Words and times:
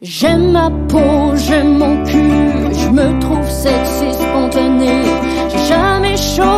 J'aime 0.00 0.52
ma 0.52 0.70
peau, 0.88 1.34
j'aime 1.34 1.78
mon 1.78 2.04
cul, 2.04 2.72
je 2.72 2.88
me 2.88 3.18
trouve 3.18 3.50
sexy 3.50 4.12
spontané. 4.12 5.02
J'ai 5.48 5.66
jamais 5.66 6.16
chaud, 6.16 6.57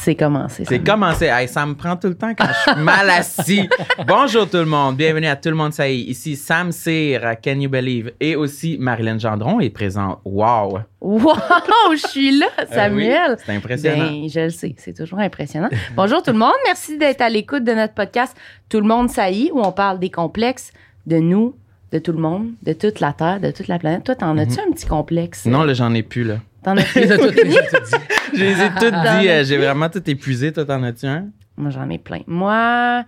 C'est 0.00 0.14
commencé. 0.14 0.64
C'est 0.64 0.78
commencé. 0.78 1.26
Hey, 1.26 1.48
ça 1.48 1.66
me 1.66 1.74
prend 1.74 1.96
tout 1.96 2.06
le 2.06 2.14
temps 2.14 2.32
quand 2.32 2.46
je 2.46 2.70
suis 2.72 2.82
mal 2.82 3.10
assis. 3.10 3.68
Bonjour 4.06 4.48
tout 4.48 4.58
le 4.58 4.64
monde. 4.64 4.96
Bienvenue 4.96 5.26
à 5.26 5.34
Tout 5.34 5.48
le 5.48 5.56
monde 5.56 5.72
ça 5.72 5.88
y 5.88 6.00
est. 6.00 6.04
Ici 6.04 6.36
Sam 6.36 6.70
Cyr 6.70 7.26
à 7.26 7.34
Can 7.34 7.58
You 7.58 7.68
Believe? 7.68 8.12
Et 8.20 8.36
aussi 8.36 8.76
Marilyn 8.78 9.18
Gendron 9.18 9.58
est 9.58 9.70
présente. 9.70 10.20
Wow. 10.24 10.78
Wow, 11.00 11.34
je 11.92 12.06
suis 12.08 12.38
là, 12.38 12.46
Samuel. 12.70 13.32
Euh, 13.32 13.34
oui, 13.34 13.42
c'est 13.44 13.52
impressionnant. 13.52 14.10
Ben, 14.10 14.28
je 14.28 14.40
le 14.40 14.50
sais, 14.50 14.74
c'est 14.78 14.96
toujours 14.96 15.18
impressionnant. 15.18 15.68
Bonjour 15.96 16.22
tout 16.22 16.32
le 16.32 16.38
monde. 16.38 16.54
Merci 16.64 16.96
d'être 16.96 17.20
à 17.20 17.28
l'écoute 17.28 17.64
de 17.64 17.72
notre 17.72 17.94
podcast 17.94 18.36
Tout 18.68 18.80
le 18.80 18.86
monde 18.86 19.10
ça 19.10 19.30
y 19.30 19.46
est 19.46 19.50
où 19.50 19.58
on 19.60 19.72
parle 19.72 19.98
des 19.98 20.10
complexes 20.10 20.72
de 21.06 21.18
nous, 21.18 21.56
de 21.90 21.98
tout 21.98 22.12
le 22.12 22.20
monde, 22.20 22.52
de 22.62 22.72
toute 22.72 23.00
la 23.00 23.12
Terre, 23.12 23.40
de 23.40 23.50
toute 23.50 23.66
la 23.66 23.80
planète. 23.80 24.04
Toi, 24.04 24.14
t'en 24.14 24.38
as-tu 24.38 24.60
un 24.60 24.70
petit 24.70 24.86
complexe? 24.86 25.44
Non, 25.44 25.64
là, 25.64 25.74
j'en 25.74 25.92
ai 25.92 26.04
plus, 26.04 26.22
là. 26.22 26.36
T'en 26.62 26.76
as? 26.76 26.82
Je 28.34 28.40
les 28.44 28.62
ai 28.62 28.68
toutes 28.78 28.94
dit. 29.20 29.28
euh, 29.28 29.44
J'ai 29.44 29.56
vraiment 29.58 29.88
tout 29.88 30.02
épuisé. 30.10 30.52
Toi, 30.52 30.64
t'en 30.64 30.82
as-tu 30.82 31.06
un? 31.06 31.26
Moi, 31.56 31.70
j'en 31.70 31.88
ai 31.90 31.98
plein. 31.98 32.20
Moi, 32.26 33.04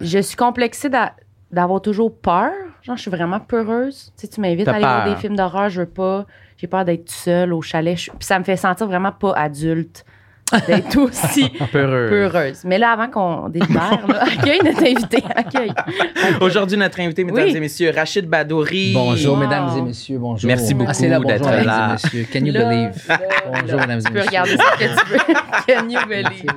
je 0.00 0.18
suis 0.18 0.36
complexée 0.36 0.88
d'a- 0.88 1.14
d'avoir 1.50 1.80
toujours 1.82 2.14
peur. 2.16 2.52
Genre, 2.82 2.96
je 2.96 3.02
suis 3.02 3.10
vraiment 3.10 3.40
peureuse. 3.40 4.12
Tu 4.16 4.22
sais, 4.22 4.28
tu 4.28 4.40
m'invites 4.40 4.66
à 4.68 4.72
aller 4.72 4.80
voir 4.84 5.04
des 5.14 5.16
films 5.20 5.36
d'horreur, 5.36 5.68
je 5.68 5.82
veux 5.82 5.86
pas. 5.88 6.26
J'ai 6.56 6.66
peur 6.66 6.84
d'être 6.84 7.10
seule 7.10 7.52
au 7.52 7.60
chalet. 7.62 7.96
Je- 7.96 8.10
Puis 8.10 8.18
ça 8.26 8.38
me 8.38 8.44
fait 8.44 8.56
sentir 8.56 8.86
vraiment 8.86 9.12
pas 9.12 9.32
adulte 9.34 10.04
d'être 10.66 10.96
aussi 11.00 11.48
Peureux. 11.72 12.08
peureuse. 12.08 12.58
Mais 12.64 12.78
là, 12.78 12.90
avant 12.92 13.08
qu'on 13.08 13.48
délibère, 13.48 14.00
là, 14.08 14.24
accueille 14.38 14.60
notre 14.64 14.82
invité. 14.82 15.22
Accueille. 15.34 15.72
Aujourd'hui, 16.40 16.76
notre 16.76 17.00
invité, 17.00 17.24
mesdames 17.24 17.44
Oui. 17.46 17.56
et 17.56 17.60
messieurs, 17.60 17.92
Rachid 17.94 18.26
Badouri. 18.28 18.92
Bonjour, 18.94 19.34
Wow. 19.34 19.40
mesdames 19.40 19.68
et 19.78 19.82
messieurs, 19.82 20.18
bonjour. 20.18 20.46
Merci 20.48 20.74
beaucoup 20.74 20.90
Ah, 20.90 20.94
c'est 20.94 21.08
là, 21.08 21.16
bonjour, 21.20 21.30
d'être 21.30 21.46
mesdames 21.50 21.66
là. 21.66 21.88
et 21.88 21.92
messieurs. 21.92 22.26
Can 22.32 22.44
you 22.44 22.52
Là, 22.52 22.64
believe? 22.64 23.04
là, 23.08 23.20
Bonjour, 23.48 23.78
là. 23.80 23.86
mesdames 23.86 23.98
et 23.98 24.02
Tu 24.02 24.12
peux 24.12 24.18
messieurs. 24.18 24.28
regarder 24.28 24.50
ce 24.50 24.78
que 24.78 24.84
tu 24.84 25.12
veux. 25.12 25.34
Can 25.74 25.88
you 25.88 26.00
believe? 26.08 26.52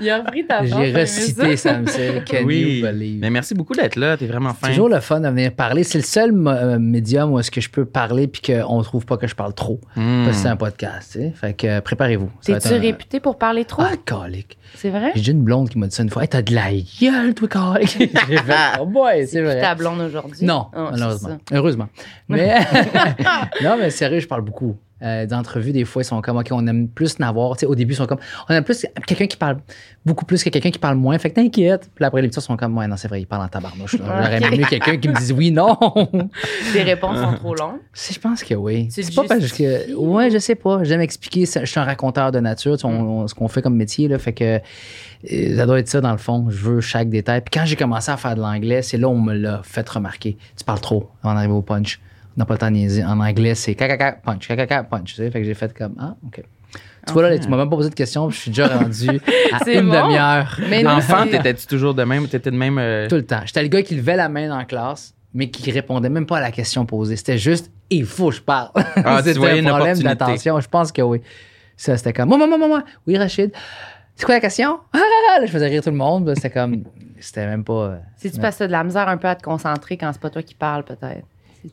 Il 0.00 0.10
a 0.10 0.18
repris 0.18 0.46
ta 0.46 0.64
J'ai 0.64 0.92
recité, 0.92 1.56
ça? 1.56 1.72
ça 1.72 1.78
me 1.78 1.86
sait. 1.86 2.22
Can 2.28 2.44
oui. 2.44 2.78
you 2.80 2.86
believe? 2.86 3.20
Mais 3.20 3.30
merci 3.30 3.54
beaucoup 3.54 3.74
d'être 3.74 3.96
là. 3.96 4.16
T'es 4.16 4.26
vraiment 4.26 4.50
fin. 4.50 4.66
C'est 4.68 4.70
toujours 4.70 4.88
le 4.88 5.00
fun 5.00 5.20
de 5.20 5.28
venir 5.28 5.52
parler. 5.52 5.84
C'est 5.84 5.98
le 5.98 6.04
seul 6.04 6.32
euh, 6.46 6.78
médium 6.78 7.32
où 7.32 7.38
est-ce 7.38 7.50
que 7.50 7.60
je 7.60 7.68
peux 7.70 7.84
parler 7.84 8.26
puis 8.28 8.42
qu'on 8.42 8.78
ne 8.78 8.82
trouve 8.84 9.04
pas 9.06 9.16
que 9.16 9.26
je 9.26 9.34
parle 9.34 9.54
trop. 9.54 9.80
Hmm. 9.96 10.24
Parce 10.24 10.36
que 10.36 10.42
c'est 10.42 10.48
un 10.48 10.56
podcast, 10.56 11.12
tu 11.12 11.18
sais. 11.20 11.32
Fait 11.34 11.54
que 11.54 11.77
préparez-vous. 11.80 12.30
T'es-tu 12.42 12.74
réputé 12.74 13.20
pour 13.20 13.38
parler 13.38 13.64
trop? 13.64 13.82
Ah, 13.82 13.96
calique. 14.04 14.58
C'est 14.74 14.90
vrai? 14.90 15.10
J'ai 15.14 15.20
déjà 15.20 15.32
une 15.32 15.42
blonde 15.42 15.68
qui 15.68 15.78
m'a 15.78 15.86
dit 15.86 15.94
ça 15.94 16.02
une 16.02 16.10
fois. 16.10 16.22
Hey, 16.22 16.28
t'as 16.28 16.42
de 16.42 16.54
la 16.54 16.70
gueule, 17.00 17.34
toi, 17.34 17.48
calique. 17.48 17.98
J'ai 18.28 18.36
fait, 18.36 18.54
oh 18.80 18.86
boy, 18.86 19.26
c'est 19.26 19.42
vrai. 19.42 19.60
ta 19.60 19.74
blonde 19.74 20.00
aujourd'hui? 20.00 20.44
Non, 20.46 20.66
c'est 20.72 20.80
malheureusement. 20.92 21.38
Heureusement. 21.52 21.88
Mais 22.28 22.58
non, 23.62 23.76
mais 23.78 23.90
sérieux, 23.90 24.20
je 24.20 24.28
parle 24.28 24.42
beaucoup. 24.42 24.76
Euh, 25.00 25.26
D'entrevues, 25.26 25.70
des 25.70 25.84
fois, 25.84 26.02
ils 26.02 26.04
sont 26.04 26.20
comme, 26.20 26.38
OK, 26.38 26.48
on 26.50 26.66
aime 26.66 26.88
plus 26.88 27.20
n'avoir. 27.20 27.52
Tu 27.56 27.60
sais, 27.60 27.66
au 27.66 27.76
début, 27.76 27.92
ils 27.92 27.96
sont 27.96 28.06
comme, 28.06 28.18
on 28.48 28.52
aime 28.54 28.64
plus 28.64 28.84
quelqu'un 29.06 29.28
qui 29.28 29.36
parle 29.36 29.58
beaucoup 30.04 30.24
plus 30.24 30.42
que 30.42 30.50
quelqu'un 30.50 30.72
qui 30.72 30.78
parle 30.80 30.96
moins. 30.96 31.16
Fait 31.18 31.30
que 31.30 31.36
t'inquiète. 31.36 31.88
Puis 31.94 32.04
après, 32.04 32.20
les 32.20 32.26
petits 32.28 32.40
sont 32.40 32.56
comme, 32.56 32.76
ouais, 32.76 32.88
non, 32.88 32.96
c'est 32.96 33.06
vrai, 33.06 33.20
ils 33.20 33.26
parlent 33.26 33.44
en 33.44 33.48
tabarnouche. 33.48 33.96
J'aurais 33.96 34.42
aimé 34.42 34.58
mieux 34.58 34.64
quelqu'un 34.66 34.96
qui 34.96 35.08
me 35.08 35.14
dise 35.14 35.32
oui, 35.32 35.52
non. 35.52 35.76
Tes 36.72 36.82
réponses 36.82 37.16
sont 37.16 37.34
trop 37.34 37.54
longues. 37.54 37.76
Si, 37.92 38.12
je 38.12 38.18
pense 38.20 38.42
que 38.42 38.54
oui. 38.54 38.88
C'est 38.90 39.14
pas 39.14 39.22
parce 39.28 39.52
que. 39.52 39.94
Ouais, 39.94 40.30
je 40.32 40.38
sais 40.38 40.56
pas. 40.56 40.82
J'aime 40.82 41.00
expliquer. 41.00 41.46
Je 41.46 41.64
suis 41.64 41.78
un 41.80 41.84
raconteur 41.84 42.32
de 42.32 42.40
nature, 42.40 42.76
on- 42.82 42.88
on- 42.88 43.28
ce 43.28 43.34
qu'on 43.34 43.46
fait 43.48 43.62
comme 43.62 43.76
métier, 43.76 44.08
là. 44.08 44.18
Fait 44.18 44.32
que 44.32 44.57
euh, 45.32 45.56
ça 45.56 45.66
doit 45.66 45.78
être 45.78 45.88
ça, 45.88 46.00
dans 46.00 46.12
le 46.12 46.18
fond. 46.18 46.46
Je 46.48 46.56
veux 46.56 46.80
chaque 46.80 47.08
détail. 47.08 47.40
Puis 47.40 47.58
quand 47.58 47.66
j'ai 47.66 47.76
commencé 47.76 48.10
à 48.10 48.16
faire 48.16 48.34
de 48.34 48.40
l'anglais, 48.40 48.82
c'est 48.82 48.96
là 48.98 49.08
où 49.08 49.12
on 49.12 49.20
me 49.20 49.34
l'a 49.34 49.60
fait 49.64 49.88
remarquer. 49.88 50.36
Tu 50.56 50.64
parles 50.64 50.80
trop 50.80 51.10
avant 51.22 51.34
d'arriver 51.34 51.52
au 51.54 51.62
punch. 51.62 52.00
On 52.36 52.40
n'a 52.40 52.44
pas 52.46 52.54
le 52.54 52.58
temps 52.58 52.66
de 52.70 52.76
niaiser. 52.76 53.04
En 53.04 53.18
anglais, 53.20 53.54
c'est 53.56 53.74
caca 53.74 54.12
punch, 54.12 54.46
caca 54.46 54.84
punch. 54.84 55.10
Tu 55.10 55.14
sais? 55.16 55.30
Fait 55.30 55.40
que 55.40 55.44
j'ai 55.46 55.54
fait 55.54 55.76
comme, 55.76 55.94
ah, 55.98 56.14
OK. 56.26 56.42
Tu 57.06 57.12
vois, 57.14 57.22
là, 57.30 57.38
tu 57.38 57.48
m'as 57.48 57.56
même 57.56 57.70
pas 57.70 57.76
posé 57.76 57.88
de 57.88 57.94
questions, 57.94 58.28
puis 58.28 58.36
je 58.36 58.42
suis 58.42 58.50
déjà 58.50 58.68
rendu 58.68 59.08
à 59.52 59.64
C'est 59.64 59.76
une 59.76 59.88
bon. 59.88 60.02
demi-heure. 60.06 60.60
Mais 60.68 60.82
non, 60.82 60.90
Enfant, 60.90 61.24
c'est- 61.24 61.30
t'étais-tu 61.30 61.66
toujours 61.66 61.94
de 61.94 62.04
même? 62.04 62.28
T'étais 62.28 62.50
de 62.50 62.56
même. 62.56 62.76
euh, 62.78 63.08
Tout 63.08 63.14
le 63.16 63.24
temps. 63.24 63.40
J'étais 63.46 63.62
le 63.62 63.68
gars 63.68 63.82
qui 63.82 63.94
levait 63.96 64.14
la 64.16 64.28
main 64.28 64.46
dans 64.48 64.58
la 64.58 64.66
classe, 64.66 65.14
mais 65.32 65.48
qui 65.48 65.70
répondait 65.70 66.10
même 66.10 66.26
pas 66.26 66.36
à 66.36 66.40
la 66.40 66.50
question 66.50 66.84
posée. 66.84 67.16
C'était 67.16 67.38
juste, 67.38 67.70
il 67.88 68.04
faut 68.04 68.28
que 68.28 68.36
je 68.36 68.42
parle. 68.42 68.68
Ah, 68.74 69.22
tu 69.22 69.32
c'était 69.32 69.58
un 69.60 69.64
problème 69.64 69.98
d'attention. 70.00 70.60
Je 70.60 70.68
pense 70.68 70.92
que 70.92 71.00
oui. 71.02 71.22
Ça, 71.78 71.96
c'était 71.96 72.12
comme, 72.12 72.28
moi, 72.28 72.36
moi, 72.36 72.46
moi, 72.46 72.58
moi, 72.58 72.68
moi. 72.68 72.82
Oui, 73.06 73.16
Rachid. 73.16 73.52
C'est 74.18 74.26
quoi 74.26 74.34
la 74.34 74.40
question? 74.40 74.78
Ah, 75.30 75.40
là, 75.40 75.46
je 75.46 75.50
faisais 75.52 75.68
rire 75.68 75.82
tout 75.82 75.90
le 75.90 75.96
monde. 75.96 76.32
C'était 76.34 76.48
comme, 76.50 76.84
c'était 77.20 77.46
même 77.46 77.62
pas. 77.62 77.98
C'est-tu 78.16 78.40
parce 78.40 78.54
que 78.56 78.60
t'as 78.60 78.66
de 78.66 78.72
la 78.72 78.82
misère 78.82 79.06
un 79.08 79.18
peu 79.18 79.28
à 79.28 79.34
te 79.36 79.42
concentrer 79.42 79.98
quand 79.98 80.10
c'est 80.12 80.20
pas 80.20 80.30
toi 80.30 80.42
qui 80.42 80.54
parles, 80.54 80.82
peut-être? 80.84 81.26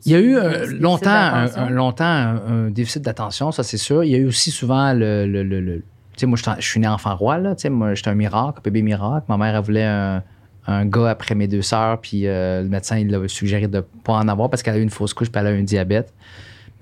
Il 0.04 0.12
y 0.12 0.14
a 0.14 0.18
eu 0.18 0.36
un 0.36 0.42
euh, 0.44 0.66
longtemps, 0.78 1.08
un, 1.10 1.70
longtemps 1.70 2.04
un, 2.04 2.36
un 2.66 2.70
déficit 2.70 3.02
d'attention, 3.02 3.50
ça 3.52 3.62
c'est 3.62 3.78
sûr. 3.78 4.04
Il 4.04 4.10
y 4.10 4.14
a 4.14 4.18
eu 4.18 4.26
aussi 4.26 4.50
souvent 4.50 4.92
le. 4.92 5.26
le, 5.26 5.42
le- 5.42 5.60
le- 5.60 5.78
tu 5.78 5.84
sais, 6.20 6.26
moi, 6.26 6.36
je 6.58 6.66
suis 6.66 6.80
né 6.80 6.86
enfant 6.86 7.16
roi, 7.16 7.38
là. 7.38 7.54
Tu 7.54 7.62
sais, 7.62 7.70
moi, 7.70 7.94
j'étais 7.94 8.10
un 8.10 8.14
miracle, 8.14 8.58
un 8.58 8.62
bébé 8.62 8.82
miracle. 8.82 9.24
Ma 9.28 9.36
mère, 9.38 9.56
elle 9.56 9.62
voulait 9.64 9.84
un, 9.86 10.22
un 10.66 10.84
gars 10.84 11.08
après 11.10 11.34
mes 11.34 11.48
deux 11.48 11.62
sœurs, 11.62 12.00
puis 12.00 12.26
euh, 12.26 12.62
le 12.62 12.68
médecin, 12.68 12.98
il 12.98 13.10
l'avait 13.10 13.28
suggéré 13.28 13.68
de 13.68 13.80
pas 14.04 14.12
en 14.14 14.28
avoir 14.28 14.50
parce 14.50 14.62
qu'elle 14.62 14.74
a 14.74 14.78
eu 14.78 14.82
une 14.82 14.90
fausse 14.90 15.14
couche, 15.14 15.30
puis 15.30 15.40
elle 15.40 15.46
a 15.48 15.52
eu 15.52 15.60
un 15.60 15.64
diabète. 15.64 16.12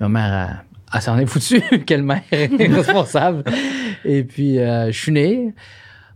Ma 0.00 0.08
mère, 0.08 0.32
elle, 0.32 0.64
elle 0.94 1.02
s'en 1.02 1.18
est 1.18 1.26
foutue. 1.26 1.60
Quelle 1.86 2.02
mère 2.02 2.22
responsable. 2.30 3.44
Et 4.04 4.24
puis, 4.24 4.58
euh, 4.58 4.86
je 4.92 4.98
suis 4.98 5.12
né. 5.12 5.54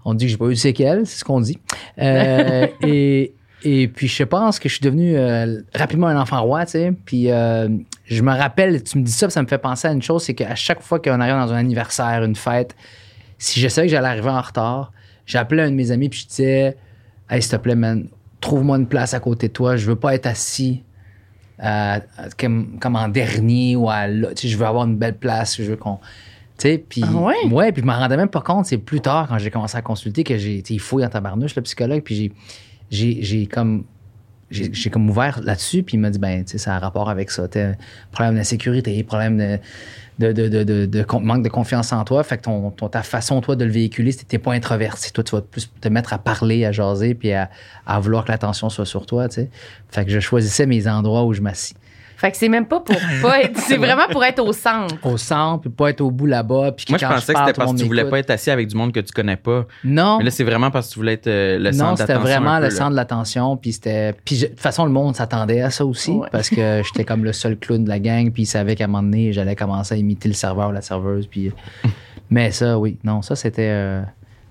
On 0.05 0.15
dit 0.15 0.27
que 0.27 0.31
j'ai 0.31 0.37
pas 0.37 0.47
eu 0.47 0.51
de 0.51 0.55
séquelles, 0.55 1.07
c'est 1.07 1.19
ce 1.19 1.25
qu'on 1.25 1.41
dit. 1.41 1.59
Euh, 1.99 2.69
et, 2.83 3.35
et 3.65 3.89
puis, 3.89 4.07
je 4.07 4.23
pense 4.23 4.59
que 4.59 4.69
je 4.69 4.75
suis 4.75 4.83
devenu 4.83 5.17
euh, 5.17 5.61
rapidement 5.75 6.07
un 6.07 6.21
enfant 6.21 6.41
roi, 6.43 6.65
tu 6.65 6.73
sais. 6.73 6.93
Puis, 7.05 7.27
je 7.27 8.23
me 8.23 8.31
rappelle, 8.31 8.83
tu 8.85 8.99
me 8.99 9.03
dis 9.03 9.13
ça, 9.13 9.29
ça 9.29 9.43
me 9.43 9.49
fait 9.49 9.59
penser 9.59 9.89
à 9.89 9.93
une 9.93 10.03
chose, 10.03 10.23
c'est 10.23 10.35
qu'à 10.35 10.55
chaque 10.55 10.81
fois 10.81 11.01
qu'on 11.01 11.21
arrive 11.21 11.35
dans 11.35 11.53
un 11.53 11.59
anniversaire, 11.59 12.23
une 12.25 12.37
fête, 12.37 12.77
si 13.37 13.61
je 13.61 13.69
savais 13.69 13.89
que 13.89 13.91
j'allais 13.91 14.09
arriver 14.09 14.31
en 14.31 14.41
retard, 14.41 14.93
j'appelais 15.27 15.65
un 15.65 15.71
de 15.71 15.77
mes 15.77 15.91
amis, 15.91 16.09
puis 16.09 16.21
je 16.21 16.27
disais, 16.27 16.77
hey, 17.29 17.43
s'il 17.43 17.51
te 17.51 17.57
plaît, 17.57 17.75
man, 17.75 18.09
trouve-moi 18.41 18.79
une 18.79 18.87
place 18.87 19.13
à 19.13 19.21
côté 19.21 19.49
de 19.49 19.53
toi, 19.53 19.77
je 19.77 19.87
veux 19.87 19.97
pas 19.97 20.15
être 20.15 20.27
assis. 20.27 20.83
Euh, 21.63 21.99
comme, 22.39 22.79
comme 22.81 22.97
en 22.97 23.09
dernier 23.09 23.77
ou 23.77 23.91
à 23.91 24.07
là. 24.07 24.29
Tu 24.35 24.43
sais, 24.43 24.49
je 24.49 24.57
veux 24.57 24.67
avoir 24.67 24.85
une 24.85 24.97
belle 24.97 25.17
place, 25.17 25.57
je 25.57 25.71
veux 25.71 25.77
qu'on. 25.77 25.99
Tu 26.59 26.69
sais, 26.69 26.79
puis. 26.79 27.03
Ah 27.05 27.13
ouais? 27.13 27.47
Ouais, 27.51 27.73
puis 27.73 27.83
je 27.83 27.87
m'en 27.87 27.99
rendais 27.99 28.17
même 28.17 28.29
pas 28.29 28.41
compte. 28.41 28.67
C'est 28.67 28.79
plus 28.79 29.01
tard, 29.01 29.29
quand 29.29 29.39
j'ai 29.39 29.51
commencé 29.51 29.77
à 29.77 29.83
consulter, 29.83 30.25
que 30.25 30.39
j'ai. 30.39 30.63
Tu 30.63 30.69
sais, 30.69 30.75
il 30.75 30.81
fouille 30.81 31.05
en 31.05 31.09
tabarnouche, 31.09 31.55
le 31.57 31.63
psychologue, 31.63 32.03
puis 32.03 32.15
j'ai. 32.15 32.33
J'ai, 32.91 33.23
j'ai 33.23 33.47
comme. 33.47 33.85
J'ai, 34.51 34.91
comme 34.91 35.09
ouvert 35.11 35.41
là-dessus, 35.43 35.83
puis 35.83 35.97
il 35.97 36.01
m'a 36.01 36.11
dit, 36.11 36.19
ben, 36.19 36.43
tu 36.43 36.53
sais, 36.53 36.59
ça 36.59 36.75
a 36.75 36.79
rapport 36.79 37.11
avec 37.11 37.31
ça. 37.31 37.49
T'as 37.49 37.73
problème 38.13 38.37
d'insécurité, 38.37 39.03
problème 39.05 39.37
de, 40.19 40.33
de, 40.33 40.49
de, 40.49 40.87
de, 40.87 41.07
manque 41.21 41.43
de 41.43 41.49
confiance 41.49 41.93
en 41.93 42.03
toi. 42.05 42.23
Fait 42.25 42.39
que 42.39 42.43
ton, 42.43 42.71
ta 42.71 43.03
façon, 43.03 43.41
toi, 43.41 43.57
de 43.57 43.65
le 43.65 43.71
véhiculer, 43.71 44.15
que 44.15 44.23
t'es 44.23 44.39
pas 44.39 44.53
introverti. 44.53 45.13
Toi, 45.13 45.23
tu 45.23 45.37
vas 45.37 45.43
plus 45.43 45.71
te 45.81 45.89
mettre 45.89 46.15
à 46.15 46.19
parler, 46.19 46.65
à 46.65 46.73
jaser, 46.73 47.15
puis 47.15 47.33
à, 47.33 47.51
à 47.87 48.01
vouloir 48.01 48.25
que 48.25 48.33
l'attention 48.33 48.71
soit 48.71 48.87
sur 48.87 49.05
toi, 49.05 49.29
tu. 49.29 49.49
Fait 49.91 50.05
que 50.05 50.11
je 50.11 50.21
choisissais 50.21 50.67
mes 50.67 50.89
endroits 50.89 51.25
où 51.25 51.35
je 51.35 51.43
m'assis. 51.43 51.75
Fait 52.19 52.33
que 52.33 52.37
c'est 52.37 52.49
même 52.49 52.67
pas 52.67 52.81
pour 52.81 52.97
pas 53.23 53.43
être. 53.43 53.57
C'est 53.61 53.77
vraiment 53.77 54.09
pour 54.11 54.25
être 54.25 54.41
au 54.45 54.53
centre. 54.53 54.97
Au 55.07 55.17
centre, 55.17 55.61
puis 55.61 55.71
pas 55.71 55.91
être 55.91 56.01
au 56.01 56.11
bout 56.11 56.27
là-bas. 56.27 56.73
Puis 56.73 56.85
Moi, 56.89 56.99
je 56.99 57.07
pensais 57.07 57.33
que 57.33 57.33
parle, 57.33 57.47
c'était 57.47 57.57
parce 57.57 57.67
que 57.71 57.77
monde 57.77 57.79
tu 57.79 57.85
voulais 57.87 58.05
pas 58.11 58.19
être 58.19 58.31
assis 58.31 58.51
avec 58.51 58.67
du 58.67 58.75
monde 58.77 58.91
que 58.93 58.99
tu 58.99 59.13
connais 59.13 59.37
pas. 59.37 59.67
Non. 59.85 60.19
Mais 60.19 60.25
là, 60.25 60.31
c'est 60.33 60.43
vraiment 60.43 60.73
parce 60.73 60.89
que 60.89 60.95
tu 60.95 60.99
voulais 60.99 61.13
être 61.13 61.29
euh, 61.29 61.59
le 61.61 61.71
centre 61.71 61.91
Non, 61.91 61.97
c'était 61.97 62.15
vraiment 62.15 62.57
peu, 62.57 62.63
le 62.65 62.69
là. 62.69 62.71
centre 62.75 62.91
de 62.91 62.97
l'attention. 62.97 63.57
Puis 63.57 63.73
c'était. 63.75 64.15
Puis 64.25 64.35
je- 64.35 64.47
de 64.47 64.51
toute 64.51 64.59
façon, 64.61 64.85
le 64.85 64.91
monde 64.91 65.15
s'attendait 65.15 65.61
à 65.61 65.71
ça 65.71 65.87
aussi. 65.87 66.11
Ouais. 66.11 66.27
Parce 66.33 66.51
que 66.51 66.83
j'étais 66.85 67.05
comme 67.05 67.23
le 67.23 67.33
seul 67.33 67.57
clown 67.57 67.85
de 67.85 67.89
la 67.89 68.01
gang. 68.01 68.33
Puis 68.33 68.43
ils 68.43 68.47
savaient 68.47 68.75
qu'à 68.75 68.85
un 68.85 68.89
moment 68.89 69.05
donné, 69.05 69.33
j'allais 69.33 69.55
commencer 69.55 69.95
à 69.95 69.99
imiter 69.99 70.29
le 70.29 70.35
serveur 70.35 70.71
ou 70.71 70.73
la 70.73 70.83
serveuse. 70.83 71.29
Puis. 71.29 71.53
Mais 72.31 72.51
ça, 72.51 72.79
oui. 72.79 72.99
Non, 73.05 73.23
ça, 73.23 73.37
c'était 73.37 73.71
euh, 73.71 74.03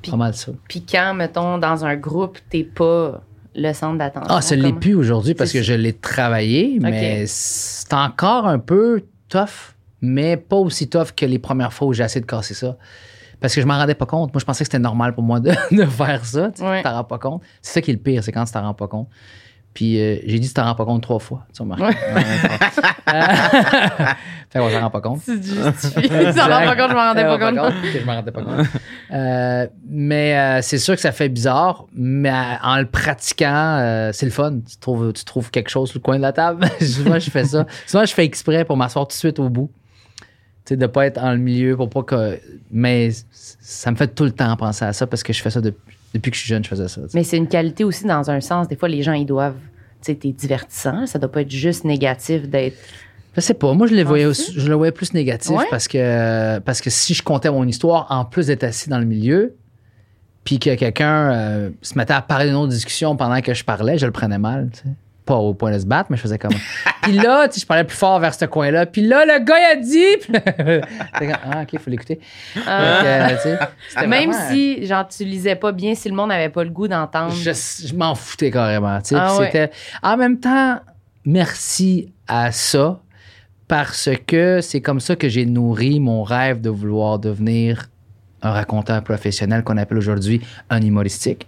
pas 0.09 0.15
mal 0.15 0.33
ça. 0.33 0.51
Puis 0.69 0.85
quand, 0.89 1.13
mettons, 1.13 1.57
dans 1.57 1.83
un 1.85 1.95
groupe, 1.97 2.37
t'es 2.49 2.63
pas 2.63 3.21
le 3.57 3.73
centre 3.73 3.97
d'attention. 3.97 4.33
Ah, 4.33 4.41
ça 4.41 4.55
ne 4.55 4.61
l'est 4.61 4.73
plus 4.73 4.93
aujourd'hui 4.95 5.33
parce 5.33 5.51
que 5.51 5.61
je 5.61 5.73
l'ai 5.73 5.93
travaillé. 5.93 6.77
Mais 6.81 7.25
c'est 7.27 7.93
encore 7.93 8.47
un 8.47 8.59
peu 8.59 9.03
tough. 9.29 9.73
Mais 10.01 10.37
pas 10.37 10.57
aussi 10.57 10.87
tough 10.87 11.07
que 11.15 11.25
les 11.25 11.39
premières 11.39 11.73
fois 11.73 11.87
où 11.87 11.93
j'ai 11.93 12.03
essayé 12.03 12.21
de 12.21 12.27
casser 12.27 12.53
ça. 12.53 12.77
Parce 13.39 13.53
que 13.55 13.61
je 13.61 13.65
m'en 13.65 13.77
rendais 13.77 13.95
pas 13.95 14.05
compte. 14.05 14.31
Moi, 14.33 14.39
je 14.39 14.45
pensais 14.45 14.63
que 14.63 14.67
c'était 14.67 14.79
normal 14.79 15.13
pour 15.15 15.23
moi 15.23 15.39
de, 15.39 15.51
de 15.75 15.85
faire 15.85 16.23
ça. 16.25 16.51
Tu 16.51 16.61
Ouais. 16.63 16.83
t'en 16.83 16.93
rends 16.93 17.03
pas 17.03 17.17
compte. 17.19 17.41
C'est 17.61 17.73
ça 17.73 17.81
qui 17.81 17.91
est 17.91 17.93
le 17.95 17.99
pire, 17.99 18.23
c'est 18.23 18.31
quand 18.31 18.45
tu 18.45 18.51
t'en 18.51 18.61
rends 18.61 18.73
pas 18.75 18.87
compte. 18.87 19.07
Puis 19.77 20.01
euh, 20.01 20.17
j'ai 20.25 20.39
dit, 20.39 20.47
tu 20.47 20.55
t'en 20.55 20.63
rends 20.63 20.73
pas 20.73 20.85
compte 20.85 21.03
trois 21.03 21.19
fois. 21.19 21.45
Tu 21.53 21.61
remarques. 21.61 21.81
Ouais. 21.81 21.91
fait 24.49 24.57
qu'on 24.57 24.71
s'en 24.71 24.81
rend 24.81 24.89
pas 24.89 25.01
compte. 25.01 25.21
Tu 25.23 25.39
te 25.39 25.45
justifies. 25.71 26.01
Tu 26.01 26.09
t'en 26.09 26.47
rends 26.47 26.65
pas 26.65 26.75
compte, 26.75 26.89
je 26.89 26.95
m'en 26.95 27.07
rendais 27.09 27.23
pas 27.23 27.37
compte. 27.37 27.73
je 27.83 28.03
m'en 28.03 28.15
rendais 28.15 28.31
pas 28.31 28.41
compte. 28.41 28.65
Euh, 29.11 29.67
mais 29.87 30.35
euh, 30.35 30.61
c'est 30.63 30.79
sûr 30.79 30.95
que 30.95 31.01
ça 31.01 31.11
fait 31.11 31.29
bizarre, 31.29 31.85
mais 31.93 32.31
euh, 32.31 32.55
en 32.63 32.79
le 32.79 32.87
pratiquant, 32.87 33.77
euh, 33.77 34.09
c'est 34.13 34.25
le 34.25 34.31
fun. 34.31 34.61
Tu 34.67 34.77
trouves, 34.77 35.13
tu 35.13 35.23
trouves 35.25 35.51
quelque 35.51 35.69
chose 35.69 35.89
sur 35.89 35.99
le 35.99 36.03
coin 36.03 36.17
de 36.17 36.23
la 36.23 36.33
table. 36.33 36.67
Souvent, 36.81 37.19
je 37.19 37.29
fais 37.29 37.45
ça. 37.45 37.67
Souvent, 37.85 38.03
je 38.03 38.15
fais 38.15 38.25
exprès 38.25 38.65
pour 38.65 38.77
m'asseoir 38.77 39.05
tout 39.05 39.13
de 39.13 39.19
suite 39.19 39.37
au 39.37 39.47
bout. 39.47 39.69
Tu 40.65 40.69
sais, 40.69 40.75
de 40.75 40.87
pas 40.87 41.05
être 41.05 41.21
dans 41.21 41.33
le 41.33 41.37
milieu 41.37 41.77
pour 41.77 41.91
pas 41.91 42.01
que. 42.01 42.39
Mais 42.71 43.11
ça 43.31 43.91
me 43.91 43.95
fait 43.95 44.07
tout 44.07 44.23
le 44.23 44.31
temps 44.31 44.57
penser 44.57 44.85
à 44.85 44.93
ça 44.93 45.05
parce 45.05 45.21
que 45.21 45.33
je 45.33 45.41
fais 45.43 45.51
ça 45.51 45.61
depuis, 45.61 45.96
depuis 46.17 46.31
que 46.31 46.37
je 46.37 46.41
suis 46.41 46.49
jeune, 46.49 46.63
je 46.63 46.69
faisais 46.69 46.87
ça. 46.87 47.01
Mais 47.13 47.23
c'est 47.23 47.37
une 47.37 47.47
qualité 47.47 47.83
aussi 47.83 48.05
dans 48.05 48.29
un 48.29 48.41
sens. 48.41 48.67
Des 48.67 48.75
fois, 48.75 48.89
les 48.89 49.03
gens, 49.03 49.13
ils 49.13 49.25
doivent. 49.25 49.55
Tu 50.01 50.11
sais, 50.11 50.15
t'es 50.15 50.31
divertissant. 50.31 51.05
Ça 51.07 51.17
doit 51.19 51.31
pas 51.31 51.41
être 51.41 51.49
juste 51.51 51.83
négatif 51.83 52.47
d'être. 52.47 52.77
Je 53.35 53.41
sais 53.41 53.53
pas. 53.53 53.73
Moi, 53.73 53.87
je, 53.87 53.93
les 53.93 54.03
voyais 54.03 54.25
aussi- 54.25 54.51
je 54.55 54.67
le 54.67 54.75
voyais 54.75 54.91
plus 54.91 55.13
négatif 55.13 55.51
Ouais? 55.55 55.65
parce, 55.69 55.87
que, 55.87 56.59
parce 56.59 56.81
que 56.81 56.89
si 56.89 57.13
je 57.13 57.21
comptais 57.23 57.51
mon 57.51 57.65
histoire, 57.67 58.07
en 58.09 58.25
plus 58.25 58.47
d'être 58.47 58.63
assis 58.63 58.89
dans 58.89 58.99
le 58.99 59.05
milieu, 59.05 59.55
puis 60.43 60.59
que 60.59 60.73
quelqu'un 60.75 61.31
euh, 61.33 61.69
se 61.81 61.97
mettait 61.97 62.13
à 62.13 62.21
parler 62.21 62.45
d'une 62.45 62.55
autre 62.55 62.71
discussion 62.71 63.15
pendant 63.15 63.39
que 63.41 63.53
je 63.53 63.63
parlais, 63.63 63.97
je 63.97 64.05
le 64.05 64.11
prenais 64.11 64.37
mal. 64.39 64.69
tu 64.73 64.79
sais. 64.79 64.89
Pas 65.27 65.35
au 65.35 65.53
point 65.53 65.71
de 65.71 65.77
se 65.79 65.85
battre, 65.85 66.07
mais 66.09 66.17
je 66.17 66.21
faisais 66.23 66.39
comme. 66.39 66.53
puis 67.03 67.11
là, 67.13 67.47
tu 67.47 67.55
sais, 67.55 67.61
je 67.61 67.65
parlais 67.67 67.83
plus 67.83 67.95
fort 67.97 68.19
vers 68.19 68.33
ce 68.33 68.45
coin-là. 68.45 68.85
Puis 68.87 69.01
là, 69.01 69.25
le 69.25 69.43
gars, 69.43 69.55
il 69.59 69.71
a 69.71 69.75
dit. 69.75 70.81
Comme, 71.19 71.31
ah, 71.51 71.61
OK, 71.61 71.73
il 71.73 71.79
faut 71.79 71.89
l'écouter. 71.89 72.19
Euh, 72.67 73.29
Même 74.07 74.31
vraiment- 74.31 74.49
si, 74.49 74.85
genre, 74.85 75.07
tu 75.07 75.23
lisais 75.25 75.55
pas 75.55 75.71
bien, 75.71 75.93
si 75.95 76.09
le 76.09 76.15
monde 76.15 76.29
n'avait 76.29 76.49
pas 76.49 76.63
le 76.63 76.69
goût 76.69 76.87
d'entendre. 76.87 77.33
Je, 77.33 77.51
je 77.51 77.93
m'en 77.93 78.15
foutais 78.15 78.49
carrément. 78.51 78.99
tu 79.01 79.09
sais. 79.09 79.15
Ah 79.19 79.37
ouais. 79.37 79.45
c'était- 79.45 79.71
En 80.01 80.17
même 80.17 80.39
temps, 80.39 80.79
merci 81.25 82.11
à 82.27 82.51
ça 82.51 82.99
parce 83.67 84.09
que 84.25 84.61
c'est 84.61 84.81
comme 84.81 84.99
ça 85.01 85.15
que 85.15 85.27
j'ai 85.27 85.45
nourri 85.45 85.99
mon 85.99 86.23
rêve 86.23 86.61
de 86.61 86.69
vouloir 86.69 87.19
devenir 87.19 87.89
un 88.41 88.51
raconteur 88.51 89.03
professionnel 89.03 89.63
qu'on 89.63 89.77
appelle 89.77 89.97
aujourd'hui 89.97 90.41
un 90.69 90.81
humoristique. 90.81 91.47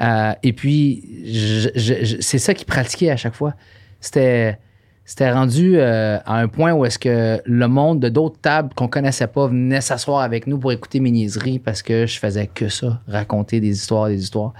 Euh, 0.00 0.32
et 0.42 0.52
puis, 0.52 1.04
je- 1.26 1.68
je- 1.74 2.04
je- 2.04 2.16
c'est 2.20 2.38
ça 2.38 2.54
qu'il 2.54 2.66
pratiquait 2.66 3.10
à 3.10 3.16
chaque 3.16 3.34
fois. 3.34 3.54
C'était, 4.00 4.58
c'était 5.04 5.30
rendu 5.32 5.76
euh, 5.78 6.18
à 6.26 6.36
un 6.38 6.48
point 6.48 6.72
où 6.72 6.84
est-ce 6.84 6.98
que 6.98 7.40
le 7.44 7.66
monde 7.68 8.00
de 8.00 8.08
d'autres 8.10 8.38
tables 8.40 8.74
qu'on 8.74 8.88
connaissait 8.88 9.26
pas 9.26 9.46
venait 9.48 9.80
s'asseoir 9.80 10.20
avec 10.20 10.46
nous 10.46 10.58
pour 10.58 10.70
écouter 10.72 11.00
mes 11.00 11.10
niaiseries 11.10 11.58
parce 11.58 11.82
que 11.82 12.06
je 12.06 12.18
faisais 12.18 12.46
que 12.46 12.68
ça, 12.68 13.00
raconter 13.08 13.60
des 13.60 13.70
histoires, 13.70 14.08
des 14.08 14.22
histoires. 14.22 14.52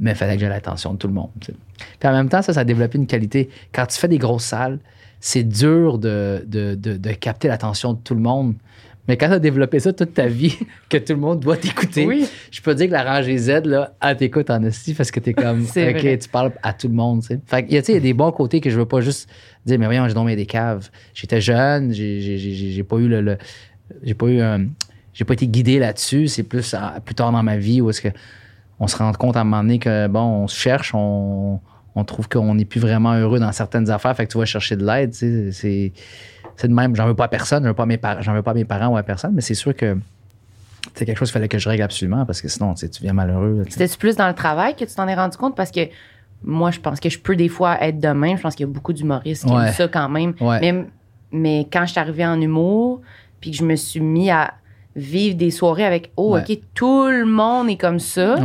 Mais 0.00 0.12
il 0.12 0.16
fallait 0.16 0.34
que 0.34 0.40
j'aie 0.40 0.48
l'attention 0.48 0.92
de 0.92 0.98
tout 0.98 1.08
le 1.08 1.14
monde. 1.14 1.30
Puis 1.40 2.08
en 2.08 2.12
même 2.12 2.28
temps, 2.28 2.40
ça, 2.42 2.52
ça 2.52 2.60
a 2.60 2.64
développé 2.64 2.96
une 2.98 3.08
qualité. 3.08 3.50
Quand 3.72 3.86
tu 3.86 3.98
fais 3.98 4.06
des 4.06 4.18
grosses 4.18 4.44
salles, 4.44 4.78
c'est 5.18 5.42
dur 5.42 5.98
de, 5.98 6.44
de, 6.46 6.76
de, 6.76 6.96
de 6.96 7.10
capter 7.10 7.48
l'attention 7.48 7.94
de 7.94 7.98
tout 7.98 8.14
le 8.14 8.20
monde. 8.20 8.54
Mais 9.08 9.16
quand 9.16 9.28
tu 9.28 9.32
as 9.32 9.38
développé 9.38 9.80
ça 9.80 9.92
toute 9.92 10.12
ta 10.14 10.26
vie, 10.26 10.54
que 10.90 10.98
tout 10.98 11.14
le 11.14 11.18
monde 11.18 11.40
doit 11.40 11.56
t'écouter, 11.56 12.06
Oui. 12.06 12.28
je 12.50 12.60
peux 12.60 12.74
dire 12.74 12.86
que 12.88 12.92
la 12.92 13.04
rangée 13.04 13.38
Z, 13.38 13.64
là, 13.64 13.94
elle 14.02 14.16
t'écoute 14.18 14.50
en 14.50 14.62
esti 14.62 14.92
parce 14.94 15.10
que 15.10 15.18
t'es 15.18 15.32
comme, 15.34 15.64
C'est 15.72 15.90
OK, 15.94 16.00
vrai. 16.00 16.18
tu 16.18 16.28
parles 16.28 16.52
à 16.62 16.72
tout 16.74 16.88
le 16.88 16.94
monde, 16.94 17.22
tu 17.22 17.28
sais. 17.28 17.40
Fait 17.46 17.62
tu 17.62 17.68
il 17.70 17.94
y 17.94 17.96
a 17.96 18.00
des 18.00 18.12
bons 18.14 18.30
côtés 18.32 18.60
que 18.60 18.68
je 18.70 18.78
veux 18.78 18.86
pas 18.86 19.00
juste 19.00 19.28
dire, 19.64 19.78
mais 19.78 19.86
voyons, 19.86 20.06
j'ai 20.06 20.14
donc 20.14 20.28
des 20.28 20.46
caves. 20.46 20.90
J'étais 21.14 21.40
jeune, 21.40 21.92
j'ai, 21.92 22.84
pas 22.88 22.96
eu 22.98 23.08
le, 23.08 23.20
le- 23.22 23.38
j'ai 24.02 24.14
pas 24.14 24.26
eu 24.26 24.40
un- 24.40 24.66
j'ai 25.14 25.24
pas 25.24 25.32
été 25.32 25.46
guidé 25.48 25.78
là-dessus. 25.78 26.28
C'est 26.28 26.42
plus, 26.44 26.74
à- 26.74 27.00
plus 27.04 27.14
tard 27.14 27.32
dans 27.32 27.42
ma 27.42 27.56
vie 27.56 27.80
où 27.80 27.90
est-ce 27.90 28.02
que 28.02 28.08
on 28.78 28.86
se 28.86 28.96
rend 28.96 29.10
compte 29.12 29.36
à 29.36 29.40
un 29.40 29.44
moment 29.44 29.62
donné 29.62 29.78
que, 29.80 30.06
bon, 30.06 30.20
on 30.20 30.46
se 30.48 30.56
cherche, 30.56 30.92
on, 30.94 31.58
on 31.96 32.04
trouve 32.04 32.28
qu'on 32.28 32.54
n'est 32.54 32.64
plus 32.64 32.78
vraiment 32.78 33.14
heureux 33.14 33.40
dans 33.40 33.50
certaines 33.50 33.90
affaires, 33.90 34.14
fait 34.14 34.26
que 34.26 34.30
tu 34.32 34.38
vas 34.38 34.44
chercher 34.44 34.76
de 34.76 34.84
l'aide, 34.86 35.10
tu 35.10 35.18
sais. 35.18 35.52
C'est, 35.52 35.92
c'est 36.58 36.68
de 36.68 36.74
même. 36.74 36.94
J'en 36.94 37.06
veux 37.06 37.14
pas 37.14 37.24
à 37.24 37.28
personne, 37.28 37.62
j'en 37.62 37.70
veux 37.70 37.74
pas 37.74 37.84
à 37.84 37.86
mes, 37.86 37.98
j'en 38.20 38.34
veux 38.34 38.42
pas 38.42 38.50
à 38.50 38.54
mes 38.54 38.64
parents 38.64 38.88
ou 38.88 38.96
à 38.96 39.02
personne, 39.02 39.32
mais 39.34 39.40
c'est 39.40 39.54
sûr 39.54 39.74
que 39.74 39.96
c'est 40.94 41.04
quelque 41.06 41.18
chose 41.18 41.28
qu'il 41.28 41.34
fallait 41.34 41.48
que 41.48 41.58
je 41.58 41.68
règle 41.68 41.82
absolument 41.84 42.26
parce 42.26 42.40
que 42.42 42.48
sinon, 42.48 42.74
tu 42.74 42.86
viens 43.00 43.12
malheureux. 43.12 43.64
C'était-tu 43.68 43.96
plus 43.96 44.16
dans 44.16 44.28
le 44.28 44.34
travail 44.34 44.74
que 44.76 44.84
tu 44.84 44.94
t'en 44.94 45.06
es 45.08 45.14
rendu 45.14 45.36
compte? 45.36 45.54
Parce 45.56 45.70
que 45.70 45.80
moi, 46.44 46.70
je 46.70 46.80
pense 46.80 47.00
que 47.00 47.08
je 47.08 47.18
peux 47.18 47.36
des 47.36 47.48
fois 47.48 47.82
être 47.82 47.98
de 48.00 48.08
même. 48.08 48.36
Je 48.36 48.42
pense 48.42 48.54
qu'il 48.54 48.66
y 48.66 48.68
a 48.68 48.72
beaucoup 48.72 48.92
d'humoristes 48.92 49.44
qui 49.46 49.52
Ouais. 49.52 49.66
aiment 49.68 49.72
ça 49.72 49.88
quand 49.88 50.08
même. 50.08 50.34
Ouais. 50.40 50.60
Mais, 50.60 50.84
mais 51.32 51.66
quand 51.72 51.84
je 51.86 51.92
suis 51.92 52.00
arrivée 52.00 52.26
en 52.26 52.40
humour, 52.40 53.00
puis 53.40 53.50
que 53.52 53.56
je 53.56 53.64
me 53.64 53.76
suis 53.76 54.00
mis 54.00 54.30
à 54.30 54.54
vivre 54.96 55.36
des 55.36 55.50
soirées 55.50 55.84
avec, 55.84 56.10
oh, 56.16 56.34
Ouais. 56.34 56.42
OK, 56.48 56.58
tout 56.74 57.06
le 57.08 57.24
monde 57.26 57.68
est 57.70 57.76
comme 57.76 57.98
ça, 58.00 58.36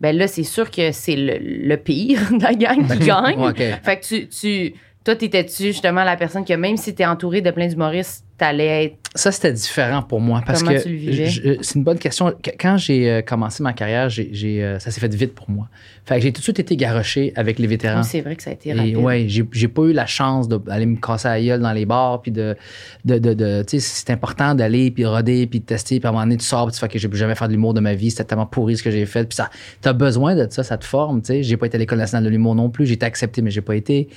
ben 0.00 0.16
là, 0.16 0.26
c'est 0.26 0.42
sûr 0.42 0.68
que 0.70 0.90
c'est 0.90 1.14
le, 1.14 1.38
le 1.68 1.76
pire 1.76 2.18
de 2.32 2.42
la 2.42 2.54
gang 2.54 2.84
qui 2.90 2.98
gagne. 3.06 3.54
Fait 3.84 4.00
que 4.00 4.04
tu, 4.04 4.28
tu 4.28 4.74
toi, 5.04 5.16
t'étais-tu 5.16 5.64
justement 5.64 6.04
la 6.04 6.16
personne 6.16 6.44
que 6.44 6.54
même 6.54 6.76
si 6.76 6.94
t'es 6.94 7.06
entouré 7.06 7.40
de 7.40 7.50
plein 7.50 7.66
d'humoristes, 7.66 8.24
t'allais 8.38 8.84
être. 8.86 8.96
Ça, 9.14 9.30
c'était 9.30 9.52
différent 9.52 10.00
pour 10.00 10.20
moi 10.22 10.42
parce 10.46 10.62
Comment 10.62 10.74
que 10.74 10.80
c'est 10.80 11.74
une 11.74 11.84
bonne 11.84 11.98
question. 11.98 12.32
Qu- 12.42 12.52
Quand 12.58 12.78
j'ai 12.78 13.10
euh, 13.10 13.20
commencé 13.22 13.62
ma 13.62 13.74
carrière, 13.74 14.08
j'ai, 14.08 14.64
euh, 14.64 14.78
ça 14.78 14.90
s'est 14.90 15.00
fait 15.00 15.14
vite 15.14 15.34
pour 15.34 15.50
moi. 15.50 15.68
Fait 16.06 16.16
que 16.16 16.22
j'ai 16.22 16.32
tout 16.32 16.38
de 16.40 16.42
suite 16.44 16.58
été 16.58 16.74
garoché 16.76 17.32
avec 17.36 17.58
les 17.58 17.66
vétérans. 17.66 18.00
Oh, 18.00 18.06
c'est 18.08 18.22
vrai 18.22 18.36
que 18.36 18.42
ça 18.42 18.48
a 18.50 18.52
été 18.54 18.70
Et 18.70 18.72
rapide. 18.72 18.96
ouais, 18.96 19.26
j'ai, 19.28 19.68
pas 19.68 19.82
eu 19.82 19.92
la 19.92 20.06
chance 20.06 20.48
d'aller 20.48 20.86
me 20.86 20.96
casser 20.96 21.28
la 21.28 21.42
gueule 21.42 21.60
dans 21.60 21.72
les 21.74 21.84
bars, 21.84 22.22
puis 22.22 22.32
de, 22.32 22.56
de, 23.04 23.18
de, 23.18 23.34
de- 23.34 23.62
tu 23.68 23.78
sais, 23.78 23.86
c'est 24.04 24.10
important 24.12 24.54
d'aller, 24.54 24.90
puis 24.90 25.04
roder, 25.04 25.46
puis 25.46 25.60
de 25.60 25.66
tester, 25.66 26.00
puis 26.00 26.06
à 26.06 26.08
un 26.08 26.12
moment 26.12 26.24
donné, 26.24 26.38
tu 26.38 26.46
sors, 26.46 26.64
puis 26.66 26.72
tu 26.74 26.80
fais 26.80 26.88
que 26.88 26.98
j'ai 26.98 27.08
plus 27.08 27.18
jamais 27.18 27.34
fait 27.34 27.46
de 27.46 27.52
l'humour 27.52 27.74
de 27.74 27.80
ma 27.80 27.92
vie, 27.92 28.10
c'était 28.10 28.24
tellement 28.24 28.46
pourri 28.46 28.78
ce 28.78 28.82
que 28.82 28.90
j'ai 28.90 29.04
fait, 29.04 29.24
puis 29.28 29.36
ça, 29.36 29.50
t'as 29.82 29.92
besoin 29.92 30.34
de 30.34 30.46
ça, 30.50 30.62
ça 30.62 30.78
te 30.78 30.86
forme, 30.86 31.20
tu 31.20 31.26
sais. 31.28 31.42
J'ai 31.42 31.58
pas 31.58 31.66
été 31.66 31.76
à 31.76 31.78
l'École 31.78 31.98
nationale 31.98 32.24
de 32.24 32.30
l'humour 32.30 32.54
non 32.54 32.70
plus, 32.70 32.86
j'ai 32.86 32.94
été 32.94 33.04
accepté, 33.04 33.42
mais 33.42 33.50
j'ai 33.50 33.60
pas 33.60 33.76
été. 33.76 34.08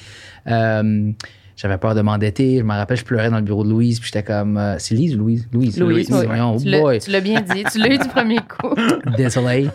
Euh, 0.47 1.11
j'avais 1.55 1.77
peur 1.77 1.95
de 1.95 2.01
m'endetter, 2.01 2.57
je 2.59 2.63
me 2.63 2.73
rappelle, 2.73 2.97
je 2.97 3.05
pleurais 3.05 3.29
dans 3.29 3.37
le 3.37 3.43
bureau 3.43 3.63
de 3.63 3.69
Louise, 3.69 3.99
puis 3.99 4.11
j'étais 4.13 4.23
comme, 4.23 4.57
euh, 4.57 4.75
c'est 4.77 4.95
Lise 4.95 5.15
ou 5.15 5.19
Louise? 5.19 5.47
Louise. 5.53 5.79
Louis, 5.79 6.05
oui. 6.09 6.25
voyons, 6.25 6.55
oh 6.55 6.59
tu, 6.59 6.67
l'as, 6.67 6.79
boy. 6.79 6.99
tu 6.99 7.11
l'as 7.11 7.21
bien 7.21 7.41
dit. 7.41 7.63
Tu 7.71 7.79
l'as 7.79 7.93
eu 7.93 7.97
du 7.97 8.07
premier 8.07 8.39
coup. 8.39 8.75
Désolé. 9.17 9.69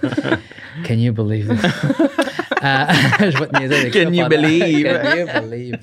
Can 0.85 0.95
you 0.95 1.13
believe 1.13 1.51
it? 1.51 1.61
Euh, 2.63 2.85
je 3.31 3.39
vais 3.39 3.47
te 3.47 3.59
niaiser 3.59 3.75
avec 3.77 3.93
Can 3.93 4.05
ça 4.05 4.11
you 4.11 4.29
believe? 4.29 4.85
Can 4.85 5.17
you 5.17 5.27
believe? 5.43 5.79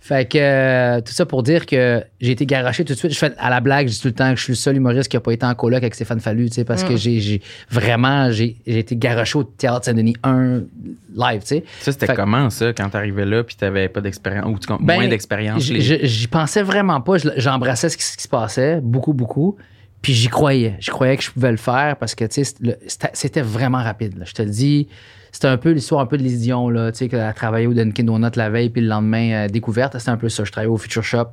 Fait 0.00 0.28
que 0.28 0.38
euh, 0.38 1.00
tout 1.00 1.12
ça 1.12 1.26
pour 1.26 1.42
dire 1.42 1.66
que 1.66 2.02
j'ai 2.20 2.32
été 2.32 2.46
garoché 2.46 2.84
tout 2.84 2.92
de 2.94 2.98
suite. 2.98 3.12
Je 3.12 3.18
fais 3.18 3.32
à 3.38 3.50
la 3.50 3.60
blague, 3.60 3.88
je 3.88 3.92
dis 3.94 4.00
tout 4.00 4.08
le 4.08 4.14
temps 4.14 4.30
que 4.32 4.36
je 4.38 4.44
suis 4.44 4.52
le 4.52 4.56
seul 4.56 4.76
humoriste 4.76 5.08
qui 5.08 5.16
a 5.16 5.20
pas 5.20 5.32
été 5.32 5.44
en 5.46 5.54
coloc 5.54 5.78
avec 5.78 5.94
Stéphane 5.94 6.20
Fallu, 6.20 6.48
tu 6.48 6.54
sais, 6.56 6.64
parce 6.64 6.84
Mm. 6.84 6.88
que 6.88 6.96
j'ai, 6.96 7.20
j'ai 7.20 7.42
vraiment 7.70 8.30
j'ai, 8.30 8.56
j'ai 8.66 8.78
été 8.78 8.96
garoché 8.96 9.38
au 9.38 9.44
Théâtre 9.44 9.84
Saint-Denis 9.86 10.16
1 10.22 10.62
live, 11.16 11.40
tu 11.40 11.46
sais. 11.46 11.64
Ça, 11.80 11.92
c'était 11.92 12.14
comment, 12.14 12.50
ça, 12.50 12.72
quand 12.72 12.88
t'arrivais 12.90 13.24
là, 13.24 13.42
puis 13.44 13.56
t'avais 13.56 13.88
pas 13.88 14.00
d'expérience, 14.00 14.46
ou 14.46 14.58
tu- 14.58 14.68
Ben, 14.84 14.94
moins 14.96 15.08
d'expérience? 15.08 15.62
J'y 15.62 16.28
pensais 16.28 16.62
vraiment 16.62 17.00
pas. 17.00 17.18
Je- 17.18 17.28
J'embrassais 17.36 17.88
ce 17.88 17.96
qui, 17.96 18.04
ce 18.04 18.16
qui 18.16 18.22
se 18.24 18.28
passait, 18.28 18.80
beaucoup, 18.82 19.12
beaucoup. 19.12 19.56
Puis 20.02 20.12
j'y 20.12 20.28
croyais. 20.28 20.74
Je 20.78 20.90
croyais 20.90 21.16
que 21.16 21.22
je 21.24 21.30
pouvais 21.30 21.50
le 21.50 21.56
faire 21.56 21.96
parce 21.96 22.14
que, 22.14 22.24
tu 22.26 22.44
sais, 22.44 22.54
c'était 22.86 23.10
c'était 23.14 23.40
vraiment 23.42 23.82
rapide. 23.82 24.16
là. 24.18 24.24
Je 24.26 24.32
te 24.34 24.42
le 24.42 24.50
dis, 24.50 24.86
c'était 25.36 25.48
un 25.48 25.58
peu 25.58 25.72
l'histoire 25.72 26.00
un 26.00 26.06
peu 26.06 26.16
de 26.16 26.22
Lise 26.22 26.48
là, 26.48 26.90
tu 26.90 26.96
sais, 26.96 27.08
qu'elle 27.10 27.20
a 27.20 27.34
travaillé 27.34 27.66
au 27.66 27.74
Dunkin' 27.74 28.06
Donut 28.06 28.34
la 28.36 28.48
veille, 28.48 28.70
puis 28.70 28.80
le 28.80 28.88
lendemain, 28.88 29.32
euh, 29.32 29.48
découverte. 29.48 29.98
C'était 29.98 30.10
un 30.10 30.16
peu 30.16 30.30
ça. 30.30 30.44
Je 30.44 30.50
travaillais 30.50 30.72
au 30.72 30.78
Future 30.78 31.04
Shop. 31.04 31.26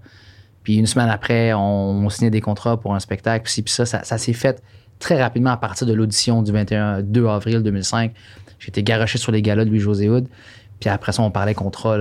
Puis 0.61 0.75
une 0.75 0.87
semaine 0.87 1.07
après, 1.07 1.53
on, 1.53 2.09
signait 2.09 2.29
des 2.29 2.41
contrats 2.41 2.75
pour 2.75 2.93
un 2.93 2.99
spectacle. 2.99 3.45
Puis, 3.45 3.63
ça, 3.67 3.85
ça, 3.85 4.17
s'est 4.17 4.33
fait 4.33 4.61
très 4.99 5.21
rapidement 5.21 5.51
à 5.51 5.57
partir 5.57 5.87
de 5.87 5.93
l'audition 5.93 6.41
du 6.41 6.51
21 6.51 7.01
2 7.01 7.27
avril 7.27 7.63
2005. 7.63 8.11
J'ai 8.59 8.67
été 8.67 8.83
garoché 8.83 9.17
sur 9.17 9.31
les 9.31 9.41
galas 9.41 9.63
de 9.63 9.69
Louis-José 9.69 10.09
Hood. 10.09 10.27
Puis 10.81 10.89
après 10.89 11.13
ça, 11.13 11.23
on 11.23 11.31
parlait 11.31 11.53
contrat, 11.53 11.97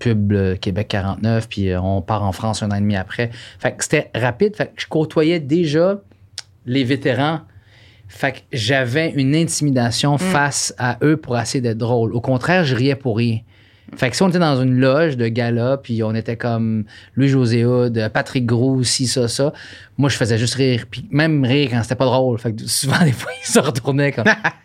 pub 0.00 0.34
Québec 0.60 0.88
49, 0.88 1.48
puis 1.48 1.70
euh, 1.70 1.80
on 1.80 2.02
part 2.02 2.24
en 2.24 2.32
France 2.32 2.64
un 2.64 2.72
an 2.72 2.74
et 2.74 2.80
demi 2.80 2.96
après. 2.96 3.30
Fait 3.60 3.70
que 3.76 3.84
c'était 3.84 4.10
rapide. 4.12 4.56
Fait 4.56 4.66
que 4.66 4.72
je 4.74 4.88
côtoyais 4.88 5.38
déjà 5.38 6.00
les 6.66 6.82
vétérans. 6.82 7.42
Fait 8.14 8.30
que 8.32 8.38
j'avais 8.52 9.10
une 9.10 9.34
intimidation 9.34 10.18
face 10.18 10.72
à 10.78 10.98
eux 11.02 11.16
pour 11.16 11.36
essayer 11.36 11.60
d'être 11.60 11.78
drôle. 11.78 12.14
Au 12.14 12.20
contraire, 12.20 12.64
je 12.64 12.76
riais 12.76 12.94
pour 12.94 13.16
rien. 13.16 13.40
Fait 13.96 14.08
que 14.08 14.14
si 14.14 14.22
on 14.22 14.28
était 14.28 14.38
dans 14.38 14.62
une 14.62 14.78
loge 14.78 15.16
de 15.16 15.26
gala, 15.26 15.78
puis 15.82 16.00
on 16.04 16.14
était 16.14 16.36
comme 16.36 16.84
Louis-José 17.16 17.64
Hood, 17.64 18.10
Patrick 18.14 18.46
Gros, 18.46 18.84
ci, 18.84 19.08
ça, 19.08 19.26
ça, 19.26 19.52
moi, 19.98 20.08
je 20.08 20.16
faisais 20.16 20.38
juste 20.38 20.54
rire. 20.54 20.84
Puis 20.88 21.04
même 21.10 21.44
rire 21.44 21.70
quand 21.72 21.82
c'était 21.82 21.96
pas 21.96 22.04
drôle. 22.04 22.38
Fait 22.38 22.54
que 22.54 22.64
souvent, 22.68 23.00
des 23.04 23.10
fois, 23.10 23.32
ils 23.42 23.50
se 23.50 23.58
retournaient 23.58 24.12
comme... 24.12 24.26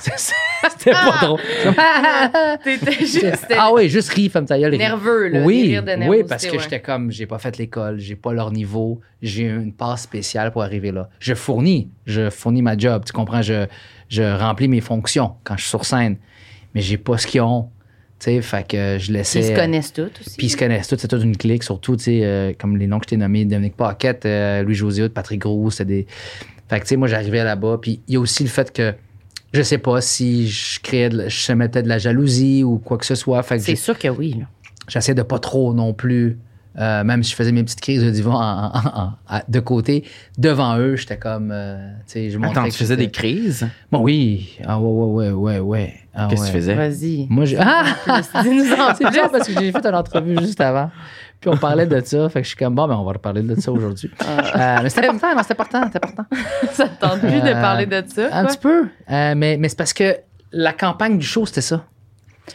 c'était 0.00 0.90
pas 0.92 1.18
drôle. 1.22 1.40
T'étais 2.64 3.04
juste 3.04 3.46
ah 3.56 3.70
oui, 3.72 3.88
juste 3.88 4.10
rire, 4.10 4.30
femme 4.30 4.46
ta 4.46 4.58
gueule, 4.58 4.76
nerveux, 4.76 5.28
là. 5.28 5.42
Oui, 5.42 5.72
de 5.72 6.08
oui, 6.08 6.24
parce 6.28 6.46
que 6.46 6.52
ouais. 6.52 6.62
j'étais 6.62 6.80
comme, 6.80 7.10
j'ai 7.10 7.26
pas 7.26 7.38
fait 7.38 7.56
l'école, 7.58 7.98
j'ai 7.98 8.16
pas 8.16 8.32
leur 8.32 8.52
niveau, 8.52 9.00
j'ai 9.22 9.44
une 9.44 9.72
passe 9.72 10.02
spéciale 10.02 10.52
pour 10.52 10.62
arriver 10.62 10.92
là. 10.92 11.08
Je 11.18 11.34
fournis, 11.34 11.90
je 12.06 12.30
fournis 12.30 12.62
ma 12.62 12.76
job, 12.76 13.04
tu 13.04 13.12
comprends, 13.12 13.42
je, 13.42 13.66
je 14.08 14.22
remplis 14.22 14.68
mes 14.68 14.80
fonctions 14.80 15.34
quand 15.44 15.56
je 15.56 15.62
suis 15.62 15.70
sur 15.70 15.84
scène, 15.84 16.16
mais 16.74 16.80
j'ai 16.80 16.98
pas 16.98 17.18
ce 17.18 17.26
qu'ils 17.26 17.40
ont, 17.42 17.70
tu 18.18 18.26
sais, 18.26 18.42
fait 18.42 18.68
que 18.68 18.98
je 18.98 19.12
laissais... 19.12 19.40
Ils 19.40 19.44
se 19.46 19.54
connaissent 19.54 19.92
tous 19.92 20.10
aussi. 20.20 20.36
Puis 20.36 20.46
ils 20.48 20.50
se 20.50 20.56
connaissent 20.56 20.88
tous, 20.88 20.98
c'est 20.98 21.08
toute 21.08 21.22
une 21.22 21.36
clique, 21.36 21.62
surtout, 21.62 21.96
tu 21.96 22.04
sais, 22.04 22.20
euh, 22.22 22.52
comme 22.58 22.76
les 22.76 22.86
noms 22.86 22.98
que 22.98 23.06
je 23.06 23.10
t'ai 23.10 23.16
nommés, 23.16 23.46
Dominique 23.46 23.76
Paquette, 23.76 24.26
euh, 24.26 24.62
Louis-José 24.62 25.08
Patrick 25.08 25.40
Gros, 25.40 25.70
c'était 25.70 25.84
des... 25.84 26.06
Fait 26.68 26.78
que, 26.78 26.84
tu 26.84 26.90
sais, 26.90 26.96
moi, 26.96 27.08
j'arrivais 27.08 27.42
là-bas, 27.42 27.78
puis 27.80 28.00
il 28.06 28.14
y 28.14 28.16
a 28.16 28.20
aussi 28.20 28.42
le 28.44 28.50
fait 28.50 28.72
que, 28.72 28.94
je 29.52 29.62
sais 29.62 29.78
pas 29.78 30.00
si 30.00 30.48
je 30.48 30.80
créais, 30.80 31.08
de, 31.08 31.16
la- 31.18 31.28
je 31.28 31.40
semais 31.40 31.68
peut-être 31.68 31.84
de 31.84 31.88
la 31.90 31.98
jalousie 31.98 32.62
ou 32.64 32.78
quoi 32.78 32.98
que 32.98 33.06
ce 33.06 33.14
soit, 33.14 33.42
fait 33.42 33.56
que 33.56 33.62
C'est 33.62 33.76
sûr 33.76 33.98
que 33.98 34.08
oui. 34.08 34.36
là. 34.40 34.46
j'essayais 34.88 35.14
de 35.14 35.22
pas 35.22 35.38
trop 35.38 35.74
non 35.74 35.92
plus, 35.92 36.38
euh, 36.78 37.02
même 37.04 37.22
si 37.24 37.32
je 37.32 37.36
faisais 37.36 37.50
mes 37.52 37.64
petites 37.64 37.80
crises 37.80 38.02
de 38.04 38.10
divan 38.10 38.34
en- 38.34 38.66
en- 38.66 39.00
en- 39.02 39.12
à- 39.28 39.42
de 39.48 39.60
côté, 39.60 40.04
devant 40.38 40.78
eux, 40.78 40.94
j'étais 40.96 41.18
comme, 41.18 41.50
euh, 41.52 41.90
tu 42.06 42.12
sais, 42.12 42.30
je 42.30 42.38
montrais 42.38 42.60
Attends, 42.60 42.64
que 42.68 42.72
tu 42.72 42.78
faisais 42.78 42.96
des 42.96 43.10
crises? 43.10 43.68
Bon, 43.90 44.00
oui. 44.02 44.56
Ah, 44.64 44.78
ouais, 44.80 44.86
ouais, 44.88 45.30
ouais, 45.30 45.32
ouais, 45.32 45.58
ouais. 45.58 45.94
Ah, 46.14 46.26
Qu'est-ce 46.28 46.42
que 46.42 46.46
ouais. 46.46 46.52
tu 46.52 46.56
faisais? 46.58 46.74
Vas-y. 46.74 47.26
Moi, 47.30 47.44
j'ai... 47.44 47.56
Ah! 47.60 47.84
Dis-nous 48.42 48.72
en 48.72 48.94
C'est 48.94 49.08
bizarre 49.08 49.30
parce 49.30 49.46
que 49.48 49.52
j'ai 49.52 49.70
fait 49.72 49.86
une 49.86 49.94
entrevue 49.94 50.38
juste 50.40 50.60
avant. 50.60 50.90
Puis 51.40 51.48
on 51.50 51.56
parlait 51.56 51.86
de 51.86 52.00
ça. 52.04 52.28
Fait 52.28 52.40
que 52.40 52.44
je 52.44 52.48
suis 52.48 52.56
comme, 52.56 52.74
bon, 52.74 52.86
ben, 52.86 52.96
on 52.96 53.04
va 53.04 53.12
reparler 53.12 53.42
de 53.42 53.58
ça 53.60 53.72
aujourd'hui. 53.72 54.10
Euh, 54.56 54.78
mais 54.82 54.90
c'est 54.90 55.06
important, 55.06 55.34
non, 55.34 55.42
c'est 55.44 55.52
important, 55.52 55.82
c'est 55.92 55.96
important. 56.04 56.24
Ça 56.72 56.88
te 56.88 57.00
tente 57.00 57.20
plus 57.20 57.40
de 57.40 57.46
Euh, 57.48 57.60
parler 57.60 57.86
de 57.86 58.02
ça? 58.06 58.26
Un 58.32 58.42
quoi? 58.42 58.50
petit 58.50 58.58
peu. 58.58 58.88
Euh, 59.10 59.34
mais 59.36 59.56
mais 59.58 59.68
c'est 59.68 59.78
parce 59.78 59.92
que 59.92 60.16
la 60.52 60.72
campagne 60.72 61.18
du 61.18 61.24
show, 61.26 61.46
c'était 61.46 61.60
ça. 61.60 61.84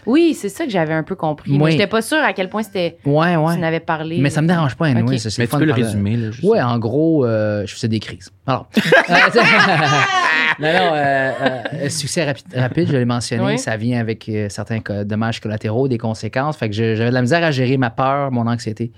Oui, 0.05 0.33
c'est 0.33 0.49
ça 0.49 0.65
que 0.65 0.71
j'avais 0.71 0.93
un 0.93 1.03
peu 1.03 1.15
compris. 1.15 1.51
Oui. 1.51 1.57
Mais 1.57 1.71
j'étais 1.71 1.87
pas 1.87 2.01
sûre 2.01 2.19
à 2.23 2.33
quel 2.33 2.49
point 2.49 2.63
c'était. 2.63 2.97
Ouais, 3.05 3.33
Tu 3.33 3.39
ouais. 3.39 3.57
n'avais 3.57 3.79
parlé. 3.79 4.17
Mais 4.19 4.29
ça 4.29 4.41
me 4.41 4.47
dérange 4.47 4.75
pas, 4.75 4.85
anyway, 4.87 5.13
Ok. 5.15 5.19
ça, 5.19 5.29
c'est 5.29 5.41
Mais 5.41 5.47
tu 5.47 5.57
peux 5.57 5.65
le 5.65 5.73
résumer, 5.73 6.17
là. 6.17 6.29
Ouais, 6.43 6.61
en 6.61 6.77
gros, 6.79 7.25
euh, 7.25 7.63
je 7.65 7.73
faisais 7.73 7.87
des 7.87 7.99
crises. 7.99 8.29
Alors, 8.47 8.67
euh, 8.77 8.81
non, 10.59 10.67
non, 10.67 10.91
euh, 10.93 11.31
euh, 11.73 11.89
succès 11.89 12.25
rapi- 12.25 12.43
rapide, 12.55 12.87
je 12.91 12.97
l'ai 12.97 13.05
mentionné, 13.05 13.43
Oui. 13.43 13.59
ça 13.59 13.75
vient 13.77 13.99
avec 13.99 14.29
euh, 14.29 14.47
certains 14.49 14.79
co- 14.79 15.03
dommages 15.03 15.39
collatéraux, 15.41 15.87
des 15.87 15.97
conséquences. 15.97 16.57
Fait 16.57 16.69
que 16.69 16.75
je- 16.75 16.95
j'avais 16.95 17.09
de 17.09 17.15
la 17.15 17.21
misère 17.21 17.43
à 17.43 17.51
gérer 17.51 17.77
ma 17.77 17.89
peur, 17.89 18.31
mon 18.31 18.47
anxiété. 18.47 18.91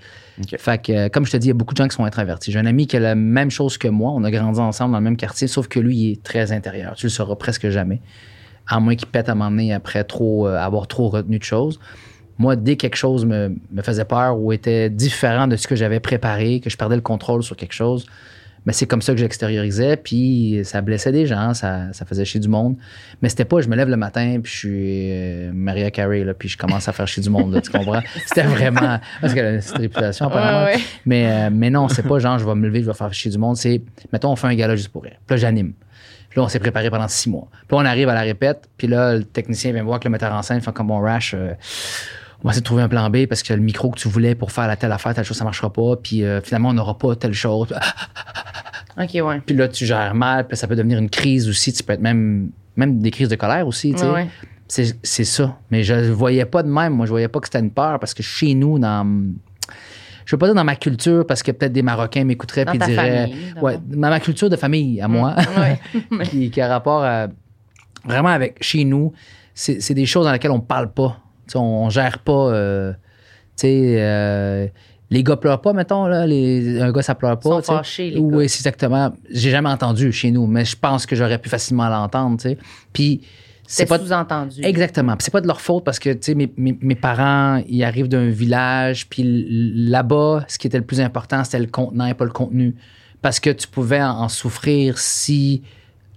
Fait 0.58 0.80
que, 0.80 0.92
euh, 0.92 1.08
comme 1.08 1.26
je 1.26 1.32
te 1.32 1.36
dis, 1.36 1.46
il 1.46 1.50
y 1.50 1.52
a 1.52 1.54
beaucoup 1.54 1.74
de 1.74 1.78
gens 1.78 1.88
qui 1.88 1.96
sont 1.96 2.04
introvertis. 2.04 2.52
J'ai 2.52 2.58
un 2.60 2.66
ami 2.66 2.86
qui 2.86 2.96
a 2.96 3.00
la 3.00 3.14
même 3.14 3.50
chose 3.50 3.76
que 3.78 3.88
moi. 3.88 4.12
On 4.14 4.22
a 4.24 4.30
grandi 4.30 4.60
ensemble 4.60 4.92
dans 4.92 4.98
le 4.98 5.04
même 5.04 5.16
quartier, 5.16 5.48
sauf 5.48 5.66
que 5.68 5.80
lui, 5.80 5.96
il 5.96 6.12
est 6.12 6.22
très 6.22 6.52
intérieur. 6.52 6.94
Tu 6.94 7.06
le 7.06 7.10
sauras 7.10 7.34
presque 7.36 7.68
jamais. 7.70 8.00
À 8.68 8.80
moins 8.80 8.94
qu'il 8.94 9.08
pète 9.08 9.28
à 9.28 9.34
m'emmener 9.34 9.72
après 9.72 10.04
trop, 10.04 10.46
euh, 10.46 10.56
avoir 10.56 10.86
trop 10.86 11.08
retenu 11.08 11.38
de 11.38 11.44
choses. 11.44 11.80
Moi, 12.38 12.54
dès 12.54 12.76
que 12.76 12.82
quelque 12.82 12.96
chose 12.96 13.24
me, 13.24 13.56
me 13.72 13.82
faisait 13.82 14.04
peur 14.04 14.38
ou 14.38 14.52
était 14.52 14.90
différent 14.90 15.48
de 15.48 15.56
ce 15.56 15.66
que 15.66 15.74
j'avais 15.74 16.00
préparé, 16.00 16.60
que 16.60 16.70
je 16.70 16.76
perdais 16.76 16.94
le 16.94 17.02
contrôle 17.02 17.42
sur 17.42 17.56
quelque 17.56 17.72
chose, 17.72 18.06
mais 18.68 18.74
c'est 18.74 18.86
comme 18.86 19.00
ça 19.00 19.14
que 19.14 19.18
j'extériorisais, 19.18 19.96
puis 19.96 20.60
ça 20.62 20.82
blessait 20.82 21.10
des 21.10 21.26
gens, 21.26 21.54
ça, 21.54 21.92
ça 21.92 22.04
faisait 22.04 22.26
chier 22.26 22.38
du 22.38 22.48
monde. 22.48 22.76
Mais 23.22 23.28
c'était 23.28 23.46
pas, 23.46 23.60
je 23.62 23.68
me 23.68 23.74
lève 23.76 23.88
le 23.88 23.96
matin, 23.96 24.40
puis 24.42 24.52
je 24.52 24.58
suis 24.58 25.10
euh, 25.10 25.50
Maria 25.54 25.90
Carey, 25.90 26.22
là, 26.22 26.34
puis 26.34 26.50
je 26.50 26.58
commence 26.58 26.86
à 26.86 26.92
faire 26.92 27.08
chier 27.08 27.22
du 27.22 27.30
monde, 27.30 27.54
là, 27.54 27.62
tu 27.62 27.70
comprends? 27.70 28.02
C'était 28.26 28.42
vraiment... 28.42 29.00
Parce 29.22 29.32
qu'elle 29.32 29.56
a 29.56 29.60
cette 29.62 29.78
réputation, 29.78 30.26
apparemment. 30.26 30.66
Ouais, 30.66 30.74
ouais. 30.74 30.82
Mais, 31.06 31.26
euh, 31.26 31.50
mais 31.50 31.70
non, 31.70 31.88
c'est 31.88 32.06
pas 32.06 32.18
genre, 32.18 32.38
je 32.38 32.44
vais 32.44 32.54
me 32.54 32.66
lever, 32.66 32.82
je 32.82 32.86
vais 32.86 32.94
faire 32.94 33.12
chier 33.14 33.30
du 33.30 33.38
monde. 33.38 33.56
C'est, 33.56 33.80
mettons, 34.12 34.32
on 34.32 34.36
fait 34.36 34.48
un 34.48 34.54
gala 34.54 34.76
juste 34.76 34.90
pour 34.90 35.02
rire. 35.02 35.16
Puis 35.26 35.34
là, 35.34 35.36
j'anime. 35.38 35.72
Là, 36.38 36.44
on 36.44 36.48
s'est 36.48 36.60
préparé 36.60 36.88
pendant 36.88 37.08
six 37.08 37.28
mois. 37.28 37.48
Puis 37.66 37.76
là, 37.76 37.82
on 37.82 37.84
arrive 37.84 38.08
à 38.08 38.14
la 38.14 38.20
répète, 38.20 38.68
puis 38.76 38.86
là, 38.86 39.16
le 39.16 39.24
technicien 39.24 39.72
vient 39.72 39.82
me 39.82 39.86
voir 39.88 39.98
que 39.98 40.04
le 40.04 40.12
metteur 40.12 40.32
en 40.32 40.42
scène 40.42 40.60
fait 40.60 40.72
comme 40.72 40.86
bon 40.86 41.00
rash. 41.00 41.34
euh, 41.34 41.52
on 42.40 42.46
va 42.46 42.52
essayer 42.52 42.60
de 42.60 42.64
trouver 42.64 42.82
un 42.82 42.88
plan 42.88 43.10
B 43.10 43.26
parce 43.26 43.42
que 43.42 43.52
le 43.52 43.58
micro 43.60 43.90
que 43.90 43.98
tu 43.98 44.06
voulais 44.06 44.36
pour 44.36 44.52
faire 44.52 44.68
la 44.68 44.76
telle 44.76 44.92
affaire, 44.92 45.12
telle 45.12 45.24
chose, 45.24 45.36
ça 45.36 45.42
marchera 45.42 45.72
pas. 45.72 45.96
Puis 46.00 46.22
euh, 46.22 46.40
finalement, 46.40 46.68
on 46.68 46.74
n'aura 46.74 46.96
pas 46.96 47.16
telle 47.16 47.34
chose. 47.34 47.74
Ok, 49.00 49.10
ouais. 49.14 49.40
Puis 49.46 49.54
là, 49.54 49.68
tu 49.68 49.86
gères 49.86 50.12
mal, 50.12 50.48
puis 50.48 50.56
ça 50.56 50.66
peut 50.66 50.74
devenir 50.74 50.98
une 50.98 51.08
crise 51.08 51.48
aussi. 51.48 51.72
Tu 51.72 51.84
peux 51.84 51.92
être 51.92 52.00
même, 52.00 52.50
même 52.74 52.98
des 53.00 53.12
crises 53.12 53.28
de 53.28 53.36
colère 53.36 53.64
aussi, 53.64 53.92
tu 53.92 53.98
sais. 53.98 54.04
Ouais, 54.06 54.12
ouais. 54.12 54.28
C'est, 54.66 55.24
ça. 55.24 55.56
Mais 55.70 55.84
je 55.84 55.94
le 55.94 56.10
voyais 56.10 56.44
pas 56.44 56.64
de 56.64 56.68
même. 56.68 56.94
Moi, 56.94 57.06
je 57.06 57.10
voyais 57.10 57.28
pas 57.28 57.38
que 57.38 57.46
c'était 57.46 57.60
une 57.60 57.70
peur 57.70 58.00
parce 58.00 58.12
que 58.12 58.24
chez 58.24 58.54
nous, 58.54 58.80
dans. 58.80 59.06
Je 60.28 60.36
veux 60.36 60.38
pas 60.38 60.44
dire 60.44 60.54
dans 60.54 60.62
ma 60.64 60.76
culture 60.76 61.26
parce 61.26 61.42
que 61.42 61.52
peut-être 61.52 61.72
des 61.72 61.80
Marocains 61.80 62.22
m'écouteraient 62.22 62.66
puis 62.66 62.78
diraient. 62.78 63.28
famille, 63.28 63.54
ouais, 63.62 63.78
dans 63.86 64.10
ma 64.10 64.20
culture 64.20 64.50
de 64.50 64.56
famille, 64.56 65.00
à 65.00 65.08
moi, 65.08 65.34
Ouais. 65.58 66.24
qui, 66.24 66.50
qui 66.50 66.60
a 66.60 66.68
rapport 66.68 67.02
à. 67.02 67.28
Vraiment 68.04 68.28
avec 68.28 68.62
chez 68.62 68.84
nous, 68.84 69.14
c'est, 69.54 69.80
c'est 69.80 69.94
des 69.94 70.04
choses 70.04 70.26
dans 70.26 70.32
lesquelles 70.32 70.50
on 70.50 70.60
parle 70.60 70.92
pas. 70.92 71.18
On, 71.54 71.60
on 71.60 71.88
gère 71.88 72.18
pas. 72.18 72.50
euh, 72.52 72.92
tu 72.92 72.98
sais, 73.56 73.96
euh, 74.00 74.66
les 75.08 75.22
gars 75.22 75.36
pleurent 75.38 75.62
pas, 75.62 75.72
mettons, 75.72 76.04
là. 76.06 76.26
Les, 76.26 76.78
un 76.78 76.92
gars, 76.92 77.00
ça 77.00 77.14
pleure 77.14 77.38
pas. 77.40 77.48
Sont 77.48 77.60
tu 77.60 77.64
sais. 77.64 77.72
fâchés, 77.72 78.10
les 78.10 78.20
Oui, 78.20 78.44
exactement. 78.44 79.10
J'ai 79.30 79.48
jamais 79.48 79.70
entendu 79.70 80.12
chez 80.12 80.30
nous, 80.30 80.46
mais 80.46 80.66
je 80.66 80.76
pense 80.76 81.06
que 81.06 81.16
j'aurais 81.16 81.38
pu 81.38 81.48
facilement 81.48 81.88
l'entendre, 81.88 82.36
tu 82.36 82.50
sais. 82.50 82.58
Puis. 82.92 83.22
C'est 83.70 83.86
pas 83.86 83.98
sous-entendu. 83.98 84.60
Exactement. 84.64 85.14
C'est 85.18 85.30
pas 85.30 85.40
de 85.42 85.46
leur 85.46 85.60
faute 85.60 85.84
parce 85.84 85.98
que, 85.98 86.10
tu 86.10 86.18
sais, 86.22 86.34
mes, 86.34 86.50
mes- 86.56 86.78
mes 86.80 86.94
parents, 86.94 87.62
ils 87.68 87.84
arrivent 87.84 88.08
d'un 88.08 88.28
village, 88.30 89.06
puis 89.08 89.46
là-bas, 89.76 90.44
ce 90.48 90.58
qui 90.58 90.66
était 90.66 90.78
le 90.78 90.84
plus 90.84 91.00
important, 91.00 91.44
c'était 91.44 91.58
le 91.58 91.66
contenant 91.66 92.06
et 92.06 92.14
pas 92.14 92.24
le 92.24 92.30
contenu. 92.30 92.74
Parce 93.20 93.40
que 93.40 93.50
tu 93.50 93.68
pouvais 93.68 94.00
en, 94.02 94.10
en 94.22 94.28
souffrir 94.28 94.98
si 94.98 95.62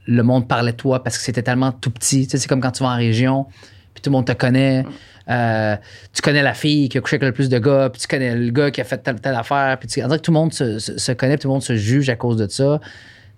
le 0.07 0.23
monde 0.23 0.47
parlait 0.47 0.71
de 0.71 0.77
toi, 0.77 1.03
parce 1.03 1.17
que 1.17 1.23
c'était 1.23 1.43
tellement 1.43 1.71
tout 1.71 1.91
petit. 1.91 2.25
Tu 2.25 2.31
sais, 2.31 2.37
c'est 2.37 2.47
comme 2.47 2.61
quand 2.61 2.71
tu 2.71 2.83
vas 2.83 2.89
en 2.91 2.95
région, 2.97 3.45
puis 3.93 4.01
tout 4.01 4.09
le 4.09 4.13
monde 4.13 4.25
te 4.25 4.31
connaît. 4.33 4.85
Euh, 5.29 5.75
tu 6.13 6.21
connais 6.21 6.41
la 6.43 6.53
fille 6.53 6.89
qui 6.89 6.97
a 6.97 7.01
couché 7.01 7.15
avec 7.17 7.27
le 7.27 7.33
plus 7.33 7.49
de 7.49 7.59
gars, 7.59 7.89
puis 7.91 8.01
tu 8.01 8.07
connais 8.07 8.35
le 8.35 8.51
gars 8.51 8.71
qui 8.71 8.81
a 8.81 8.83
fait 8.83 8.97
telle, 8.97 9.19
telle 9.21 9.35
affaire, 9.35 9.77
puis 9.77 9.87
tu, 9.87 10.01
on 10.03 10.07
dirait 10.07 10.17
que 10.19 10.23
tout 10.23 10.31
le 10.31 10.35
monde 10.39 10.53
se, 10.53 10.79
se- 10.79 10.97
se 10.97 11.11
connaît, 11.11 11.35
puis 11.35 11.43
tout 11.43 11.47
le 11.49 11.53
monde 11.53 11.63
se 11.63 11.75
juge 11.75 12.09
à 12.09 12.15
cause 12.15 12.37
de 12.37 12.47
ça. 12.47 12.79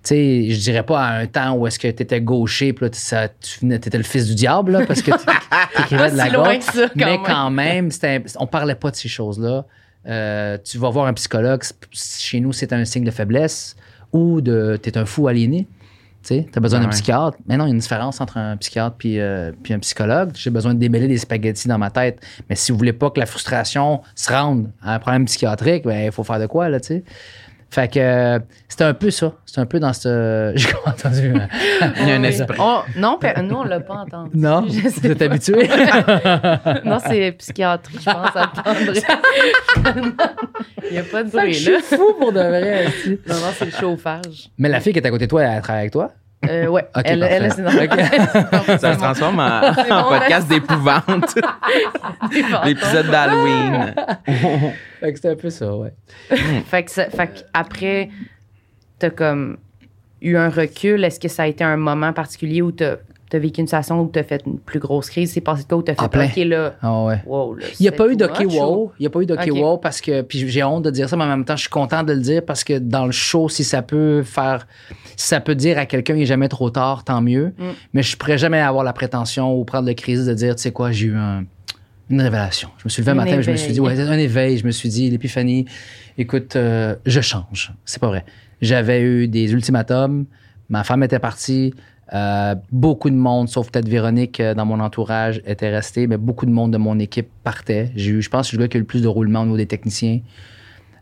Sais, 0.04 0.50
je 0.50 0.60
dirais 0.60 0.84
pas 0.84 1.00
à 1.02 1.14
un 1.20 1.28
temps 1.28 1.54
où 1.56 1.66
est-ce 1.66 1.80
que 1.80 1.88
tu 1.88 2.04
étais 2.04 2.20
gaucher, 2.20 2.74
puis 2.74 2.86
là, 2.86 2.90
tu- 2.90 3.00
ça- 3.00 3.30
tu 3.30 3.68
t'étais 3.80 3.98
le 3.98 4.04
fils 4.04 4.28
du 4.28 4.36
diable, 4.36 4.74
là, 4.74 4.86
parce 4.86 5.02
que 5.02 5.12
tu 5.12 5.18
écrivais 5.80 6.12
de 6.12 6.18
la 6.18 6.26
si 6.26 6.32
loin 6.32 6.56
gauche. 6.56 6.66
que 6.66 6.74
ça, 6.74 6.82
quand 6.90 6.92
Mais 6.98 7.06
même. 7.06 7.22
quand 7.26 7.50
même, 7.50 7.92
c'était- 7.92 8.24
on 8.38 8.46
parlait 8.48 8.76
pas 8.76 8.92
de 8.92 8.96
ces 8.98 9.08
choses-là. 9.08 9.66
Euh, 10.06 10.58
tu 10.64 10.78
vas 10.78 10.90
voir 10.90 11.06
un 11.08 11.14
psychologue, 11.14 11.64
chez 11.92 12.42
nous, 12.42 12.52
c'est 12.52 12.74
un 12.74 12.84
signe 12.84 13.06
de 13.06 13.12
faiblesse 13.12 13.78
ou 14.12 14.42
de 14.42 14.76
t'es 14.82 14.98
un 14.98 15.06
fou 15.06 15.30
aliéné. 15.30 15.68
Tu 16.26 16.46
as 16.56 16.60
besoin 16.62 16.80
d'un 16.80 16.86
Ouais. 16.86 16.92
psychiatre. 16.92 17.38
Mais 17.48 17.58
non, 17.58 17.66
il 17.66 17.70
y 17.70 17.72
a 17.72 17.74
une 17.74 17.80
différence 17.80 18.22
entre 18.22 18.38
un 18.38 18.56
psychiatre 18.56 18.96
puis, 18.98 19.20
euh, 19.20 19.52
puis 19.62 19.74
un 19.74 19.80
psychologue. 19.80 20.32
J'ai 20.36 20.50
besoin 20.52 20.74
de 20.74 20.80
démêler 20.80 21.10
des 21.10 21.18
spaghettis 21.18 21.68
dans 21.68 21.78
ma 21.78 21.90
tête. 21.90 22.20
Mais 22.50 22.56
si 22.56 22.72
vous 22.72 22.78
voulez 22.78 22.94
pas 22.94 23.10
que 23.10 23.20
la 23.20 23.26
frustration 23.26 24.02
se 24.16 24.32
rende 24.32 24.70
à 24.82 24.96
un 24.96 25.00
problème 25.00 25.26
psychiatrique, 25.26 25.84
ben, 25.84 26.06
il 26.06 26.12
faut 26.14 26.24
faire 26.24 26.40
de 26.40 26.46
quoi, 26.46 26.70
là, 26.70 26.80
tu 26.80 26.88
sais. 26.88 27.04
Fait 27.74 27.88
que 27.92 28.40
c'était 28.68 28.84
un 28.84 28.94
peu 28.94 29.10
ça. 29.10 29.34
C'était 29.48 29.62
un 29.62 29.66
peu 29.66 29.80
dans 29.80 29.94
ce. 29.94 30.52
J'ai 30.56 30.68
pas 30.74 30.92
entendu. 30.92 31.34
hein. 31.36 31.48
Il 32.02 32.08
y 32.08 32.12
a 32.12 32.16
un 32.18 32.24
esprit. 32.24 32.56
On- 32.60 32.82
non, 33.00 33.18
nous, 33.42 33.56
on 33.56 33.64
l'a 33.64 33.80
pas 33.80 33.96
entendu. 33.96 34.30
non? 34.36 34.64
Je 34.70 34.90
Vous 34.90 35.08
êtes 35.08 35.22
habitué? 35.24 35.68
Non, 36.86 37.00
c'est 37.04 37.32
psychiatrie, 37.32 37.98
je 38.00 38.06
pense, 38.06 38.36
à 38.36 38.48
prendre. 38.48 38.94
Il 40.86 40.92
n'y 40.92 40.98
a 41.00 41.04
pas 41.04 41.24
de 41.24 41.30
bruit, 41.32 41.54
je 41.54 41.72
là. 41.72 41.80
suis 41.82 41.98
fou 41.98 42.14
pour 42.20 42.32
de 42.32 42.40
vrai. 42.40 42.86
Non, 43.28 43.36
non, 43.36 43.48
c'est 43.58 43.66
le 43.66 43.72
chauffage. 43.72 44.50
Mais 44.60 44.70
la 44.70 44.80
fille 44.80 44.94
qui 44.94 45.00
est 45.00 45.08
à 45.08 45.10
côté 45.10 45.26
de 45.26 45.30
toi, 45.30 45.42
elle 45.44 45.62
travaille 45.62 45.82
avec 45.82 45.94
toi? 45.94 46.12
Euh, 46.50 46.68
ouais. 46.68 46.86
Elle, 47.06 47.24
elle, 47.24 47.52
c'est 47.54 48.78
Ça 48.80 48.94
se 48.94 48.98
transforme 49.00 49.40
en, 49.40 49.62
en 49.92 50.04
podcast 50.10 50.48
d'épouvante. 50.50 51.36
L'épisode 52.66 53.08
d'Halloween. 53.10 53.94
Fait 55.00 55.12
que 55.12 55.16
c'était 55.16 55.30
un 55.30 55.36
peu 55.36 55.50
ça, 55.50 55.76
ouais. 55.76 55.94
Fait 56.68 56.84
que, 56.84 56.92
ça- 56.92 57.10
fait 57.10 57.28
que 57.28 57.40
après, 57.54 58.10
t'as 59.00 59.10
comme 59.10 59.58
eu 60.22 60.36
un 60.38 60.50
recul. 60.50 61.04
Est-ce 61.04 61.20
que 61.20 61.28
ça 61.28 61.44
a 61.44 61.48
été 61.48 61.64
un 61.64 61.78
moment 61.78 62.14
particulier 62.14 62.62
où 62.62 62.72
t'as 62.72 62.96
as 63.36 63.40
vécu 63.40 63.62
une 63.62 63.68
situation 63.68 64.00
où 64.02 64.08
t'as 64.08 64.24
fait 64.24 64.42
une 64.46 64.58
plus 64.60 64.80
grosse 64.80 65.10
crise? 65.10 65.32
C'est 65.34 65.42
passé 65.42 65.64
de 65.64 65.68
quoi 65.68 65.78
où 65.78 65.82
t'as 65.82 65.96
fait 65.96 66.08
plein. 66.10 66.26
OK, 66.26 66.36
là, 66.46 66.76
Ah 66.82 67.04
ouais. 67.06 67.22
wow, 67.26 67.56
là, 67.56 67.66
Il 67.80 67.84
n'y 67.84 67.88
a 67.90 67.92
pas 67.92 68.08
eu 68.08 68.16
d'Ok 68.16 68.40
Wow. 68.50 68.92
Il 69.00 69.04
n'y 69.04 69.08
a 69.08 69.10
pas 69.10 69.22
eu 69.22 69.26
d'Ok 69.26 69.40
Ok. 69.42 69.50
Wow 69.54 69.78
parce 69.78 70.02
que. 70.02 70.22
Puis 70.22 70.48
j'ai 70.50 70.64
honte 70.64 70.84
de 70.86 70.92
dire 70.92 71.08
ça, 71.10 71.16
mais 71.18 71.24
en 71.24 71.28
même 71.28 71.46
temps, 71.46 71.56
je 71.56 71.62
suis 71.62 71.70
content 71.70 72.04
de 72.04 72.14
le 72.14 72.20
dire 72.20 72.44
parce 72.46 72.64
que 72.64 72.78
dans 72.80 73.06
le 73.06 73.12
show, 73.12 73.50
si 73.50 73.64
ça 73.64 73.82
peut 73.82 74.24
faire. 74.24 74.68
Si 75.16 75.28
ça 75.28 75.40
peut 75.40 75.56
dire 75.56 75.78
à 75.78 75.86
quelqu'un, 75.86 76.16
il 76.16 76.20
n'est 76.20 76.26
jamais 76.26 76.48
trop 76.50 76.70
tard, 76.70 77.04
tant 77.04 77.22
mieux. 77.22 77.54
Mm. 77.58 77.64
Mais 77.94 78.04
je 78.04 78.14
ne 78.16 78.18
pourrais 78.18 78.38
jamais 78.38 78.60
avoir 78.60 78.84
la 78.84 78.94
prétention 78.94 79.56
ou 79.58 79.64
prendre 79.64 79.88
le 79.88 79.94
crise 79.94 80.26
de 80.26 80.34
dire, 80.34 80.56
tu 80.56 80.62
sais 80.64 80.72
quoi, 80.72 80.92
j'ai 80.92 81.06
eu 81.08 81.16
un- 81.16 81.44
une 82.10 82.22
révélation. 82.22 82.70
Je 82.80 82.84
me 82.86 82.90
suis 82.90 83.02
levé 83.02 83.12
un 83.12 83.16
matin, 83.16 83.42
je 83.42 83.50
me 83.50 83.56
suis 83.56 83.72
dit, 83.74 83.80
ouais, 83.80 83.96
c'est 83.96 84.02
un 84.02 84.18
éveil. 84.18 84.58
Je 84.58 84.66
me 84.66 84.72
suis 84.72 84.90
dit, 84.90 85.10
l'épiphanie, 85.10 85.66
écoute, 86.18 86.56
euh, 86.56 86.96
je 87.06 87.22
change. 87.22 87.74
C'est 87.86 88.00
pas 88.02 88.08
vrai. 88.08 88.26
J'avais 88.62 89.02
eu 89.02 89.28
des 89.28 89.52
ultimatums. 89.54 90.26
Ma 90.70 90.84
femme 90.84 91.04
était 91.04 91.20
partie. 91.20 91.74
Euh, 92.14 92.54
beaucoup 92.72 93.10
de 93.10 93.16
monde, 93.16 93.50
sauf 93.50 93.72
peut-être 93.72 93.88
Véronique 93.88 94.40
euh, 94.40 94.54
dans 94.54 94.66
mon 94.66 94.80
entourage, 94.80 95.42
était 95.48 95.70
resté, 95.70 96.06
mais 96.06 96.18
beaucoup 96.18 96.46
de 96.46 96.52
monde 96.52 96.72
de 96.72 96.78
mon 96.78 97.00
équipe 97.00 97.30
partait. 97.44 97.92
J'ai 97.96 98.12
eu, 98.12 98.22
je 98.22 98.30
pense, 98.30 98.42
que 98.42 98.46
je 98.46 98.50
suis 98.50 98.58
le 98.58 98.64
gars 98.64 98.68
qui 98.68 98.78
a 98.78 98.80
eu 98.80 98.82
le 98.82 98.88
plus 98.88 99.02
de 99.02 99.08
roulement 99.08 99.42
au 99.42 99.46
niveau 99.46 99.58
des 99.58 99.66
techniciens. 99.66 100.20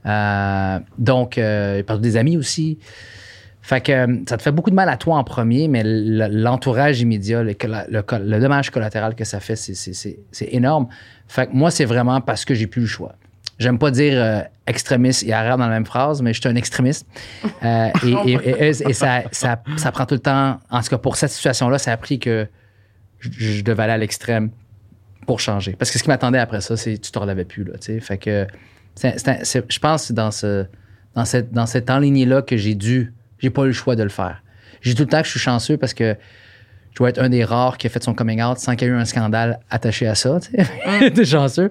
Euh, 0.05 0.79
donc, 0.97 1.37
euh, 1.37 1.83
des 1.99 2.17
amis 2.17 2.37
aussi. 2.37 2.77
Fait 3.61 3.85
ça 4.27 4.37
te 4.37 4.41
fait 4.41 4.51
beaucoup 4.51 4.71
de 4.71 4.75
mal 4.75 4.89
à 4.89 4.97
toi 4.97 5.17
en 5.17 5.23
premier, 5.23 5.67
mais 5.67 5.83
l'entourage 5.85 6.99
immédiat, 7.01 7.43
le, 7.43 7.53
le 7.53 8.39
dommage 8.39 8.71
collatéral 8.71 9.13
que 9.13 9.23
ça 9.23 9.39
fait, 9.39 9.55
c'est- 9.55 10.25
énorme. 10.51 10.87
Fait 11.27 11.53
moi, 11.53 11.69
c'est 11.69 11.85
vraiment 11.85 12.21
parce 12.21 12.43
que 12.43 12.55
j'ai 12.55 12.65
plus 12.65 12.81
le 12.81 12.87
choix. 12.87 13.13
J'aime 13.61 13.77
pas 13.79 13.91
dire 13.91 14.13
euh, 14.15 14.41
extrémiste 14.67 15.23
et 15.23 15.33
arabe 15.33 15.59
dans 15.59 15.67
la 15.67 15.73
même 15.73 15.85
phrase, 15.85 16.21
mais 16.21 16.33
je 16.33 16.39
suis 16.41 16.49
un 16.49 16.55
extrémiste. 16.55 17.05
Euh, 17.63 17.89
et 18.03 18.31
et- 18.31 18.33
et- 18.33 18.65
et- 18.69 18.89
et 18.89 18.93
ça, 18.93 19.21
ça, 19.31 19.61
ça 19.77 19.91
prend 19.91 20.05
tout 20.05 20.15
le 20.15 20.19
temps. 20.21 20.59
En 20.69 20.81
tout 20.81 20.89
cas, 20.89 20.97
pour 20.97 21.15
cette 21.15 21.29
situation-là, 21.31 21.77
ça 21.77 21.91
a 21.91 21.97
pris 21.97 22.19
que 22.19 22.47
je, 23.19 23.29
je 23.57 23.63
devais 23.63 23.83
aller 23.83 23.93
à 23.93 23.97
l'extrême 23.97 24.49
pour 25.27 25.39
changer. 25.39 25.73
Parce 25.77 25.91
que 25.91 25.97
ce 25.99 26.03
qui 26.03 26.09
m'attendait 26.09 26.39
après 26.39 26.61
ça, 26.61 26.75
c'est 26.75 26.97
tu 26.97 27.11
te 27.11 27.19
relevais 27.19 27.45
plus. 27.45 27.63
Là, 27.63 27.73
fait 28.01 28.17
que 28.17 28.47
c'est- 28.95 29.15
c'est 29.43 29.71
je 29.71 29.79
pense 29.79 30.01
que 30.01 30.07
c'est 30.07 30.13
dans, 30.15 30.31
ce, 30.31 30.65
dans, 31.15 31.25
cette, 31.25 31.51
dans 31.53 31.65
cette 31.67 31.89
enlignée-là 31.89 32.41
que 32.41 32.57
j'ai 32.57 32.73
dû. 32.75 33.13
J'ai 33.39 33.49
pas 33.51 33.63
eu 33.63 33.67
le 33.67 33.73
choix 33.73 33.95
de 33.95 34.03
le 34.03 34.09
faire. 34.09 34.41
J'ai 34.81 34.95
tout 34.95 35.03
le 35.03 35.09
temps 35.09 35.19
que 35.19 35.25
je 35.25 35.31
suis 35.31 35.39
chanceux 35.39 35.77
parce 35.77 35.93
que 35.93 36.15
je 36.91 36.95
dois 36.97 37.09
être 37.09 37.19
un 37.21 37.29
des 37.29 37.43
rares 37.43 37.77
qui 37.77 37.85
a 37.87 37.89
fait 37.91 38.01
son 38.03 38.13
coming 38.15 38.41
out 38.41 38.57
sans 38.57 38.75
qu'il 38.75 38.87
y 38.87 38.91
ait 38.91 38.93
eu 38.93 38.97
un 38.97 39.05
scandale 39.05 39.59
attaché 39.69 40.07
à 40.07 40.15
ça. 40.15 40.39
tu 40.41 40.51
sais. 40.57 41.11
T'es 41.13 41.25
chanceux. 41.25 41.69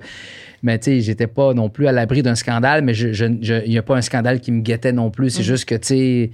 Mais 0.63 0.79
tu 0.79 0.85
sais, 0.91 1.01
j'étais 1.01 1.27
pas 1.27 1.55
non 1.55 1.69
plus 1.71 1.87
à 1.87 1.93
l'abri 1.93 2.23
d'un 2.23 2.35
scandale, 2.35 2.83
mais 2.85 2.93
je- 2.95 3.13
je- 3.13 3.25
il 3.65 3.71
n'y 3.71 3.79
a 3.79 3.83
pas 3.83 3.97
un 3.97 4.03
scandale 4.03 4.41
qui 4.41 4.53
me 4.53 4.61
guettait 4.61 4.93
non 4.93 5.11
plus. 5.11 5.31
C'est 5.31 5.43
juste 5.43 5.65
que, 5.65 5.75
tu 5.75 5.87
sais, 5.89 6.31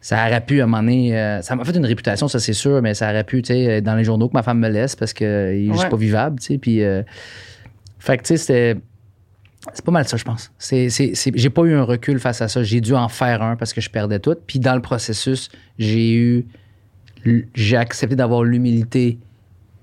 ça 0.00 0.24
aurait 0.26 0.40
pu, 0.40 0.60
à 0.60 0.64
un 0.64 0.66
moment 0.66 0.82
donné, 0.82 1.18
euh, 1.18 1.42
ça 1.42 1.56
m'a 1.56 1.64
fait 1.64 1.76
une 1.76 1.84
réputation, 1.86 2.28
ça 2.28 2.38
c'est 2.38 2.52
sûr, 2.52 2.80
mais 2.80 2.94
ça 2.94 3.10
aurait 3.10 3.24
pu, 3.24 3.42
tu 3.42 3.48
sais, 3.54 3.80
dans 3.80 3.96
les 3.96 4.04
journaux 4.04 4.28
que 4.28 4.34
ma 4.34 4.42
femme 4.44 4.60
me 4.60 4.68
laisse 4.68 4.94
parce 4.94 5.12
qu'il 5.12 5.26
est 5.26 5.66
juste 5.66 5.84
Ouais. 5.84 5.88
pas 5.88 5.96
vivable, 5.96 6.38
tu 6.38 6.46
sais. 6.46 6.58
Puis, 6.58 6.82
euh, 6.84 7.02
fait 7.98 8.18
que, 8.18 8.22
tu 8.22 8.28
sais, 8.28 8.36
c'était. 8.36 8.76
C'est 9.72 9.84
pas 9.84 9.90
mal 9.90 10.06
ça, 10.06 10.16
je 10.16 10.22
pense. 10.22 10.52
C'est, 10.58 10.90
c'est, 10.90 11.16
c'est- 11.16 11.32
j'ai 11.34 11.50
pas 11.50 11.62
eu 11.64 11.74
un 11.74 11.82
recul 11.82 12.20
face 12.20 12.40
à 12.40 12.46
ça. 12.46 12.62
J'ai 12.62 12.80
dû 12.80 12.94
en 12.94 13.08
faire 13.08 13.42
un 13.42 13.56
parce 13.56 13.72
que 13.72 13.80
je 13.80 13.90
perdais 13.90 14.20
tout. 14.20 14.36
Puis 14.46 14.60
dans 14.60 14.76
le 14.76 14.80
processus, 14.80 15.48
j'ai 15.76 16.14
eu. 16.14 16.46
J'ai 17.56 17.76
accepté 17.76 18.14
d'avoir 18.14 18.44
l'humilité 18.44 19.18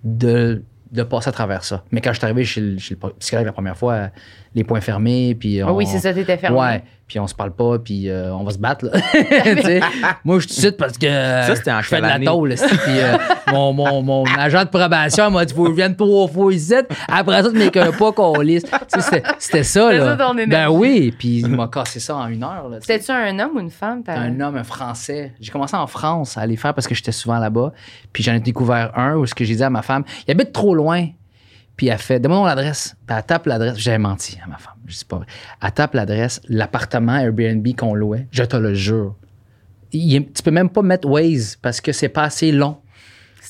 de, 0.05 0.63
de 0.93 1.03
passer 1.03 1.29
à 1.29 1.31
travers 1.31 1.63
ça. 1.63 1.83
Mais 1.91 1.99
quand 2.01 2.13
je 2.13 2.17
suis 2.19 2.25
arrivé 2.25 2.45
chez 2.45 2.61
le, 2.61 2.77
chez 2.77 2.95
le 2.95 3.43
la 3.43 3.51
première 3.51 3.75
fois, 3.75 4.09
les 4.55 4.63
points 4.63 4.79
fermés, 4.81 5.35
puis. 5.35 5.59
Ah 5.61 5.73
oui, 5.73 5.85
on- 5.87 5.91
c'est 5.91 5.99
ça, 5.99 6.13
t'étais 6.13 6.37
fermé. 6.37 6.57
Ouais, 6.59 6.83
puis 7.07 7.19
on 7.19 7.27
se 7.27 7.35
parle 7.35 7.51
pas, 7.51 7.79
puis 7.79 8.09
euh, 8.09 8.33
on 8.33 8.43
va 8.43 8.51
se 8.51 8.57
battre. 8.57 8.85
Là. 8.85 8.91
Moi, 10.23 10.39
je 10.39 10.47
suis 10.47 10.57
ici 10.57 10.71
parce 10.71 10.97
que 10.97 11.07
Ça, 11.07 11.55
c'était 11.55 11.71
en 11.71 11.81
je 11.81 11.87
fais 11.87 11.97
de 11.97 12.01
la 12.07 12.19
tôle. 12.19 12.55
Puis 12.55 12.77
euh, 12.99 13.17
mon, 13.51 13.73
mon, 13.73 14.01
mon 14.01 14.23
agent 14.37 14.63
de 14.63 14.69
probation 14.69 15.29
m'a 15.31 15.45
dit 15.45 15.53
faut 15.53 15.65
que 15.65 15.71
je 15.71 15.75
vienne 15.75 15.95
trois 15.95 16.27
fois 16.27 16.53
ici. 16.53 16.73
Après 17.07 17.43
ça, 17.43 17.51
tu 17.51 17.57
m'écoeures 17.57 17.95
pas 17.97 18.11
qu'on 18.11 18.39
lisse. 18.39 18.63
C'était 18.87 19.23
c'était 19.37 19.63
ça. 19.63 19.91
Là. 19.91 20.17
ça, 20.17 20.25
ton 20.25 20.33
ben 20.33 20.69
oui, 20.69 21.13
puis 21.17 21.39
il 21.39 21.47
m'a 21.49 21.67
cassé 21.67 21.99
ça 21.99 22.15
en 22.15 22.27
une 22.27 22.43
heure. 22.43 22.69
C'était-tu 22.81 23.11
un 23.11 23.37
homme 23.39 23.51
ou 23.55 23.59
une 23.59 23.69
femme? 23.71 24.03
t'as- 24.03 24.13
un 24.19 24.39
homme, 24.39 24.55
un 24.55 24.63
français. 24.63 25.33
J'ai 25.39 25.51
commencé 25.51 25.75
en 25.75 25.87
France 25.87 26.37
à 26.37 26.45
les 26.45 26.55
faire 26.57 26.73
parce 26.73 26.87
que 26.87 26.95
j'étais 26.95 27.11
souvent 27.11 27.37
là-bas. 27.39 27.73
Puis 28.11 28.23
j'en 28.23 28.33
ai 28.33 28.39
découvert 28.39 28.91
un 28.97 29.15
où 29.15 29.25
ce 29.25 29.35
que 29.35 29.43
j'ai 29.45 29.55
dit 29.55 29.63
à 29.63 29.69
ma 29.69 29.81
femme, 29.81 30.03
il 30.27 30.31
habite 30.31 30.51
trop 30.53 30.73
loin. 30.75 31.07
Puis 31.83 31.89
elle 31.89 31.97
fait, 31.97 32.17
donne-moi 32.17 32.47
l'adresse. 32.47 32.95
Puis 33.05 33.13
elle 33.13 33.23
tape 33.23 33.45
l'adresse. 33.45 33.77
J'avais 33.77 33.97
menti 33.97 34.37
à 34.41 34.47
ma 34.47 34.57
femme. 34.57 34.75
Je 34.87 34.95
sais 34.95 35.03
pas 35.03 35.17
vrai. 35.17 35.25
Elle 35.61 35.71
tape 35.73 35.95
l'adresse, 35.95 36.39
l'appartement 36.47 37.17
Airbnb 37.17 37.67
qu'on 37.77 37.93
louait. 37.93 38.25
Je 38.31 38.43
te 38.43 38.55
le 38.55 38.73
jure. 38.73 39.15
Il 39.91 40.31
tu 40.31 40.41
peux 40.43 40.51
même 40.51 40.69
pas 40.69 40.81
mettre 40.81 41.09
Waze 41.09 41.57
parce 41.61 41.81
que 41.81 41.91
c'est 41.91 42.07
pas 42.07 42.23
assez 42.23 42.53
long. 42.53 42.77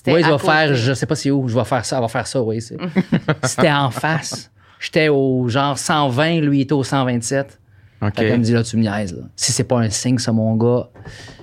Waze 0.07 0.23
va 0.23 0.31
côté. 0.31 0.45
faire, 0.47 0.73
je 0.73 0.93
sais 0.95 1.05
pas 1.05 1.13
c'est 1.13 1.29
où, 1.29 1.47
je 1.47 1.53
vais 1.53 1.63
faire 1.63 1.85
ça, 1.85 1.97
elle 1.97 2.01
va 2.01 2.07
faire 2.07 2.25
ça, 2.25 2.41
Waze. 2.41 2.75
C'était 3.43 3.71
en 3.71 3.91
face. 3.91 4.49
J'étais 4.79 5.09
au 5.09 5.47
genre 5.47 5.77
120, 5.77 6.39
lui 6.39 6.57
il 6.57 6.61
était 6.61 6.73
au 6.73 6.83
127. 6.83 7.59
OK. 8.01 8.15
Fait 8.15 8.25
qu'elle 8.25 8.39
me 8.39 8.43
dit, 8.43 8.53
là, 8.53 8.63
tu 8.63 8.77
me 8.77 8.81
niaises. 8.81 9.13
Là. 9.13 9.25
Si 9.35 9.51
c'est 9.51 9.63
pas 9.63 9.77
un 9.77 9.91
signe, 9.91 10.17
ça, 10.17 10.31
mon 10.31 10.55
gars, 10.55 10.89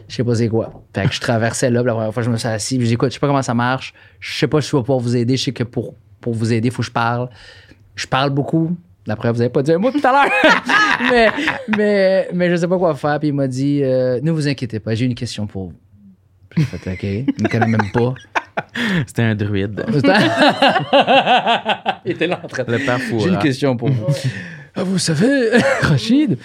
je 0.08 0.16
sais 0.16 0.24
pas 0.24 0.34
c'est 0.34 0.48
quoi. 0.48 0.82
Fait 0.92 1.06
que 1.06 1.14
je 1.14 1.20
traversais 1.20 1.70
là, 1.70 1.82
puis 1.82 1.86
la 1.86 1.94
première 1.94 2.12
fois, 2.12 2.24
je 2.24 2.30
me 2.30 2.36
suis 2.36 2.48
assis, 2.48 2.78
puis 2.78 2.86
j'ai 2.86 2.88
dit, 2.88 2.94
écoute, 2.94 3.10
je 3.10 3.14
sais 3.14 3.20
pas 3.20 3.28
comment 3.28 3.42
ça 3.42 3.54
marche. 3.54 3.94
Je 4.18 4.36
sais 4.36 4.48
pas 4.48 4.60
si 4.60 4.70
je 4.70 4.76
vais 4.76 4.82
pouvoir 4.82 4.98
vous 4.98 5.14
aider. 5.14 5.36
Je 5.36 5.44
sais 5.44 5.52
que 5.52 5.62
pour, 5.62 5.94
pour 6.20 6.34
vous 6.34 6.52
aider, 6.52 6.68
il 6.68 6.70
faut 6.72 6.82
que 6.82 6.86
je 6.86 6.92
parle. 6.92 7.28
Je 7.94 8.06
parle 8.06 8.30
beaucoup. 8.30 8.76
D'après, 9.06 9.32
vous 9.32 9.40
avez 9.40 9.50
pas 9.50 9.62
dit 9.62 9.72
un 9.72 9.78
mot 9.78 9.90
tout 9.90 10.00
à 10.04 10.12
l'heure. 10.12 10.30
mais, 11.10 11.28
mais, 11.76 12.28
mais 12.32 12.50
je 12.50 12.56
sais 12.56 12.68
pas 12.68 12.78
quoi 12.78 12.94
faire. 12.94 13.18
Puis 13.18 13.28
il 13.28 13.34
m'a 13.34 13.48
dit, 13.48 13.80
euh, 13.82 14.20
ne 14.22 14.30
vous 14.30 14.46
inquiétez 14.46 14.78
pas, 14.80 14.94
j'ai 14.94 15.06
une 15.06 15.14
question 15.14 15.46
pour 15.46 15.68
vous. 15.68 15.74
J'ai 16.56 16.64
fait, 16.64 16.92
OK. 16.92 17.02
Il 17.02 17.42
me 17.42 17.48
connaît 17.48 17.66
même 17.66 17.90
pas. 17.92 18.14
C'était 19.06 19.22
un 19.22 19.34
druide. 19.34 19.84
il 22.04 22.12
était 22.12 22.26
là 22.26 22.40
en 22.42 22.46
train 22.48 22.64
de 22.64 22.72
Le 22.72 22.78
père 22.78 22.98
J'ai 22.98 23.12
une 23.14 23.20
Fouras. 23.20 23.36
question 23.36 23.76
pour 23.76 23.88
vous. 23.90 24.06
Ah, 24.74 24.82
vous 24.82 24.98
savez, 24.98 25.50
Rachid, 25.82 26.38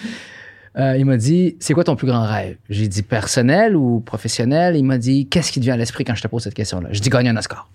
euh, 0.78 0.96
il 0.96 1.04
m'a 1.04 1.16
dit 1.16 1.56
C'est 1.60 1.74
quoi 1.74 1.84
ton 1.84 1.96
plus 1.96 2.06
grand 2.06 2.24
rêve? 2.24 2.56
J'ai 2.70 2.88
dit 2.88 3.02
personnel 3.02 3.76
ou 3.76 4.00
professionnel? 4.00 4.76
Il 4.76 4.84
m'a 4.84 4.98
dit 4.98 5.26
Qu'est-ce 5.28 5.52
qui 5.52 5.60
te 5.60 5.64
vient 5.64 5.74
à 5.74 5.76
l'esprit 5.76 6.04
quand 6.04 6.14
je 6.14 6.22
te 6.22 6.28
pose 6.28 6.42
cette 6.42 6.54
question-là? 6.54 6.88
Je 6.92 7.00
dis 7.00 7.10
Gagner 7.10 7.28
un 7.30 7.36
Oscar. 7.36 7.68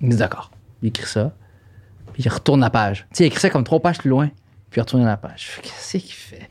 Il 0.00 0.06
me 0.06 0.12
dit 0.12 0.18
D'accord. 0.18 0.50
Il 0.82 0.88
écrit 0.88 1.06
ça. 1.06 1.32
Puis 2.12 2.22
il 2.22 2.28
retourne 2.28 2.60
la 2.60 2.70
page. 2.70 3.06
Tu 3.10 3.16
sais, 3.16 3.24
il 3.24 3.26
écrit 3.28 3.40
ça 3.40 3.50
comme 3.50 3.64
trois 3.64 3.80
pages 3.80 3.98
plus 3.98 4.10
loin. 4.10 4.28
Puis 4.70 4.78
il 4.78 4.80
retourne 4.80 5.04
la 5.04 5.16
page. 5.16 5.58
Qu'est-ce 5.62 5.98
qu'il 5.98 6.12
fait 6.12 6.48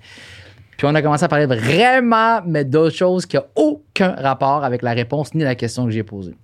Puis 0.78 0.88
on 0.88 0.96
a 0.96 1.02
commencé 1.02 1.24
à 1.24 1.28
parler 1.28 1.46
vraiment, 1.46 2.42
mais 2.46 2.66
d'autres 2.66 2.96
choses 2.96 3.26
qui 3.26 3.36
n'ont 3.38 3.46
aucun 3.56 4.12
rapport 4.16 4.64
avec 4.64 4.82
la 4.82 4.92
réponse 4.94 5.34
ni 5.34 5.44
la 5.44 5.56
question 5.56 5.86
que 5.86 5.92
j'ai 5.92 6.04
posée. 6.04 6.36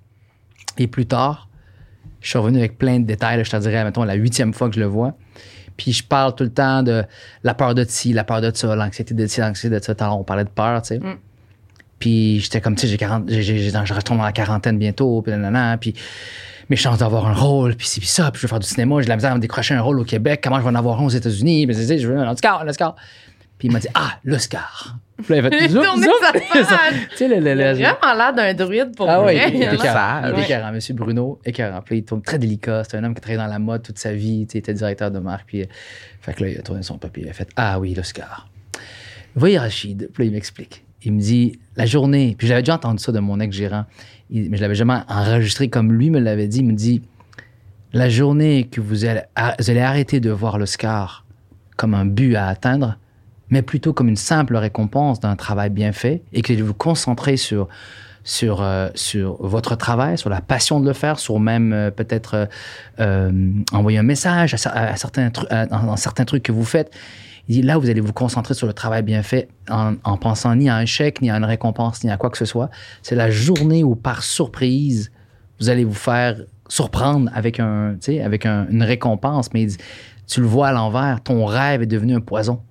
Et 0.77 0.88
plus 0.88 1.05
tard, 1.05 1.50
je 2.21 2.29
suis 2.29 2.38
revenu 2.38 2.59
avec 2.59 2.77
plein 2.77 3.00
de 3.00 3.05
détails. 3.05 3.38
là, 3.38 3.43
je 3.43 3.51
te 3.51 3.57
dirais, 3.57 3.83
mettons, 3.83 4.03
la 4.03 4.13
huitième 4.15 4.53
fois 4.53 4.69
que 4.69 4.75
je 4.75 4.79
le 4.79 4.86
vois. 4.86 5.15
Puis 5.77 5.93
je 5.93 6.03
parle 6.03 6.36
tout 6.36 6.43
le 6.43 6.51
temps 6.53 6.83
de 6.83 7.03
la 7.43 7.53
peur 7.53 7.74
de 7.74 7.86
ci, 7.86 8.12
la 8.12 8.25
peur 8.25 8.41
de 8.41 8.51
ça, 8.53 8.75
l'anxiété 8.75 9.13
de 9.13 9.25
ci, 9.27 9.39
l'anxiété 9.39 9.79
de 9.79 9.83
ça. 9.83 9.93
On 10.12 10.24
parlait 10.25 10.43
de 10.43 10.50
peur, 10.50 10.81
tu 10.81 10.89
sais. 10.89 11.00
Mm. 11.00 11.17
Puis 12.00 12.39
j'étais 12.41 12.59
comme, 12.62 12.75
tu 12.75 12.81
sais, 12.81 12.88
j'ai 12.88 12.98
40, 12.98 13.29
j'ai, 13.29 13.41
j'ai, 13.41 13.59
j'ai- 13.59 13.71
je 13.86 13.93
retourne 13.93 14.19
dans 14.19 14.25
la 14.25 14.31
quarantaine 14.33 14.77
bientôt, 14.77 15.21
puis 15.21 15.31
nanana, 15.31 15.77
puis 15.77 15.93
mes 16.69 16.75
chances 16.75 16.99
d'avoir 16.99 17.27
un 17.27 17.34
rôle, 17.34 17.75
puis 17.75 17.88
puis 17.97 18.08
ça, 18.08 18.29
puis 18.32 18.39
je 18.39 18.45
veux 18.45 18.49
faire 18.49 18.60
du 18.60 18.67
cinéma, 18.67 18.95
j'ai 18.99 19.05
de 19.05 19.10
la 19.10 19.15
misère 19.15 19.32
à 19.32 19.36
me 19.36 19.39
décrocher 19.39 19.73
un 19.73 19.82
rôle 19.82 19.99
au 19.99 20.03
Québec, 20.05 20.39
comment 20.43 20.58
je 20.58 20.63
vais 20.63 20.69
en 20.69 20.75
avoir 20.75 20.99
un 21.01 21.05
aux 21.05 21.10
États-Unis, 21.10 21.65
puis 21.67 21.75
je 21.99 22.08
veux 22.08 22.17
un 22.17 22.29
Oscar, 22.32 22.62
un 22.62 22.67
Oscar. 22.67 22.95
Puis 23.58 23.67
il 23.67 23.71
m'a 23.73 23.79
dit, 23.79 23.88
ah, 23.93 24.12
l'Oscar. 24.23 24.95
Puis 25.21 25.34
là, 25.36 25.49
il 25.51 25.60
fait, 25.60 25.67
zoom, 25.67 25.84
zoom. 25.84 26.41
Tu 27.12 27.17
sais, 27.17 27.27
le, 27.27 27.39
le, 27.41 27.77
Il 27.77 27.84
a 27.86 27.93
vraiment 27.93 28.13
l'air 28.17 28.34
d'un 28.34 28.53
druide 28.53 28.95
pour 28.95 29.10
ah 29.10 29.21
ouais, 29.21 29.36
il 29.53 29.60
l'air- 29.60 29.73
écœurant. 29.73 30.71
Monsieur 30.71 30.93
Bruno, 30.93 31.41
écœurant. 31.43 31.82
Puis 31.82 31.97
il 31.97 32.03
tourne 32.05 32.21
très 32.21 32.39
délicat. 32.39 32.84
C'est 32.86 32.95
un 32.95 33.03
homme 33.03 33.13
qui 33.13 33.17
a 33.17 33.21
travaillé 33.21 33.38
dans 33.45 33.51
la 33.51 33.60
mode 33.60 33.84
toute 33.84 33.99
sa 33.99 34.13
vie. 34.13 34.45
tu 34.47 34.53
sais, 34.53 34.58
Il 34.58 34.62
était 34.62 34.73
directeur 34.73 35.12
de 35.12 35.19
marque. 35.19 35.45
Puis, 35.47 35.63
euh, 35.63 35.65
fait 36.21 36.34
que 36.36 36.43
là, 36.45 36.49
il 36.51 36.58
a 36.58 36.62
tourné 36.62 36.84
son 36.84 36.97
papier. 36.97 37.23
Il 37.25 37.29
a 37.29 37.34
fait 37.34 37.49
Ah 37.58 37.82
oui, 37.82 37.93
l'Oscar. 37.93 38.47
Voyez 39.36 39.58
Rachid. 39.60 40.10
Puis 40.13 40.23
là, 40.23 40.27
il 40.29 40.32
m'explique. 40.32 40.86
Il 41.03 41.12
me 41.12 41.19
dit 41.19 41.60
La 41.75 41.86
journée. 41.86 42.36
Puis 42.38 42.47
j'avais 42.47 42.62
déjà 42.62 42.75
entendu 42.75 43.03
ça 43.03 43.12
de 43.12 43.19
mon 43.19 43.41
ex-gérant. 43.41 43.84
Mais 44.31 44.57
je 44.57 44.61
l'avais 44.61 44.75
jamais 44.75 44.97
enregistré 45.07 45.69
comme 45.69 45.91
lui 45.93 46.09
me 46.09 46.19
l'avait 46.19 46.47
dit. 46.47 46.59
Il 46.59 46.65
me 46.67 46.73
dit 46.73 47.01
La 47.93 48.09
journée 48.09 48.65
que 48.71 48.81
vous 48.81 49.05
allez, 49.05 49.21
arrêter 49.81 50.19
de 50.19 50.29
voir 50.31 50.57
l'Oscar 50.57 51.25
comme 51.77 51.93
un 51.93 52.05
but 52.05 52.35
à 52.35 52.47
atteindre, 52.47 52.97
mais 53.49 53.61
plutôt 53.61 53.93
comme 53.93 54.09
une 54.09 54.15
simple 54.17 54.55
récompense 54.57 55.19
d'un 55.19 55.35
travail 55.35 55.69
bien 55.69 55.91
fait 55.91 56.21
et 56.33 56.41
que 56.41 56.53
vous 56.53 56.67
vous 56.67 56.73
concentrez 56.73 57.37
sur 57.37 57.67
sur, 58.25 58.61
euh, 58.61 58.89
sur 58.95 59.37
votre 59.39 59.75
travail, 59.75 60.17
sur 60.17 60.29
la 60.29 60.41
passion 60.41 60.79
de 60.81 60.85
le 60.85 60.93
faire, 60.93 61.17
sur 61.17 61.39
même 61.39 61.71
euh, 61.73 61.89
peut-être 61.89 62.47
euh, 62.99 63.31
envoyer 63.71 63.97
un 63.97 64.03
message 64.03 64.53
à, 64.53 64.57
cer- 64.57 64.73
à 64.75 64.95
certains, 64.97 65.31
à- 65.49 65.97
certains 65.97 66.25
trucs 66.25 66.43
que 66.43 66.51
vous 66.51 66.65
faites. 66.65 66.91
Il 67.49 67.55
dit 67.55 67.62
là, 67.63 67.77
vous 67.77 67.89
allez 67.89 67.99
vous 67.99 68.13
concentrer 68.13 68.53
sur 68.53 68.67
le 68.67 68.73
travail 68.73 69.01
bien 69.01 69.23
fait 69.23 69.49
en, 69.69 69.95
en 70.03 70.17
pensant 70.17 70.55
ni 70.55 70.69
à 70.69 70.75
un 70.75 70.85
chèque, 70.85 71.21
ni 71.21 71.29
à 71.31 71.35
une 71.35 71.43
récompense, 71.45 72.03
ni 72.03 72.12
à 72.12 72.15
quoi 72.17 72.29
que 72.29 72.38
ce 72.38 72.45
soit. 72.45 72.69
C'est 73.01 73.15
la 73.15 73.29
journée 73.31 73.83
où, 73.83 73.95
par 73.95 74.21
surprise, 74.23 75.12
vous 75.59 75.69
allez 75.69 75.83
vous 75.83 75.93
faire 75.93 76.39
surprendre 76.67 77.29
avec, 77.33 77.59
un, 77.59 77.97
avec 78.23 78.45
un- 78.45 78.67
une 78.69 78.83
récompense. 78.83 79.51
Mais 79.53 79.63
il 79.63 79.67
dit, 79.67 79.77
tu 80.27 80.41
le 80.41 80.45
vois 80.47 80.67
à 80.67 80.71
l'envers, 80.71 81.21
ton 81.21 81.43
rêve 81.45 81.81
est 81.81 81.88
devenu 81.88 82.15
un 82.15 82.21
poison. 82.21 82.62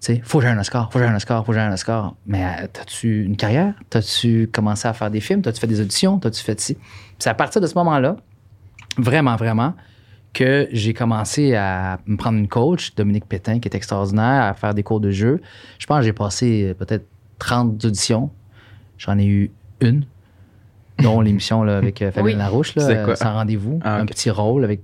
Sais, 0.00 0.22
faut 0.24 0.38
que 0.38 0.44
j'ai 0.44 0.50
un 0.50 0.58
Oscar, 0.58 0.90
faut 0.90 0.98
que 1.00 1.04
j'ai 1.04 1.10
un 1.10 1.16
Oscar, 1.16 1.44
faut 1.44 1.52
que 1.52 1.58
j'ai 1.58 1.64
un 1.64 1.72
Oscar. 1.72 2.14
Mais 2.24 2.44
euh, 2.44 2.66
t'as-tu 2.72 3.24
une 3.24 3.36
carrière? 3.36 3.74
T'as-tu 3.90 4.48
commencé 4.50 4.86
à 4.88 4.92
faire 4.94 5.10
des 5.10 5.20
films? 5.20 5.42
T'as-tu 5.42 5.60
fait 5.60 5.66
des 5.66 5.80
auditions? 5.80 6.18
T'as-tu 6.18 6.42
fait 6.42 6.58
ci? 6.60 6.78
C'est 7.18 7.28
à 7.28 7.34
partir 7.34 7.60
de 7.60 7.66
ce 7.66 7.74
moment-là, 7.74 8.16
vraiment, 8.96 9.34
vraiment, 9.36 9.74
que 10.34 10.68
j'ai 10.72 10.94
commencé 10.94 11.54
à 11.54 11.98
me 12.06 12.16
prendre 12.16 12.38
une 12.38 12.48
coach, 12.48 12.94
Dominique 12.94 13.26
Pétain, 13.26 13.58
qui 13.58 13.68
est 13.68 13.74
extraordinaire, 13.74 14.42
à 14.44 14.54
faire 14.54 14.74
des 14.74 14.82
cours 14.82 15.00
de 15.00 15.10
jeu. 15.10 15.40
Je 15.78 15.86
pense 15.86 15.98
que 16.00 16.04
j'ai 16.04 16.12
passé 16.12 16.68
euh, 16.70 16.74
peut-être 16.74 17.06
30 17.38 17.84
auditions. 17.84 18.30
J'en 18.98 19.18
ai 19.18 19.26
eu 19.26 19.50
une, 19.80 20.04
dont 21.02 21.20
l'émission 21.20 21.62
là, 21.62 21.78
avec 21.78 22.02
euh, 22.02 22.10
Fabien 22.12 22.32
Oui. 22.32 22.38
Larouche, 22.38 22.74
là, 22.76 22.84
quoi? 23.04 23.12
euh, 23.12 23.16
sans 23.16 23.32
rendez-vous. 23.32 23.80
Ah, 23.82 23.96
Un 23.96 24.06
petit 24.06 24.30
rôle 24.30 24.64
avec. 24.64 24.80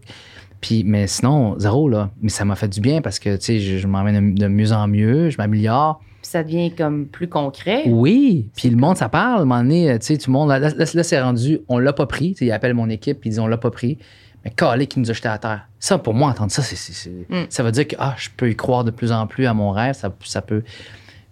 Puis, 0.60 0.82
mais 0.84 1.06
sinon, 1.06 1.58
zéro, 1.58 1.88
là. 1.88 2.10
Mais 2.22 2.30
ça 2.30 2.44
m'a 2.44 2.56
fait 2.56 2.68
du 2.68 2.80
bien 2.80 3.00
parce 3.02 3.18
que, 3.18 3.36
tu 3.36 3.42
sais, 3.44 3.58
je, 3.60 3.76
je 3.78 3.86
m'emmène 3.86 4.34
de, 4.34 4.40
de 4.42 4.48
mieux 4.48 4.72
en 4.72 4.88
mieux, 4.88 5.28
je 5.30 5.36
m'améliore. 5.36 6.00
Puis 6.22 6.30
ça 6.30 6.42
devient 6.42 6.72
comme 6.74 7.06
plus 7.06 7.28
concret. 7.28 7.82
Oui, 7.86 8.48
puis 8.56 8.70
le 8.70 8.76
monde, 8.78 8.96
ça 8.96 9.10
parle. 9.10 9.40
À 9.40 9.42
un 9.42 9.44
moment 9.44 9.62
donné, 9.62 9.98
tu 10.00 10.06
sais, 10.06 10.16
tout 10.16 10.30
le 10.30 10.32
monde, 10.32 10.48
là, 10.48 10.58
là, 10.58 10.70
là, 10.70 11.02
c'est 11.02 11.20
rendu, 11.20 11.58
on 11.68 11.78
l'a 11.78 11.92
pas 11.92 12.06
pris. 12.06 12.30
Tu 12.32 12.38
sais, 12.38 12.46
il 12.46 12.52
appelle 12.52 12.72
mon 12.72 12.88
équipe, 12.88 13.20
puis 13.20 13.28
ils 13.28 13.32
disent, 13.32 13.40
on 13.40 13.46
l'a 13.46 13.58
pas 13.58 13.70
pris. 13.70 13.98
Mais 14.44 14.50
calé 14.50 14.86
qui 14.86 15.00
nous 15.00 15.10
a 15.10 15.14
jeté 15.14 15.28
à 15.28 15.38
terre. 15.38 15.66
Ça, 15.80 15.96
pour 15.98 16.12
moi, 16.14 16.30
entendre 16.30 16.50
ça, 16.52 16.62
c'est, 16.62 16.76
c'est- 16.76 16.92
c'est- 16.92 17.10
Mm. 17.30 17.46
ça 17.48 17.62
veut 17.62 17.72
dire 17.72 17.88
que 17.88 17.96
ah, 17.98 18.14
je 18.18 18.28
peux 18.36 18.50
y 18.50 18.56
croire 18.56 18.84
de 18.84 18.90
plus 18.90 19.10
en 19.12 19.26
plus 19.26 19.46
à 19.46 19.54
mon 19.54 19.70
rêve. 19.70 19.94
Ça, 19.94 20.12
ça 20.24 20.42
peut. 20.42 20.62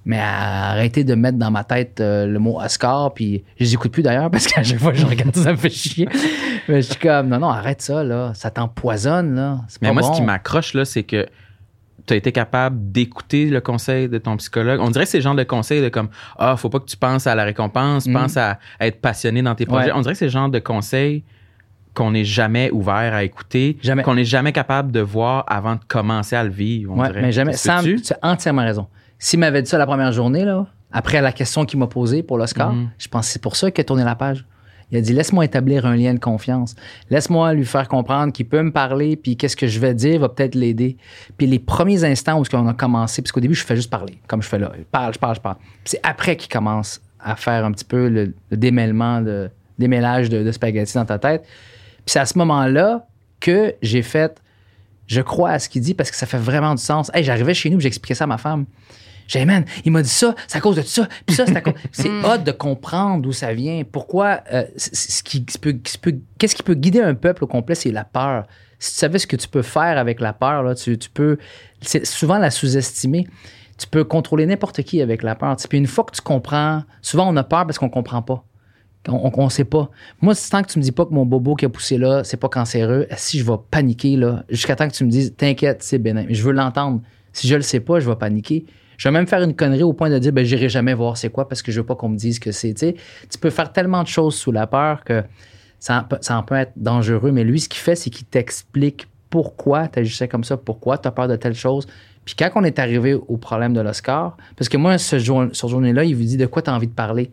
Mais 0.04 0.18
arrêter 0.18 1.04
de 1.04 1.14
mettre 1.14 1.38
dans 1.38 1.50
ma 1.52 1.62
tête 1.62 2.00
euh, 2.00 2.26
le 2.26 2.38
mot 2.40 2.58
Oscar, 2.60 3.14
puis 3.14 3.44
je 3.58 3.64
les 3.64 3.74
écoute 3.74 3.92
plus 3.92 4.02
d'ailleurs 4.02 4.30
parce 4.32 4.46
qu'à 4.48 4.62
chaque 4.64 4.78
fois 4.80 4.90
que 4.92 4.98
je 4.98 5.06
regarde 5.06 5.34
ça, 5.36 5.42
ça 5.44 5.52
me 5.52 5.56
fait 5.56 5.70
chier. 5.70 6.08
Mais 6.68 6.82
je 6.82 6.88
suis 6.92 6.96
comme, 6.96 7.28
non, 7.28 7.38
non, 7.38 7.50
arrête 7.50 7.80
ça, 7.82 8.02
là. 8.02 8.32
Ça 8.34 8.50
t'empoisonne, 8.50 9.34
là. 9.36 9.60
C'est 9.68 9.80
Mais 9.82 9.88
pas 9.88 9.94
moi, 9.94 10.02
bon. 10.02 10.12
ce 10.12 10.18
qui 10.18 10.24
m'accroche, 10.24 10.74
là, 10.74 10.84
c'est 10.84 11.04
que 11.04 11.28
tu 12.04 12.14
as 12.14 12.16
été 12.16 12.32
capable 12.32 12.90
d'écouter 12.90 13.46
le 13.48 13.60
conseil 13.60 14.08
de 14.08 14.18
ton 14.18 14.36
psychologue. 14.38 14.80
On 14.82 14.90
dirait 14.90 15.04
que 15.04 15.10
c'est 15.10 15.18
le 15.18 15.22
genre 15.22 15.36
de 15.36 15.44
conseil 15.44 15.80
de 15.82 15.88
comme 15.88 16.08
Ah, 16.36 16.56
faut 16.56 16.68
pas 16.68 16.80
que 16.80 16.86
tu 16.86 16.96
penses 16.96 17.28
à 17.28 17.36
la 17.36 17.44
récompense, 17.44 18.06
Mhm. 18.06 18.12
pense 18.14 18.36
à, 18.36 18.58
à 18.80 18.86
être 18.88 19.00
passionné 19.00 19.40
dans 19.42 19.54
tes 19.54 19.66
projets. 19.66 19.92
Ouais. 19.92 19.96
On 19.96 20.00
dirait 20.00 20.14
que 20.14 20.18
c'est 20.18 20.24
le 20.24 20.30
genre 20.32 20.48
de 20.48 20.58
conseil 20.58 21.22
qu'on 21.94 22.10
n'est 22.12 22.24
jamais 22.24 22.70
ouvert 22.70 23.14
à 23.14 23.22
écouter, 23.24 23.76
qu'on 24.04 24.14
n'est 24.14 24.24
jamais 24.24 24.52
capable 24.52 24.92
de 24.92 25.00
voir 25.00 25.44
avant 25.46 25.74
de 25.74 25.80
commencer 25.86 26.34
à 26.36 26.42
le 26.44 26.50
vivre. 26.50 26.92
On 26.94 27.00
Ouais, 27.00 27.08
dirait. 27.08 27.22
mais 27.22 27.32
jamais. 27.32 27.52
Sam, 27.52 27.84
tu 27.84 28.12
as 28.20 28.28
entièrement 28.30 28.62
raison. 28.62 28.86
S'il 29.18 29.38
m'avait 29.40 29.62
dit 29.62 29.68
ça 29.68 29.78
la 29.78 29.86
première 29.86 30.12
journée, 30.12 30.44
là, 30.44 30.66
après 30.90 31.20
la 31.20 31.32
question 31.32 31.64
qu'il 31.64 31.78
m'a 31.78 31.86
posée 31.86 32.22
pour 32.22 32.38
l'Oscar, 32.38 32.72
Mhm. 32.72 32.88
je 32.98 33.08
pense 33.08 33.26
que 33.26 33.32
c'est 33.32 33.42
pour 33.42 33.56
ça 33.56 33.70
qu'il 33.70 33.80
a 33.82 33.84
tourné 33.84 34.04
la 34.04 34.14
page. 34.14 34.44
Il 34.90 34.98
a 34.98 35.00
dit 35.00 35.12
Laisse-moi 35.14 35.44
établir 35.46 35.86
un 35.86 35.96
lien 35.96 36.12
de 36.12 36.18
confiance. 36.18 36.74
Laisse-moi 37.08 37.54
lui 37.54 37.64
faire 37.64 37.88
comprendre 37.88 38.30
qu'il 38.32 38.46
peut 38.46 38.62
me 38.62 38.72
parler, 38.72 39.16
puis 39.16 39.36
qu'est-ce 39.38 39.56
que 39.56 39.66
je 39.66 39.78
vais 39.80 39.94
dire 39.94 40.20
va 40.20 40.28
peut-être 40.28 40.54
l'aider. 40.54 40.98
Puis 41.38 41.46
les 41.46 41.58
premiers 41.58 42.04
instants 42.04 42.38
où 42.40 42.44
on 42.52 42.68
a 42.68 42.74
commencé, 42.74 43.22
parce 43.22 43.32
qu'au 43.32 43.40
début, 43.40 43.54
je 43.54 43.64
fais 43.64 43.76
juste 43.76 43.88
parler, 43.90 44.18
comme 44.26 44.42
je 44.42 44.48
fais 44.48 44.58
là. 44.58 44.70
Je 44.76 44.82
parle, 44.84 45.14
je 45.14 45.18
parle, 45.18 45.36
je 45.36 45.40
parle. 45.40 45.56
C'est 45.84 46.00
après 46.02 46.36
qu'il 46.36 46.50
commence 46.52 47.00
à 47.20 47.36
faire 47.36 47.64
un 47.64 47.72
petit 47.72 47.84
peu 47.86 48.08
le, 48.08 48.34
le 48.50 48.56
démêlement, 48.56 49.20
le 49.20 49.48
démêlage 49.78 50.28
de, 50.28 50.42
de 50.42 50.52
spaghettis 50.52 50.94
dans 50.94 51.06
ta 51.06 51.18
tête. 51.18 51.46
Puis 52.04 52.12
c'est 52.12 52.18
à 52.20 52.26
ce 52.26 52.36
moment-là 52.38 53.06
que 53.40 53.74
j'ai 53.82 54.02
fait 54.02 54.40
je 55.08 55.20
crois 55.20 55.50
à 55.50 55.58
ce 55.58 55.68
qu'il 55.68 55.82
dit 55.82 55.92
parce 55.94 56.10
que 56.10 56.16
ça 56.16 56.26
fait 56.26 56.38
vraiment 56.38 56.74
du 56.74 56.82
sens. 56.82 57.10
Hey, 57.12 57.22
j'arrivais 57.24 57.52
chez 57.54 57.68
nous, 57.68 57.80
j'expliquais 57.80 58.14
ça 58.14 58.24
à 58.24 58.26
ma 58.26 58.38
femme. 58.38 58.64
J'ai 59.28 59.40
dit, 59.40 59.44
man, 59.46 59.64
il 59.84 59.92
m'a 59.92 60.02
dit 60.02 60.08
ça, 60.08 60.34
c'est 60.46 60.58
à 60.58 60.60
cause 60.60 60.76
de 60.76 60.82
ça, 60.82 61.06
puis 61.26 61.36
ça, 61.36 61.44
c'est 61.46 61.56
à 61.56 61.60
cause. 61.60 61.74
C'est 61.92 62.08
hot 62.08 62.38
de 62.38 62.50
comprendre 62.52 63.22
d'où 63.22 63.32
ça 63.32 63.52
vient. 63.52 63.82
Pourquoi, 63.84 64.40
euh, 64.52 64.64
ce 64.76 65.22
qui 65.22 65.44
peut- 65.60 65.78
qu'est-ce 66.38 66.54
qui 66.54 66.62
peut 66.62 66.74
guider 66.74 67.00
un 67.00 67.14
peuple 67.14 67.44
au 67.44 67.46
complet, 67.46 67.74
c'est 67.74 67.90
la 67.90 68.04
peur. 68.04 68.46
Si 68.78 68.92
tu 68.92 68.98
savais 68.98 69.18
ce 69.18 69.26
que 69.26 69.36
tu 69.36 69.48
peux 69.48 69.62
faire 69.62 69.98
avec 69.98 70.20
la 70.20 70.32
peur, 70.32 70.62
là, 70.62 70.74
tu, 70.74 70.96
tu 70.98 71.10
peux, 71.10 71.36
c'est 71.82 72.06
souvent 72.06 72.38
la 72.38 72.50
sous-estimer. 72.50 73.26
Tu 73.78 73.86
peux 73.86 74.04
contrôler 74.04 74.46
n'importe 74.46 74.82
qui 74.82 75.00
avec 75.02 75.22
la 75.22 75.34
peur. 75.34 75.56
Puis 75.68 75.78
une 75.78 75.86
fois 75.86 76.04
que 76.04 76.12
tu 76.16 76.22
comprends, 76.22 76.82
souvent 77.00 77.28
on 77.28 77.36
a 77.36 77.44
peur 77.44 77.66
parce 77.66 77.78
qu'on 77.78 77.90
comprend 77.90 78.22
pas. 78.22 78.44
On 79.08 79.44
ne 79.44 79.50
sait 79.50 79.64
pas. 79.64 79.90
Moi, 80.20 80.34
tant 80.50 80.62
que 80.62 80.68
tu 80.68 80.78
me 80.78 80.84
dis 80.84 80.92
pas 80.92 81.04
que 81.04 81.12
mon 81.12 81.26
bobo 81.26 81.56
qui 81.56 81.64
a 81.64 81.68
poussé 81.68 81.98
là, 81.98 82.22
c'est 82.22 82.36
pas 82.36 82.48
cancéreux, 82.48 83.06
si 83.16 83.38
je 83.38 83.44
vais 83.44 83.58
paniquer 83.70 84.16
là, 84.16 84.44
jusqu'à 84.48 84.76
temps 84.76 84.86
que 84.86 84.94
tu 84.94 85.04
me 85.04 85.10
dises, 85.10 85.34
t'inquiète, 85.36 85.82
c'est 85.82 85.98
bénin. 85.98 86.24
Je 86.28 86.42
veux 86.42 86.52
l'entendre. 86.52 87.00
Si 87.32 87.48
je 87.48 87.56
le 87.56 87.62
sais 87.62 87.80
pas, 87.80 87.98
je 87.98 88.08
vais 88.08 88.14
paniquer. 88.16 88.64
Je 88.98 89.08
vais 89.08 89.12
même 89.12 89.26
faire 89.26 89.42
une 89.42 89.56
connerie 89.56 89.82
au 89.82 89.92
point 89.92 90.08
de 90.10 90.18
dire, 90.18 90.32
ben, 90.32 90.44
j'irai 90.44 90.68
jamais 90.68 90.94
voir 90.94 91.16
c'est 91.16 91.30
quoi 91.30 91.48
parce 91.48 91.62
que 91.62 91.72
je 91.72 91.80
veux 91.80 91.86
pas 91.86 91.96
qu'on 91.96 92.10
me 92.10 92.16
dise 92.16 92.38
que 92.38 92.52
c'est. 92.52 92.74
Tu 92.74 93.38
peux 93.40 93.50
faire 93.50 93.72
tellement 93.72 94.02
de 94.04 94.08
choses 94.08 94.36
sous 94.36 94.52
la 94.52 94.68
peur 94.68 95.02
que 95.02 95.24
ça, 95.80 96.00
en 96.00 96.04
peut- 96.04 96.18
ça 96.20 96.38
en 96.38 96.44
peut 96.44 96.54
être 96.54 96.72
dangereux. 96.76 97.32
Mais 97.32 97.42
lui, 97.42 97.58
ce 97.58 97.68
qu'il 97.68 97.80
fait, 97.80 97.96
c'est 97.96 98.10
qu'il 98.10 98.26
t'explique 98.26 99.08
pourquoi 99.30 99.88
tu 99.88 99.98
agissais 99.98 100.28
comme 100.28 100.44
ça, 100.44 100.56
pourquoi 100.56 100.98
tu 100.98 101.08
as 101.08 101.10
peur 101.10 101.26
de 101.26 101.34
telle 101.34 101.54
chose. 101.54 101.86
Puis 102.24 102.36
quand 102.38 102.50
on 102.54 102.62
est 102.62 102.78
arrivé 102.78 103.14
au 103.14 103.36
problème 103.36 103.72
de 103.72 103.80
l'Oscar, 103.80 104.36
parce 104.56 104.68
que 104.68 104.76
moi, 104.76 104.96
ce 104.98 105.18
jour, 105.18 105.46
cette 105.52 105.70
journée-là, 105.70 106.04
il 106.04 106.14
vous 106.14 106.22
dit 106.22 106.36
de 106.36 106.46
quoi 106.46 106.62
tu 106.62 106.70
as 106.70 106.74
envie 106.74 106.86
de 106.86 106.92
parler? 106.92 107.32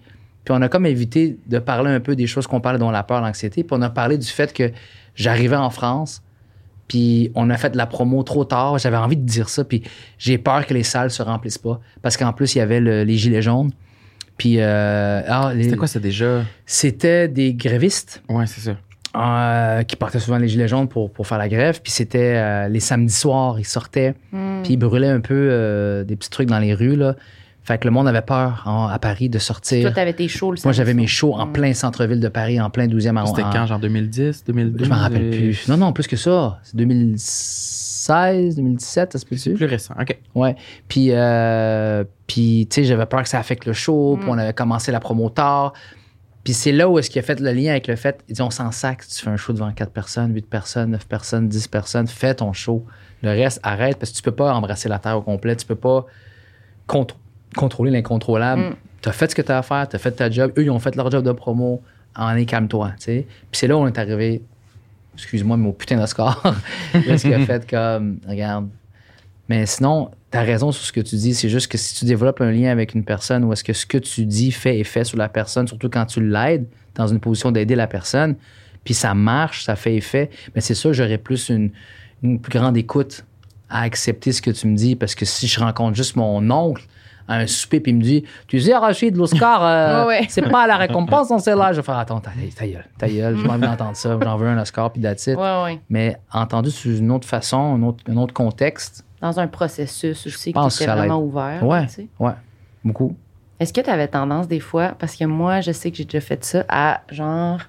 Puis 0.50 0.58
on 0.58 0.64
a 0.64 0.68
comme 0.68 0.88
évité 0.88 1.38
de 1.46 1.60
parler 1.60 1.92
un 1.92 2.00
peu 2.00 2.16
des 2.16 2.26
choses 2.26 2.48
qu'on 2.48 2.60
parle, 2.60 2.80
dont 2.80 2.90
la 2.90 3.04
peur, 3.04 3.22
l'anxiété. 3.22 3.64
Puis 3.64 3.78
on 3.78 3.84
a 3.84 3.92
parlé 3.92 4.18
du 4.18 4.26
fait 4.26 4.52
que 4.52 4.72
j'arrivais 5.14 5.56
en 5.58 5.70
France, 5.70 6.24
puis 6.88 7.32
on 7.36 7.52
a 7.52 7.58
fait 7.58 7.70
de 7.70 7.78
la 7.78 7.86
promo 7.86 8.24
trop 8.24 8.46
tard. 8.46 8.80
J'avais 8.80 8.98
envie 8.98 9.16
de 9.16 9.22
dire 9.26 9.48
ça, 9.48 9.64
puis 9.64 9.84
j'ai 10.18 10.40
peur 10.40 10.66
que 10.66 10.74
les 10.74 10.82
salles 10.82 11.12
se 11.12 11.22
remplissent 11.22 11.60
pas. 11.60 11.80
Parce 12.02 12.18
qu'en 12.18 12.34
plus, 12.34 12.56
il 12.56 12.58
y 12.58 12.62
avait 12.62 12.80
le- 12.80 13.04
les 13.04 13.16
gilets 13.16 13.44
jaunes. 13.44 13.70
Puis, 14.40 14.56
euh, 14.58 15.22
ah, 15.28 15.52
C'était 15.56 15.76
quoi, 15.78 15.86
c'est 15.88 16.00
déjà? 16.00 16.42
C'était 16.66 17.28
des 17.28 17.54
grévistes 17.54 18.24
Ouais, 18.28 18.48
c'est 18.48 18.62
ça. 18.62 18.76
euh, 19.16 19.84
qui 19.84 19.96
portaient 19.98 20.18
souvent 20.20 20.38
les 20.40 20.48
gilets 20.48 20.68
jaunes 20.68 20.88
pour, 20.88 21.12
pour 21.12 21.28
faire 21.28 21.38
la 21.38 21.48
grève. 21.50 21.80
Puis 21.84 21.92
c'était 21.92 22.34
euh, 22.38 22.68
les 22.70 22.80
samedis 22.80 23.14
soirs, 23.14 23.60
ils 23.60 23.66
sortaient, 23.66 24.16
puis 24.64 24.74
ils 24.74 24.78
brûlaient 24.78 25.10
un 25.10 25.20
peu 25.22 25.36
euh, 25.52 26.04
des 26.04 26.16
petits 26.16 26.30
trucs 26.32 26.48
dans 26.50 26.58
les 26.60 26.74
rues. 26.74 26.96
Là. 26.96 27.16
Fait 27.70 27.78
que 27.78 27.86
le 27.88 27.92
monde 27.92 28.08
avait 28.08 28.24
peur 28.24 28.64
en- 28.66 28.88
à 28.88 28.98
Paris 28.98 29.30
de 29.30 29.38
sortir. 29.38 29.84
Toi, 29.84 29.92
t'avais 29.92 30.14
tes 30.14 30.28
shows 30.28 30.54
le 30.54 30.58
Moi, 30.64 30.74
j'avais 30.74 30.96
mes 30.96 31.06
shows 31.06 31.36
en 31.36 31.46
Mm. 31.46 31.54
plein 31.54 31.74
centre-ville 31.76 32.20
de 32.20 32.28
Paris, 32.28 32.60
en 32.60 32.72
plein 32.72 32.88
12e 32.88 33.10
C'était 33.16 33.20
arrondissement. 33.44 33.52
quand, 33.54 33.68
genre 33.68 33.78
2010, 33.80 34.44
2012? 34.44 34.86
Je 34.88 34.90
m'en 34.92 34.98
rappelle 34.98 35.30
plus. 35.30 35.68
Non, 35.68 35.78
non, 35.78 35.94
plus 35.94 36.08
que 36.08 36.16
ça. 36.18 36.60
C'est 36.64 36.76
2016, 37.40 38.56
2017, 38.56 39.14
ça 39.14 39.20
se 39.20 39.26
peut-tu? 39.26 39.54
Plus 39.54 39.66
récent, 39.68 39.94
OK. 40.02 40.18
Ouais. 40.36 40.56
Puis, 40.88 41.10
euh, 41.12 42.04
puis 42.26 42.68
tu 42.70 42.76
sais, 42.82 42.84
j'avais 42.86 43.06
peur 43.06 43.22
que 43.22 43.30
ça 43.30 43.38
affecte 43.40 43.66
le 43.66 43.74
show. 43.74 44.16
Mm. 44.16 44.20
Puis 44.22 44.30
on 44.32 44.38
avait 44.40 44.54
commencé 44.54 44.92
la 44.92 45.00
promo 45.00 45.30
tard. 45.30 45.74
Puis 46.44 46.54
c'est 46.54 46.72
là 46.72 46.90
où 46.90 46.98
est-ce 46.98 47.10
qu'il 47.12 47.20
a 47.20 47.24
fait 47.24 47.40
le 47.40 47.52
lien 47.52 47.72
avec 47.72 47.88
le 47.88 47.96
fait, 47.96 48.24
il 48.30 48.34
dit, 48.34 48.42
on 48.42 48.50
s'en 48.50 48.72
sac 48.72 49.04
si 49.04 49.18
tu 49.18 49.24
fais 49.26 49.30
un 49.30 49.38
show 49.38 49.54
devant 49.54 49.72
4 49.72 49.92
personnes, 49.92 50.34
8 50.34 50.50
personnes, 50.50 50.92
9 50.92 51.06
personnes, 51.08 51.48
10 51.48 51.68
personnes, 51.68 52.08
fais 52.08 52.34
ton 52.34 52.54
show. 52.54 52.86
Le 53.22 53.30
reste, 53.30 53.60
arrête 53.62 53.98
parce 54.00 54.12
que 54.12 54.16
tu 54.18 54.24
peux 54.24 54.32
pas 54.32 54.54
embrasser 54.56 54.90
la 54.90 54.98
terre 55.00 55.18
au 55.18 55.22
complet. 55.22 55.56
Tu 55.56 55.66
peux 55.68 55.76
pas 55.76 56.06
contr- 56.88 57.16
contrôler 57.56 57.92
l'incontrôlable. 57.92 58.62
Mm. 58.62 58.76
Tu 59.02 59.10
as 59.10 59.12
fait 59.12 59.32
ce 59.32 59.36
que 59.36 59.42
tu 59.42 59.52
as 59.52 59.60
à 59.60 59.62
faire, 59.62 59.88
tu 59.88 59.96
as 59.96 60.00
fait 60.00 60.12
ta 60.12 60.30
job. 60.30 60.52
Eux, 60.58 60.64
ils 60.64 60.70
ont 60.70 60.80
fait 60.80 60.96
leur 60.96 61.10
job 61.10 61.24
de 61.24 61.32
promo. 61.32 61.82
En 62.16 62.36
est, 62.36 62.46
calme-toi. 62.46 62.94
tu 62.98 63.06
sais. 63.06 63.28
Puis 63.52 63.60
c'est 63.60 63.68
là 63.68 63.78
où 63.78 63.80
on 63.80 63.88
est 63.88 63.98
arrivé, 63.98 64.42
excuse-moi, 65.14 65.58
mais 65.58 65.70
au 65.70 65.74
putain 65.74 65.98
d'Oscar. 65.98 66.42
Là, 66.94 67.18
ce 67.18 67.24
qu'il 67.24 67.34
a 67.34 67.40
fait 67.46 67.70
comme, 67.70 68.20
regarde. 68.28 68.68
Mais 69.48 69.66
sinon, 69.66 70.12
tu 70.32 70.38
as 70.38 70.42
raison 70.42 70.72
sur 70.72 70.84
ce 70.84 70.92
que 70.92 71.02
tu 71.02 71.16
dis. 71.16 71.34
C'est 71.34 71.50
juste 71.50 71.72
que 71.72 71.78
si 71.78 71.96
tu 71.96 72.06
développes 72.06 72.42
un 72.42 72.52
lien 72.52 72.72
avec 72.72 72.94
une 72.94 73.04
personne 73.04 73.44
où 73.44 73.54
est-ce 73.54 73.64
que 73.64 73.74
ce 73.74 73.86
que 73.86 73.98
tu 73.98 74.26
dis 74.26 74.52
fait 74.52 74.80
effet 74.80 75.04
sur 75.04 75.18
la 75.18 75.30
personne, 75.30 75.68
surtout 75.68 75.90
quand 75.90 76.06
tu 76.06 76.28
l'aides 76.28 76.66
dans 76.96 77.08
une 77.08 77.20
position 77.20 77.52
d'aider 77.52 77.76
la 77.76 77.88
personne, 77.88 78.36
puis 78.84 78.94
ça 78.94 79.14
marche, 79.14 79.64
ça 79.64 79.76
fait 79.76 79.96
effet, 79.96 80.30
mais 80.56 80.62
c'est 80.62 80.74
sûr, 80.74 80.94
j'aurais 80.94 81.18
plus 81.18 81.50
une, 81.50 81.72
une 82.24 82.40
plus 82.40 82.58
grande 82.58 82.78
écoute 82.78 83.26
à 83.70 83.82
accepter 83.82 84.32
ce 84.32 84.42
que 84.42 84.52
tu 84.52 84.68
me 84.68 84.76
dis 84.76 84.96
parce 84.96 85.16
que 85.16 85.26
si 85.26 85.48
je 85.48 85.60
rencontre 85.60 85.96
juste 85.96 86.16
mon 86.16 86.50
oncle 86.50 86.84
à 87.30 87.36
un 87.36 87.48
souper 87.48 87.80
puis 87.80 87.92
il 87.94 87.96
me 87.98 88.02
dit 88.02 88.26
Tu 88.48 88.60
sais, 88.60 88.76
Rachid, 88.76 89.16
l'Oscar, 89.16 89.64
euh, 89.64 90.06
Ouais, 90.08 90.20
ouais. 90.20 90.26
c'est 90.28 90.42
pas 90.50 90.68
la 90.68 90.76
récompense, 90.76 91.30
on 91.32 91.38
sait 91.40 91.56
là. 91.56 91.72
Je 91.72 91.78
vais 91.78 91.84
faire 91.84 91.98
Attends, 91.98 92.20
ta, 92.20 92.32
ta 92.58 92.66
gueule, 92.68 92.86
ta 92.98 93.08
gueule, 93.08 93.38
j'ai 93.38 93.44
pas 93.48 93.54
envie 93.54 93.62
d'entendre 93.68 93.96
ça, 93.96 94.18
j'en 94.22 94.36
veux 94.36 94.48
un 94.48 94.58
Oscar 94.60 94.92
puis 94.92 95.02
that's 95.02 95.28
it. 95.28 95.38
Ouais. 95.38 95.80
Mais 95.90 96.18
entendu 96.34 96.72
sous 96.72 96.98
une 96.98 97.12
autre 97.12 97.28
façon, 97.28 97.58
un 97.76 97.84
autre, 97.84 98.04
un 98.10 98.18
autre 98.18 98.34
contexte, 98.34 99.06
Dans 99.22 99.40
un 99.40 99.48
processus 99.48 100.26
aussi 100.28 100.52
que 100.52 100.56
pense 100.60 100.74
tu 100.76 100.80
que 100.80 100.86
ça 100.86 100.96
vraiment 100.96 101.22
ouvert. 101.22 101.64
ouais, 101.64 101.86
tu 101.86 101.94
sais. 101.94 102.08
ouais, 102.20 102.34
beaucoup. 102.84 103.16
Est-ce 103.60 103.74
que 103.74 103.82
tu 103.82 103.90
avais 103.90 104.08
tendance 104.08 104.48
des 104.48 104.62
fois, 104.62 104.94
parce 104.98 105.16
que 105.18 105.26
moi, 105.26 105.60
je 105.62 105.72
sais 105.74 105.92
que 105.92 105.98
j'ai 105.98 106.06
déjà 106.06 106.22
fait 106.22 106.44
ça, 106.46 106.64
à 106.70 107.02
genre, 107.12 107.60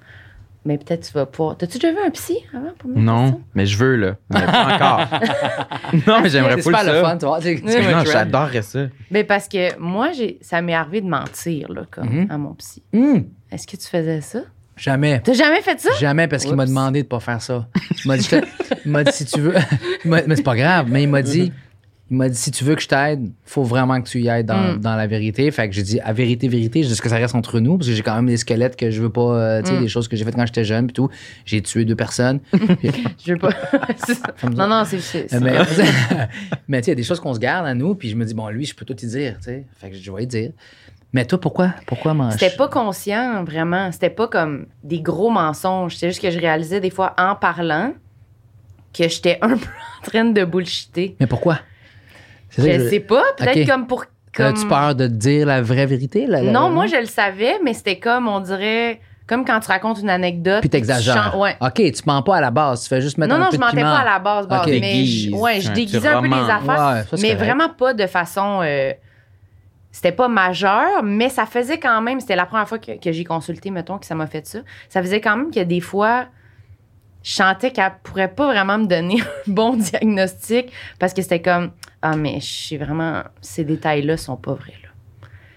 mais 0.64 0.79
peut-être 0.79 1.07
tu 1.07 1.12
vas 1.12 1.27
pas. 1.27 1.55
T'as-tu 1.59 1.79
déjà 1.79 1.92
vu 1.92 1.99
un 2.07 2.11
psy 2.11 2.37
avant 2.55 2.70
pour 2.79 2.90
me 2.90 3.01
Non, 3.01 3.40
mais 3.55 3.66
je 3.66 3.77
veux, 3.77 3.96
là. 3.96 4.16
Mais 4.31 4.44
pas 4.44 4.75
encore. 4.75 5.20
non, 6.07 6.20
mais 6.23 6.29
j'aimerais 6.29 6.61
C'est 6.61 6.70
pas 6.70 6.81
super 6.81 6.94
le 6.94 7.01
ça. 7.01 7.18
fun, 7.18 7.18
un 7.27 7.92
Non, 7.99 8.05
j'adorerais 8.05 8.62
ça. 8.62 8.81
Mais 9.11 9.25
parce 9.25 9.49
que 9.49 9.79
moi, 9.79 10.12
j'ai, 10.12 10.38
ça 10.42 10.61
m'est 10.62 10.75
arrivé 10.75 11.01
de 11.01 11.09
mentir, 11.09 11.70
là, 11.73 11.83
comme 11.90 12.09
Mhm. 12.09 12.27
à 12.31 12.38
mon 12.38 12.55
psy. 12.55 12.83
Hum, 12.94 13.25
Est-ce 13.51 13.66
que 13.66 13.77
tu 13.77 13.87
faisais 13.88 14.20
ça? 14.20 14.40
jamais. 14.77 15.20
T'as 15.23 15.35
jamais 15.35 15.61
fait 15.61 15.79
ça? 15.79 15.90
Jamais 16.01 16.27
parce 16.27 16.44
qu'il 16.44 16.55
m'a 16.57 16.64
demandé 16.64 17.03
de 17.03 17.09
pas 17.09 17.20
faire 17.20 17.42
ça. 17.42 17.66
Il 18.05 18.09
m'a 18.09 18.16
dit, 18.16 18.29
il 18.87 18.90
m'a 18.90 19.05
dit 19.05 19.12
si 19.12 19.27
tu 19.27 19.38
veux. 19.40 19.55
mais 20.07 20.25
c'est 20.37 20.42
pas 20.42 20.57
grave, 20.57 20.87
mais 20.88 21.03
il 21.03 21.09
m'a 21.09 21.20
dit. 21.23 21.53
Il 22.11 22.16
m'a 22.16 22.29
dit 22.29 22.37
si 22.37 22.51
tu 22.51 22.64
veux 22.64 22.75
que 22.75 22.83
je 22.83 22.88
t'aide, 22.88 23.31
faut 23.44 23.62
vraiment 23.62 24.01
que 24.03 24.09
tu 24.09 24.20
y 24.20 24.29
ailles 24.29 24.42
dans, 24.42 24.75
Mm. 24.75 24.81
dans 24.81 24.96
la 24.96 25.07
vérité. 25.07 25.49
Fait 25.53 25.68
que 25.68 25.75
j'ai 25.75 25.83
dit 25.85 26.01
à 26.01 26.12
vérité, 26.12 26.49
vérité, 26.49 26.83
je 26.83 26.88
dis 26.88 27.01
que 27.01 27.09
ça 27.09 27.16
reste 27.16 27.37
entre 27.37 27.61
nous 27.61 27.77
parce 27.79 27.88
que 27.88 27.94
j'ai 27.94 28.03
quand 28.03 28.16
même 28.16 28.27
des 28.27 28.37
squelettes 28.37 28.75
que 28.77 28.90
je 28.90 29.01
veux 29.01 29.11
pas, 29.11 29.20
euh, 29.37 29.62
tu 29.62 29.68
sais, 29.68 29.77
Mm. 29.77 29.81
des 29.83 29.88
choses 29.88 30.09
que 30.09 30.16
j'ai 30.16 30.25
faites 30.25 30.35
quand 30.35 30.44
j'étais 30.46 30.64
jeune 30.64 30.87
puis 30.88 30.94
tout. 30.94 31.09
J'ai 31.44 31.62
tué 31.62 31.85
deux 31.85 31.94
personnes. 31.94 32.40
Je 33.25 33.33
veux 33.35 33.38
pas. 33.38 33.51
non, 34.57 34.66
non, 34.66 34.83
c'est. 34.85 35.31
mais 35.40 35.53
mais 36.68 36.81
tu 36.81 36.87
sais, 36.87 36.87
il 36.87 36.88
y 36.88 36.90
a 36.90 36.94
des 36.96 37.03
choses 37.05 37.20
qu'on 37.20 37.35
se 37.35 37.38
garde 37.38 37.66
à 37.66 37.75
nous 37.75 37.94
puis 37.94 38.09
je 38.09 38.16
me 38.16 38.25
dis 38.25 38.35
bon 38.35 38.49
lui, 38.49 38.64
je 38.66 38.75
peux 38.75 38.85
tout 38.85 38.96
y 39.01 39.07
dire, 39.07 39.37
tu 39.38 39.44
sais. 39.44 39.64
Fait 39.79 39.90
que 39.90 39.96
je 39.96 40.11
vais 40.12 40.25
y 40.25 40.27
dire. 40.27 40.51
Mais 41.12 41.25
toi, 41.25 41.40
pourquoi, 41.40 41.75
pourquoi 41.87 42.14
manger? 42.14 42.38
C'était 42.38 42.57
pas 42.57 42.68
conscient, 42.68 43.42
vraiment. 43.44 43.90
C'était 43.90 44.11
pas 44.11 44.29
comme 44.29 44.66
des 44.85 45.01
gros 45.01 45.29
mensonges. 45.31 45.96
C'est 45.96 46.09
juste 46.09 46.23
que 46.23 46.31
je 46.31 46.38
réalisais 46.38 46.79
des 46.81 46.90
fois 46.90 47.14
en 47.18 47.35
parlant 47.35 47.92
que 48.92 49.09
j'étais 49.09 49.38
un 49.42 49.57
peu 49.57 49.66
en 50.03 50.07
train 50.09 50.25
de 50.25 50.44
bullshiter. 50.44 51.16
Mais 51.18 51.27
pourquoi? 51.27 51.59
Ça 52.51 52.63
que 52.63 52.73
Je 52.85 52.89
sais 52.89 53.01
pas, 53.01 53.23
peut-être 53.37 53.69
comme 53.69 53.87
pour. 53.87 54.05
Comme... 54.33 54.47
As-tu 54.47 54.67
peur 54.69 54.95
de 54.95 55.07
te 55.09 55.13
dire 55.13 55.47
la 55.47 55.61
vraie 55.61 55.87
vérité 55.87 56.27
la- 56.27 56.41
la- 56.43 56.53
Non, 56.53 56.65
la- 56.65 56.71
moi, 56.71 56.87
je 56.87 56.97
le 56.97 57.07
savais, 57.07 57.55
mais 57.65 57.75
c'était 57.75 57.99
comme, 57.99 58.29
on 58.29 58.39
dirait, 58.39 59.01
comme 59.27 59.45
quand 59.45 59.59
tu 59.59 59.67
racontes 59.69 60.01
une 60.01 60.09
anecdote. 60.11 60.61
Puis 60.61 60.71
t'exagères. 60.71 61.37
Ouais. 61.37 61.57
OK, 61.61 61.75
tu 61.75 62.03
mens 62.07 62.23
pas 62.23 62.37
à 62.37 62.41
la 62.41 62.53
base. 62.53 62.83
Tu 62.85 62.89
fais 62.91 63.01
juste 63.01 63.19
mettre 63.19 63.31
Non, 63.35 63.41
un 63.41 63.45
non, 63.45 63.51
peu 63.51 63.57
je 63.57 63.61
de 63.61 63.65
mentais 63.65 63.83
pas 63.83 63.99
à 63.99 64.05
la 64.05 64.19
base, 64.21 64.47
mais 64.69 65.05
je, 65.05 65.31
ouais, 65.35 65.61
je 65.61 65.73
déguisais 65.73 66.07
un 66.09 66.21
peu 66.23 66.29
les 66.29 66.35
affaires, 66.35 66.61
Ouais, 66.69 67.03
ça, 67.03 67.05
c'est 67.17 67.23
mais 67.23 67.29
correct. 67.35 67.45
vraiment 67.45 67.69
pas 67.71 67.93
de 67.95 68.07
façon. 68.07 68.61
euh, 68.63 68.93
c'était 69.93 70.13
pas 70.13 70.29
majeur, 70.29 71.03
mais 71.03 71.29
ça 71.29 71.47
faisait 71.47 71.79
quand 71.81 72.01
même. 72.01 72.21
C'était 72.21 72.37
la 72.37 72.47
première 72.47 72.69
fois 72.69 72.79
que, 72.79 73.01
que 73.01 73.11
j'ai 73.11 73.25
consulté, 73.25 73.71
mettons, 73.73 73.99
que 73.99 74.07
ça 74.07 74.15
m'a 74.15 74.29
fait 74.29 74.47
ça. 74.47 74.61
Ça 74.89 75.03
faisait 75.03 75.21
quand 75.21 75.37
même 75.37 75.51
que 75.51 75.59
des 75.61 75.81
fois, 75.81 76.27
je 77.22 77.33
sentais 77.33 77.70
qu'elle 77.70 77.92
pourrait 78.02 78.33
pas 78.33 78.46
vraiment 78.46 78.78
me 78.78 78.87
donner 78.87 79.20
un 79.48 79.50
bon 79.52 79.76
diagnostic 79.76 80.72
parce 80.98 81.12
que 81.14 81.22
c'était 81.22 81.42
comme 81.42 81.72
Ah, 82.02 82.16
mais 82.16 82.40
je 82.40 82.46
suis 82.46 82.76
vraiment. 82.76 83.22
Ces 83.40 83.64
détails-là 83.64 84.16
sont 84.16 84.37
pas 84.37 84.54
vrais, 84.54 84.74
là. 84.83 84.88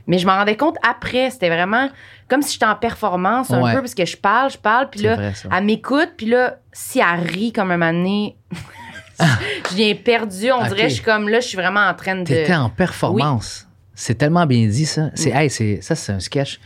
Mais 0.06 0.18
je 0.18 0.28
m'en 0.28 0.36
rendais 0.36 0.58
compte 0.58 0.76
après. 0.86 1.30
C'était 1.30 1.48
vraiment 1.50 1.90
comme 2.28 2.42
si 2.42 2.54
j'étais 2.54 2.66
en 2.66 2.76
performance 2.76 3.52
un 3.52 3.62
Ouais. 3.62 3.74
peu 3.74 3.80
parce 3.80 3.96
que 3.96 4.06
je 4.06 4.18
parle, 4.18 4.52
je 4.52 4.58
parle, 4.58 4.90
puis 4.90 5.02
là, 5.02 5.16
vrai, 5.16 5.32
elle 5.52 5.64
m'écoute, 5.64 6.10
puis 6.18 6.26
là, 6.26 6.58
si 6.74 7.00
elle 7.00 7.22
rit 7.26 7.54
comme 7.54 7.72
un 7.72 7.78
moment 7.78 7.94
donné, 7.94 8.36
je 9.20 9.76
viens 9.76 9.96
perdu. 9.96 10.52
On 10.52 10.62
Ok. 10.64 10.68
dirait, 10.70 10.90
je 10.90 10.96
suis 10.96 11.04
comme 11.04 11.30
là, 11.30 11.40
je 11.40 11.48
suis 11.48 11.56
vraiment 11.58 11.82
en 11.88 11.94
train 11.94 12.16
de. 12.18 12.24
T'étais 12.26 12.54
en 12.56 12.70
performance. 12.70 13.68
C'est 13.96 14.16
tellement 14.16 14.46
bien 14.46 14.68
dit, 14.68 14.86
ça. 14.86 15.12
C'est, 15.14 15.30
hey, 15.30 15.50
c'est, 15.50 15.80
ça, 15.82 15.96
c'est 15.96 16.12
un 16.12 16.20
sketch. 16.20 16.60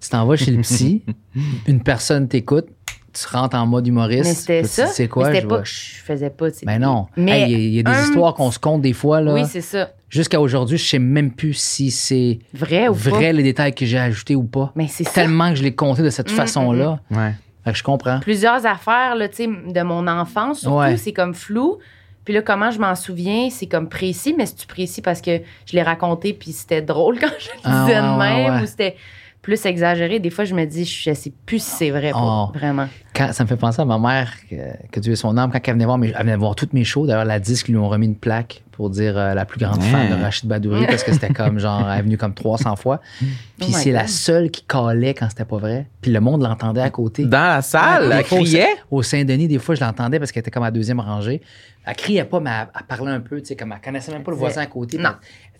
Tu 0.00 0.08
t'en 0.10 0.26
vas 0.26 0.36
chez 0.36 0.50
le 0.50 0.60
psy, 0.60 1.02
une 1.66 1.82
personne 1.82 2.28
t'écoute, 2.28 2.66
tu 3.14 3.26
rentres 3.34 3.56
en 3.56 3.66
mode 3.66 3.86
humoriste. 3.86 4.24
Mais 4.24 4.34
c'était 4.34 4.64
ça. 4.64 4.86
C'est 4.88 5.08
quoi? 5.08 5.24
mais 5.28 5.30
je 5.30 5.34
c'était 5.36 5.48
pas 5.48 5.58
que 5.62 5.68
je 5.68 5.94
faisais 6.04 6.30
pas, 6.30 6.50
tu 6.50 6.58
sais. 6.58 6.66
Ben 6.66 6.78
non. 6.78 7.06
Mais 7.16 7.42
Hey, 7.42 7.44
Il 7.44 7.50
y 7.50 7.54
a- 7.54 7.58
il 7.58 7.74
y, 7.74 7.78
a 7.80 7.82
des 7.82 7.90
un 7.90 8.02
histoires 8.04 8.34
qu'on 8.34 8.50
se 8.50 8.58
compte 8.58 8.82
des 8.82 8.92
fois. 8.92 9.20
Là. 9.20 9.32
Oui, 9.34 9.44
c'est 9.48 9.60
ça. 9.60 9.90
Jusqu'à 10.10 10.40
aujourd'hui, 10.40 10.78
je 10.78 10.86
sais 10.88 10.98
même 10.98 11.32
plus 11.32 11.54
si 11.54 11.90
c'est 11.90 12.38
Vrai 12.52 12.88
ou 12.88 12.94
vrai 12.94 13.10
pas. 13.26 13.32
les 13.32 13.42
détails 13.42 13.74
que 13.74 13.84
j'ai 13.86 13.98
ajoutés 13.98 14.36
ou 14.36 14.44
pas. 14.44 14.72
Mais 14.76 14.86
c'est 14.88 15.04
ça. 15.04 15.10
Tellement 15.12 15.50
que 15.50 15.56
je 15.56 15.62
l'ai 15.62 15.74
compté 15.74 16.02
de 16.02 16.10
cette 16.10 16.30
Mm, 16.30 16.34
façon-là. 16.36 17.00
Ouais. 17.10 17.32
Fait 17.64 17.72
que 17.72 17.78
je 17.78 17.82
comprends. 17.82 18.20
Plusieurs 18.20 18.66
affaires, 18.66 19.14
là, 19.16 19.26
de 19.28 19.82
mon 19.82 20.06
enfance, 20.06 20.60
surtout, 20.60 20.76
Ouais. 20.78 20.96
c'est 20.98 21.12
comme 21.12 21.34
flou. 21.34 21.78
Puis 22.24 22.32
là, 22.32 22.42
comment 22.42 22.70
je 22.70 22.78
m'en 22.78 22.94
souviens, 22.94 23.48
c'est 23.50 23.66
comme 23.66 23.88
précis, 23.88 24.34
mais 24.38 24.46
c'est-tu 24.46 24.66
précis 24.66 25.02
parce 25.02 25.20
que 25.20 25.40
je 25.66 25.72
l'ai 25.74 25.82
raconté 25.82 26.32
puis 26.32 26.52
c'était 26.52 26.80
drôle 26.82 27.18
quand 27.20 27.28
je 27.38 27.48
le 27.48 27.60
Ah, 27.64 27.84
disais 27.86 28.00
ouais, 28.00 28.06
de 28.06 28.18
ouais, 28.18 28.34
même 28.44 28.54
ouais. 28.56 28.62
ou 28.62 28.66
c'était. 28.66 28.96
Plus 29.44 29.64
exagéré. 29.66 30.18
Des 30.18 30.30
fois, 30.30 30.44
je 30.46 30.54
me 30.54 30.64
dis, 30.64 30.84
je 30.86 31.12
sais 31.12 31.32
plus 31.46 31.62
si 31.62 31.70
c'est 31.70 31.90
vrai, 31.90 32.10
pas, 32.12 32.18
Oh. 32.20 32.50
vraiment. 32.54 32.88
Quand, 33.14 33.32
ça 33.32 33.44
me 33.44 33.48
fait 33.48 33.56
penser 33.56 33.80
à 33.80 33.84
ma 33.84 33.98
mère, 33.98 34.32
que, 34.50 34.56
que 34.90 34.98
Dieu 35.00 35.12
ait 35.12 35.16
son 35.16 35.36
âme, 35.36 35.52
quand 35.52 35.60
elle 35.64 35.74
venait 35.74 35.84
voir, 35.84 35.98
mes, 35.98 36.08
elle 36.08 36.16
venait 36.24 36.36
voir 36.36 36.56
toutes 36.56 36.72
mes 36.72 36.82
shows. 36.82 37.06
D'ailleurs, 37.06 37.24
la 37.26 37.38
disque 37.38 37.68
lui 37.68 37.76
ont 37.76 37.88
remis 37.88 38.06
une 38.06 38.16
plaque 38.16 38.62
pour 38.72 38.90
dire 38.90 39.16
euh, 39.16 39.34
la 39.34 39.44
plus 39.44 39.60
grande 39.60 39.80
fan 39.82 40.08
de 40.10 40.20
Rachid 40.20 40.48
Badouri 40.48 40.84
parce 40.86 41.04
que 41.04 41.12
c'était 41.12 41.28
comme 41.32 41.60
genre, 41.60 41.88
elle 41.88 42.00
est 42.00 42.02
venue 42.02 42.16
comme 42.18 42.34
300 42.34 42.74
fois. 42.74 43.00
Puis 43.20 43.68
Oh 43.68 43.72
c'est 43.72 43.92
la 43.92 44.08
seule 44.08 44.50
qui 44.50 44.64
calait 44.66 45.14
quand 45.14 45.28
c'était 45.28 45.44
pas 45.44 45.58
vrai. 45.58 45.86
Puis 46.00 46.10
le 46.10 46.18
monde 46.20 46.42
l'entendait 46.42 46.80
à 46.80 46.90
côté. 46.90 47.24
Dans 47.24 47.38
la 47.54 47.62
salle, 47.62 48.08
Ouais, 48.08 48.14
elle 48.16 48.20
au 48.22 48.42
criait? 48.42 48.62
Saint- 48.62 48.68
Au 48.90 49.02
Saint-Denis, 49.04 49.46
des 49.46 49.58
fois, 49.60 49.76
je 49.76 49.84
l'entendais 49.84 50.18
parce 50.18 50.32
qu'elle 50.32 50.40
était 50.40 50.50
comme 50.50 50.64
à 50.64 50.68
la 50.68 50.70
deuxième 50.72 50.98
rangée. 50.98 51.40
Elle 51.86 51.94
criait 51.94 52.24
pas, 52.24 52.40
mais 52.40 52.50
elle, 52.50 52.68
elle 52.80 52.86
parlait 52.86 53.12
un 53.12 53.20
peu, 53.20 53.38
tu 53.40 53.48
sais, 53.48 53.56
comme 53.56 53.72
elle 53.72 53.80
connaissait 53.80 54.10
même 54.10 54.22
pas 54.24 54.30
le 54.32 54.38
voisin 54.38 54.62
à 54.62 54.66
côté. 54.66 54.96
Non. 54.98 55.10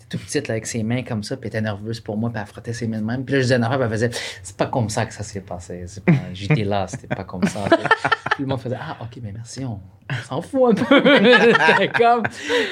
Toute 0.09 0.21
petite, 0.21 0.47
là, 0.47 0.53
avec 0.53 0.67
ses 0.67 0.83
mains 0.83 1.01
comme 1.01 1.23
ça, 1.23 1.35
puis 1.35 1.45
elle 1.45 1.47
était 1.57 1.61
nerveuse 1.61 1.99
pour 1.99 2.15
moi, 2.15 2.29
puis 2.29 2.39
elle 2.39 2.47
frottait 2.47 2.73
ses 2.73 2.87
mains 2.87 2.99
de 2.99 3.05
même. 3.05 3.25
Puis 3.25 3.33
là, 3.33 3.39
je 3.39 3.43
disais 3.45 3.55
affaire, 3.55 3.69
puis 3.77 3.83
elle 3.85 3.89
faisait, 3.91 4.09
c'est 4.43 4.55
pas 4.55 4.67
comme 4.67 4.87
ça 4.89 5.05
que 5.07 5.13
ça 5.13 5.23
s'est 5.23 5.41
passé. 5.41 5.85
Pas- 6.05 6.13
J'étais 6.33 6.63
là, 6.63 6.85
c'était 6.87 7.07
pas 7.07 7.23
comme 7.23 7.43
ça. 7.45 7.61
puis 7.69 8.41
le 8.43 8.45
monde 8.45 8.59
faisait, 8.61 8.77
ah, 8.79 8.97
ok, 9.01 9.17
mais 9.23 9.31
merci, 9.33 9.65
on, 9.65 9.79
on 10.11 10.15
s'en 10.27 10.41
fout 10.41 10.79
un 10.79 10.83
peu. 10.83 11.01
Comme, 11.97 12.23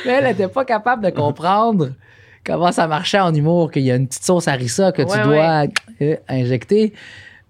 mais 0.05 0.11
elle 0.11 0.27
était 0.27 0.47
pas 0.47 0.63
capable 0.65 1.03
de 1.03 1.09
comprendre 1.09 1.93
comment 2.45 2.71
ça 2.71 2.87
marchait 2.87 3.19
en 3.19 3.33
humour, 3.33 3.71
qu'il 3.71 3.83
y 3.83 3.91
a 3.91 3.95
une 3.95 4.07
petite 4.07 4.23
sauce 4.25 4.47
harissa 4.47 4.91
que 4.91 5.01
tu 5.01 5.17
dois 5.23 5.65
euh, 6.01 6.15
injecter. 6.27 6.93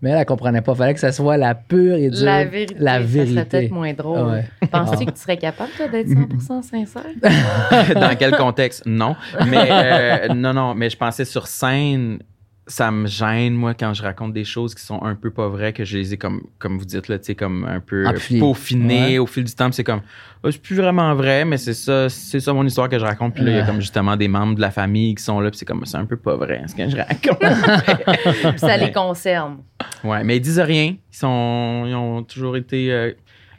Mais 0.04 0.10
elle, 0.10 0.18
elle 0.20 0.26
comprenait 0.26 0.62
pas. 0.62 0.76
Fallait 0.76 0.94
que 0.94 1.00
ça 1.00 1.14
soit 1.14 1.38
la 1.38 1.56
pure 1.56 1.96
et 1.96 2.10
dure. 2.10 2.26
La 2.26 2.44
vérité. 2.44 2.76
La 2.78 2.92
Ça 2.92 2.98
serait 2.98 3.08
vérité. 3.24 3.44
peut-être 3.46 3.72
moins 3.72 3.94
drôle. 3.94 4.28
Ouais. 4.32 4.46
Penses-tu 4.70 5.06
que 5.06 5.12
tu 5.12 5.20
serais 5.22 5.38
capable, 5.38 5.70
toi, 5.78 5.88
d'être 5.88 6.10
100% 6.10 6.62
sincère? 6.62 7.96
Dans 7.96 8.14
quel 8.20 8.36
contexte? 8.36 8.84
Non. 8.86 9.16
Mais 9.48 9.70
euh, 9.72 10.34
non, 10.34 10.54
non, 10.54 10.76
mais 10.76 10.90
je 10.90 10.98
pensais 10.98 11.24
sur 11.24 11.48
scène, 11.48 12.20
ça 12.66 12.92
me 12.92 13.08
gêne, 13.08 13.54
moi, 13.56 13.74
quand 13.74 13.94
je 13.94 14.02
raconte 14.04 14.32
des 14.32 14.46
choses 14.46 14.74
qui 14.74 14.84
sont 14.84 15.04
un 15.04 15.16
peu 15.16 15.32
pas 15.32 15.50
vraies, 15.50 15.74
que 15.74 15.84
je 15.84 15.98
les 15.98 16.14
ai, 16.14 16.18
comme, 16.18 16.42
comme 16.60 16.78
vous 16.78 16.86
dites, 16.86 17.10
là, 17.10 17.20
tu 17.20 17.26
sais, 17.26 17.36
comme 17.36 17.66
un 17.66 17.82
peu 17.82 18.08
Amplifiées. 18.08 18.40
peaufinées 18.40 19.12
Ouais. 19.14 19.18
au 19.20 19.26
fil 19.26 19.44
du 19.44 19.54
temps. 19.54 19.70
C'est 19.72 19.84
comme, 19.84 20.00
Ah, 20.46 20.50
c'est 20.52 20.62
plus 20.62 20.76
vraiment 20.78 21.14
vrai, 21.14 21.44
mais 21.46 21.58
c'est 21.58 21.74
ça, 21.74 22.08
c'est 22.10 22.40
ça 22.40 22.54
mon 22.54 22.66
histoire 22.66 22.88
que 22.90 22.98
je 23.00 23.04
raconte. 23.06 23.34
Puis 23.34 23.44
là, 23.44 23.52
il 23.52 23.58
y 23.58 23.60
a 23.60 23.66
comme 23.66 23.82
justement 23.82 24.16
des 24.16 24.28
membres 24.30 24.56
de 24.56 24.62
la 24.62 24.72
famille 24.72 25.14
qui 25.16 25.24
sont 25.24 25.40
là, 25.42 25.50
puis 25.50 25.58
c'est 25.60 25.66
comme, 25.66 25.84
c'est 25.86 25.98
un 25.98 26.06
peu 26.06 26.16
pas 26.18 26.36
vrai, 26.38 26.62
ce 26.68 26.76
que 26.76 26.90
je 26.90 26.96
raconte. 26.98 28.58
Ça 28.58 28.78
les 28.78 28.92
concerne. 28.92 29.58
ouais, 30.04 30.24
mais 30.24 30.38
ils 30.38 30.42
disent 30.42 30.60
rien. 30.60 30.96
Ils, 31.12 31.16
sont, 31.18 31.84
ils 31.88 31.96
ont 31.96 32.24
toujours 32.24 32.56
été 32.58 32.92
euh, 32.92 33.12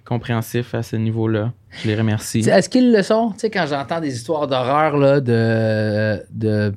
compréhensifs 0.05 0.75
à 0.75 0.83
ce 0.83 0.97
niveau-là. 0.97 1.53
Je 1.83 1.89
les 1.89 1.97
remercie. 1.97 2.41
Est-ce 2.41 2.69
qu'ils 2.69 2.93
le 2.93 3.03
sont? 3.03 3.33
Tu 3.33 3.41
sais, 3.41 3.51
quand 3.51 3.67
j'entends 3.69 4.01
des 4.01 4.15
histoires 4.15 4.47
d'horreur 4.47 4.97
là, 4.97 5.21
de, 5.21 6.23
de, 6.31 6.75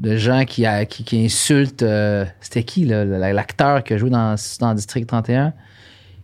de 0.00 0.16
gens 0.16 0.44
qui, 0.44 0.66
a- 0.66 0.84
qui, 0.86 1.04
qui 1.04 1.24
insultent. 1.24 1.82
euh, 1.82 2.24
C'était 2.40 2.62
qui, 2.64 2.84
là, 2.86 3.04
l'acteur 3.04 3.84
qui 3.84 3.92
a 3.94 3.96
joué 3.98 4.10
dans, 4.10 4.34
dans 4.60 4.74
District 4.74 5.06
31? 5.06 5.52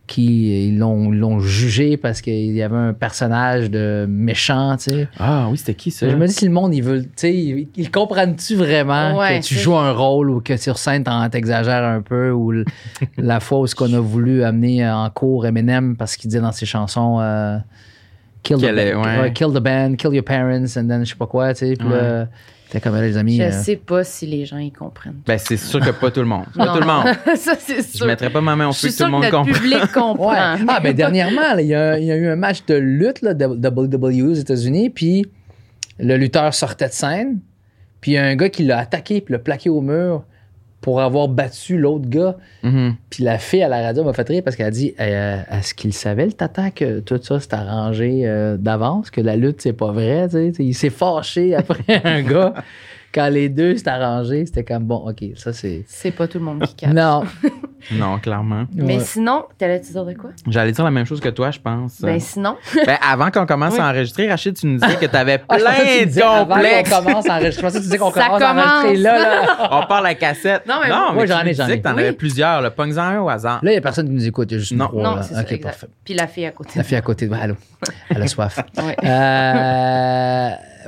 Qui 0.06 0.68
ils 0.68 0.78
l'ont 0.78 1.12
ils 1.12 1.18
l'ont 1.18 1.40
jugé 1.40 1.96
parce 1.96 2.20
qu'il 2.20 2.52
y 2.54 2.62
avait 2.62 2.76
un 2.76 2.92
personnage 2.92 3.72
de 3.72 4.06
méchant, 4.08 4.76
tu 4.76 4.90
sais. 4.90 5.08
Ah 5.18 5.48
oui, 5.50 5.58
c'était 5.58 5.74
qui 5.74 5.90
ça? 5.90 6.08
Je 6.08 6.14
me 6.14 6.28
dis 6.28 6.32
si 6.32 6.44
le 6.44 6.52
monde, 6.52 6.72
ils 6.72 6.80
veulent, 6.82 7.02
tu 7.06 7.10
sais, 7.16 7.34
ils, 7.34 7.66
ils 7.74 7.90
comprennent-tu 7.90 8.54
vraiment 8.54 9.18
Ouais, 9.18 9.40
que 9.40 9.44
tu 9.44 9.56
c'est- 9.56 9.60
joues 9.60 9.74
un 9.74 9.90
rôle 9.90 10.30
ou 10.30 10.40
que 10.40 10.56
sur 10.58 10.78
scène, 10.78 11.02
t'exagères 11.32 11.82
un 11.82 12.02
peu 12.02 12.30
ou 12.30 12.52
l- 12.52 12.64
la 13.18 13.40
fois 13.40 13.58
où 13.58 13.66
ce 13.66 13.74
qu'on 13.74 13.92
a 13.94 13.98
voulu 13.98 14.44
amener 14.44 14.88
en 14.88 15.10
cours 15.10 15.44
Eminem 15.44 15.96
parce 15.96 16.16
qu'il 16.16 16.30
disait 16.30 16.40
dans 16.40 16.52
ses 16.52 16.66
chansons 16.66 17.18
euh, 17.20 17.58
kill, 18.44 18.58
the 18.58 18.62
est- 18.62 18.94
band, 18.94 19.02
ouais. 19.22 19.32
kill 19.32 19.48
the 19.48 19.58
band, 19.60 19.96
kill 19.96 20.14
your 20.14 20.24
parents, 20.24 20.76
and 20.78 20.86
then 20.86 21.04
je 21.04 21.10
sais 21.10 21.16
pas 21.16 21.26
quoi, 21.26 21.52
tu 21.52 21.66
sais. 21.66 21.74
Puis 21.76 21.88
t'es 22.70 22.80
comme 22.80 22.94
là, 22.94 23.02
les 23.02 23.16
amis. 23.16 23.36
Je 23.36 23.42
euh, 23.44 23.50
sais 23.50 23.76
pas 23.76 24.04
si 24.04 24.26
les 24.26 24.44
gens 24.44 24.58
y 24.58 24.70
comprennent. 24.72 25.20
Ben, 25.26 25.38
c'est 25.38 25.56
sûr 25.56 25.80
que 25.80 25.90
pas 25.90 26.10
tout 26.10 26.20
le 26.20 26.26
monde. 26.26 26.44
Pas 26.56 26.66
Non. 26.66 26.74
tout 26.74 26.80
le 26.80 26.86
monde. 26.86 27.04
ça, 27.36 27.54
c'est 27.58 27.76
Je 27.76 27.96
sûr. 27.96 28.06
mettrais 28.06 28.30
pas 28.30 28.40
ma 28.40 28.56
main 28.56 28.68
au 28.68 28.72
Je 28.72 28.78
feu 28.78 28.88
que 28.88 28.96
tout 28.96 29.04
le 29.04 29.10
monde 29.10 29.24
comprend. 29.30 29.44
public 29.44 29.86
comprend. 29.94 30.30
Ouais. 30.30 30.64
Ah, 30.68 30.80
ben 30.80 30.92
dernièrement, 30.96 31.56
il 31.58 31.66
y, 31.66 31.74
a, 31.74 31.98
il 31.98 32.04
y 32.04 32.12
a 32.12 32.16
eu 32.16 32.28
un 32.28 32.36
match 32.36 32.64
de 32.66 32.74
lutte, 32.74 33.22
là, 33.22 33.34
de 33.34 33.46
WWE 33.46 34.30
aux 34.30 34.34
États-Unis, 34.34 34.90
puis 34.90 35.26
le 35.98 36.16
lutteur 36.16 36.52
sortait 36.54 36.88
de 36.88 36.92
scène, 36.92 37.38
puis 38.00 38.12
il 38.12 38.14
y 38.14 38.18
a 38.18 38.24
un 38.24 38.36
gars 38.36 38.48
qui 38.50 38.64
l'a 38.64 38.78
attaqué, 38.78 39.20
puis 39.20 39.32
l'a 39.32 39.38
plaqué 39.38 39.70
au 39.70 39.80
mur 39.80 40.24
pour 40.86 41.00
avoir 41.00 41.26
battu 41.26 41.78
l'autre 41.78 42.08
gars. 42.08 42.36
Mhm. 42.62 42.94
Puis 43.10 43.24
la 43.24 43.38
fille 43.38 43.64
à 43.64 43.66
la 43.68 43.82
radio 43.82 44.04
m'a 44.04 44.12
fait 44.12 44.28
rire 44.28 44.42
parce 44.44 44.54
qu'elle 44.54 44.68
a 44.68 44.70
dit 44.70 44.94
euh, 45.00 45.42
Est-ce 45.50 45.74
qu'il 45.74 45.92
savait, 45.92 46.26
le 46.26 46.32
tata, 46.32 46.70
que 46.70 47.00
tout 47.00 47.18
ça 47.20 47.40
c'est 47.40 47.54
arrangé 47.54 48.20
euh, 48.22 48.56
d'avance, 48.56 49.10
que 49.10 49.20
la 49.20 49.34
lutte 49.34 49.60
c'est 49.62 49.72
pas 49.72 49.90
vrai, 49.90 50.28
Il 50.60 50.76
s'est 50.76 50.90
fâché 50.90 51.56
après 51.56 51.82
un 52.04 52.22
gars. 52.22 52.54
Quand 53.16 53.28
les 53.30 53.48
deux 53.48 53.76
c'est 53.78 53.88
arrangé, 53.88 54.44
c'était 54.46 54.62
comme 54.62 54.84
bon, 54.84 55.08
ok, 55.08 55.24
ça 55.36 55.52
c'est. 55.54 55.84
C'est 55.88 56.10
pas 56.10 56.28
tout 56.28 56.38
le 56.38 56.44
monde 56.44 56.62
qui 56.66 56.74
capte. 56.74 56.92
Non. 56.94 57.24
Non, 57.92 58.18
clairement. 58.18 58.64
Mais 58.74 58.96
Ouais. 58.96 59.04
sinon, 59.04 59.44
t'allais-tu 59.58 59.92
dire 59.92 60.04
de 60.04 60.12
quoi? 60.14 60.30
J'allais 60.48 60.72
dire 60.72 60.84
la 60.84 60.90
même 60.90 61.04
chose 61.06 61.20
que 61.20 61.28
toi, 61.28 61.52
je 61.52 61.60
pense. 61.60 62.00
Ben 62.00 62.18
sinon, 62.18 62.56
Ben, 62.86 62.96
avant 63.00 63.30
qu'on 63.30 63.46
commence 63.46 63.74
Oui. 63.74 63.80
à 63.80 63.90
enregistrer, 63.90 64.28
Rachid, 64.28 64.56
tu 64.56 64.66
nous 64.66 64.80
disais 64.80 64.96
que 64.96 65.06
tu 65.06 65.14
avais 65.14 65.40
Ah, 65.48 65.56
tu 65.56 65.62
plein 65.62 66.04
disais 66.04 66.20
de 66.20 66.26
avant 66.26 66.54
complexes. 66.54 66.90
qu'on 66.90 67.04
commence 67.04 67.28
à 67.28 67.34
enregistrer. 67.34 67.60
Je 67.60 67.60
pensais 67.66 67.74
que 67.78 67.82
tu 67.82 67.84
disais 67.84 67.98
qu'on 67.98 68.10
Ça 68.10 68.24
commence 68.26 68.42
à 68.42 68.50
enregistrer 68.54 68.92
commence. 68.94 69.02
là, 69.02 69.18
là. 69.46 69.68
On 69.70 69.86
parle 69.86 70.06
à 70.06 70.14
cassette. 70.16 70.66
Non, 70.66 70.74
mais 70.82 70.88
non, 70.90 70.96
moi, 70.96 71.22
mais 71.22 71.26
j'en 71.28 71.40
tu 71.42 71.48
ai, 71.48 71.54
j'en 71.54 71.62
disais 71.64 71.76
ai. 71.76 71.78
que 71.78 71.84
t'en 71.84 71.94
Oui. 71.94 72.00
avais 72.02 72.12
plusieurs. 72.12 72.60
Là. 72.60 72.70
Pogne-en 72.72 72.98
un 73.02 73.20
au 73.20 73.28
hasard. 73.28 73.60
Là, 73.62 73.70
il 73.70 73.74
n'y 73.74 73.78
a 73.78 73.82
personne 73.82 74.06
qui 74.08 74.14
nous 74.14 74.26
écoute. 74.26 74.50
Il 74.50 74.54
y 74.54 74.56
a 74.56 74.58
juste 74.58 74.72
une 74.72 74.78
Non. 74.78 74.88
trois, 74.88 75.02
non, 75.04 75.22
c'est 75.22 75.34
ça. 75.34 75.40
Ok, 75.42 75.52
exact. 75.52 75.62
parfait. 75.62 75.86
Puis 76.04 76.14
la 76.14 76.26
fille 76.26 76.46
à 76.46 76.50
côté. 76.50 76.70
La 76.74 76.82
fille 76.82 76.96
à 76.96 77.02
côté. 77.02 77.30
Allô. 77.40 77.54
Elle 78.10 78.22
a 78.22 78.26
soif. 78.26 78.58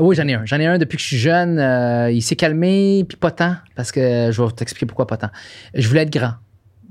Oui, 0.00 0.14
j'en 0.16 0.26
ai 0.28 0.34
un. 0.34 0.44
J'en 0.44 0.58
ai 0.58 0.66
un 0.66 0.78
depuis 0.78 0.96
que 0.96 1.02
je 1.02 1.08
suis 1.08 1.18
jeune. 1.18 1.58
Euh, 1.58 2.10
il 2.10 2.22
s'est 2.22 2.36
calmé, 2.36 3.04
puis 3.08 3.16
pas 3.16 3.30
tant, 3.30 3.54
parce 3.74 3.92
que 3.92 4.30
je 4.32 4.42
vais 4.42 4.50
t'expliquer 4.52 4.86
pourquoi 4.86 5.06
pas 5.06 5.16
tant. 5.16 5.30
Je 5.74 5.86
voulais 5.88 6.02
être 6.02 6.12
grand 6.12 6.32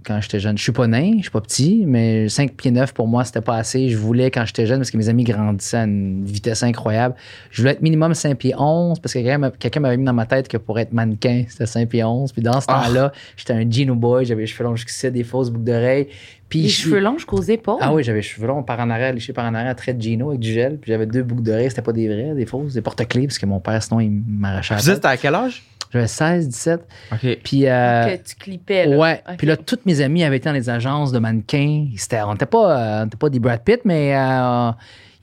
quand 0.05 0.21
j'étais 0.21 0.39
jeune. 0.39 0.57
Je 0.57 0.63
suis 0.63 0.71
pas 0.71 0.87
nain, 0.87 1.15
je 1.17 1.23
suis 1.23 1.31
pas 1.31 1.41
petit, 1.41 1.83
mais 1.85 2.29
5 2.29 2.53
pieds 2.53 2.71
9 2.71 2.93
pour 2.93 3.07
moi, 3.07 3.25
c'était 3.25 3.41
pas 3.41 3.57
assez. 3.57 3.89
Je 3.89 3.97
voulais 3.97 4.31
quand 4.31 4.45
j'étais 4.45 4.65
jeune, 4.65 4.77
parce 4.79 4.89
que 4.89 4.95
mes 4.97 5.09
amis 5.09 5.25
grandissaient 5.25 5.77
à 5.77 5.83
une 5.83 6.23
vitesse 6.23 6.63
incroyable. 6.63 7.15
Je 7.51 7.61
voulais 7.61 7.73
être 7.73 7.81
minimum 7.81 8.13
5 8.13 8.37
pieds 8.37 8.53
11, 8.57 8.99
parce 9.01 9.13
que 9.13 9.49
quelqu'un 9.57 9.79
m'avait 9.81 9.97
mis 9.97 10.05
dans 10.05 10.13
ma 10.13 10.25
tête 10.25 10.47
que 10.47 10.55
pour 10.55 10.79
être 10.79 10.93
mannequin, 10.93 11.43
c'était 11.49 11.65
5 11.65 11.89
pieds 11.89 12.05
11. 12.05 12.31
Puis 12.31 12.41
dans 12.41 12.61
ce 12.61 12.67
Ah. 12.69 12.83
temps-là, 12.85 13.11
j'étais 13.35 13.51
un 13.53 13.69
Gino 13.69 13.95
boy, 13.95 14.23
j'avais 14.23 14.41
les 14.41 14.47
cheveux 14.47 14.63
longs 14.63 14.77
jusqu'ici, 14.77 15.11
des 15.11 15.25
fausses 15.25 15.49
boucles 15.49 15.65
d'oreilles. 15.65 16.07
Puis 16.49 16.61
Les 16.63 16.69
je 16.69 16.73
suis- 16.75 16.83
cheveux 16.85 16.99
longs 16.99 17.17
jusqu'aux 17.17 17.41
épaules. 17.41 17.77
ah 17.81 17.93
oui, 17.93 18.03
j'avais 18.03 18.19
les 18.19 18.23
cheveux 18.23 18.47
longs 18.47 18.63
par 18.63 18.79
en 18.79 18.89
arrière, 18.89 19.11
léchés 19.13 19.33
par 19.33 19.45
en 19.45 19.53
arrière, 19.53 19.75
trait 19.75 19.93
de 19.93 20.01
Gino 20.01 20.29
avec 20.29 20.39
du 20.39 20.53
gel. 20.53 20.77
Puis 20.77 20.91
j'avais 20.91 21.05
deux 21.05 21.23
boucles 21.23 21.41
d'oreilles, 21.43 21.69
c'était 21.69 21.81
pas 21.81 21.91
des 21.93 22.07
vrais, 22.07 22.33
des 22.35 22.45
fausses, 22.45 22.73
des 22.73 22.81
porte-clés, 22.81 23.27
parce 23.27 23.37
que 23.37 23.45
mon 23.45 23.59
père, 23.59 23.81
sinon, 23.83 23.99
il 23.99 24.09
m'arrachait 24.11 24.73
la 24.75 24.81
tête. 24.81 24.95
c'était 24.95 25.07
à 25.07 25.17
quel 25.17 25.35
âge? 25.35 25.63
J'avais 25.91 26.07
16, 26.07 26.47
17. 26.49 26.81
OK. 27.13 27.37
Puis, 27.43 27.65
euh, 27.67 28.17
Que 28.17 28.23
tu 28.29 28.35
clippais, 28.35 28.85
là. 28.87 28.97
ouais. 28.97 29.21
Puis 29.37 29.47
là, 29.47 29.55
toutes 29.57 29.85
mes 29.85 30.01
amis 30.01 30.23
avaient 30.23 30.37
été 30.37 30.49
dans 30.49 30.53
les 30.55 30.69
agences 30.69 31.11
de 31.13 31.19
mannequins. 31.19 31.87
C'était, 31.95 32.21
on 32.21 32.33
n'était 32.33 32.45
pas, 32.45 33.01
euh, 33.01 33.05
était 33.05 33.15
pas 33.17 33.29
des 33.29 33.39
Brad 33.39 33.61
Pitt, 33.63 33.81
mais 33.85 34.13
euh, 34.15 34.71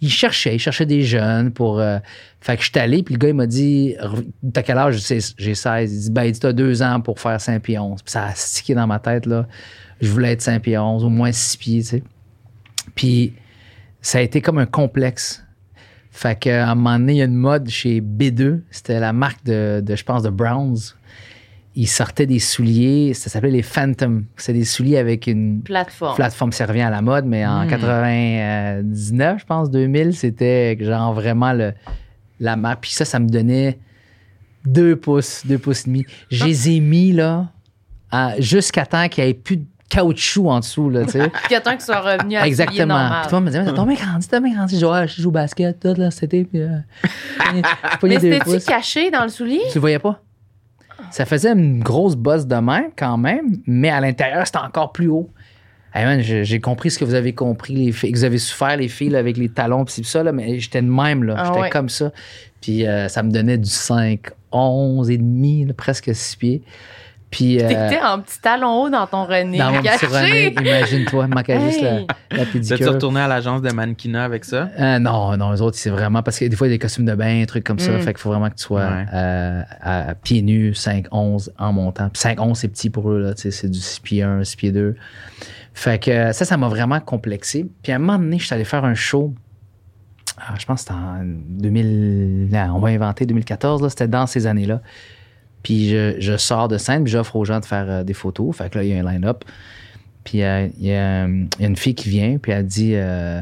ils 0.00 0.10
cherchaient, 0.10 0.54
ils 0.56 0.58
cherchaient 0.58 0.86
des 0.86 1.02
jeunes 1.02 1.50
pour. 1.52 1.80
euh, 1.80 1.98
fait 2.40 2.56
que 2.56 2.62
je 2.62 2.70
suis 2.70 2.78
allé, 2.78 3.02
puis 3.02 3.14
le 3.14 3.18
gars, 3.18 3.28
il 3.28 3.34
m'a 3.34 3.46
dit 3.46 3.94
T'as 4.52 4.62
quel 4.62 4.76
âge? 4.78 4.98
J'ai 5.06 5.18
j'ai 5.38 5.54
16. 5.54 5.92
Il 5.94 6.00
dit 6.00 6.10
Ben, 6.10 6.24
il 6.24 6.32
dit, 6.32 6.40
T'as 6.40 6.52
deux 6.52 6.82
ans 6.82 7.00
pour 7.00 7.18
faire 7.20 7.40
5 7.40 7.60
pieds 7.62 7.78
11. 7.78 8.02
Puis 8.02 8.12
ça 8.12 8.24
a 8.26 8.34
stické 8.34 8.74
dans 8.74 8.86
ma 8.86 8.98
tête, 8.98 9.24
là. 9.26 9.46
Je 10.00 10.10
voulais 10.10 10.32
être 10.32 10.42
5 10.42 10.62
pieds 10.62 10.78
11, 10.78 11.04
au 11.04 11.08
moins 11.08 11.32
6 11.32 11.56
pieds, 11.56 11.80
tu 11.82 11.88
sais. 11.88 12.02
Puis 12.94 13.32
ça 14.00 14.18
a 14.18 14.20
été 14.20 14.40
comme 14.40 14.58
un 14.58 14.66
complexe. 14.66 15.44
Fait 16.10 16.38
qu'à 16.38 16.68
un 16.70 16.74
moment 16.74 16.98
donné, 16.98 17.14
il 17.14 17.18
y 17.18 17.22
a 17.22 17.24
une 17.24 17.34
mode 17.34 17.68
chez 17.68 18.00
B2. 18.00 18.60
C'était 18.70 19.00
la 19.00 19.12
marque 19.12 19.44
de, 19.44 19.82
de, 19.84 19.96
je 19.96 20.04
pense, 20.04 20.22
de 20.22 20.30
Browns. 20.30 20.76
Ils 21.76 21.88
sortaient 21.88 22.26
des 22.26 22.38
souliers, 22.38 23.14
ça 23.14 23.28
s'appelait 23.30 23.50
les 23.50 23.62
Phantom. 23.62 24.24
C'est 24.36 24.52
des 24.52 24.64
souliers 24.64 24.98
avec 24.98 25.26
une 25.26 25.60
Plateforme. 25.62 26.14
plateforme 26.14 26.52
ça 26.52 26.66
revient 26.66 26.82
à 26.82 26.90
la 26.90 27.02
mode, 27.02 27.24
mais 27.26 27.44
en 27.44 27.64
Mm. 27.64 27.68
99, 27.68 29.40
je 29.40 29.44
pense, 29.44 29.70
2000, 29.72 30.14
c'était 30.14 30.76
genre 30.80 31.12
vraiment 31.14 31.52
le, 31.52 31.72
la 32.38 32.54
marque. 32.54 32.82
Puis 32.82 32.92
ça, 32.92 33.04
ça 33.04 33.18
me 33.18 33.28
donnait 33.28 33.80
deux 34.64 34.94
pouces, 34.94 35.44
deux 35.46 35.58
pouces 35.58 35.80
et 35.82 35.86
demi. 35.86 36.06
Je 36.30 36.44
les 36.44 36.70
ai 36.70 36.80
mis, 36.80 37.10
là, 37.12 37.50
jusqu'à 38.38 38.86
temps 38.86 39.08
qu'il 39.08 39.24
n'y 39.24 39.30
ait 39.30 39.34
plus 39.34 39.56
de 39.56 39.64
caoutchouc 39.88 40.48
en 40.48 40.60
dessous, 40.60 40.90
là, 40.90 41.04
tu 41.04 41.12
sais. 41.12 41.30
Puis 41.44 41.54
attends 41.54 41.72
qu'ils 41.72 41.82
soient 41.82 42.00
revenus 42.00 42.38
à 42.38 42.46
Exactement. 42.46 43.10
Puis 43.20 43.30
toi, 43.30 43.40
me 43.40 43.46
disait, 43.50 43.64
t'as 43.64 43.84
bien 43.84 43.94
grandi, 43.94 44.28
t'as 44.28 44.40
bien 44.40 44.54
grandi. 44.54 44.78
Je 44.78 44.86
ouais, 44.86 45.08
je 45.08 45.22
joue 45.22 45.28
au 45.28 45.32
basket, 45.32 45.80
tout, 45.80 45.94
là, 45.96 46.10
c'était. 46.10 46.44
Puis, 46.44 46.60
euh, 46.60 46.78
Mais 48.02 48.18
c'était-tu 48.18 48.60
caché 48.66 49.10
dans 49.10 49.22
le 49.22 49.28
soulier? 49.28 49.62
Tu 49.70 49.76
le 49.76 49.80
voyais 49.80 49.98
pas? 49.98 50.20
Ça 51.10 51.26
faisait 51.26 51.52
une 51.52 51.82
grosse 51.82 52.16
bosse 52.16 52.46
de 52.46 52.56
main, 52.56 52.84
quand 52.96 53.16
même, 53.16 53.58
mais 53.66 53.90
à 53.90 54.00
l'intérieur, 54.00 54.46
c'était 54.46 54.58
encore 54.58 54.92
plus 54.92 55.08
haut. 55.08 55.30
Hey 55.94 56.04
man, 56.04 56.20
j'ai 56.20 56.44
j'ai 56.44 56.60
compris 56.60 56.90
ce 56.90 56.98
que 56.98 57.04
vous 57.04 57.14
avez 57.14 57.34
compris, 57.34 57.74
les 57.74 57.92
filles, 57.92 58.10
que 58.10 58.18
vous 58.18 58.24
avez 58.24 58.38
souffert, 58.38 58.76
les 58.76 58.88
filles, 58.88 59.10
là, 59.10 59.20
avec 59.20 59.36
les 59.36 59.48
talons, 59.48 59.84
pis 59.84 60.02
ça, 60.02 60.24
là, 60.24 60.32
mais 60.32 60.58
j'étais 60.58 60.82
de 60.82 60.88
même, 60.88 61.22
là. 61.22 61.36
Ah 61.38 61.44
j'étais 61.46 61.60
ouais. 61.60 61.70
comme 61.70 61.88
ça. 61.88 62.10
Puis 62.60 62.84
euh, 62.86 63.06
ça 63.08 63.22
me 63.22 63.30
donnait 63.30 63.58
du 63.58 63.70
5, 63.70 64.30
11 64.50 65.10
et 65.10 65.18
demi, 65.18 65.64
là, 65.66 65.72
presque 65.72 66.12
6 66.12 66.36
pieds. 66.36 66.62
Puis. 67.36 67.60
euh, 67.62 67.66
T'étais 67.68 68.00
en 68.00 68.20
petit 68.20 68.40
talon 68.40 68.82
haut 68.82 68.90
dans 68.90 69.06
ton 69.08 69.24
René. 69.24 69.58
dans 69.58 69.72
mon 69.72 69.78
petit 69.82 69.88
caché. 69.88 70.06
René, 70.06 70.54
imagine-toi, 70.54 71.26
il 71.28 71.34
manquait 71.34 71.60
juste 71.60 71.82
la, 71.82 71.94
Hey. 71.98 72.06
la 72.30 72.44
pédicure. 72.46 72.92
retourné 72.92 73.20
à 73.20 73.26
l'agence 73.28 73.60
de 73.62 73.72
mannequinat 73.72 74.24
avec 74.24 74.44
ça? 74.44 74.68
Euh, 74.78 74.98
non, 75.00 75.36
non, 75.36 75.50
les 75.52 75.60
autres, 75.60 75.76
c'est 75.76 75.90
vraiment 75.90 76.22
parce 76.22 76.38
que 76.38 76.44
des 76.44 76.54
fois, 76.54 76.66
il 76.68 76.70
y 76.70 76.74
a 76.74 76.76
des 76.76 76.78
costumes 76.78 77.04
de 77.06 77.14
bain, 77.14 77.40
des 77.40 77.46
trucs 77.46 77.64
comme 77.64 77.78
ça. 77.80 77.90
Mm. 77.92 78.00
Fait 78.00 78.12
qu'il 78.12 78.18
faut 78.20 78.30
vraiment 78.30 78.50
que 78.50 78.54
tu 78.54 78.62
sois 78.62 78.84
Ouais. 78.84 79.06
euh, 79.12 79.62
à, 79.80 80.10
à 80.10 80.14
pieds 80.14 80.42
nus, 80.42 80.72
5-11 80.74 81.50
en 81.58 81.72
montant. 81.72 82.08
Puis 82.10 82.22
5-11, 82.22 82.54
c'est 82.54 82.68
petit 82.68 82.88
pour 82.90 83.10
eux, 83.10 83.20
là. 83.20 83.32
C'est 83.36 83.68
du 83.70 83.80
6 83.80 84.00
pieds 84.00 84.22
1, 84.22 84.44
6 84.44 84.56
pieds 84.56 84.72
2. 84.72 84.94
Fait 85.72 85.98
que 86.00 86.10
euh, 86.10 86.32
ça, 86.32 86.44
ça 86.44 86.56
m'a 86.56 86.68
vraiment 86.68 87.00
complexé. 87.00 87.66
Puis 87.82 87.90
à 87.90 87.96
un 87.96 87.98
moment 87.98 88.18
donné, 88.18 88.38
je 88.38 88.46
suis 88.46 88.54
allé 88.54 88.64
faire 88.64 88.84
un 88.84 88.94
show. 88.94 89.34
ah, 90.38 90.54
je 90.58 90.64
pense 90.66 90.84
que 90.84 90.88
c'était 90.88 91.00
en 91.00 91.22
2000. 91.24 92.48
là, 92.52 92.70
on 92.74 92.78
va 92.78 92.88
inventer 92.90 93.26
2014, 93.26 93.82
là. 93.82 93.88
C'était 93.90 94.06
dans 94.08 94.26
ces 94.26 94.46
années-là. 94.46 94.80
Puis 95.64 95.88
je, 95.88 96.14
je 96.20 96.36
sors 96.36 96.68
de 96.68 96.78
scène, 96.78 97.02
puis 97.02 97.12
j'offre 97.12 97.34
aux 97.34 97.44
gens 97.44 97.58
de 97.58 97.64
faire 97.64 97.86
euh, 97.88 98.04
des 98.04 98.14
photos. 98.14 98.56
Fait 98.56 98.70
que 98.70 98.78
là, 98.78 98.84
il 98.84 98.90
y 98.90 98.96
a 98.96 99.00
un 99.00 99.12
line-up. 99.12 99.44
Puis 100.24 100.42
euh, 100.42 100.68
il 100.78 100.86
y, 100.86 100.92
a 100.92 101.24
euh, 101.24 101.44
il 101.58 101.62
y 101.62 101.64
a 101.64 101.68
une 101.68 101.76
fille 101.76 101.94
qui 101.94 102.08
vient, 102.08 102.38
puis 102.38 102.52
elle 102.52 102.66
dit 102.66 102.92
euh, 102.94 103.40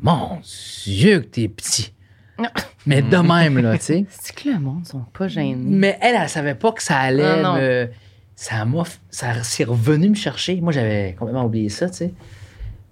Mon 0.00 0.38
Dieu, 0.84 1.20
que 1.20 1.26
t'es 1.26 1.48
petit. 1.48 1.92
Non. 2.38 2.48
Mais 2.86 3.02
de 3.02 3.16
même, 3.16 3.58
là, 3.58 3.78
tu 3.78 3.84
sais. 3.84 4.04
C'est 4.10 4.34
que 4.34 4.48
le 4.48 4.58
monde 4.58 4.86
sont 4.86 5.04
pas 5.16 5.28
gênés. 5.28 5.54
Mais 5.56 5.98
elle, 6.00 6.16
elle 6.20 6.28
savait 6.28 6.54
pas 6.54 6.72
que 6.72 6.82
ça 6.82 6.98
allait 6.98 7.42
Non, 7.42 7.54
non. 7.54 7.60
me. 7.60 7.88
Ça 8.34 8.64
m'a. 8.64 8.82
Ça 9.10 9.42
s'est 9.42 9.64
revenu 9.64 10.10
me 10.10 10.14
chercher. 10.14 10.60
Moi, 10.60 10.72
j'avais 10.72 11.14
complètement 11.18 11.44
oublié 11.44 11.68
ça, 11.68 11.88
tu 11.88 11.96
sais. 11.96 12.14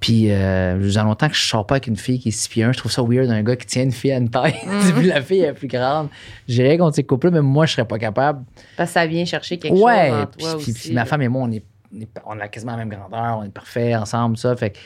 Puis, 0.01 0.27
euh, 0.31 0.79
longtemps 1.03 1.29
que 1.29 1.35
je 1.35 1.43
sors 1.43 1.67
pas 1.67 1.75
avec 1.75 1.87
une 1.87 1.97
fille 1.97 2.19
qui 2.19 2.29
est 2.29 2.33
6 2.33 2.49
pieds 2.49 2.65
1. 2.65 2.73
Je 2.73 2.79
trouve 2.79 2.91
ça 2.91 3.03
weird, 3.03 3.31
un 3.31 3.43
gars 3.43 3.55
qui 3.57 3.67
tient 3.67 3.83
une 3.83 3.93
fille 3.93 4.13
à 4.13 4.17
une 4.17 4.31
taille. 4.31 4.55
Mm. 4.67 4.93
Puis 4.99 5.07
la 5.09 5.21
fille 5.21 5.41
est 5.43 5.53
plus 5.53 5.69
grande. 5.69 6.09
J'ai 6.49 6.63
rien 6.67 6.79
contre 6.79 6.97
ces 6.97 7.05
couples 7.05 7.31
mais 7.31 7.43
moi, 7.43 7.67
je 7.67 7.73
serais 7.73 7.87
pas 7.87 7.99
capable. 7.99 8.45
Parce 8.77 8.91
que 8.91 8.95
ça 8.95 9.07
vient 9.07 9.25
chercher 9.27 9.59
quelque 9.59 9.75
ouais. 9.77 10.09
chose 10.09 10.19
en 10.23 10.27
Puis, 10.27 10.39
toi 10.45 10.57
puis- 10.59 10.71
aussi. 10.73 10.73
puis 10.89 10.93
ma 10.93 11.05
femme 11.05 11.23
et 11.23 11.29
moi, 11.29 11.43
on 11.45 11.51
est, 11.53 11.63
on 11.95 12.01
est- 12.01 12.09
on 12.27 12.41
a 12.41 12.49
quasiment 12.49 12.73
la 12.73 12.79
même 12.85 12.89
grandeur. 12.89 13.39
On 13.39 13.45
est 13.45 13.53
parfait 13.53 13.95
ensemble, 13.95 14.37
ça. 14.39 14.57
Fait 14.57 14.71
que 14.71 14.79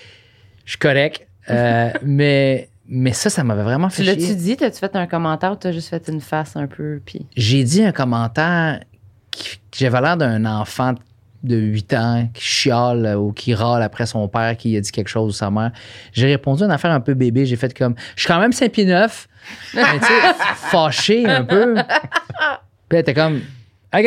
je 0.64 0.70
suis 0.72 0.79
correct. 0.79 1.27
Euh, 1.50 1.90
mais, 2.03 2.68
mais 2.88 3.12
ça, 3.12 3.31
ça 3.31 3.44
m'avait 3.44 3.62
vraiment 3.62 3.90
fait 3.90 4.03
chier. 4.03 4.16
l'as-tu 4.16 4.35
dit? 4.35 4.57
T'as-tu 4.57 4.79
fait 4.79 4.96
un 4.96 5.07
commentaire 5.07 5.53
ou 5.53 5.57
t'as 5.57 5.70
juste 5.72 5.90
fait 5.90 6.09
une 6.09 6.20
face 6.20 6.57
un 6.57 6.66
peu? 6.66 7.00
Puis... 7.05 7.27
j'ai 7.37 7.62
dit 7.62 7.83
un 7.85 7.92
commentaire 7.92 8.81
qui, 9.31 9.59
j'avais 9.77 10.00
l'air 10.00 10.16
d'un 10.16 10.44
enfant 10.44 10.92
de 10.94 10.98
8 11.52 11.94
ans 11.94 12.28
qui 12.33 12.42
chiale 12.44 13.16
ou 13.18 13.33
qui 13.33 13.54
râle 13.54 13.83
après 13.83 14.07
son 14.07 14.28
père 14.28 14.57
qui 14.57 14.76
a 14.76 14.80
dit 14.80 14.90
quelque 14.90 15.09
chose 15.09 15.28
ou 15.30 15.37
sa 15.37 15.50
mère. 15.50 15.72
J'ai 16.12 16.26
répondu 16.26 16.62
à 16.62 16.66
une 16.66 16.72
affaire 16.72 16.92
un 16.92 17.00
peu 17.00 17.14
bébé. 17.14 17.46
J'ai 17.46 17.57
fait 17.57 17.76
comme, 17.76 17.94
je 18.16 18.22
suis 18.22 18.28
quand 18.28 18.40
même 18.40 18.52
5 18.52 18.70
pieds 18.72 18.87
9. 18.87 19.28
Mais 19.74 19.83
tu 19.98 20.07
sais, 20.07 20.12
fâché 20.57 21.26
un 21.26 21.44
peu. 21.44 21.74
Puis 21.74 21.85
elle 22.90 22.98
était 22.98 23.14
comme, 23.14 23.40
OK. 23.94 24.02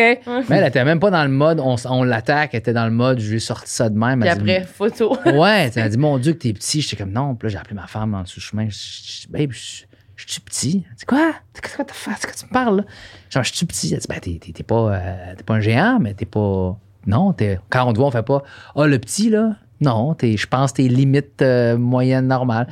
Mais 0.49 0.57
elle 0.57 0.67
était 0.67 0.83
même 0.83 0.99
pas 0.99 1.11
dans 1.11 1.23
le 1.23 1.29
mode, 1.29 1.59
on, 1.59 1.75
on 1.85 2.03
l'attaque. 2.03 2.49
Elle 2.53 2.59
était 2.59 2.73
dans 2.73 2.85
le 2.85 2.91
mode, 2.91 3.19
je 3.19 3.29
lui 3.29 3.37
ai 3.37 3.39
sorti 3.39 3.71
ça 3.71 3.89
de 3.89 3.97
même. 3.97 4.19
Puis 4.19 4.29
Elle 4.29 4.43
dit, 4.43 4.51
après, 4.51 4.65
photo. 4.65 5.17
Ouais, 5.25 5.71
elle 5.75 5.83
a 5.83 5.89
dit, 5.89 5.97
mon 5.97 6.17
Dieu, 6.17 6.33
que 6.33 6.39
t'es 6.39 6.53
petit. 6.53 6.81
J'étais 6.81 6.97
comme, 6.97 7.11
non. 7.11 7.35
Puis 7.35 7.47
là, 7.47 7.51
j'ai 7.53 7.57
appelé 7.57 7.75
ma 7.75 7.87
femme 7.87 8.11
dans 8.11 8.19
le 8.19 8.25
sous-chemin. 8.25 8.67
Je 8.69 9.27
babe, 9.29 9.51
je 9.51 9.83
suis 10.27 10.41
petit? 10.41 10.85
Elle 10.89 10.95
dit, 10.95 11.05
quoi? 11.05 11.33
Qu'est-ce 11.53 11.77
que 11.77 12.39
tu 12.39 12.45
me 12.45 12.51
parles, 12.51 12.77
là? 12.77 12.83
Genre, 13.29 13.43
je 13.43 13.53
suis 13.53 13.65
petit? 13.65 13.93
Elle 13.93 13.99
dit, 13.99 14.07
ben, 14.09 14.19
t'es, 14.19 14.63
pas, 14.63 14.93
euh, 14.93 15.35
t'es 15.37 15.43
pas 15.43 15.53
un 15.53 15.61
géant, 15.61 15.99
mais 16.01 16.13
t'es 16.13 16.25
pas. 16.25 16.77
Non, 17.07 17.33
t'es... 17.33 17.59
quand 17.69 17.87
on 17.87 17.93
te 17.93 17.97
voit, 17.97 18.07
on 18.07 18.11
fait 18.11 18.23
pas, 18.23 18.43
ah, 18.75 18.85
le 18.85 18.99
petit, 18.99 19.29
là. 19.29 19.55
Non, 19.79 20.13
t'es, 20.13 20.37
je 20.37 20.47
pense 20.47 20.71
que 20.71 20.77
t'es 20.77 20.87
limite 20.87 21.41
euh, 21.41 21.77
moyenne 21.77 22.27
normale. 22.27 22.67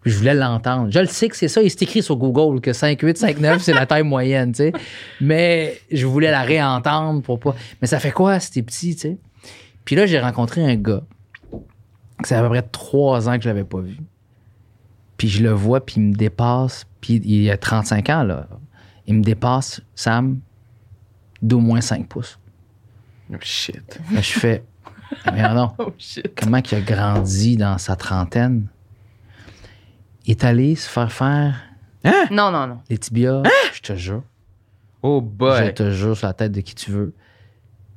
Puis 0.00 0.12
je 0.12 0.18
voulais 0.18 0.34
l'entendre. 0.34 0.90
Je 0.90 0.98
le 0.98 1.06
sais 1.06 1.28
que 1.28 1.36
c'est 1.36 1.48
ça. 1.48 1.62
Il 1.62 1.70
s'est 1.70 1.78
écrit 1.82 2.02
sur 2.02 2.16
Google 2.16 2.60
que 2.60 2.70
5'8, 2.70 3.18
5'9, 3.18 3.58
c'est 3.60 3.72
la 3.72 3.86
taille 3.86 4.02
moyenne, 4.04 4.52
tu 4.52 4.58
sais. 4.58 4.72
Mais 5.20 5.80
je 5.90 6.06
voulais 6.06 6.30
la 6.30 6.42
réentendre 6.42 7.22
pour 7.22 7.38
pas. 7.38 7.54
Mais 7.80 7.88
ça 7.88 7.98
fait 7.98 8.12
quoi 8.12 8.40
si 8.40 8.52
t'es 8.52 8.62
petit, 8.62 8.94
tu 8.94 9.00
sais? 9.00 9.18
Puis 9.84 9.96
là, 9.96 10.06
j'ai 10.06 10.20
rencontré 10.20 10.64
un 10.64 10.76
gars. 10.76 11.02
Ça 12.22 12.28
fait 12.28 12.34
à 12.36 12.42
peu 12.42 12.48
près 12.48 12.62
trois 12.62 13.28
ans 13.28 13.36
que 13.36 13.42
je 13.42 13.48
l'avais 13.48 13.64
pas 13.64 13.80
vu. 13.80 13.96
Puis 15.16 15.28
je 15.28 15.42
le 15.42 15.50
vois, 15.50 15.84
puis 15.84 15.96
il 15.98 16.02
me 16.02 16.14
dépasse. 16.14 16.86
Puis 17.00 17.20
il 17.24 17.50
a 17.50 17.56
35 17.56 18.08
ans, 18.10 18.22
là. 18.22 18.48
Il 19.06 19.14
me 19.14 19.22
dépasse, 19.22 19.80
Sam, 19.94 20.40
d'au 21.42 21.60
moins 21.60 21.80
5 21.80 22.06
pouces. 22.06 22.38
Oh, 23.32 23.36
shit. 23.40 23.98
Je 24.14 24.20
fais, 24.20 24.64
mais 25.32 25.42
non, 25.54 25.72
Oh 25.78 25.92
shit. 25.98 26.32
comment 26.40 26.58
il 26.58 26.74
a 26.74 26.80
grandi 26.80 27.56
dans 27.56 27.76
sa 27.78 27.94
trentaine? 27.96 28.66
Il 30.24 30.32
est 30.32 30.44
allé 30.44 30.74
se 30.76 30.88
faire 30.88 31.10
faire 31.12 31.54
Non, 32.30 32.50
non, 32.50 32.66
non. 32.66 32.78
les 32.88 32.98
tibias, 32.98 33.42
je 33.74 33.80
te 33.80 33.94
jure. 33.96 34.22
Oh 35.02 35.20
Je 35.22 35.36
boy. 35.36 35.74
te 35.74 35.90
jure 35.90 36.16
sur 36.16 36.26
la 36.26 36.32
tête 36.34 36.52
de 36.52 36.60
qui 36.60 36.74
tu 36.74 36.90
veux. 36.90 37.14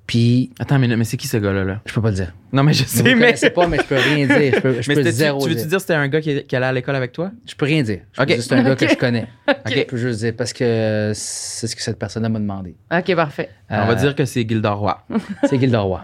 Puis, 0.07 0.51
Attends, 0.59 0.77
mais, 0.79 0.87
mais 0.95 1.03
c'est 1.05 1.17
qui 1.17 1.27
ce 1.27 1.37
gars-là? 1.37 1.63
Là? 1.63 1.81
je 1.85 1.93
peux 1.93 2.01
pas 2.01 2.09
le 2.09 2.15
dire. 2.15 2.33
Non, 2.53 2.63
mais 2.63 2.73
je 2.73 2.83
sais, 2.83 3.03
mais. 3.03 3.13
connaissez 3.27 3.49
pas, 3.49 3.67
mais 3.67 3.77
je 3.77 3.83
peux 3.83 3.95
rien 3.95 4.25
dire. 4.27 4.53
Je 4.55 4.59
peux, 4.59 4.81
je 4.81 4.89
mais 4.89 4.95
peux 4.95 5.11
zéro 5.11 5.39
tu, 5.39 5.43
tu 5.45 5.49
veux-tu 5.49 5.59
dire. 5.61 5.67
dire 5.69 5.77
que 5.77 5.81
c'était 5.81 5.93
un 5.93 6.07
gars 6.07 6.21
qui, 6.21 6.43
qui 6.43 6.55
allait 6.55 6.65
à 6.65 6.71
l'école 6.73 6.95
avec 6.95 7.11
toi? 7.13 7.31
Je 7.47 7.55
peux 7.55 7.65
rien 7.65 7.81
dire. 7.83 7.99
Je 8.13 8.23
peux 8.23 8.41
c'est 8.41 8.53
un 8.53 8.63
gars 8.63 8.75
que 8.75 8.87
je 8.87 8.95
connais. 8.99 9.27
Ok. 9.47 9.55
Je 9.75 9.81
peux 9.83 9.97
juste 9.97 10.19
dire 10.19 10.33
parce 10.37 10.51
que 10.53 11.11
c'est 11.15 11.67
ce 11.67 11.75
que 11.75 11.81
cette 11.81 11.97
personne 11.99 12.27
m'a 12.27 12.39
demandé. 12.39 12.75
OK, 12.93 13.15
parfait. 13.15 13.49
On 13.69 13.85
va 13.85 13.91
Euh, 13.93 13.95
dire 13.95 14.15
que 14.15 14.25
c'est 14.25 14.47
Gilda 14.47 14.71
Roy. 14.71 15.01
C'est 15.49 15.57
Gilda 15.57 15.79
Roy. 15.79 16.01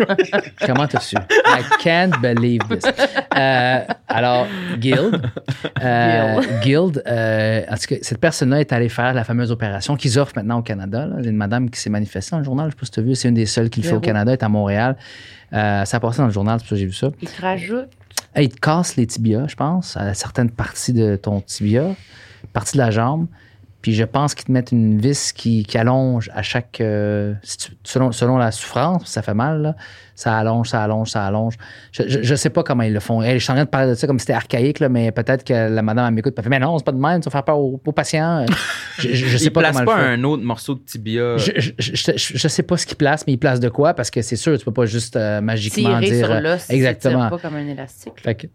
Comment 0.65 0.87
t'as 0.87 1.01
su? 1.01 1.17
I 1.45 1.61
can't 1.83 2.11
believe 2.21 2.61
this. 2.69 2.83
Euh, 3.37 3.79
alors, 4.07 4.47
Guild. 4.77 5.21
Euh, 5.83 6.41
Guild, 6.63 7.03
euh, 7.05 7.61
en 7.69 7.75
tout 7.75 7.87
cas, 7.89 7.95
cette 8.01 8.19
personne-là 8.19 8.61
est 8.61 8.71
allée 8.71 8.87
faire 8.89 9.13
la 9.13 9.25
fameuse 9.25 9.51
opération 9.51 9.97
qu'ils 9.97 10.17
offrent 10.17 10.33
maintenant 10.37 10.59
au 10.59 10.61
Canada. 10.61 11.07
là. 11.07 11.15
Il 11.19 11.25
y 11.25 11.27
a 11.27 11.31
une 11.31 11.35
madame 11.35 11.69
qui 11.69 11.79
s'est 11.79 11.89
manifestée 11.89 12.31
dans 12.31 12.37
le 12.39 12.45
journal, 12.45 12.67
je 12.67 12.71
sais 12.71 12.79
pas 12.79 12.85
si 12.85 12.91
tu 12.91 12.99
as 13.01 13.03
vu, 13.03 13.15
c'est 13.15 13.27
une 13.27 13.33
des 13.35 13.45
seules 13.45 13.69
qui 13.69 13.81
le 13.81 13.87
fait 13.89 13.95
au. 13.95 13.99
Canada, 13.99 14.31
elle 14.31 14.37
est 14.39 14.43
à 14.43 14.49
Montréal. 14.49 14.95
Euh, 15.53 15.85
ça 15.85 15.97
a 15.97 15.99
passé 15.99 16.19
dans 16.19 16.27
le 16.27 16.31
journal, 16.31 16.59
c'est 16.59 16.63
pour 16.63 16.69
ça 16.69 16.75
que 16.75 16.79
j'ai 16.79 16.85
vu 16.85 16.93
ça. 16.93 17.09
Il 17.21 17.29
te 17.29 17.41
rajoute. 17.41 17.89
Il 18.35 18.49
te 18.49 18.59
casse 18.59 18.95
les 18.97 19.07
tibias, 19.07 19.47
je 19.47 19.55
pense, 19.55 19.97
à 19.97 20.13
certaines 20.13 20.51
parties 20.51 20.93
de 20.93 21.15
ton 21.15 21.41
tibia, 21.41 21.95
partie 22.53 22.77
de 22.77 22.83
la 22.83 22.91
jambe. 22.91 23.27
Puis 23.87 23.95
je 23.95 24.03
pense 24.03 24.35
qu'ils 24.35 24.47
te 24.47 24.51
mettent 24.51 24.73
une 24.73 24.99
vis 24.99 25.31
qui, 25.31 25.63
qui 25.63 25.77
allonge 25.77 26.29
à 26.33 26.41
chaque. 26.41 26.81
euh, 26.81 27.33
si 27.41 27.55
tu- 27.57 27.71
selon, 27.85 28.11
selon 28.11 28.35
la 28.37 28.51
souffrance, 28.51 29.05
ça 29.07 29.21
fait 29.21 29.33
mal, 29.33 29.61
là. 29.61 29.75
Ça 30.13 30.37
allonge, 30.37 30.67
ça 30.67 30.83
allonge, 30.83 31.09
ça 31.09 31.25
allonge. 31.25 31.53
Je, 31.93 32.03
je 32.21 32.35
sais 32.35 32.49
pas 32.49 32.63
comment 32.63 32.83
ils 32.83 32.91
le 32.91 32.99
font. 32.99 33.21
Je 33.21 33.37
suis 33.37 33.49
en 33.49 33.55
train 33.55 33.63
de 33.63 33.69
parler 33.69 33.91
de 33.91 33.95
ça 33.95 34.05
comme 34.05 34.19
si 34.19 34.23
c'était 34.23 34.33
archaïque, 34.33 34.81
là, 34.81 34.89
mais 34.89 35.13
peut-être 35.13 35.45
que 35.45 35.53
la 35.53 35.81
madame 35.81 36.13
m'écoute. 36.15 36.33
Elle 36.35 36.43
fait 36.43 36.49
Mais 36.49 36.59
non, 36.59 36.77
c'est 36.77 36.83
pas 36.83 36.91
de 36.91 36.97
même, 36.97 37.21
tu 37.21 37.25
vas 37.29 37.31
faire 37.31 37.43
peur 37.45 37.57
aux, 37.59 37.79
aux 37.85 37.91
patients. 37.93 38.45
Je, 38.99 39.07
je, 39.13 39.25
je 39.27 39.37
sais 39.37 39.45
il 39.45 39.51
pas 39.51 39.61
place 39.61 39.77
comment 39.77 39.85
pas 39.85 40.01
le 40.01 40.07
un 40.19 40.23
autre 40.25 40.43
morceau 40.43 40.73
de 40.75 40.79
tibia. 40.79 41.37
Je, 41.37 41.51
je, 41.55 41.71
je, 41.77 42.11
je- 42.17 42.37
je 42.37 42.47
sais 42.49 42.63
pas 42.63 42.75
ce 42.75 42.85
qu'il 42.85 42.97
place, 42.97 43.25
mais 43.25 43.33
il 43.33 43.37
place 43.37 43.61
de 43.61 43.69
quoi 43.69 43.93
parce 43.93 44.09
que 44.11 44.21
c'est 44.21 44.35
sûr, 44.35 44.57
tu 44.57 44.65
peux 44.65 44.73
pas 44.73 44.85
juste 44.87 45.15
euh, 45.15 45.39
magiquement 45.39 45.97
Tirer 46.01 46.11
dire. 46.11 46.25
sur 46.25 46.35
euh, 46.35 46.39
l'os. 46.41 46.61
si 46.63 46.73
exactement. 46.73 47.29
pas 47.29 47.37
comme 47.37 47.55
un 47.55 47.67
élastique. 47.67 48.13
Fait 48.21 48.35
que, 48.35 48.47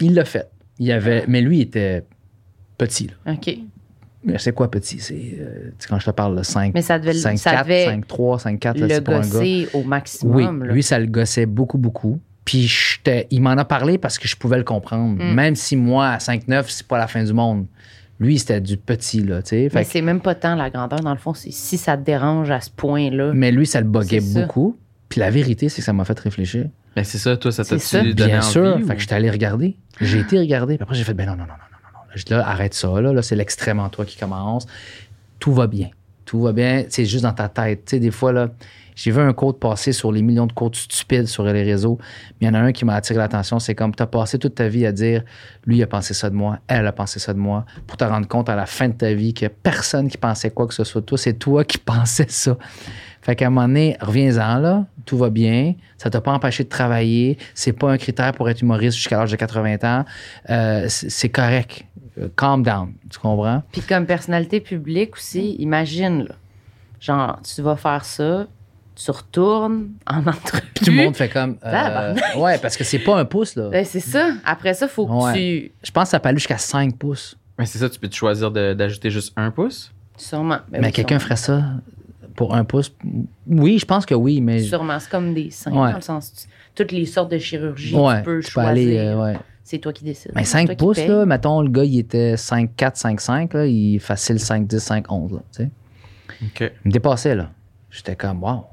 il 0.00 0.14
l'a 0.14 0.24
fait. 0.26 0.46
Il 0.78 0.86
y 0.86 0.92
avait, 0.92 1.24
mais 1.26 1.40
lui, 1.40 1.56
il 1.58 1.62
était 1.62 2.04
petit. 2.78 3.10
Là. 3.26 3.32
OK. 3.32 3.56
Mais 4.26 4.38
c'est 4.38 4.52
quoi 4.52 4.70
petit? 4.70 4.98
C'est 4.98 5.36
euh, 5.40 5.70
quand 5.88 5.98
je 5.98 6.06
te 6.06 6.10
parle 6.10 6.36
de 6.36 6.42
5, 6.42 6.72
Mais 6.74 6.82
ça 6.82 6.98
devait, 6.98 7.14
5 7.14 7.38
ça 7.38 7.52
4, 7.52 7.64
devait 7.64 7.84
5 7.86 8.06
3, 8.06 8.38
5 8.40 8.58
4, 8.60 8.78
là, 8.78 8.86
le 8.88 8.94
c'est 8.94 9.00
pour 9.00 9.14
un 9.14 9.20
gars. 9.20 9.26
gosser 9.28 9.68
au 9.72 9.78
Oui, 9.78 9.84
maximum. 9.86 10.64
là. 10.64 10.72
lui, 10.72 10.82
ça 10.82 10.98
le 10.98 11.06
gossait 11.06 11.46
beaucoup, 11.46 11.78
beaucoup. 11.78 12.20
Puis 12.44 12.62
j'étais- 12.68 13.26
il 13.30 13.40
m'en 13.42 13.50
a 13.52 13.64
parlé 13.64 13.98
parce 13.98 14.18
que 14.18 14.28
je 14.28 14.36
pouvais 14.36 14.58
le 14.58 14.64
comprendre. 14.64 15.22
Mm. 15.22 15.34
Même 15.34 15.54
si 15.56 15.74
moi, 15.76 16.08
à 16.08 16.18
5-9, 16.18 16.66
c'est 16.68 16.86
pas 16.86 16.98
la 16.98 17.06
fin 17.08 17.22
du 17.24 17.32
monde. 17.32 17.66
Lui, 18.18 18.38
c'était 18.38 18.60
du 18.60 18.76
petit, 18.76 19.20
là, 19.22 19.42
tu 19.42 19.50
sais. 19.50 19.68
Fait 19.68 19.78
Mais 19.80 19.84
que- 19.84 19.90
c'est 19.90 20.00
même 20.02 20.20
pas 20.20 20.34
tant 20.34 20.54
la 20.54 20.70
grandeur. 20.70 21.00
Dans 21.00 21.12
le 21.12 21.18
fond, 21.18 21.34
c'est 21.34 21.50
si 21.52 21.76
ça 21.76 21.96
te 21.96 22.02
dérange 22.04 22.50
à 22.50 22.60
ce 22.60 22.70
point-là. 22.70 23.32
mais 23.34 23.50
lui, 23.52 23.66
ça 23.66 23.80
le 23.80 23.88
ça. 24.02 24.40
beaucoup. 24.40 24.76
Puis 25.08 25.20
la 25.20 25.30
vérité, 25.30 25.68
c'est 25.68 25.82
que 25.82 25.84
ça 25.84 25.92
m'a 25.92 26.04
fait 26.04 26.18
réfléchir. 26.18 26.66
Ben, 26.96 27.04
c'est 27.04 27.18
ça, 27.18 27.36
toi, 27.36 27.52
ça 27.52 27.62
t'a-tu 27.64 27.96
donné 27.96 28.14
Bien 28.14 28.38
envie? 28.38 28.46
sûr. 28.50 28.78
ou- 28.82 28.86
Fait 28.86 28.94
que 28.94 29.00
j'étais 29.02 29.14
allé 29.14 29.30
regarder. 29.30 29.76
J'ai 30.00 30.20
été 30.20 30.38
regarder. 30.38 30.76
Puis 30.76 30.82
après, 30.82 30.94
j'ai 30.94 31.04
fait, 31.04 31.14
ben 31.14 31.26
non, 31.26 31.32
non, 31.32 31.42
non, 31.42 31.48
non, 31.48 31.54
J'ai 32.16 32.24
dit, 32.24 32.32
là, 32.32 32.48
arrête 32.48 32.74
ça. 32.74 33.00
Là, 33.00 33.12
là 33.12 33.22
c'est 33.22 33.36
l'extrême 33.36 33.78
en 33.78 33.88
toi 33.88 34.04
qui 34.04 34.16
commence. 34.16 34.66
Tout 35.38 35.52
va 35.52 35.66
bien. 35.66 35.90
Tout 36.24 36.40
va 36.40 36.52
bien. 36.52 36.84
C'est 36.88 37.04
juste 37.04 37.22
dans 37.22 37.32
ta 37.32 37.48
tête. 37.48 37.84
Tu 37.84 37.90
sais, 37.90 38.00
des 38.00 38.10
fois, 38.10 38.32
là, 38.32 38.48
j'ai 38.96 39.10
vu 39.10 39.20
un 39.20 39.34
code 39.34 39.58
passer 39.58 39.92
sur 39.92 40.10
les 40.10 40.22
millions 40.22 40.46
de 40.46 40.52
codes 40.52 40.74
stupides 40.74 41.26
sur 41.26 41.44
les 41.44 41.62
réseaux. 41.62 41.98
Mais 42.40 42.46
il 42.46 42.50
y 42.50 42.50
en 42.50 42.54
a 42.54 42.60
un 42.60 42.72
qui 42.72 42.86
m'a 42.86 42.94
attiré 42.94 43.18
l'attention. 43.18 43.58
C'est 43.58 43.74
comme, 43.74 43.94
tu 43.94 44.02
as 44.02 44.06
passé 44.06 44.38
toute 44.38 44.54
ta 44.54 44.68
vie 44.68 44.86
à 44.86 44.92
dire, 44.92 45.22
lui, 45.66 45.82
a 45.82 45.86
pensé 45.86 46.14
ça 46.14 46.30
de 46.30 46.34
moi, 46.34 46.58
elle 46.66 46.86
a 46.86 46.92
pensé 46.92 47.18
ça 47.18 47.34
de 47.34 47.38
moi, 47.38 47.66
pour 47.86 47.98
te 47.98 48.04
rendre 48.04 48.26
compte 48.26 48.48
à 48.48 48.56
la 48.56 48.64
fin 48.64 48.88
de 48.88 48.94
ta 48.94 49.12
vie 49.12 49.34
qu'il 49.34 49.46
n'y 49.46 49.52
a 49.52 49.56
personne 49.62 50.08
qui 50.08 50.16
pensait 50.16 50.50
quoi 50.50 50.66
que 50.66 50.72
ce 50.72 50.82
soit 50.82 51.02
de 51.02 51.06
toi. 51.06 51.18
C'est 51.18 51.34
toi 51.34 51.62
qui 51.62 51.76
pensais 51.86 52.26
ça. 52.28 52.56
Fait 53.20 53.36
qu'à 53.36 53.48
un 53.48 53.50
moment 53.50 53.68
donné, 53.68 53.98
reviens-en, 54.00 54.58
là. 54.58 54.86
Tout 55.04 55.18
va 55.18 55.28
bien. 55.28 55.74
Ça 55.98 56.08
t'a 56.08 56.22
pas 56.22 56.32
empêché 56.32 56.64
de 56.64 56.68
travailler. 56.68 57.38
C'est 57.54 57.72
pas 57.72 57.90
un 57.90 57.98
critère 57.98 58.32
pour 58.32 58.48
être 58.48 58.62
humoriste 58.62 58.96
jusqu'à 58.96 59.18
l'âge 59.18 59.30
de 59.30 59.36
80 59.36 59.76
ans. 59.82 60.04
Euh, 60.48 60.86
c'est 60.88 61.28
correct. 61.28 61.84
Calm 62.36 62.62
down. 62.62 62.94
Tu 63.10 63.18
comprends? 63.18 63.62
Puis 63.72 63.82
comme 63.82 64.06
personnalité 64.06 64.60
publique 64.60 65.16
aussi, 65.16 65.54
imagine, 65.56 66.24
là, 66.24 66.34
genre, 66.98 67.40
tu 67.42 67.62
vas 67.62 67.76
faire 67.76 68.04
ça, 68.04 68.46
tu 68.96 69.10
retournes 69.10 69.90
en 70.06 70.18
entrevue. 70.26 70.62
Puis 70.74 70.84
tout 70.86 70.90
le 70.90 70.96
monde 70.96 71.14
fait 71.16 71.28
comme. 71.28 71.56
euh, 71.64 72.14
ouais, 72.38 72.58
parce 72.58 72.76
que 72.76 72.82
c'est 72.84 72.98
pas 72.98 73.18
un 73.18 73.24
pouce, 73.24 73.54
là. 73.54 73.68
Ben, 73.68 73.84
c'est 73.84 74.00
ça. 74.00 74.30
Après 74.44 74.74
ça, 74.74 74.88
faut 74.88 75.06
que 75.06 75.12
Ouais. 75.32 75.72
Je 75.84 75.90
pense 75.92 76.04
que 76.04 76.10
ça 76.10 76.18
peut 76.20 76.28
aller 76.30 76.38
jusqu'à 76.38 76.58
5 76.58 76.96
pouces. 76.96 77.36
Mais 77.58 77.66
c'est 77.66 77.78
ça, 77.78 77.88
tu 77.88 77.98
peux 77.98 78.08
te 78.08 78.14
choisir 78.14 78.50
de- 78.50 78.74
d'ajouter 78.74 79.10
juste 79.10 79.32
un 79.36 79.50
pouce? 79.50 79.92
tu. 80.18 80.24
Sûrement. 80.24 80.58
Ben 80.70 80.80
Mais 80.80 80.86
oui, 80.88 80.92
quelqu'un 80.92 81.18
ferait 81.18 81.36
ça 81.36 81.62
Pour 82.34 82.54
un 82.54 82.64
pouce, 82.64 82.92
oui, 83.46 83.78
je 83.78 83.84
pense 83.86 84.04
que 84.06 84.14
oui, 84.14 84.40
mais. 84.40 84.62
Sûrement, 84.62 84.98
c'est 84.98 85.10
comme 85.10 85.32
des 85.34 85.50
seins, 85.50 85.72
Ouais. 85.72 85.90
dans 85.90 85.96
le 85.96 86.02
sens. 86.02 86.32
tu- 86.34 86.48
Toutes 86.74 86.92
les 86.92 87.06
sortes 87.06 87.30
de 87.30 87.38
chirurgie, 87.38 87.94
ouais, 87.94 88.18
tu 88.18 88.24
peux 88.24 88.40
tu 88.40 88.44
peux 88.46 88.50
choisir. 88.50 88.70
aller. 88.70 88.98
euh, 88.98 89.22
ouais. 89.22 89.38
C'est 89.64 89.78
toi 89.78 89.92
qui 89.92 90.04
décides. 90.04 90.32
Mais 90.34 90.44
C'est 90.44 90.52
5 90.52 90.66
toi 90.66 90.74
qui 90.74 90.84
pouces, 90.84 91.06
là, 91.06 91.24
mettons, 91.26 91.60
le 91.62 91.68
gars, 91.70 91.84
il 91.84 91.98
était 91.98 92.36
5, 92.36 92.70
4, 92.76 92.96
5, 92.96 93.20
5, 93.20 93.54
là, 93.54 93.66
il 93.66 93.96
est 93.96 93.98
facile 93.98 94.38
5, 94.38 94.66
10, 94.66 94.78
5, 94.80 95.10
11, 95.10 95.32
là, 95.32 95.38
tu 95.54 95.64
sais. 95.64 95.70
OK. 96.42 96.72
Il 96.84 96.88
me 96.88 96.92
dépassait, 96.92 97.34
là. 97.34 97.50
J'étais 97.90 98.14
comme, 98.16 98.42
wow. 98.42 98.64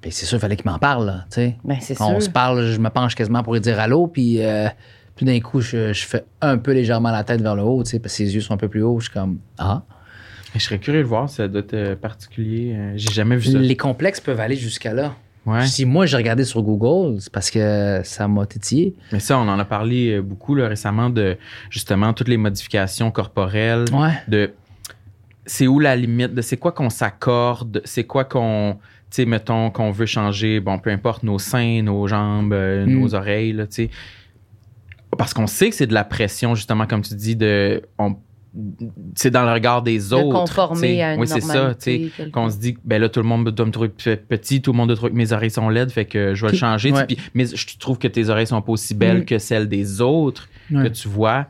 Puis 0.00 0.12
c'est 0.12 0.26
sûr, 0.26 0.38
il 0.38 0.40
fallait 0.40 0.56
qu'il 0.56 0.70
m'en 0.70 0.78
parle, 0.78 1.06
là, 1.06 1.24
tu 1.30 1.36
sais. 1.36 1.56
Ben, 1.62 1.76
c'est 1.80 1.94
Quand 1.94 2.10
on 2.10 2.20
se 2.20 2.30
parle, 2.30 2.64
je 2.64 2.78
me 2.78 2.88
penche 2.88 3.14
quasiment 3.14 3.42
pour 3.42 3.54
lui 3.54 3.60
dire 3.60 3.78
allô, 3.78 4.06
puis 4.06 4.42
euh, 4.42 4.68
tout 5.16 5.24
d'un 5.24 5.38
coup, 5.40 5.60
je, 5.60 5.92
je 5.92 6.06
fais 6.06 6.24
un 6.40 6.56
peu 6.56 6.72
légèrement 6.72 7.10
la 7.10 7.22
tête 7.22 7.42
vers 7.42 7.54
le 7.54 7.62
haut, 7.62 7.82
tu 7.82 7.90
sais, 7.90 7.98
parce 7.98 8.14
que 8.14 8.18
ses 8.18 8.34
yeux 8.34 8.40
sont 8.40 8.54
un 8.54 8.58
peu 8.58 8.68
plus 8.68 8.82
hauts. 8.82 8.98
Je 9.00 9.04
suis 9.04 9.12
comme, 9.12 9.38
ah. 9.58 9.82
Je 10.54 10.60
serais 10.60 10.78
curieux 10.78 11.02
de 11.02 11.06
voir, 11.06 11.28
ça 11.28 11.46
doit 11.46 11.60
être 11.60 11.74
euh, 11.74 11.96
particulier. 11.96 12.74
Euh, 12.74 12.92
J'ai 12.96 13.12
jamais 13.12 13.36
vu 13.36 13.52
ça. 13.52 13.58
Les 13.58 13.76
complexes 13.76 14.20
peuvent 14.20 14.40
aller 14.40 14.56
jusqu'à 14.56 14.94
là. 14.94 15.14
Ouais. 15.46 15.66
Si 15.66 15.84
moi, 15.84 16.06
j'ai 16.06 16.16
regardé 16.16 16.44
sur 16.44 16.62
Google, 16.62 17.20
c'est 17.20 17.32
parce 17.32 17.50
que 17.50 18.00
ça 18.04 18.26
m'a 18.28 18.46
tétillé. 18.46 18.94
Mais 19.12 19.20
ça, 19.20 19.38
on 19.38 19.48
en 19.48 19.58
a 19.58 19.64
parlé 19.64 20.20
beaucoup 20.20 20.54
là, 20.54 20.68
récemment 20.68 21.08
de 21.08 21.36
justement 21.70 22.12
toutes 22.12 22.28
les 22.28 22.36
modifications 22.36 23.10
corporelles. 23.10 23.86
Ouais. 23.92 24.12
De 24.28 24.52
c'est 25.46 25.66
où 25.66 25.80
la 25.80 25.96
limite 25.96 26.34
de 26.34 26.42
c'est 26.42 26.56
quoi 26.56 26.72
qu'on 26.72 26.90
s'accorde, 26.90 27.82
c'est 27.84 28.04
quoi 28.04 28.24
qu'on, 28.24 28.78
sais, 29.10 29.24
mettons 29.26 29.70
qu'on 29.70 29.90
veut 29.90 30.06
changer, 30.06 30.60
bon, 30.60 30.78
peu 30.78 30.90
importe 30.90 31.22
nos 31.22 31.38
seins, 31.38 31.82
nos 31.82 32.06
jambes, 32.06 32.52
euh, 32.52 32.86
Mm. 32.86 33.00
nos 33.00 33.14
oreilles, 33.14 33.52
là, 33.52 33.66
tu 33.66 33.74
sais. 33.74 33.90
Parce 35.18 35.34
qu'on 35.34 35.46
sait 35.46 35.70
que 35.70 35.74
c'est 35.76 35.86
de 35.88 35.94
la 35.94 36.04
pression, 36.04 36.54
justement, 36.54 36.86
comme 36.86 37.02
tu 37.02 37.14
dis, 37.14 37.36
de. 37.36 37.82
on- 37.98 38.16
c'est 39.14 39.30
dans 39.30 39.44
le 39.44 39.52
regard 39.52 39.82
des 39.82 40.12
autres. 40.12 40.26
de 40.26 40.32
conformer 40.32 41.02
à 41.04 41.14
une 41.14 41.20
Oui, 41.20 41.28
c'est 41.28 41.40
ça. 41.40 41.72
Qu'on 42.32 42.50
se 42.50 42.58
dit, 42.58 42.76
ben 42.84 43.00
là, 43.00 43.08
tout 43.08 43.20
le 43.20 43.26
monde 43.26 43.48
doit 43.50 43.64
me 43.66 43.70
trouver 43.70 43.88
petit, 43.90 44.60
tout 44.60 44.72
le 44.72 44.76
monde 44.76 44.88
doit 44.88 44.96
trouver 44.96 45.12
que 45.12 45.16
mes 45.16 45.32
oreilles 45.32 45.50
sont 45.52 45.68
laides, 45.68 45.90
fait 45.92 46.04
que 46.04 46.34
je 46.34 46.44
vais 46.46 46.52
le 46.52 46.58
changer. 46.58 46.90
Ouais. 46.92 47.06
Puis- 47.06 47.16
mais 47.34 47.46
je 47.46 47.78
trouve 47.78 47.98
que 47.98 48.08
tes 48.08 48.28
oreilles 48.28 48.48
sont 48.48 48.60
pas 48.60 48.72
aussi 48.72 48.94
belles 48.94 49.20
Mm. 49.20 49.24
que 49.24 49.38
celles 49.38 49.68
des 49.68 50.00
autres 50.00 50.48
Ouais. 50.72 50.82
que 50.84 50.88
tu 50.88 51.06
vois. 51.08 51.46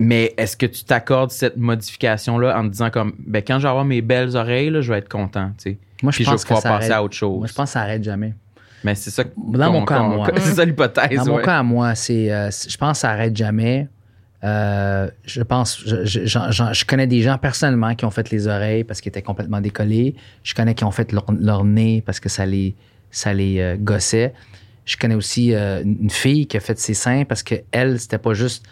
Mais 0.00 0.32
est-ce 0.36 0.56
que 0.56 0.66
tu 0.66 0.84
t'accordes 0.84 1.30
cette 1.30 1.56
modification-là 1.56 2.56
en 2.58 2.62
te 2.64 2.68
disant 2.68 2.90
comme, 2.90 3.14
ben 3.18 3.42
quand 3.44 3.58
je 3.58 3.64
vais 3.64 3.68
avoir 3.68 3.84
mes 3.84 4.00
belles 4.00 4.36
oreilles, 4.36 4.70
là, 4.70 4.80
je 4.80 4.92
vais 4.92 4.98
être 4.98 5.08
content, 5.08 5.50
tu 5.58 5.70
sais? 5.72 5.78
Moi, 6.02 6.12
je 6.12 6.16
Puis 6.16 6.24
je 6.24 6.30
vais 6.30 6.34
pense 6.34 6.42
que 6.42 6.48
pouvoir 6.48 6.62
ça 6.62 6.68
passer 6.70 6.84
arrête. 6.86 6.96
à 6.98 7.02
autre 7.02 7.14
chose. 7.14 7.38
Moi, 7.38 7.46
je 7.46 7.52
pense 7.54 7.68
que 7.70 7.72
ça 7.72 7.80
arrête 7.80 8.04
jamais. 8.04 8.34
Mais 8.84 8.94
c'est 8.94 9.10
ça. 9.10 9.24
Dans 9.36 9.72
mon 9.72 9.84
cas 9.84 9.96
à 9.98 10.02
moi. 10.02 10.30
C'est 10.36 10.54
ça 10.54 10.64
l'hypothèse. 10.64 11.16
Dans 11.16 11.26
mon 11.26 11.42
cas 11.42 11.58
à 11.58 11.62
moi, 11.62 11.94
c'est, 11.96 12.32
euh, 12.32 12.48
c'est- 12.52 12.70
je 12.70 12.78
pense 12.78 12.98
que 12.98 13.00
ça 13.00 13.10
arrête 13.10 13.36
jamais. 13.36 13.88
Euh, 14.44 15.10
je 15.24 15.42
pense, 15.42 15.80
je, 15.84 16.84
connais 16.84 17.08
des 17.08 17.22
gens 17.22 17.38
personnellement 17.38 17.96
qui 17.96 18.04
ont 18.04 18.10
fait 18.10 18.30
les 18.30 18.46
oreilles 18.46 18.84
parce 18.84 19.00
qu'ils 19.00 19.10
étaient 19.10 19.22
complètement 19.22 19.60
décollés. 19.60 20.14
Je 20.44 20.54
connais 20.54 20.74
qui 20.74 20.84
ont 20.84 20.92
fait 20.92 21.10
leur, 21.10 21.26
leur 21.40 21.64
nez 21.64 22.04
parce 22.06 22.20
que 22.20 22.28
ça 22.28 22.46
les, 22.46 22.76
ça 23.10 23.34
les 23.34 23.58
euh, 23.58 23.76
gossait. 23.76 24.32
Je 24.84 24.96
connais 24.96 25.16
aussi 25.16 25.52
une 25.52 26.08
fille 26.08 26.46
qui 26.46 26.56
a 26.56 26.60
fait 26.60 26.78
ses 26.78 26.94
seins 26.94 27.24
parce 27.24 27.42
que 27.42 27.56
elle, 27.72 27.98
c'était 28.00 28.16
pas 28.16 28.32
juste 28.32 28.64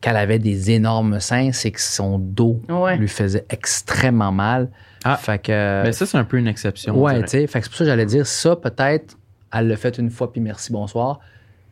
qu'elle 0.00 0.16
avait 0.16 0.38
des 0.38 0.70
énormes 0.70 1.18
seins, 1.20 1.50
c'est 1.52 1.70
que 1.70 1.80
son 1.80 2.18
dos 2.18 2.60
Ouais. 2.68 2.96
lui 2.96 3.08
faisait 3.08 3.44
extrêmement 3.50 4.32
mal. 4.32 4.68
Ah. 5.04 5.16
fait 5.16 5.38
que, 5.40 5.82
Mais 5.84 5.92
ça, 5.92 6.06
c'est 6.06 6.18
un 6.18 6.24
peu 6.24 6.38
une 6.38 6.48
exception. 6.48 6.94
on 6.96 7.02
Ouais, 7.02 7.22
tu 7.22 7.28
sais. 7.28 7.46
Fait 7.46 7.60
que 7.60 7.64
c'est 7.64 7.70
pour 7.70 7.78
ça 7.78 7.84
que 7.84 7.90
j'allais 7.90 8.06
dire 8.06 8.26
ça, 8.26 8.56
peut-être, 8.56 9.16
elle 9.52 9.68
l'a 9.68 9.76
fait 9.76 9.96
une 9.98 10.10
fois, 10.10 10.32
puis 10.32 10.40
merci, 10.40 10.72
bonsoir. 10.72 11.20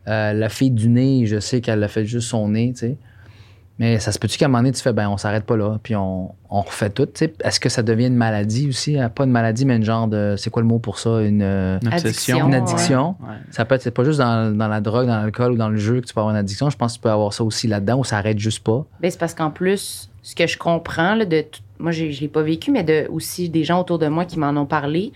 Euh, 0.08 0.32
la 0.32 0.48
fille 0.48 0.70
du 0.70 0.88
nez, 0.88 1.26
je 1.26 1.40
sais 1.40 1.60
qu'elle 1.60 1.82
a 1.82 1.88
fait 1.88 2.04
juste 2.06 2.28
son 2.28 2.48
nez, 2.48 2.72
tu 2.72 2.78
sais. 2.80 2.96
Mais 3.78 3.98
ça 3.98 4.10
se 4.10 4.18
peut-tu 4.18 4.38
qu'à 4.38 4.46
un 4.46 4.48
moment 4.48 4.60
donné, 4.60 4.72
tu 4.72 4.80
fais, 4.80 4.94
ben, 4.94 5.08
on 5.10 5.18
s'arrête 5.18 5.44
pas 5.44 5.56
là, 5.56 5.78
puis 5.82 5.94
on, 5.94 6.34
on 6.48 6.60
refait 6.62 6.88
tout, 6.88 7.04
tu 7.04 7.12
sais? 7.16 7.34
Est-ce 7.44 7.60
que 7.60 7.68
ça 7.68 7.82
devient 7.82 8.06
une 8.06 8.16
maladie 8.16 8.68
aussi? 8.70 8.98
Euh, 8.98 9.10
Pas 9.10 9.24
une 9.24 9.30
maladie, 9.30 9.66
mais 9.66 9.76
une 9.76 9.84
genre 9.84 10.08
de. 10.08 10.34
C'est 10.38 10.48
quoi 10.48 10.62
le 10.62 10.68
mot 10.68 10.78
pour 10.78 10.98
ça? 10.98 11.20
Une, 11.20 11.42
euh, 11.42 11.78
Une 11.82 11.88
obsession. 11.88 12.46
une 12.48 12.54
addiction. 12.54 13.16
Ouais. 13.20 13.34
Ça 13.50 13.66
peut 13.66 13.74
être, 13.74 13.82
c'est 13.82 13.90
pas 13.90 14.04
juste 14.04 14.18
dans, 14.18 14.56
dans 14.56 14.68
la 14.68 14.80
drogue, 14.80 15.06
dans 15.06 15.20
l'alcool 15.20 15.52
ou 15.52 15.56
dans 15.56 15.68
le 15.68 15.76
jeu 15.76 16.00
que 16.00 16.06
tu 16.06 16.14
peux 16.14 16.20
avoir 16.20 16.34
une 16.34 16.40
addiction. 16.40 16.70
Je 16.70 16.76
pense 16.78 16.92
que 16.92 16.98
tu 16.98 17.02
peux 17.02 17.10
avoir 17.10 17.32
ça 17.34 17.44
aussi 17.44 17.66
là-dedans, 17.68 17.98
où 17.98 18.04
ça 18.04 18.16
arrête 18.16 18.38
juste 18.38 18.64
pas. 18.64 18.86
Ben, 19.00 19.10
c'est 19.10 19.20
parce 19.20 19.34
qu'en 19.34 19.50
plus, 19.50 20.10
ce 20.22 20.34
que 20.34 20.46
je 20.46 20.56
comprends, 20.56 21.14
là, 21.14 21.26
de 21.26 21.42
tout- 21.42 21.60
moi, 21.78 21.92
j'ai- 21.92 22.12
je 22.12 22.16
ne 22.16 22.20
l'ai 22.22 22.28
pas 22.28 22.42
vécu, 22.42 22.70
mais 22.70 22.82
de, 22.82 23.06
aussi 23.10 23.50
des 23.50 23.62
gens 23.64 23.78
autour 23.80 23.98
de 23.98 24.06
moi 24.08 24.24
qui 24.24 24.38
m'en 24.38 24.56
ont 24.58 24.64
parlé, 24.66 25.12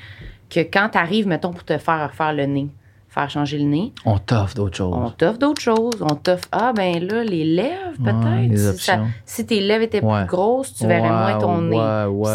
que 0.51 0.61
quand 0.61 0.91
tu 0.93 0.99
arrives, 0.99 1.27
mettons, 1.27 1.53
pour 1.53 1.65
te 1.65 1.79
faire 1.79 2.11
refaire 2.11 2.35
le 2.35 2.45
nez, 2.45 2.69
faire 3.11 3.29
changer 3.29 3.59
le 3.59 3.65
nez, 3.65 3.93
On 4.07 4.19
t'offre 4.19 4.55
d'autres 4.55 4.77
choses. 4.77 4.95
on 4.97 5.11
t'offre 5.11 5.39
d'autres 5.39 5.61
choses. 5.61 6.01
On 6.01 6.15
t'offre, 6.15 6.47
ah, 6.53 6.73
ben 6.75 7.05
là, 7.05 7.25
les 7.25 7.45
lèvres, 7.45 7.99
peut-être. 8.03 9.01
si, 9.27 9.45
tes 9.47 9.61
lèvres 9.61 9.83
étaient 9.83 10.03
Ouais. 10.03 10.21
plus 10.21 10.29
grosses, 10.29 10.73
tu 10.75 10.87
verrais 10.87 11.03
Ouais, 11.03 11.09
moins 11.09 11.39
ton 11.39 11.61
nez. 11.61 11.77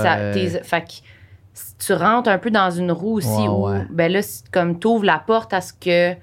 Ça- 0.03 0.31
tes- 0.33 0.49
fait 0.63 0.81
que 0.81 0.91
tu 1.85 1.93
rentres 1.93 2.29
un 2.29 2.37
peu 2.37 2.51
dans 2.51 2.69
une 2.71 2.91
roue 2.91 3.17
aussi 3.17 3.27
Ouais, 3.29 3.47
où, 3.47 3.67
ouais. 3.69 3.85
ben 3.89 4.11
là, 4.11 4.21
c'est 4.21 4.49
comme 4.51 4.77
tu 4.77 4.87
ouvres 4.87 5.05
la 5.05 5.19
porte 5.19 5.53
à 5.53 5.61
ce 5.61 5.71
que 5.71 6.13
Tu 6.13 6.19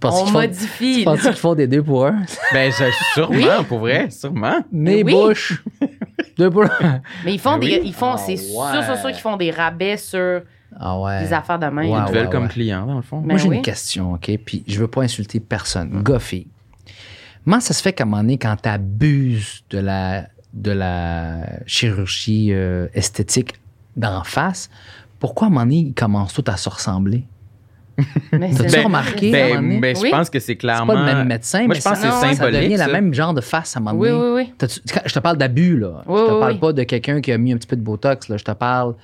penses 0.00 0.28
on 0.28 0.30
modifie. 0.32 0.98
tu 1.00 1.04
penses 1.04 1.20
qu'ils 1.20 1.32
font 1.34 1.54
des 1.54 1.66
deux 1.66 1.82
pour 1.82 2.06
un? 2.06 2.22
Ben, 2.54 2.72
je- 2.72 2.84
sûrement, 3.12 3.64
pour 3.68 3.80
vrai, 3.80 4.08
sûrement. 4.10 4.60
Nez, 4.72 5.02
oui. 5.04 5.12
bouche. 5.12 5.62
deux 6.38 6.48
pour 6.50 6.64
un. 6.64 7.00
Mais 7.26 7.34
ils 7.34 7.38
font 7.38 7.58
Ben 7.58 7.60
des, 7.60 7.66
oui. 7.80 7.82
ils 7.84 7.92
font, 7.94 8.12
Ah 8.14 8.18
c'est 8.18 8.32
ouais. 8.32 8.36
sûr, 8.38 8.82
sûr, 8.84 8.96
sûr 8.96 9.10
qu'ils 9.10 9.20
font 9.20 9.36
des 9.36 9.50
rabais 9.50 9.98
sur 9.98 10.40
Ah 10.78 10.98
ouais. 11.00 11.24
des 11.24 11.32
affaires 11.32 11.58
de 11.58 11.66
même. 11.66 11.88
Wow. 11.88 11.98
Ils 12.00 12.04
te 12.06 12.12
veulent 12.12 12.24
ouais, 12.26 12.30
comme 12.30 12.42
ouais. 12.44 12.48
client, 12.48 12.86
dans 12.86 12.96
le 12.96 13.02
fond. 13.02 13.20
Mais- 13.20 13.34
Moi, 13.34 13.36
j'ai 13.38 13.48
oui. 13.48 13.56
une 13.56 13.62
question, 13.62 14.14
OK? 14.14 14.30
Puis 14.44 14.64
je 14.66 14.78
veux 14.80 14.88
pas 14.88 15.02
insulter 15.02 15.40
personne. 15.40 16.02
Gars, 16.02 16.18
fille. 16.18 16.46
Comment 17.44 17.60
ça 17.60 17.74
se 17.74 17.82
fait 17.82 17.92
qu'à 17.92 18.04
un 18.04 18.06
moment 18.06 18.22
donné, 18.22 18.38
quand 18.38 18.56
tu 18.62 18.68
abuses 18.68 19.64
de 19.70 19.78
la, 19.78 20.26
de 20.54 20.70
la 20.70 21.40
chirurgie 21.66 22.48
euh, 22.52 22.86
esthétique 22.94 23.54
d'en 23.96 24.24
face, 24.24 24.70
pourquoi 25.20 25.46
à 25.46 25.50
un 25.50 25.52
moment 25.52 25.64
donné, 25.64 25.76
ils 25.88 25.94
commencent 25.94 26.32
tous 26.34 26.50
à 26.50 26.56
se 26.56 26.68
ressembler? 26.68 27.24
Mais 28.32 28.50
T'as-tu 28.50 28.70
c'est- 28.70 28.82
remarqué? 28.82 29.40
à 29.52 29.58
un 29.58 29.62
Ben, 29.62 29.80
ben, 29.80 29.94
je 29.94 30.00
Oui. 30.02 30.10
pense 30.10 30.28
que 30.28 30.40
c'est 30.40 30.46
C'est 30.46 30.56
clairement. 30.56 30.94
pas 30.94 30.98
le 31.00 31.04
même 31.04 31.28
médecin, 31.28 31.60
Moi, 31.60 31.68
mais 31.68 31.74
je 31.76 31.82
pense 31.82 31.98
ça, 31.98 32.08
que 32.08 32.26
c'est 32.28 32.34
ça 32.34 32.50
devient 32.50 32.76
la 32.76 32.86
ça. 32.86 32.92
même 32.92 33.14
genre 33.14 33.32
de 33.34 33.40
face 33.40 33.76
à 33.76 33.78
un 33.78 33.82
moment 33.84 33.96
Oui, 34.00 34.08
donné. 34.08 34.32
oui, 34.42 34.46
oui. 34.48 34.68
Quand- 34.92 35.02
Je 35.06 35.12
te 35.14 35.18
parle 35.20 35.36
d'abus, 35.36 35.78
là. 35.78 36.02
Oui, 36.06 36.18
je 36.20 36.26
te 36.26 36.32
oui, 36.32 36.40
parle 36.40 36.52
oui. 36.54 36.58
pas 36.58 36.72
de 36.72 36.82
quelqu'un 36.82 37.20
qui 37.20 37.30
a 37.30 37.38
mis 37.38 37.52
un 37.52 37.56
petit 37.56 37.68
peu 37.68 37.76
de 37.76 37.82
botox, 37.82 38.28
là. 38.28 38.36
Je 38.36 38.42
te 38.44 38.50
parle 38.50 38.94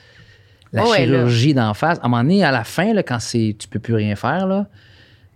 la 0.72 0.84
Oh, 0.86 0.94
chirurgie 0.94 1.54
d'en 1.54 1.74
face. 1.74 1.98
À 1.98 2.06
un 2.06 2.08
moment 2.08 2.22
donné, 2.22 2.44
à 2.44 2.50
la 2.52 2.64
fin, 2.64 2.92
là, 2.92 3.02
quand 3.02 3.18
c'est, 3.20 3.56
tu 3.58 3.66
peux 3.68 3.78
plus 3.80 3.94
rien 3.94 4.14
faire, 4.16 4.46
là, 4.46 4.66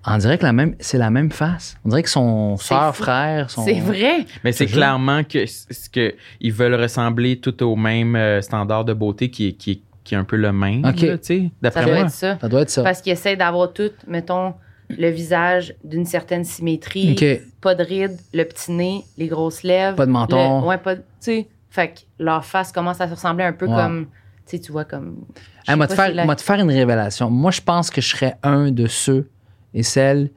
on 0.07 0.19
dirait 0.19 0.37
que 0.39 0.45
la 0.45 0.53
même, 0.53 0.75
c'est 0.81 0.99
la 0.99 1.11
même 1.11 1.33
face. 1.33 1.77
On 1.85 1.89
dirait 1.89 2.03
que 2.03 2.11
son 2.11 2.57
soeur, 2.59 2.95
fou. 2.95 3.03
frère, 3.05 3.49
son. 3.51 3.65
C'est 3.65 3.81
vrai. 3.81 4.27
Mais 4.45 4.53
c'est 4.53 4.67
clairement 4.67 5.25
que, 5.25 5.47
ce 5.47 5.89
que 5.91 6.15
ils 6.41 6.53
veulent 6.53 6.75
ressembler 6.75 7.39
tout 7.39 7.63
au 7.63 7.75
même 7.75 8.15
euh, 8.15 8.43
standard 8.43 8.85
de 8.85 8.93
beauté 8.93 9.31
qui 9.31 9.49
est, 9.49 9.53
qui 9.53 9.71
est, 9.73 9.81
qui 10.05 10.15
est 10.15 10.19
un 10.19 10.25
peu 10.25 10.37
le 10.37 10.53
même, 10.53 10.85
Ok. 10.85 11.01
là, 11.01 11.17
tu 11.19 11.25
sais, 11.25 11.39
Ça 11.45 11.51
d'après 11.63 11.85
doit 11.85 11.95
moi. 11.95 12.03
être 12.05 12.11
ça. 12.11 12.39
Ça 12.39 12.49
doit 12.49 12.61
être 12.61 12.71
ça. 12.71 12.83
Parce 12.83 13.01
qu'ils 13.01 13.13
essaient 13.15 13.37
d'avoir 13.37 13.73
tout, 13.73 13.91
mettons, 14.07 14.53
le 14.91 15.09
visage 15.09 15.75
d'une 15.83 16.05
certaine 16.05 16.45
symétrie, 16.45 17.17
pas 17.63 17.75
de 17.75 17.83
rides, 17.83 18.19
le 18.35 18.45
petit 18.45 18.71
nez, 18.73 19.03
les 19.17 19.29
grosses 19.29 19.63
lèvres. 19.63 19.97
Pas 19.97 20.05
de 20.05 20.11
menton. 20.11 20.61
le- 20.61 20.67
ouais, 20.67 20.77
pas. 20.77 20.97
Tu 20.97 21.03
sais, 21.21 21.49
fait 21.71 21.89
que 21.89 22.01
leur 22.23 22.45
face 22.45 22.71
commence 22.71 23.01
à 23.01 23.09
se 23.09 23.15
ressembler 23.15 23.45
un 23.47 23.55
peu 23.55 23.67
Ouais. 23.67 23.75
comme. 23.75 24.07
Tu 24.47 24.57
sais, 24.57 24.59
tu 24.61 24.73
vois, 24.73 24.85
comme. 24.85 25.25
Hey, 25.67 25.77
moi, 25.77 25.87
te 25.87 25.95
faire, 25.95 26.09
si 26.09 26.15
la- 26.15 26.25
moi, 26.25 26.37
te 26.37 26.43
faire 26.43 26.61
une 26.61 26.71
révélation. 26.71 27.31
Moi, 27.31 27.51
je 27.51 27.61
pense 27.61 27.91
que 27.91 28.01
je 28.01 28.09
serais 28.09 28.37
un 28.43 28.71
de 28.71 28.87
ceux 28.87 29.29
et 29.73 29.83
celles 29.83 30.31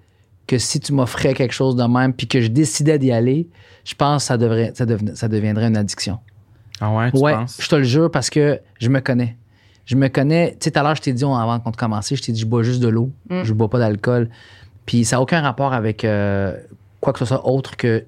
que 0.47 0.57
si 0.57 0.79
tu 0.79 0.93
m'offrais 0.93 1.33
quelque 1.33 1.53
chose 1.53 1.75
de 1.75 1.83
même 1.83 2.13
puis 2.13 2.25
que 2.27 2.39
je 2.39 2.47
décidais 2.47 2.97
d'y 2.97 3.11
aller, 3.11 3.49
je 3.83 3.93
pense 3.95 4.23
que 4.23 4.27
ça, 4.27 4.37
devrait, 4.37 4.71
ça, 4.75 4.85
ça 5.15 5.27
deviendrait 5.27 5.67
une 5.67 5.75
addiction. 5.75 6.19
Ah 6.79 6.93
ouais, 6.95 7.11
tu 7.11 7.17
ouais, 7.17 7.33
penses? 7.33 7.57
je 7.59 7.67
te 7.67 7.75
le 7.75 7.83
jure 7.83 8.09
parce 8.09 8.29
que 8.29 8.59
je 8.79 8.87
me 8.89 9.01
connais. 9.01 9.35
Je 9.85 9.95
me 9.95 10.07
connais. 10.07 10.51
Tu 10.51 10.57
sais, 10.65 10.71
tout 10.71 10.79
à 10.79 10.83
l'heure, 10.83 10.95
je 10.95 11.01
t'ai 11.01 11.11
dit, 11.13 11.25
on- 11.25 11.35
avant 11.35 11.59
qu'on 11.59 11.71
te 11.71 11.77
commence, 11.77 12.13
je 12.13 12.21
t'ai 12.21 12.31
dit, 12.31 12.39
je 12.39 12.45
bois 12.45 12.63
juste 12.63 12.81
de 12.81 12.87
l'eau. 12.87 13.11
Mm. 13.29 13.43
Je 13.43 13.53
bois 13.53 13.69
pas 13.69 13.79
d'alcool. 13.79 14.29
Puis 14.85 15.03
ça 15.03 15.17
n'a 15.17 15.21
aucun 15.21 15.41
rapport 15.41 15.73
avec 15.73 16.05
euh, 16.05 16.55
quoi 17.01 17.11
que 17.11 17.19
ce 17.19 17.25
soit 17.25 17.45
autre 17.45 17.75
que 17.75 18.05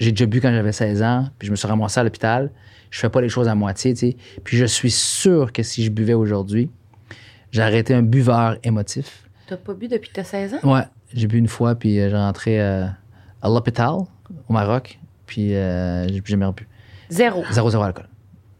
j'ai 0.00 0.10
déjà 0.10 0.26
bu 0.26 0.40
quand 0.40 0.50
j'avais 0.52 0.72
16 0.72 1.02
ans, 1.02 1.28
puis 1.38 1.46
je 1.46 1.52
me 1.52 1.56
suis 1.56 1.68
ramassé 1.68 2.00
à 2.00 2.02
l'hôpital. 2.04 2.50
Je 2.90 2.98
fais 3.00 3.08
pas 3.10 3.20
les 3.20 3.28
choses 3.28 3.48
à 3.48 3.54
moitié, 3.54 3.92
tu 3.94 4.00
sais. 4.10 4.16
Puis 4.44 4.56
je 4.56 4.64
suis 4.64 4.90
sûr 4.90 5.52
que 5.52 5.62
si 5.62 5.84
je 5.84 5.90
buvais 5.90 6.14
aujourd'hui, 6.14 6.70
j'aurais 7.52 7.78
été 7.78 7.94
un 7.94 8.02
buveur 8.02 8.56
émotif. 8.62 9.24
T'as 9.46 9.56
pas 9.56 9.74
bu 9.74 9.88
depuis 9.88 10.08
que 10.10 10.14
t'as 10.14 10.24
16 10.24 10.54
ans? 10.54 10.72
Ouais, 10.74 10.82
j'ai 11.14 11.26
bu 11.26 11.38
une 11.38 11.48
fois, 11.48 11.74
puis 11.74 11.98
euh, 12.00 12.10
j'ai 12.10 12.16
rentré 12.16 12.60
euh, 12.60 12.84
à 13.42 13.48
l'hôpital 13.48 13.90
au 14.48 14.52
Maroc, 14.52 14.98
puis 15.26 15.54
euh, 15.54 16.06
j'ai 16.08 16.20
plus 16.20 16.32
jamais 16.32 16.46
rebu. 16.46 16.66
Zéro. 17.10 17.42
Zéro, 17.50 17.70
zéro 17.70 17.82
alcool. 17.84 18.06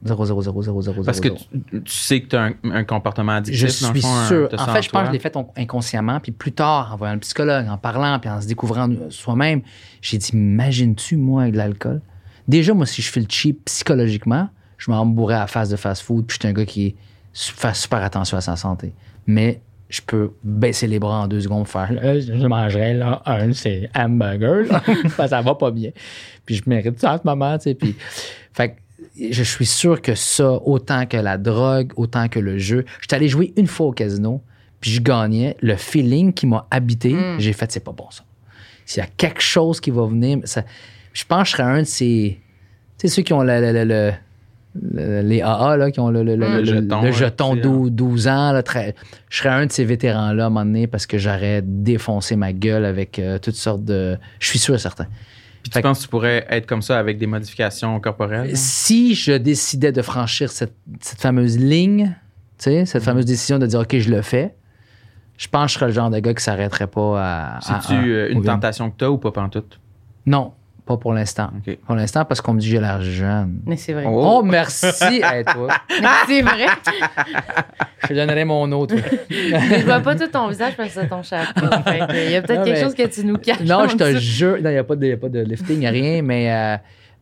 Zéro, 0.04 0.24
zéro, 0.24 0.40
zéro, 0.42 0.62
zéro, 0.62 0.80
zéro, 0.80 1.02
Parce 1.02 1.18
que 1.20 1.28
tu, 1.28 1.44
tu 1.84 1.92
sais 1.92 2.20
que 2.20 2.28
tu 2.28 2.36
as 2.36 2.42
un, 2.44 2.52
un 2.70 2.84
comportement 2.84 3.32
addictif. 3.32 3.68
Je 3.68 3.82
dans 3.84 3.88
le 3.92 3.94
suis 3.94 4.02
fond, 4.02 4.24
sûr. 4.28 4.48
En 4.56 4.66
fait, 4.72 4.82
je 4.82 4.88
pense 4.90 5.02
que 5.02 5.06
je 5.08 5.12
l'ai 5.12 5.18
fait 5.18 5.36
on- 5.36 5.48
inconsciemment. 5.56 6.20
Puis 6.20 6.30
plus 6.30 6.52
tard, 6.52 6.92
en 6.94 6.96
voyant 6.96 7.14
le 7.14 7.18
psychologue, 7.20 7.66
en 7.68 7.76
parlant, 7.78 8.16
puis 8.20 8.30
en 8.30 8.40
se 8.40 8.46
découvrant 8.46 8.88
soi-même, 9.10 9.60
j'ai 10.00 10.16
dit, 10.18 10.30
imagines-tu, 10.34 11.16
moi, 11.16 11.42
avec 11.42 11.54
de 11.54 11.58
l'alcool? 11.58 12.00
Déjà, 12.48 12.74
moi, 12.74 12.86
si 12.86 13.02
je 13.02 13.10
fais 13.10 13.20
le 13.20 13.26
cheap 13.28 13.66
psychologiquement, 13.66 14.48
je 14.78 14.90
m'en 14.90 15.04
bourrais 15.04 15.34
à 15.34 15.40
la 15.40 15.46
face 15.46 15.68
de 15.68 15.76
fast-food, 15.76 16.26
puis 16.26 16.36
je 16.36 16.40
suis 16.40 16.48
un 16.48 16.52
gars 16.52 16.66
qui 16.66 16.96
fait 17.32 17.74
super 17.74 18.02
attention 18.02 18.36
à 18.36 18.40
sa 18.40 18.56
santé. 18.56 18.94
Mais 19.26 19.60
je 19.90 20.00
peux 20.00 20.32
baisser 20.42 20.86
les 20.86 20.98
bras 20.98 21.22
en 21.22 21.28
deux 21.28 21.40
secondes, 21.40 21.66
faire 21.66 21.92
Là, 21.92 22.18
je 22.18 22.46
mangerais 22.46 22.94
là, 22.94 23.22
un, 23.26 23.52
c'est 23.52 23.90
hamburger, 23.94 24.66
là. 24.70 24.82
Parce 25.16 25.16
que 25.16 25.28
ça 25.28 25.42
va 25.42 25.54
pas 25.54 25.70
bien. 25.70 25.90
Puis 26.46 26.56
je 26.56 26.62
mérite 26.66 26.98
ça 26.98 27.14
en 27.14 27.18
ce 27.18 27.22
moment, 27.24 27.56
tu 27.58 27.64
sais. 27.64 27.74
Puis, 27.74 27.94
fait 28.52 28.76
je 29.30 29.42
suis 29.42 29.66
sûr 29.66 30.00
que 30.00 30.14
ça, 30.14 30.52
autant 30.52 31.06
que 31.06 31.16
la 31.16 31.38
drogue, 31.38 31.92
autant 31.96 32.28
que 32.28 32.38
le 32.38 32.58
jeu. 32.58 32.84
J'étais 33.00 33.16
allé 33.16 33.28
jouer 33.28 33.52
une 33.56 33.66
fois 33.66 33.86
au 33.86 33.92
casino, 33.92 34.42
puis 34.80 34.90
je 34.90 35.00
gagnais. 35.00 35.56
Le 35.60 35.76
feeling 35.76 36.32
qui 36.32 36.46
m'a 36.46 36.66
habité, 36.70 37.16
j'ai 37.38 37.52
fait, 37.52 37.70
c'est 37.72 37.82
pas 37.82 37.92
bon 37.92 38.10
ça. 38.10 38.24
S'il 38.86 39.02
y 39.02 39.06
a 39.06 39.08
quelque 39.16 39.42
chose 39.42 39.80
qui 39.80 39.90
va 39.90 40.06
venir, 40.06 40.38
ça, 40.44 40.62
je 41.12 41.24
pense 41.24 41.42
que 41.44 41.48
je 41.48 41.52
serais 41.52 41.62
un 41.62 41.78
de 41.80 41.86
ces. 41.86 42.38
Tu 42.98 43.08
sais, 43.08 43.14
ceux 43.14 43.22
qui 43.22 43.32
ont 43.32 43.42
le- 43.42 43.60
le- 43.60 43.72
le- 43.72 43.84
le- 43.84 44.12
le- 44.82 45.20
les 45.22 45.40
AA, 45.42 45.76
là, 45.76 45.90
qui 45.90 46.00
ont 46.00 46.10
le, 46.10 46.24
jeton, 46.64 47.10
jeton 47.12 47.50
tu 47.52 47.56
sais, 47.56 47.62
12, 47.62 47.90
12 47.92 48.28
ans. 48.28 48.52
là, 48.52 48.62
très- 48.62 48.94
je 49.28 49.38
serais 49.38 49.48
un 49.50 49.66
de 49.66 49.72
ces 49.72 49.84
vétérans-là 49.84 50.44
à 50.44 50.46
un 50.46 50.50
moment 50.50 50.64
donné 50.64 50.86
parce 50.86 51.06
que 51.06 51.18
j'aurais 51.18 51.62
défoncé 51.64 52.36
ma 52.36 52.52
gueule 52.52 52.84
avec 52.84 53.18
euh, 53.18 53.38
toutes 53.38 53.54
sortes 53.56 53.84
de. 53.84 54.16
Je 54.40 54.46
suis 54.46 54.58
sûr 54.58 54.74
et 54.74 54.78
certain. 54.78 55.06
Puis 55.62 55.70
tu 55.72 55.80
penses 55.80 55.98
que 55.98 56.02
tu 56.04 56.08
pourrais 56.08 56.46
être 56.50 56.66
comme 56.66 56.82
ça 56.82 56.98
avec 56.98 57.18
des 57.18 57.26
modifications 57.26 57.98
corporelles? 58.00 58.56
Si 58.56 59.14
je 59.14 59.32
décidais 59.32 59.90
de 59.92 60.02
franchir 60.02 60.50
cette, 60.50 60.74
cette 61.00 61.20
fameuse 61.20 61.58
ligne, 61.58 62.14
tu 62.58 62.64
sais, 62.64 62.78
Mhm. 62.80 62.86
cette 62.86 63.02
fameuse 63.02 63.24
décision 63.26 63.58
de 63.58 63.66
dire 63.66 63.80
OK, 63.80 63.98
je 63.98 64.10
le 64.10 64.22
fais, 64.22 64.54
je 65.36 65.48
pense 65.48 65.64
que 65.66 65.68
je 65.70 65.74
serais 65.74 65.86
le 65.86 65.92
genre 65.92 66.10
de 66.10 66.18
gars 66.20 66.32
qui 66.34 66.42
s'arrêterait 66.44 66.86
pas 66.86 67.56
à. 67.56 67.60
C'est-tu 67.60 67.94
euh, 68.12 68.30
une 68.30 68.42
tentation 68.42 68.90
que 68.90 68.96
tu 68.98 69.04
as 69.04 69.10
ou 69.10 69.18
pas 69.18 69.32
pantoute? 69.32 69.80
Non, 70.26 70.52
pas 70.88 70.96
pour 70.96 71.12
l'instant. 71.12 71.50
Pour 71.86 71.94
l'instant, 71.94 72.24
parce 72.24 72.40
qu'on 72.40 72.54
me 72.54 72.58
dit 72.60 72.66
que 72.66 72.72
j'ai 72.72 72.80
l'air 72.80 73.00
jeune. 73.02 73.60
Mais 73.66 73.76
c'est 73.76 73.92
vrai. 73.92 74.04
Oh, 74.06 74.42
merci, 74.42 74.86
hey, 75.22 75.44
toi. 75.44 75.68
c'est 76.26 76.42
vrai. 76.42 76.66
Je 78.02 78.06
te 78.08 78.14
donnerai 78.14 78.44
mon 78.44 78.70
autre. 78.72 78.94
Je 79.28 79.84
vois 79.84 80.00
pas 80.00 80.14
tout 80.16 80.28
ton 80.28 80.48
visage 80.48 80.76
parce 80.76 80.88
que 80.94 81.00
c'est 81.02 81.08
ton 81.08 81.22
chapeau. 81.22 81.66
Il 82.14 82.30
y 82.30 82.36
a 82.36 82.42
peut-être 82.42 82.64
quelque 82.64 82.76
mais- 82.78 82.82
chose 82.82 82.94
que 82.94 83.06
tu 83.06 83.24
nous 83.24 83.36
caches. 83.36 83.60
non, 83.60 83.86
je 83.88 83.96
te 83.96 84.16
jure. 84.18 84.56
Non, 84.62 84.70
il 84.70 84.72
n'y 84.72 84.78
a, 84.78 84.84
pas 84.84 84.96
de- 84.96 85.06
y 85.06 85.12
a 85.12 85.16
pas 85.16 85.28
de 85.28 85.40
lifting, 85.40 85.76
il 85.76 85.78
n'y 85.80 85.86
a 85.86 85.90
rien, 85.90 86.22
mais 86.22 86.50
euh, 86.52 86.76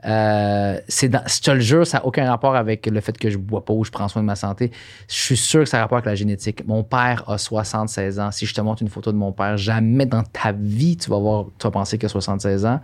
euh, 0.07 0.79
c'est 0.87 1.09
dans- 1.09 1.23
je 1.27 1.41
te 1.41 1.51
le 1.51 1.61
jure, 1.61 1.87
ça 1.87 1.99
n'a 1.99 2.07
aucun 2.07 2.29
rapport 2.29 2.55
avec 2.55 2.87
le 2.87 3.01
fait 3.01 3.17
que 3.19 3.31
je 3.31 3.39
bois 3.39 3.64
pas 3.64 3.73
ou 3.73 3.85
je 3.85 3.91
prends 3.91 4.07
soin 4.07 4.23
de 4.23 4.27
ma 4.27 4.37
santé. 4.37 4.71
Je 5.09 5.14
suis 5.14 5.37
sûr 5.37 5.61
que 5.64 5.69
ça 5.69 5.79
a 5.79 5.81
rapport 5.81 5.97
avec 5.99 6.07
la 6.07 6.14
génétique. 6.14 6.64
Mon 6.67 6.85
père 6.85 7.25
a 7.29 7.39
76 7.39 8.21
ans. 8.21 8.31
Si 8.31 8.47
je 8.47 8.55
te 8.55 8.61
montre 8.61 8.83
une 8.83 8.89
photo 8.89 9.11
de 9.11 9.17
mon 9.17 9.33
père, 9.33 9.57
jamais 9.57 10.07
dans 10.07 10.23
ta 10.23 10.53
vie 10.53 10.97
tu 10.97 11.11
vas 11.11 11.19
voir, 11.19 11.47
tu 11.59 11.64
vas 11.67 11.71
penser 11.73 11.99
qu'il 11.99 12.07
a 12.07 12.11
76 12.11 12.64
ans. 12.67 12.81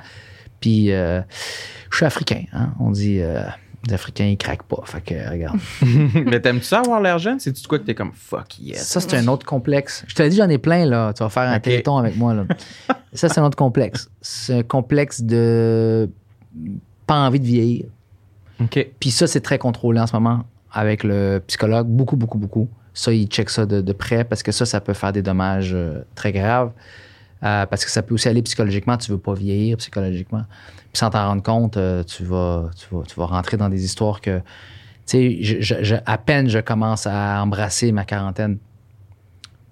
Puis, 0.62 0.90
euh, 0.92 1.20
je 1.90 1.96
suis 1.96 2.06
africain. 2.06 2.44
hein. 2.54 2.70
On 2.80 2.90
dit, 2.90 3.18
euh, 3.20 3.42
les 3.86 3.92
Africains, 3.94 4.24
ils 4.26 4.36
craquent 4.38 4.62
pas. 4.62 4.80
Fait 4.84 5.00
que, 5.02 5.30
regarde. 5.30 5.58
Mais 6.26 6.40
t'aimes-tu 6.40 6.64
ça 6.64 6.80
avoir 6.80 7.00
l'air 7.02 7.18
jeune? 7.18 7.38
C'est-tu 7.40 7.66
quoi 7.66 7.78
que 7.80 7.84
t'es 7.84 7.94
comme 7.96 8.12
fuck 8.14 8.58
yes? 8.60 8.86
Ça, 8.86 9.00
c'est 9.00 9.16
un 9.16 9.26
autre 9.28 9.44
complexe. 9.44 10.04
Je 10.06 10.14
te 10.14 10.22
l'ai 10.22 10.28
dit, 10.30 10.36
j'en 10.36 10.48
ai 10.48 10.58
plein, 10.58 10.86
là. 10.86 11.12
Tu 11.12 11.22
vas 11.22 11.28
faire 11.28 11.42
un 11.50 11.56
Ok. 11.56 11.62
téléthon 11.62 11.98
avec 11.98 12.16
moi, 12.16 12.32
là. 12.32 12.44
ça, 13.12 13.28
c'est 13.28 13.40
un 13.40 13.44
autre 13.44 13.56
complexe. 13.58 14.08
C'est 14.20 14.54
un 14.58 14.62
complexe 14.62 15.20
de 15.20 16.08
pas 17.06 17.16
envie 17.26 17.40
de 17.40 17.44
vieillir. 17.46 17.86
OK. 18.60 18.86
Puis 19.00 19.10
ça, 19.10 19.26
c'est 19.26 19.40
très 19.40 19.58
contrôlé 19.58 19.98
en 20.00 20.06
ce 20.06 20.12
moment 20.14 20.44
avec 20.72 21.02
le 21.02 21.42
psychologue. 21.48 21.88
Beaucoup, 21.88 22.16
beaucoup, 22.16 22.38
beaucoup. 22.38 22.68
Ça, 22.94 23.12
il 23.12 23.26
check 23.26 23.50
ça 23.50 23.66
de, 23.66 23.80
de 23.80 23.92
près 23.92 24.22
parce 24.22 24.42
que 24.44 24.52
ça, 24.52 24.64
ça 24.64 24.80
peut 24.80 24.92
faire 24.92 25.12
des 25.12 25.22
dommages 25.22 25.72
euh, 25.74 26.02
très 26.14 26.30
graves. 26.30 26.70
Euh, 27.44 27.66
parce 27.66 27.84
que 27.84 27.90
ça 27.90 28.02
peut 28.02 28.14
aussi 28.14 28.28
aller 28.28 28.42
psychologiquement. 28.42 28.96
Tu 28.96 29.10
veux 29.10 29.18
pas 29.18 29.34
vieillir 29.34 29.76
psychologiquement. 29.78 30.44
Puis 30.92 30.98
sans 30.98 31.10
t'en 31.10 31.26
rendre 31.26 31.42
compte, 31.42 31.76
euh, 31.76 32.02
tu, 32.04 32.24
vas, 32.24 32.70
tu, 32.78 32.86
vas, 32.94 33.02
tu 33.02 33.14
vas 33.16 33.26
rentrer 33.26 33.56
dans 33.56 33.68
des 33.68 33.84
histoires 33.84 34.20
que... 34.20 34.38
Tu 34.38 34.42
sais, 35.06 35.38
je- 35.42 35.60
je- 35.60 35.82
je- 35.82 35.96
à 36.06 36.18
peine 36.18 36.48
je 36.48 36.60
commence 36.60 37.06
à 37.08 37.42
embrasser 37.42 37.90
ma 37.90 38.04
quarantaine. 38.04 38.58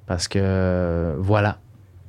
Parce 0.06 0.26
que, 0.26 0.38
euh, 0.42 1.14
voilà. 1.18 1.58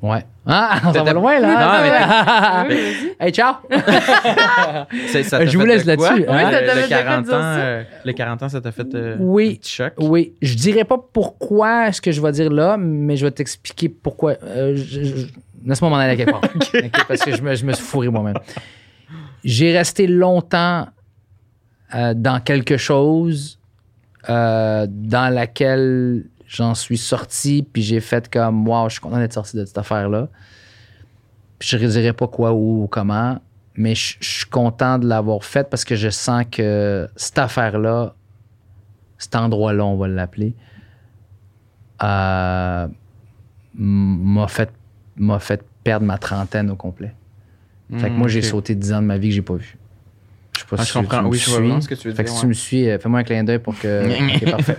Ouais. 0.02 0.26
Ah, 0.48 0.80
on 0.86 0.94
s'en 0.94 1.04
va 1.04 1.14
loin, 1.14 1.40
là. 1.40 1.48
Non, 1.54 2.68
mais 2.68 2.76
Oui, 2.76 2.82
vas-y. 2.82 3.16
hey, 3.28 3.32
ciao! 3.32 3.54
Ça 3.70 5.24
t'a 5.38 5.46
Je 5.46 5.56
vous 5.56 5.62
fait 5.64 5.68
laisse 5.70 5.86
là-dessus, 5.86 6.08
hein? 6.12 6.16
Le- 6.18 6.32
Oui, 6.32 6.52
le, 6.52 6.68
fait 6.70 6.84
de 6.84 6.90
40 6.90 7.26
dire 7.26 7.34
ans, 7.36 7.38
ça? 7.40 7.56
euh, 7.60 7.84
le 8.04 8.14
40 8.14 8.42
ans, 8.44 8.50
ça 8.50 8.62
t'a 8.62 8.72
fait 8.72 8.96
euh, 8.96 9.16
Oui. 9.20 9.52
un 9.52 9.56
petit 9.60 9.72
choc? 9.72 9.94
Oui, 10.00 10.34
je 10.42 10.56
dirais 10.56 10.86
pas 10.86 10.98
pourquoi 11.14 11.92
ce 11.92 12.02
que 12.02 12.12
je 12.12 12.20
vais 12.20 12.32
dire 12.32 12.50
là, 12.52 12.78
mais 12.78 13.16
je 13.16 13.26
vais 13.28 13.32
t'expliquer 13.32 13.90
pourquoi. 13.90 14.34
Euh, 14.44 14.76
je- 14.76 15.04
je- 15.04 15.28
Laisse-moi 15.66 15.90
m'en 15.90 15.98
aller 15.98 16.14
à 16.14 16.16
quelque 16.16 16.32
part. 16.32 16.42
Parce 17.08 17.22
que 17.22 17.36
je 17.36 17.42
me, 17.42 17.56
je 17.56 17.66
me 17.66 17.74
suis 17.74 17.84
fourré 17.84 18.10
moi-même. 18.10 18.38
J'ai 19.44 19.76
resté 19.76 20.08
longtemps 20.08 20.88
euh, 21.94 22.14
dans 22.14 22.40
quelque 22.40 22.78
chose 22.78 23.60
euh, 24.30 24.88
dans 24.90 25.34
laquelle 25.34 26.26
j'en 26.48 26.76
suis 26.76 26.98
sorti, 26.98 27.64
puis 27.64 27.82
j'ai 27.82 28.00
fait 28.00 28.30
comme, 28.30 28.68
wow, 28.68 28.88
je 28.88 28.94
suis 28.94 29.02
content 29.02 29.18
d'être 29.18 29.34
sorti 29.34 29.58
de 29.58 29.66
cette 29.66 29.78
affaire-là. 29.78 30.28
Puis 31.60 31.70
je 31.70 31.78
ne 31.78 31.88
dirais 31.88 32.14
pas 32.14 32.28
quoi 32.28 32.54
ou 32.54 32.88
comment, 32.90 33.40
mais 33.76 33.96
je 33.96 34.18
je 34.20 34.30
suis 34.30 34.46
content 34.46 35.00
de 35.00 35.08
l'avoir 35.08 35.44
fait 35.44 35.70
parce 35.70 35.86
que 35.86 35.96
je 35.96 36.10
sens 36.10 36.46
que 36.52 37.08
cette 37.16 37.40
affaire-là, 37.40 38.16
cet 39.18 39.36
endroit-là, 39.36 39.86
on 39.86 39.98
va 39.98 40.08
l'appeler, 40.08 40.56
euh, 42.04 42.88
m'a 43.74 44.48
fait, 44.48 44.72
m'a 45.22 45.40
fait 45.40 45.64
perdre 45.84 46.06
ma 46.06 46.18
trentaine 46.18 46.70
au 46.72 46.76
complet. 46.76 47.16
Fait 47.98 48.12
que 48.12 48.20
moi, 48.20 48.28
j'ai 48.30 48.42
Hmm, 48.42 48.50
sauté 48.50 48.76
10 48.76 48.94
ans 48.94 49.02
de 49.02 49.08
ma 49.08 49.18
vie 49.18 49.30
que 49.30 49.36
j'ai 49.36 49.42
pas 49.44 49.56
vu. 49.56 49.78
Je 50.72 50.76
pas 50.78 50.82
Ah, 50.82 50.86
si 50.86 50.88
je 50.88 50.94
tu- 50.94 51.00
comprends. 51.00 51.20
tu 51.24 51.26
Oui, 51.30 51.38
je 51.38 51.50
vois 51.50 51.60
suis. 51.76 51.82
ce 51.84 51.88
que 51.90 51.96
tu 51.96 52.08
veux 52.08 52.14
Fait 52.14 52.24
que 52.24 52.28
dire, 52.30 52.36
si 52.38 52.42
tu 52.42 52.48
me 52.48 52.54
suis, 52.54 52.90
euh, 52.90 52.98
fais-moi 52.98 53.20
un 53.20 53.24
clin 53.24 53.44
d'œil 53.44 53.60
pour 53.60 53.78
que. 53.78 54.46
Parfait. 54.52 54.78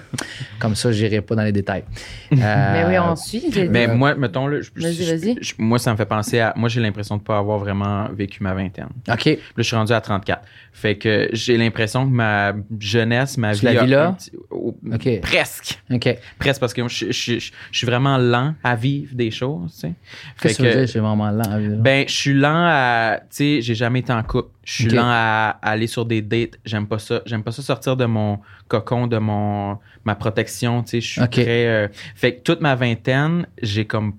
Comme 0.58 0.74
ça, 0.74 0.90
j'irai 0.92 1.20
pas 1.20 1.34
dans 1.34 1.42
les 1.44 1.52
détails. 1.52 1.84
Euh, 2.32 2.36
Mais 2.72 2.84
oui, 2.88 2.98
on 2.98 3.14
suit. 3.14 3.44
Mais 3.68 3.86
moi, 3.86 4.14
mettons, 4.14 4.46
là, 4.46 4.58
je- 4.62 4.70
Vas-y, 4.82 4.94
je- 5.04 5.14
vas-y. 5.14 5.36
je- 5.42 5.52
moi, 5.58 5.78
ça 5.78 5.92
me 5.92 5.98
fait 5.98 6.06
penser 6.06 6.40
à. 6.40 6.54
Moi, 6.56 6.70
j'ai 6.70 6.80
l'impression 6.80 7.18
de 7.18 7.22
pas 7.22 7.36
avoir 7.36 7.58
vraiment 7.58 8.08
vécu 8.10 8.42
ma 8.42 8.54
vingtaine. 8.54 8.88
OK. 9.10 9.26
Là, 9.26 9.36
je 9.58 9.62
suis 9.62 9.76
rendu 9.76 9.92
à 9.92 10.00
34. 10.00 10.42
Fait 10.72 10.96
que 10.96 11.28
j'ai 11.34 11.58
l'impression 11.58 12.06
que 12.06 12.10
ma 12.10 12.54
jeunesse, 12.80 13.36
ma 13.36 13.52
vie. 13.52 13.60
la 13.66 13.80
a 13.82 13.84
vis 13.84 13.90
là? 13.90 14.16
petit-. 14.18 15.20
Presque. 15.20 15.78
OK. 15.92 16.16
Presque 16.38 16.60
parce 16.60 16.72
que 16.72 16.88
je, 16.88 17.06
je- 17.06 17.12
je- 17.12 17.50
je 17.70 17.76
suis 17.78 17.86
vraiment 17.86 18.16
lent 18.16 18.54
à 18.64 18.74
vivre 18.76 19.14
des 19.14 19.30
choses. 19.30 19.74
Tu 19.74 19.80
sais. 19.80 19.92
Fait 20.36 20.48
Qu'est-ce 20.48 20.58
que 20.58 20.62
tu 20.62 20.68
veux 20.70 20.84
dire? 20.84 20.86
J'ai 20.94 21.00
vraiment 21.00 21.30
lent 21.30 21.50
à 21.52 21.58
vivre? 21.58 21.76
Ben, 21.76 22.04
je 22.08 22.14
suis 22.14 22.32
lent 22.34 22.64
à. 22.66 23.18
Tu 23.20 23.26
sais, 23.30 23.60
j'ai 23.60 23.74
jamais 23.74 23.98
été 23.98 24.12
en 24.12 24.22
couple. 24.22 24.48
Je 24.64 24.72
suis 24.72 24.88
lent 24.88 25.08
à, 25.08 25.58
à 25.60 25.70
aller 25.70 25.86
sur 25.86 26.04
des 26.06 26.22
dates. 26.22 26.58
J'aime 26.64 26.86
pas 26.86 26.98
ça. 26.98 27.22
J'aime 27.26 27.42
pas 27.42 27.52
ça 27.52 27.62
sortir 27.62 27.96
de 27.96 28.04
mon 28.04 28.38
cocon, 28.68 29.06
de 29.06 29.18
mon 29.18 29.78
ma 30.04 30.14
protection. 30.14 30.82
Tu 30.82 30.90
sais, 30.90 31.00
je 31.00 31.12
suis 31.12 31.28
très. 31.28 31.66
euh, 31.66 31.88
fait 32.14 32.36
que 32.36 32.42
toute 32.42 32.60
ma 32.60 32.74
vingtaine, 32.74 33.46
j'ai 33.62 33.84
comme 33.86 34.14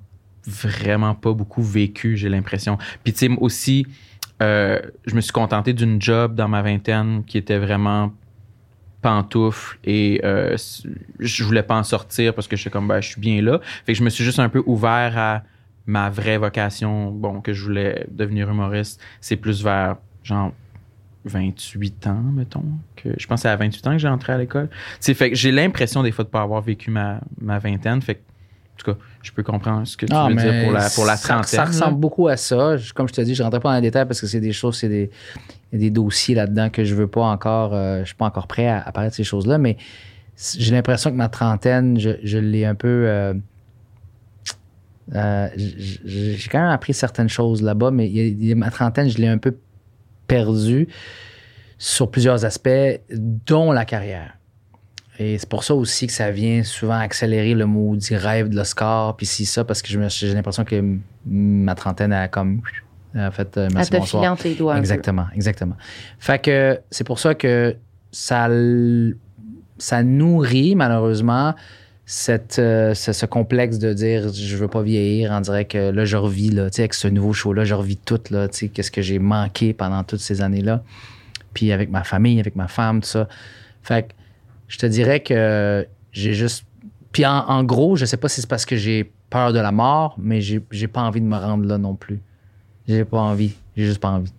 vraiment 0.46 1.16
pas 1.16 1.32
beaucoup 1.34 1.64
vécu, 1.64 2.18
j'ai 2.18 2.30
l'impression. 2.30 2.78
Puis, 3.04 3.14
tu 3.14 3.20
sais, 3.20 3.30
aussi, 3.39 3.88
euh, 4.41 4.80
je 5.06 5.16
me 5.16 5.22
suis 5.22 5.32
contenté 5.32 5.74
d'une 5.74 6.02
job 6.02 6.36
dans 6.36 6.48
ma 6.50 6.62
vingtaine 6.62 7.24
qui 7.26 7.38
était 7.38 7.60
vraiment 7.60 8.12
pantoufle 9.02 9.78
et 9.84 10.22
euh, 10.24 10.56
je 11.20 11.44
voulais 11.44 11.64
pas 11.64 11.76
en 11.76 11.84
sortir 11.84 12.34
parce 12.34 12.48
que 12.48 12.56
j'étais 12.56 12.70
comme 12.70 12.88
ben, 12.88 13.02
je 13.02 13.10
suis 13.10 13.22
bien 13.22 13.41
là. 13.41 13.60
Fait 13.86 13.94
que 13.94 14.00
je 14.00 14.04
me 14.04 14.10
suis 14.10 14.24
juste 14.24 14.39
un 14.39 14.50
peu 14.50 14.64
ouvert 14.66 15.18
à 15.18 15.44
ma 15.86 16.10
vraie 16.10 16.38
vocation, 16.38 17.12
bon, 17.12 17.41
que 17.41 17.54
je 17.54 17.64
voulais 17.64 18.06
devenir 18.10 18.50
humoriste. 18.50 19.02
C'est 19.20 19.36
plus 19.36 19.64
vers 19.64 19.98
genre 20.24 20.51
28 21.26 22.07
ans, 22.07 22.21
mettons. 22.34 22.63
Que 22.95 23.09
je 23.17 23.28
pense 23.28 23.39
que 23.39 23.41
c'est 23.43 23.49
à 23.49 23.55
28 23.55 23.88
ans 23.88 23.91
que 23.91 23.97
j'ai 23.97 24.07
entré 24.07 24.34
à 24.34 24.38
l'école. 24.38 24.69
Sais, 24.99 25.13
fait 25.13 25.30
que 25.30 25.36
j'ai 25.36 25.51
l'impression 25.51 26.03
des 26.03 26.11
fois 26.11 26.26
de 26.26 26.30
pas 26.30 26.41
avoir 26.41 26.61
vécu 26.61 26.91
ma, 26.91 27.21
ma 27.39 27.59
vingtaine. 27.59 28.01
Fait 28.01 28.15
que, 28.15 28.19
en 28.19 28.76
tout 28.78 28.91
cas, 28.91 28.97
je 29.21 29.32
peux 29.32 29.43
comprendre 29.43 29.86
ce 29.88 29.95
que 29.95 30.05
tu 30.05 30.11
Ah, 30.13 30.28
veux 30.30 30.36
dire 30.36 30.59
pour 30.63 30.71
la, 30.71 30.89
pour 30.89 31.05
la 31.05 31.15
trentaine. 31.17 31.45
Ça, 31.45 31.65
ressemble 31.65 31.97
beaucoup 31.99 32.28
à 32.28 32.36
ça. 32.38 32.76
Je- 32.76 32.91
Comme 32.93 33.07
je 33.07 33.13
te 33.13 33.21
dis, 33.21 33.36
je 33.36 33.41
ne 33.41 33.45
rentrerai 33.45 33.61
pas 33.61 33.69
dans 33.69 33.76
les 33.76 33.82
détails 33.82 34.05
parce 34.05 34.19
que 34.19 34.28
c'est 34.28 34.41
des 34.41 34.51
choses, 34.51 34.78
c'est 34.78 34.89
des, 34.89 35.09
des 35.71 35.89
dossiers 35.91 36.36
là-dedans 36.36 36.69
que 36.69 36.84
je 36.84 36.93
veux 36.95 37.07
pas 37.07 37.21
encore, 37.24 37.74
euh, 37.74 37.99
je 38.01 38.05
suis 38.07 38.15
pas 38.15 38.26
encore 38.26 38.47
prêt 38.47 38.67
à, 38.67 38.82
à 38.82 38.91
parler 38.91 39.09
de 39.09 39.15
ces 39.15 39.24
choses-là, 39.24 39.57
mais 39.57 39.78
j'ai 40.57 40.74
l'impression 40.74 41.11
que 41.11 41.15
ma 41.15 41.30
trentaine, 41.30 41.97
je, 41.99 42.09
je 42.24 42.38
l'ai 42.39 42.65
un 42.65 42.76
peu. 42.76 42.88
euh, 43.07 43.34
euh, 45.15 45.47
j'ai 45.57 46.47
quand 46.49 46.59
même 46.61 46.69
appris 46.71 46.93
certaines 46.93 47.30
choses 47.30 47.61
là-bas, 47.61 47.91
mais 47.91 48.07
il 48.07 48.15
y 48.15 48.19
a- 48.21 48.26
il 48.28 48.45
y 48.45 48.51
a 48.51 48.55
ma 48.55 48.71
trentaine, 48.71 49.09
je 49.09 49.17
l'ai 49.17 49.28
un 49.28 49.38
peu 49.38 49.55
perdu 50.28 50.88
sur 51.78 52.09
plusieurs 52.09 52.45
aspects, 52.45 53.01
dont 53.11 53.71
la 53.71 53.86
carrière. 53.86 54.38
Et 55.19 55.38
c'est 55.38 55.49
pour 55.49 55.63
ça 55.63 55.76
aussi 55.76 56.07
que 56.07 56.13
ça 56.13 56.32
vient 56.32 56.63
souvent 56.63 56.97
accélérer 56.97 57.53
le 57.53 57.65
maudit 57.65 58.15
rêve 58.15 58.49
de 58.49 58.55
l'Oscar, 58.55 59.15
puis 59.15 59.26
si 59.26 59.45
ça, 59.45 59.63
parce 59.63 59.82
que 59.82 59.89
j'ai 59.89 60.34
l'impression 60.34 60.63
que 60.63 60.97
ma 61.26 61.76
trentaine 61.76 62.13
a 62.13 62.28
comme 62.28 62.61
a 63.15 63.30
fait 63.32 63.57
euh, 63.57 63.67
Elle 63.67 63.76
merci 63.76 63.91
te 63.91 63.97
bonsoir. 63.97 64.38
les 64.43 64.55
doigts. 64.55 64.78
Exactement, 64.78 65.28
exactement. 65.36 65.76
Fait 66.17 66.39
que 66.39 66.80
c'est 66.89 67.03
pour 67.03 67.19
ça 67.19 67.36
que 67.36 67.76
ça 68.11 68.47
nourrit 70.03 70.76
malheureusement 70.76 71.53
cette, 72.06 72.60
euh, 72.60 72.93
ce, 72.93 73.26
complexe 73.26 73.80
de 73.80 73.93
dire 73.93 74.34
je 74.34 74.58
veux 74.58 74.68
pas 74.68 74.82
vieillir. 74.82 75.32
On 75.32 75.41
dirait 75.41 75.66
que 75.66 75.91
là, 75.91 76.06
je 76.06 76.18
revis, 76.18 76.49
là, 76.49 76.68
avec 76.78 76.93
ce 76.93 77.08
nouveau 77.08 77.34
show-là, 77.34 77.64
je 77.64 77.74
revis 77.74 77.97
tout, 77.97 78.20
là, 78.30 78.47
qu'est-ce 78.47 78.91
que 78.91 79.01
j'ai 79.01 79.20
manqué 79.20 79.74
pendant 79.74 80.04
toutes 80.04 80.20
ces 80.20 80.41
années-là. 80.41 80.84
Puis 81.54 81.72
avec 81.72 81.89
ma 81.89 82.04
famille, 82.04 82.39
avec 82.39 82.56
ma 82.56 82.68
femme, 82.68 83.01
tout 83.01 83.08
ça. 83.08 83.28
Fait 83.84 84.08
que 84.08 84.14
je 84.68 84.78
te 84.78 84.86
dirais 84.86 85.22
que 85.22 85.88
j'ai 86.12 86.34
juste. 86.34 86.66
Puis 87.12 87.26
en, 87.26 87.38
en 87.47 87.64
gros, 87.64 87.95
je 87.95 88.06
sais 88.06 88.18
pas 88.18 88.28
si 88.28 88.41
c'est 88.41 88.49
parce 88.49 88.66
que 88.66 88.76
j'ai 88.76 89.12
peur 89.30 89.54
de 89.54 89.60
la 89.60 89.72
mort, 89.72 90.16
mais 90.18 90.41
j'ai 90.41 90.62
j'ai 90.72 90.88
pas 90.88 91.01
envie 91.01 91.22
de 91.22 91.26
me 91.26 91.38
rendre 91.38 91.66
là 91.66 91.78
non 91.78 91.95
plus. 91.95 92.20
J'ai 92.88 93.06
pas 93.06 93.20
envie. 93.20 93.54
J'ai 93.78 93.86
juste 93.86 93.99
pas 93.99 94.10
envie. 94.10 94.34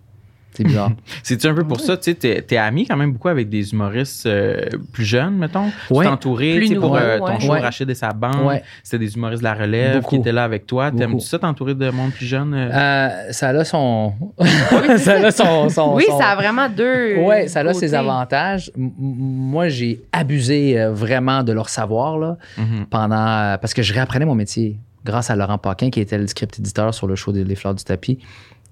C'est 0.55 0.63
bizarre. 0.63 0.91
C'est-tu 1.23 1.47
un 1.47 1.53
peu 1.53 1.63
pour 1.63 1.79
ça, 1.79 1.97
tu 1.97 2.03
sais, 2.03 2.13
t'es, 2.15 2.41
t'es 2.41 2.57
ami 2.57 2.85
quand 2.87 2.95
même 2.97 3.11
beaucoup 3.11 3.27
avec 3.27 3.49
des 3.49 3.71
humoristes 3.73 4.25
euh, 4.25 4.61
plus 4.93 5.03
jeunes, 5.05 5.35
mettons? 5.35 5.65
Ouais. 5.89 5.97
Tu 5.97 6.01
t'es 6.03 6.07
entouré, 6.07 6.55
Plus 6.55 6.67
tu 6.67 6.73
sais, 6.75 6.79
pour 6.79 6.95
euh, 6.95 7.19
ton 7.19 7.39
show 7.39 7.51
Ouais. 7.51 7.59
Rachid 7.59 7.89
et 7.89 7.95
sa 7.95 8.11
bande. 8.11 8.45
Ouais. 8.45 8.63
C'était 8.83 8.99
des 8.99 9.15
humoristes 9.15 9.41
de 9.41 9.47
la 9.47 9.53
relève 9.53 9.95
Beaucoup. 9.97 10.09
qui 10.11 10.15
étaient 10.21 10.31
là 10.31 10.43
avec 10.43 10.65
toi. 10.65 10.91
T'aimes-tu 10.91 11.25
ça 11.25 11.39
t'entourer 11.39 11.75
de 11.75 11.89
monde 11.89 12.11
plus 12.11 12.25
jeune? 12.25 12.53
euh? 12.53 12.69
Euh, 12.71 13.31
ça 13.31 13.49
a 13.49 13.63
son. 13.65 14.13
ça 14.97 15.13
a 15.13 15.31
son, 15.31 15.69
son- 15.69 15.95
Oui, 15.95 16.05
son- 16.07 16.17
ça 16.19 16.29
a 16.29 16.35
vraiment 16.35 16.69
deux. 16.69 17.17
Ouais, 17.17 17.47
ça 17.47 17.59
a 17.59 17.63
côtés. 17.63 17.79
ses 17.79 17.93
avantages. 17.93 18.71
Moi, 18.75 19.69
j'ai 19.69 20.01
abusé 20.11 20.79
euh, 20.79 20.91
vraiment 20.93 21.43
de 21.43 21.51
leur 21.53 21.69
savoir 21.69 22.17
là, 22.17 22.37
Mhm. 22.57 22.85
pendant 22.89 23.57
parce 23.59 23.73
que 23.73 23.81
je 23.81 23.93
réapprenais 23.93 24.25
mon 24.25 24.35
métier 24.35 24.77
grâce 25.03 25.29
à 25.29 25.35
Laurent 25.35 25.57
Paquin 25.57 25.89
qui 25.89 25.99
était 25.99 26.17
le 26.17 26.25
script 26.27 26.57
éditeur 26.59 26.93
sur 26.93 27.05
le 27.07 27.15
show 27.15 27.31
des 27.31 27.43
Les 27.43 27.55
Fleurs 27.55 27.75
du 27.75 27.83
tapis. 27.83 28.19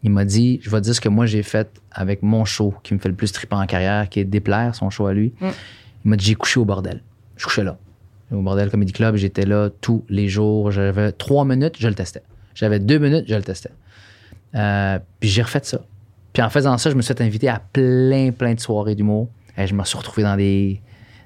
Il 0.04 0.12
m'a 0.12 0.26
dit, 0.26 0.60
je 0.62 0.70
vais 0.70 0.78
te 0.80 0.84
dire 0.86 0.96
ce 0.96 1.02
que 1.02 1.10
moi 1.10 1.26
j'ai 1.26 1.44
fait 1.44 1.82
avec 1.92 2.24
mon 2.24 2.46
show 2.46 2.74
qui 2.84 2.94
me 2.94 3.00
fait 3.00 3.10
le 3.10 3.16
plus 3.16 3.32
triper 3.32 3.56
en 3.56 3.66
carrière, 3.66 4.10
qui 4.10 4.20
est 4.20 4.26
Déplaire, 4.26 4.76
son 4.76 4.90
show 4.90 5.08
à 5.08 5.14
lui. 5.14 5.34
Mm. 5.40 5.48
Il 6.06 6.10
m'a 6.10 6.18
dit, 6.18 6.26
j'ai 6.26 6.36
couché 6.36 6.60
au 6.60 6.66
bordel. 6.66 7.02
Je 7.38 7.46
couchais 7.46 7.64
là. 7.64 7.78
Au 8.32 8.42
bordel 8.42 8.70
Comedy 8.70 8.92
Club, 8.92 9.16
j'étais 9.16 9.46
là 9.46 9.70
tous 9.82 10.04
les 10.10 10.28
jours. 10.28 10.72
J'avais 10.72 11.12
trois 11.12 11.46
minutes, 11.46 11.76
je 11.80 11.88
le 11.88 11.96
testais. 11.96 12.24
J'avais 12.56 12.80
deux 12.80 12.98
minutes, 12.98 13.26
je 13.28 13.36
le 13.36 13.44
testais. 13.44 13.72
Euh, 14.56 15.00
puis 15.20 15.30
j'ai 15.30 15.42
refait 15.42 15.62
ça. 15.64 15.80
Puis 16.34 16.42
en 16.42 16.50
faisant 16.50 16.78
ça, 16.78 16.90
je 16.90 16.96
me 16.96 17.02
suis 17.02 17.14
fait 17.14 17.24
inviter 17.24 17.48
à 17.48 17.62
plein, 17.72 18.32
plein 18.32 18.54
de 18.56 18.60
soirées 18.60 18.96
d'humour. 18.96 19.30
Et 19.58 19.68
je 19.68 19.76
me 19.76 19.84
suis 19.84 19.98
retrouvé 19.98 20.24
dans 20.24 20.36
des, 20.36 20.82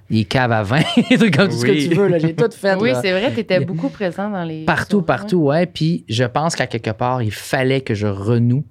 des 0.09 0.23
caves 0.25 0.51
à 0.51 0.63
vin, 0.63 0.81
des 1.09 1.17
trucs 1.17 1.35
comme 1.35 1.49
tout 1.49 1.55
ce 1.57 1.65
que 1.65 1.71
Oui. 1.71 1.89
tu 1.89 1.95
veux. 1.95 2.07
là. 2.07 2.17
J'ai 2.19 2.33
tout 2.35 2.49
fait. 2.51 2.75
Oui, 2.75 2.91
là. 2.91 3.01
c'est 3.01 3.11
vrai, 3.11 3.33
tu 3.33 3.39
étais 3.41 3.59
beaucoup 3.59 3.89
présent 3.89 4.29
dans 4.29 4.43
les. 4.43 4.63
Partout, 4.65 5.01
partout, 5.01 5.37
ouais. 5.37 5.65
Puis 5.65 6.05
je 6.07 6.23
pense 6.23 6.55
qu'à 6.55 6.67
quelque 6.67 6.91
part, 6.91 7.21
il 7.23 7.31
fallait 7.31 7.81
que 7.81 7.93
je 7.93 8.07
renoue 8.07 8.63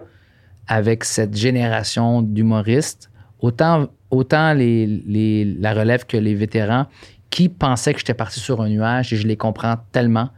avec 0.66 1.05
cette 1.05 1.37
génération 1.37 2.22
d'humoristes, 2.22 3.11
autant, 3.41 3.89
autant 4.11 4.53
les, 4.55 4.87
les- 4.87 5.45
la 5.45 5.74
relève 5.74 6.07
que 6.07 6.16
les 6.16 6.34
vétérans, 6.34 6.87
qui 7.30 7.49
pensaient 7.49 7.93
que 7.93 7.99
j'étais 8.01 8.14
parti 8.14 8.41
sur 8.41 8.61
un 8.62 8.68
nuage 8.68 9.12
et 9.12 9.16
je 9.16 9.26
les 9.26 9.37
comprends 9.37 9.76
tellement 9.93 10.30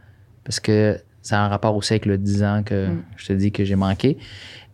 parce 0.43 0.59
que 0.59 0.97
ça 1.21 1.39
a 1.41 1.45
un 1.45 1.47
rapport 1.47 1.75
aussi 1.75 1.93
avec 1.93 2.05
le 2.05 2.17
10 2.17 2.43
ans 2.43 2.63
que 2.65 2.87
Mm. 2.87 3.03
je 3.15 3.25
te 3.27 3.33
dis 3.33 3.51
que 3.51 3.63
j'ai 3.63 3.75
manqué. 3.75 4.17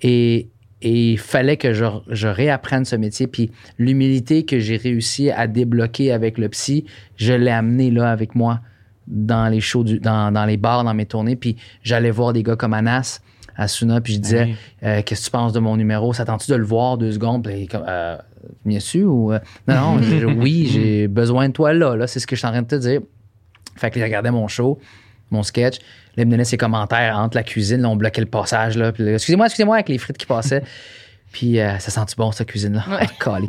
Et, 0.02 0.50
et 0.88 1.12
il 1.14 1.18
fallait 1.18 1.58
que 1.58 1.74
je, 1.74 1.84
je 2.10 2.28
réapprenne 2.28 2.86
ce 2.86 2.96
métier. 2.96 3.26
Puis 3.28 3.52
l'humilité 3.80 4.46
que 4.46 4.60
j'ai 4.60 4.78
réussi 4.78 5.32
à 5.32 5.48
débloquer 5.48 6.12
avec 6.12 6.38
le 6.38 6.48
psy, 6.50 6.86
je 7.18 7.34
l'ai 7.34 7.52
amené 7.52 7.90
là 7.92 8.12
avec 8.12 8.36
moi 8.36 8.62
dans 9.08 9.48
les 9.52 9.60
shows, 9.60 9.84
du- 9.84 10.00
dans, 10.00 10.32
dans 10.32 10.46
les 10.46 10.58
bars, 10.58 10.84
dans 10.84 10.94
mes 10.94 11.06
tournées. 11.06 11.36
Puis 11.36 11.56
j'allais 11.84 12.12
voir 12.12 12.34
des 12.34 12.44
gars 12.44 12.56
comme 12.56 12.74
Anas, 12.74 13.20
Asuna, 13.58 14.00
puis 14.02 14.14
je 14.14 14.20
disais 14.20 14.44
Oui. 14.46 14.56
euh, 14.84 15.02
Qu'est-ce 15.06 15.22
que 15.22 15.26
tu 15.26 15.32
penses 15.32 15.54
de 15.54 15.60
mon 15.60 15.76
numéro? 15.76 16.14
S'attends-tu 16.14 16.52
de 16.52 16.56
le 16.56 16.64
voir 16.66 16.98
deux 16.98 17.12
secondes? 17.14 17.44
Puis 17.44 17.68
comme 17.68 17.84
euh, 17.88 18.18
Bien 18.64 18.80
sûr 18.80 19.12
ou 19.14 19.34
euh, 19.34 19.40
Non, 19.68 19.96
non, 19.96 20.36
oui, 20.40 20.68
j'ai 20.72 21.08
besoin 21.08 21.48
de 21.48 21.54
toi 21.54 21.74
là. 21.74 21.96
là 21.96 22.06
c'est 22.08 22.20
ce 22.20 22.28
que 22.28 22.36
je 22.36 22.40
suis 22.42 22.48
en 22.48 22.52
train 22.52 22.62
de 22.62 22.68
te 22.68 22.76
dire. 22.76 23.02
Fait 23.76 23.90
que 23.90 23.98
là, 24.00 24.06
il 24.06 24.10
regardait 24.10 24.32
mon 24.32 24.48
show, 24.48 24.78
mon 25.32 25.44
sketch. 25.44 25.80
Là, 26.16 26.24
il 26.24 26.26
me 26.26 26.32
donnait 26.32 26.46
ses 26.46 26.58
commentaires 26.58 27.18
entre 27.18 27.36
la 27.36 27.44
cuisine. 27.44 27.82
Là, 27.82 27.90
on 27.90 27.96
bloquait 27.96 28.22
le 28.22 28.28
passage. 28.28 28.78
Là, 28.78 28.92
puis 28.92 29.08
excusez-moi, 29.08 29.48
excusez-moi, 29.48 29.76
avec 29.76 29.90
les 29.90 29.98
frites 29.98 30.18
qui 30.18 30.26
passaient. 30.26 30.64
Puis 31.36 31.60
euh, 31.60 31.78
ça 31.80 31.92
sent-tu 31.92 32.16
bon, 32.16 32.32
cette 32.32 32.48
cuisine-là? 32.48 32.86
Ouais. 32.90 33.08
Ah. 33.26 33.40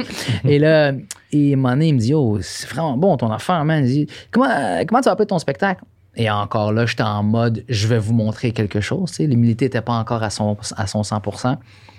Et 0.44 0.58
là, 0.58 0.92
et 1.30 1.52
un 1.52 1.56
moment 1.56 1.70
donné, 1.70 1.88
il 1.88 1.94
me 1.94 2.00
dit, 2.00 2.14
oh, 2.14 2.38
c'est 2.40 2.68
vraiment 2.68 2.96
bon 2.96 3.16
ton 3.16 3.30
affaire, 3.30 3.64
man. 3.64 3.84
Il 3.84 3.88
dit, 3.88 4.06
comment, 4.32 4.50
euh, 4.50 4.82
comment 4.88 5.00
tu 5.00 5.04
vas 5.04 5.12
appeler 5.12 5.26
ton 5.26 5.38
spectacle? 5.38 5.84
Et 6.16 6.28
encore 6.28 6.72
là, 6.72 6.84
j'étais 6.84 7.04
en 7.04 7.22
mode, 7.22 7.62
je 7.68 7.86
vais 7.86 7.98
vous 7.98 8.12
montrer 8.12 8.50
quelque 8.50 8.80
chose. 8.80 9.10
tu 9.10 9.16
sais. 9.16 9.26
L'humilité 9.28 9.66
n'était 9.66 9.82
pas 9.82 9.92
encore 9.92 10.24
à 10.24 10.30
son, 10.30 10.56
à 10.76 10.88
son 10.88 11.02
100% 11.02 11.58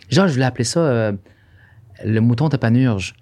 Genre, 0.10 0.28
je 0.28 0.34
voulais 0.34 0.46
appeler 0.46 0.66
ça 0.66 0.82
euh, 0.82 1.14
le 2.04 2.20
mouton 2.20 2.50
de 2.50 2.58
panurge. 2.58 3.14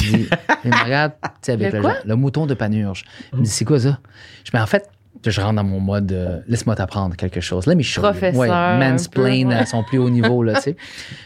Il, 0.00 0.28
me 0.64 0.84
regarde, 0.84 1.12
tu 1.22 1.28
sais, 1.42 1.52
avec 1.52 1.72
Le 1.74 1.80
le, 1.80 1.88
le 2.06 2.16
mouton 2.16 2.46
de 2.46 2.54
panurge. 2.54 3.04
Il 3.34 3.40
me 3.40 3.44
dit, 3.44 3.50
c'est 3.50 3.66
quoi 3.66 3.80
ça? 3.80 3.98
Je 4.38 4.44
dis, 4.44 4.50
mais 4.54 4.60
en 4.60 4.66
fait, 4.66 4.88
je 5.24 5.40
rentre 5.40 5.54
dans 5.54 5.64
mon 5.64 5.80
mode, 5.80 6.12
euh, 6.12 6.40
laisse-moi 6.48 6.76
t'apprendre 6.76 7.16
quelque 7.16 7.40
chose. 7.40 7.66
Là, 7.66 7.74
mais 7.74 7.82
je 7.82 7.90
suis 7.90 8.00
Professeur, 8.00 8.38
Ouais, 8.38 8.48
mansplain 8.48 9.42
peu, 9.42 9.48
ouais. 9.48 9.54
à 9.54 9.66
son 9.66 9.82
plus 9.82 9.98
haut 9.98 10.10
niveau, 10.10 10.42
là, 10.42 10.54
tu 10.56 10.62
sais. 10.62 10.76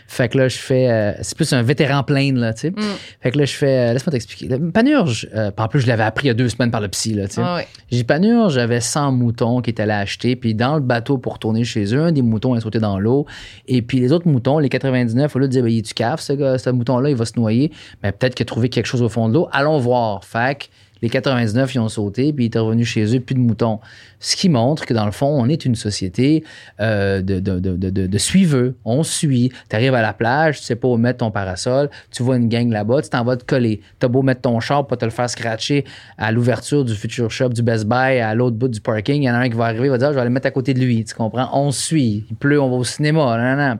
Fait 0.06 0.28
que 0.28 0.38
là, 0.38 0.48
je 0.48 0.56
fais, 0.56 0.90
euh, 0.90 1.12
c'est 1.22 1.36
plus 1.36 1.52
un 1.52 1.62
vétéran 1.62 2.02
plain, 2.02 2.32
là, 2.34 2.52
tu 2.52 2.60
sais. 2.60 2.70
Mm. 2.70 2.82
Fait 3.20 3.30
que 3.30 3.38
là, 3.38 3.44
je 3.44 3.54
fais, 3.54 3.78
euh, 3.78 3.92
laisse-moi 3.92 4.12
t'expliquer. 4.12 4.48
Panurge, 4.72 5.28
en 5.56 5.68
plus, 5.68 5.80
je 5.80 5.86
l'avais 5.86 6.02
appris 6.02 6.26
il 6.26 6.28
y 6.28 6.30
a 6.30 6.34
deux 6.34 6.48
semaines 6.48 6.70
par 6.70 6.80
le 6.80 6.88
psy, 6.88 7.14
là, 7.14 7.28
tu 7.28 7.34
sais. 7.34 7.42
Ah 7.44 7.56
ouais. 7.56 7.68
J'ai 7.90 7.98
dit, 7.98 8.04
Panurge, 8.04 8.54
j'avais 8.54 8.80
100 8.80 9.12
moutons 9.12 9.60
qui 9.60 9.70
étaient 9.70 9.82
allés 9.82 9.92
acheter, 9.92 10.36
puis 10.36 10.54
dans 10.54 10.74
le 10.74 10.80
bateau 10.80 11.18
pour 11.18 11.34
retourner 11.34 11.64
chez 11.64 11.94
eux, 11.94 12.02
un 12.02 12.12
des 12.12 12.22
moutons 12.22 12.56
est 12.56 12.60
sauté 12.60 12.78
dans 12.78 12.98
l'eau, 12.98 13.26
et 13.68 13.82
puis 13.82 14.00
les 14.00 14.12
autres 14.12 14.28
moutons, 14.28 14.58
les 14.58 14.68
99, 14.68 15.34
au 15.34 15.38
lieu 15.38 15.46
de 15.46 15.52
dire, 15.52 15.62
ben, 15.62 15.70
il 15.70 15.78
est 15.78 15.82
du 15.82 15.94
cave, 15.94 16.20
ce, 16.20 16.32
gars, 16.32 16.58
ce 16.58 16.70
mouton-là, 16.70 17.10
il 17.10 17.16
va 17.16 17.24
se 17.24 17.38
noyer, 17.38 17.72
mais 18.02 18.12
peut-être 18.12 18.34
qu'il 18.34 18.44
a 18.44 18.46
trouvé 18.46 18.68
quelque 18.68 18.86
chose 18.86 19.02
au 19.02 19.08
fond 19.08 19.28
de 19.28 19.34
l'eau, 19.34 19.48
allons 19.52 19.78
voir. 19.78 20.24
Fait 20.24 20.58
que 20.58 20.64
les 21.02 21.10
99, 21.10 21.74
ils 21.74 21.78
ont 21.80 21.88
sauté, 21.88 22.32
puis 22.32 22.46
il 22.46 22.56
est 22.56 22.58
revenu 22.58 22.84
chez 22.84 23.16
eux, 23.16 23.20
plus 23.20 23.34
de 23.34 23.40
moutons. 23.40 23.80
Ce 24.20 24.36
qui 24.36 24.48
montre 24.48 24.86
que 24.86 24.94
dans 24.94 25.04
le 25.04 25.10
fond, 25.10 25.26
on 25.26 25.48
est 25.48 25.64
une 25.64 25.74
société 25.74 26.44
euh, 26.80 27.20
de, 27.22 27.40
de, 27.40 28.18
suiveux. 28.18 28.76
On 28.84 29.02
suit. 29.02 29.50
Tu 29.68 29.76
arrives 29.76 29.94
à 29.94 30.02
la 30.02 30.12
plage, 30.12 30.60
tu 30.60 30.64
sais 30.64 30.76
pas 30.76 30.86
où 30.86 30.96
mettre 30.96 31.18
ton 31.18 31.32
parasol, 31.32 31.90
tu 32.12 32.22
vois 32.22 32.36
une 32.36 32.48
gang 32.48 32.70
là-bas, 32.70 33.02
tu 33.02 33.08
t'en 33.08 33.24
vas 33.24 33.36
te 33.36 33.44
coller. 33.44 33.80
T'as 33.98 34.06
beau 34.06 34.22
mettre 34.22 34.42
ton 34.42 34.60
char, 34.60 34.86
pas 34.86 34.96
te 34.96 35.04
le 35.04 35.10
faire 35.10 35.28
scratcher 35.28 35.84
à 36.18 36.30
l'ouverture 36.30 36.84
du 36.84 36.94
Future 36.94 37.30
Shop, 37.30 37.48
du 37.48 37.62
Best 37.62 37.86
Buy, 37.86 38.20
à 38.20 38.34
l'autre 38.34 38.56
bout 38.56 38.68
du 38.68 38.80
parking. 38.80 39.22
Il 39.22 39.26
y 39.26 39.30
en 39.30 39.34
a 39.34 39.38
un 39.38 39.48
qui 39.48 39.56
va 39.56 39.64
arriver, 39.64 39.86
il 39.86 39.90
va 39.90 39.98
dire, 39.98 40.08
Ah, 40.08 40.12
je 40.12 40.14
vais 40.14 40.20
aller 40.20 40.30
me 40.30 40.34
mettre 40.34 40.46
à 40.46 40.52
côté 40.52 40.72
de 40.72 40.80
lui. 40.80 41.04
Tu 41.04 41.14
comprends? 41.14 41.48
On 41.52 41.72
suit. 41.72 42.26
Il 42.30 42.36
pleut, 42.36 42.60
on 42.60 42.70
va 42.70 42.76
au 42.76 42.84
cinéma. 42.84 43.78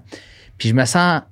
Puis 0.58 0.68
je 0.68 0.74
me 0.74 0.84
sens 0.84 1.22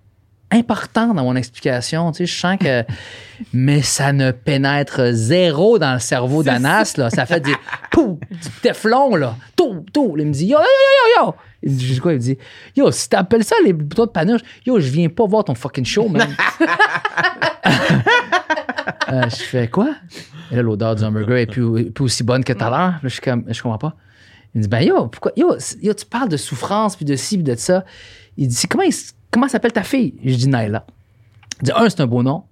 important 0.51 1.15
dans 1.15 1.23
mon 1.23 1.37
explication. 1.37 2.11
Tu 2.13 2.19
sais, 2.19 2.27
je 2.27 2.41
sens 2.41 2.59
que. 2.59 2.85
Mais 3.55 3.81
ça 3.81 4.13
ne 4.13 4.33
pénètre 4.33 5.13
zéro 5.13 5.79
dans 5.79 5.95
le 5.95 5.99
cerveau 5.99 6.43
d'Anas. 6.43 6.95
Là. 6.97 7.09
Ça 7.11 7.25
fait 7.25 7.41
des. 7.41 7.55
Pouf! 7.91 8.19
Du 8.31 8.51
téflon, 8.63 9.17
là. 9.17 9.37
Tout, 9.57 9.85
tout. 9.93 10.15
Il 10.19 10.27
me 10.27 10.33
dit 10.33 10.47
Yo, 10.47 10.59
yo, 10.59 10.65
yo, 10.65 11.23
yo, 11.23 11.27
yo. 11.27 11.35
Il 11.63 11.73
me 11.73 11.77
dit, 11.77 11.99
quoi? 11.99 12.13
Il 12.13 12.17
me 12.17 12.21
dit 12.21 12.39
Yo, 12.77 12.91
si 12.91 13.09
t'appelles 13.09 13.45
ça 13.45 13.57
les 13.65 13.73
boutons 13.73 14.07
de 14.07 14.11
panurge, 14.11 14.43
yo, 14.67 14.79
je 14.79 14.91
viens 14.91 15.09
pas 15.09 15.27
voir 15.27 15.45
ton 15.45 15.55
fucking 15.55 15.85
show, 15.85 16.09
man. 16.09 16.29
Euh, 19.13 19.29
je 19.29 19.43
fais 19.43 19.67
quoi? 19.67 19.95
Et 20.53 20.57
là, 20.57 20.63
l'odeur 20.63 20.95
du 20.95 21.03
hamburger 21.03 21.39
est 21.39 21.47
plus, 21.47 21.91
plus 21.91 22.05
aussi 22.05 22.23
bonne 22.23 22.45
que 22.45 22.53
tout 22.53 22.63
à 22.63 22.71
l'heure. 22.71 22.95
Je 23.03 23.09
suis 23.09 23.21
comme, 23.21 23.45
je 23.49 23.61
comprends 23.61 23.79
pas. 23.79 23.97
Il 24.55 24.59
me 24.59 24.63
dit, 24.63 24.69
ben 24.69 24.81
yo, 24.81 25.09
pourquoi, 25.09 25.33
yo, 25.37 25.57
yo, 25.83 25.95
tu 25.95 26.07
parles 26.07 26.29
de 26.29 26.37
souffrance, 26.37 26.97
puis 26.97 27.05
de 27.05 27.17
ci, 27.17 27.37
puis 27.37 27.45
de 27.45 27.55
ça. 27.57 27.85
Il 28.37 28.49
dit, 28.49 28.67
comment, 28.69 28.85
il 28.85 28.95
comment 29.31 29.49
s'appelle 29.49 29.73
ta 29.73 29.83
fille? 29.83 30.15
Je 30.25 30.35
dis, 30.35 30.49
Naila. 30.49 30.87
Il 31.61 31.67
dit, 31.67 31.73
un, 31.75 31.89
c'est 31.89 32.01
un 32.01 32.07
beau 32.07 32.23
nom. 32.23 32.45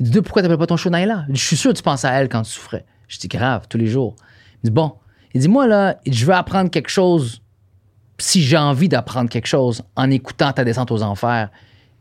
Il 0.00 0.06
dit, 0.06 0.10
deux, 0.10 0.22
pourquoi 0.22 0.42
t'appelles 0.42 0.58
pas 0.58 0.66
ton 0.66 0.76
show 0.76 0.90
Naila? 0.90 1.26
Je 1.30 1.44
suis 1.44 1.56
sûr 1.56 1.72
que 1.72 1.76
tu 1.76 1.82
penses 1.82 2.04
à 2.04 2.12
elle 2.12 2.28
quand 2.28 2.42
tu 2.42 2.50
souffrais. 2.50 2.84
Je 3.08 3.18
dis, 3.18 3.28
grave, 3.28 3.66
tous 3.68 3.78
les 3.78 3.86
jours. 3.86 4.16
Il 4.62 4.70
dit, 4.70 4.70
bon. 4.70 4.94
Il 5.34 5.40
dit, 5.40 5.48
moi, 5.48 5.66
là, 5.66 5.98
je 6.06 6.24
veux 6.24 6.34
apprendre 6.34 6.70
quelque 6.70 6.90
chose 6.90 7.42
si 8.18 8.42
j'ai 8.42 8.56
envie 8.56 8.88
d'apprendre 8.88 9.28
quelque 9.28 9.46
chose 9.46 9.82
en 9.96 10.10
écoutant 10.10 10.52
ta 10.52 10.64
descente 10.64 10.90
aux 10.90 11.02
enfers, 11.02 11.50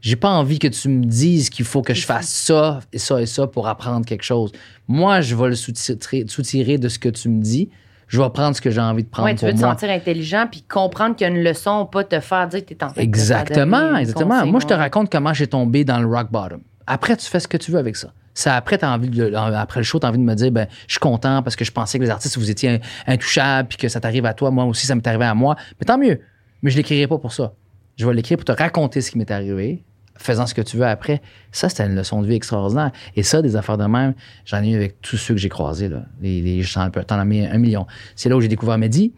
j'ai 0.02 0.16
pas 0.16 0.30
envie 0.30 0.60
que 0.60 0.68
tu 0.68 0.90
me 0.90 1.06
dises 1.06 1.50
qu'il 1.50 1.66
faut 1.66 1.82
que 1.82 1.94
je 1.94 2.06
fasse 2.06 2.30
ça 2.30 2.82
et 2.92 3.00
ça 3.00 3.22
et 3.22 3.26
ça 3.26 3.48
pour 3.48 3.68
apprendre 3.68 4.06
quelque 4.06 4.24
chose. 4.24 4.52
Moi, 4.88 5.22
je 5.22 5.36
vais 5.36 5.48
le 5.48 5.56
soutirer, 5.56 6.26
soutirer 6.28 6.78
de 6.78 6.90
ce 6.90 7.00
que 7.00 7.10
tu 7.10 7.30
me 7.30 7.42
dis. 7.42 7.70
Je 8.08 8.22
vais 8.22 8.30
prendre 8.30 8.56
ce 8.56 8.62
que 8.62 8.70
j'ai 8.72 8.82
envie 8.82 9.04
de 9.04 9.10
prendre 9.10 9.28
Ouais, 9.28 9.36
tu 9.36 9.40
pour 9.40 9.48
veux 9.50 9.54
te 9.56 9.60
moi. 9.60 9.70
sentir 9.72 9.90
intelligent 9.90 10.46
puis 10.52 10.62
comprendre 10.64 11.16
qu'il 11.16 11.26
y 11.28 11.30
a 11.30 11.34
une 11.34 11.44
leçon, 11.44 11.86
pas 11.86 12.04
te 12.04 12.20
faire 12.20 12.48
dire 12.48 12.62
que 12.66 12.74
t'es 12.74 12.84
en 12.84 12.88
train 12.88 12.96
de 12.96 13.02
Exactement, 13.02 13.94
des 13.94 14.00
exactement. 14.02 14.36
conseils, 14.36 14.52
Moi, 14.52 14.60
je 14.60 14.68
te 14.68 14.74
raconte 14.74 15.12
comment 15.12 15.34
j'ai 15.34 15.48
tombé 15.48 15.84
dans 15.86 16.00
le 16.00 16.08
rock 16.08 16.30
bottom. 16.32 16.62
Après, 16.88 17.16
tu 17.18 17.26
fais 17.28 17.40
ce 17.40 17.48
que 17.48 17.58
tu 17.58 17.72
veux 17.72 17.80
avec 17.80 17.96
ça. 17.96 18.12
Ça, 18.36 18.56
après, 18.56 18.78
t'as 18.80 18.92
envie 18.94 19.10
de, 19.10 19.34
après 19.36 19.80
le 19.80 19.84
show, 19.84 20.00
tu 20.00 20.06
as 20.06 20.10
envie 20.10 20.18
de 20.18 20.24
me 20.24 20.34
dire, 20.34 20.52
ben, 20.52 20.68
je 20.88 20.94
suis 20.94 21.00
content 21.00 21.44
parce 21.44 21.56
que 21.56 21.64
je 21.64 21.72
pensais 21.72 22.00
que 22.00 22.04
les 22.04 22.10
artistes, 22.10 22.38
vous 22.38 22.50
étiez 22.50 22.82
intouchables 23.08 23.68
puis 23.70 23.78
que 23.78 23.88
ça 23.90 24.00
t'arrive 24.00 24.26
à 24.26 24.34
toi. 24.34 24.50
Moi 24.52 24.66
aussi, 24.66 24.86
ça 24.88 24.96
m'est 24.96 25.06
arrivé 25.08 25.26
à 25.26 25.34
moi. 25.36 25.56
Mais 25.80 25.86
tant 25.86 25.98
mieux. 25.98 26.20
Mais 26.62 26.72
je 26.72 26.78
l'écrirai 26.78 27.08
pas 27.08 27.18
pour 27.20 27.32
ça. 27.32 27.54
Je 27.96 28.08
vais 28.08 28.14
l'écrire 28.14 28.38
pour 28.38 28.46
te 28.46 28.52
raconter 28.52 29.02
ce 29.02 29.12
qui 29.12 29.18
m'est 29.20 29.30
arrivé, 29.30 29.84
faisant 30.16 30.46
ce 30.48 30.54
que 30.54 30.62
tu 30.62 30.78
veux 30.78 30.86
après. 30.86 31.22
Ça, 31.52 31.70
c'était 31.70 31.86
une 31.86 31.96
leçon 31.96 32.22
de 32.22 32.28
vie 32.28 32.36
extraordinaire. 32.36 32.92
Et 33.16 33.24
ça, 33.24 33.42
des 33.42 33.56
affaires 33.56 33.78
de 33.78 33.86
même, 33.86 34.14
j'en 34.46 34.62
ai 34.64 34.70
eu 34.72 34.76
avec 34.76 35.02
tous 35.02 35.18
ceux 35.18 35.34
que 35.34 35.40
j'ai 35.40 35.50
croisés. 35.50 35.90
Là. 35.90 36.04
Les, 36.22 36.64
t'en 37.08 37.20
as 37.20 37.26
mis 37.26 37.46
un 37.46 37.58
million. 37.58 37.86
C'est 38.16 38.30
là 38.30 38.36
où 38.38 38.42
j'ai 38.42 38.48
découvert 38.48 38.78
Mehdi. 38.78 39.14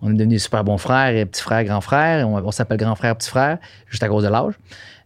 On 0.00 0.10
est 0.12 0.14
devenus 0.14 0.44
super 0.44 0.62
bons 0.62 0.78
frères 0.78 1.14
et 1.16 1.26
petits 1.26 1.42
frères, 1.42 1.64
grands 1.64 1.80
frères. 1.80 2.28
On, 2.28 2.36
on 2.36 2.50
s'appelle 2.52 2.78
grand 2.78 2.94
frère, 2.94 3.16
petit 3.16 3.28
frère, 3.30 3.58
juste 3.88 4.02
à 4.02 4.08
cause 4.08 4.22
de 4.22 4.28
l'âge. 4.28 4.54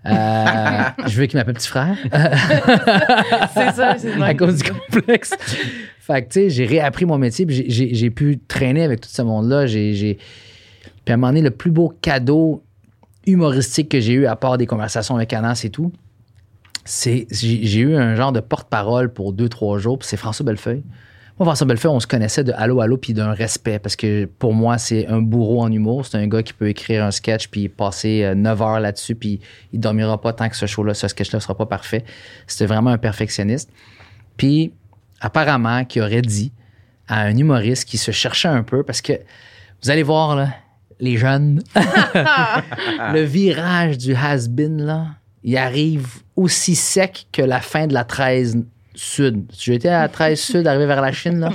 Euh, 0.04 1.06
je 1.08 1.18
veux 1.18 1.26
qu'il 1.26 1.38
m'appelle 1.38 1.54
petit 1.54 1.68
frère. 1.68 1.96
C'est 3.54 3.72
ça, 3.72 3.96
c'est 3.98 4.12
à 4.14 4.16
vrai. 4.16 4.36
cause 4.36 4.56
du 4.62 4.70
complexe. 4.70 5.32
fait 6.00 6.22
que, 6.24 6.28
tu 6.28 6.40
sais, 6.40 6.50
j'ai 6.50 6.66
réappris 6.66 7.04
mon 7.06 7.18
métier, 7.18 7.46
puis 7.46 7.54
j'ai- 7.56 7.70
j'ai 7.70 7.94
j'ai 7.94 8.10
pu 8.10 8.38
traîner 8.48 8.82
avec 8.84 9.00
tout 9.00 9.08
ce 9.10 9.22
monde-là. 9.22 9.66
J'ai, 9.66 9.94
j'ai- 9.94 10.18
Puis 11.04 11.12
à 11.12 11.14
un 11.14 11.16
moment 11.16 11.28
donné, 11.28 11.42
le 11.42 11.50
plus 11.50 11.70
beau 11.70 11.96
cadeau 12.02 12.62
humoristique 13.26 13.88
que 13.88 14.00
j'ai 14.00 14.14
eu, 14.14 14.26
à 14.26 14.36
part 14.36 14.58
des 14.58 14.66
conversations 14.66 15.16
avec 15.16 15.32
Anas 15.32 15.62
et 15.64 15.70
tout, 15.70 15.92
c'est 16.84 17.26
j'ai 17.30 17.80
eu 17.80 17.96
un 17.96 18.14
genre 18.16 18.32
de 18.32 18.40
porte-parole 18.40 19.12
pour 19.12 19.32
deux, 19.32 19.48
trois 19.48 19.78
jours, 19.78 19.98
puis 19.98 20.08
c'est 20.08 20.16
François 20.16 20.44
Bellefeuille. 20.44 20.82
Moi, 21.38 21.48
Vincent 21.48 21.64
Bellefeuille, 21.64 21.92
on 21.92 22.00
se 22.00 22.06
connaissait 22.06 22.44
de 22.44 22.52
allô, 22.52 22.80
allô, 22.80 22.98
puis 22.98 23.14
d'un 23.14 23.32
respect, 23.32 23.78
parce 23.78 23.96
que 23.96 24.26
pour 24.26 24.52
moi, 24.52 24.76
c'est 24.76 25.06
un 25.06 25.22
bourreau 25.22 25.62
en 25.62 25.72
humour. 25.72 26.04
C'est 26.04 26.18
un 26.18 26.26
gars 26.26 26.42
qui 26.42 26.52
peut 26.52 26.68
écrire 26.68 27.04
un 27.04 27.10
sketch, 27.10 27.48
puis 27.48 27.68
passer 27.68 28.32
9 28.34 28.62
heures 28.62 28.80
là-dessus, 28.80 29.14
puis 29.14 29.40
il 29.72 29.80
dormira 29.80 30.20
pas 30.20 30.34
tant 30.34 30.48
que 30.48 30.56
ce 30.56 30.66
show-là, 30.66 30.92
ce 30.92 31.08
sketch-là 31.08 31.40
sera 31.40 31.56
pas 31.56 31.66
parfait. 31.66 32.04
C'était 32.46 32.66
vraiment 32.66 32.90
un 32.90 32.98
perfectionniste. 32.98 33.70
Puis, 34.36 34.72
apparemment, 35.20 35.84
qui 35.84 36.00
aurait 36.00 36.22
dit 36.22 36.52
à 37.08 37.22
un 37.22 37.36
humoriste 37.36 37.88
qui 37.88 37.96
se 37.96 38.10
cherchait 38.10 38.48
un 38.48 38.62
peu, 38.62 38.82
parce 38.82 39.00
que 39.00 39.14
vous 39.82 39.90
allez 39.90 40.02
voir, 40.02 40.36
là, 40.36 40.48
les 41.02 41.16
jeunes, 41.18 41.62
le 43.12 43.22
virage 43.22 43.98
du 43.98 44.14
has-been, 44.14 44.82
là, 44.82 45.06
il 45.42 45.56
arrive 45.58 46.06
aussi 46.36 46.74
sec 46.74 47.26
que 47.32 47.42
la 47.42 47.60
fin 47.60 47.86
de 47.86 47.92
la 47.94 48.04
13 48.04 48.58
sud. 48.94 49.44
Tu 49.58 49.74
étais 49.74 49.88
à 49.88 50.02
la 50.02 50.08
13 50.08 50.38
sud, 50.38 50.66
arrivé 50.66 50.86
vers 50.86 51.00
la 51.00 51.12
Chine, 51.12 51.40
là? 51.40 51.50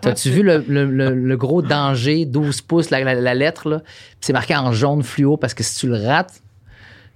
T'as-tu 0.00 0.30
vu 0.30 0.42
le, 0.42 0.64
le- 0.68 0.84
le- 0.90 1.14
le 1.14 1.36
gros 1.36 1.60
danger, 1.62 2.24
12 2.26 2.60
pouces, 2.62 2.90
la, 2.90 3.00
la- 3.02 3.14
la 3.14 3.34
lettre, 3.34 3.68
là? 3.68 3.82
C'est 4.20 4.32
marqué 4.32 4.54
en 4.54 4.72
jaune 4.72 5.02
fluo 5.02 5.36
parce 5.36 5.54
que 5.54 5.62
si 5.64 5.76
tu 5.78 5.88
le 5.88 5.96
rates, 5.96 6.40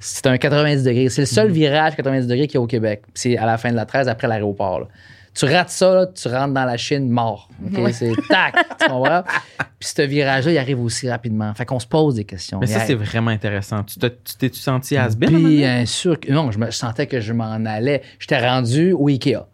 c'est 0.00 0.26
un 0.26 0.38
90 0.38 0.82
degrés. 0.84 1.08
C'est 1.10 1.22
le 1.22 1.26
seul 1.26 1.50
virage 1.50 1.94
90 1.96 2.26
degrés 2.26 2.46
qu'il 2.46 2.54
y 2.54 2.58
a 2.58 2.60
au 2.62 2.66
Québec. 2.66 3.02
C'est 3.14 3.36
à 3.36 3.46
la 3.46 3.58
fin 3.58 3.70
de 3.70 3.76
la 3.76 3.84
13, 3.86 4.08
après 4.08 4.26
l'aéroport. 4.26 4.88
Tu 5.38 5.44
rates 5.44 5.70
ça, 5.70 5.94
là, 5.94 6.06
tu 6.06 6.26
rentres 6.28 6.54
dans 6.54 6.64
la 6.64 6.76
Chine 6.76 7.08
mort. 7.08 7.48
OK? 7.64 7.92
C'est 7.92 8.12
tac, 8.28 8.54
tu 8.80 8.88
comprends? 8.88 9.22
Puis 9.78 9.88
ce 9.94 10.02
virage-là, 10.02 10.50
il 10.52 10.58
arrive 10.58 10.80
aussi 10.80 11.08
rapidement. 11.08 11.54
Fait 11.54 11.64
qu'on 11.64 11.78
se 11.78 11.86
pose 11.86 12.16
des 12.16 12.24
questions. 12.24 12.58
Mais 12.58 12.66
ça, 12.66 12.80
c'est 12.80 12.94
vraiment 12.94 13.30
intéressant. 13.30 13.84
Tu 13.84 13.98
t'es- 14.00 14.10
tu 14.10 14.34
t'es-tu 14.36 14.58
senti 14.58 14.96
has-been? 14.96 15.38
Bien 15.56 15.86
sûr 15.86 16.18
que 16.18 16.32
non, 16.32 16.50
je, 16.50 16.58
me, 16.58 16.66
je 16.66 16.72
sentais 16.76 17.06
que 17.06 17.20
je 17.20 17.32
m'en 17.32 17.52
allais. 17.64 18.02
J'étais 18.18 18.44
rendu 18.44 18.92
au 18.92 19.06
Ikea. 19.08 19.46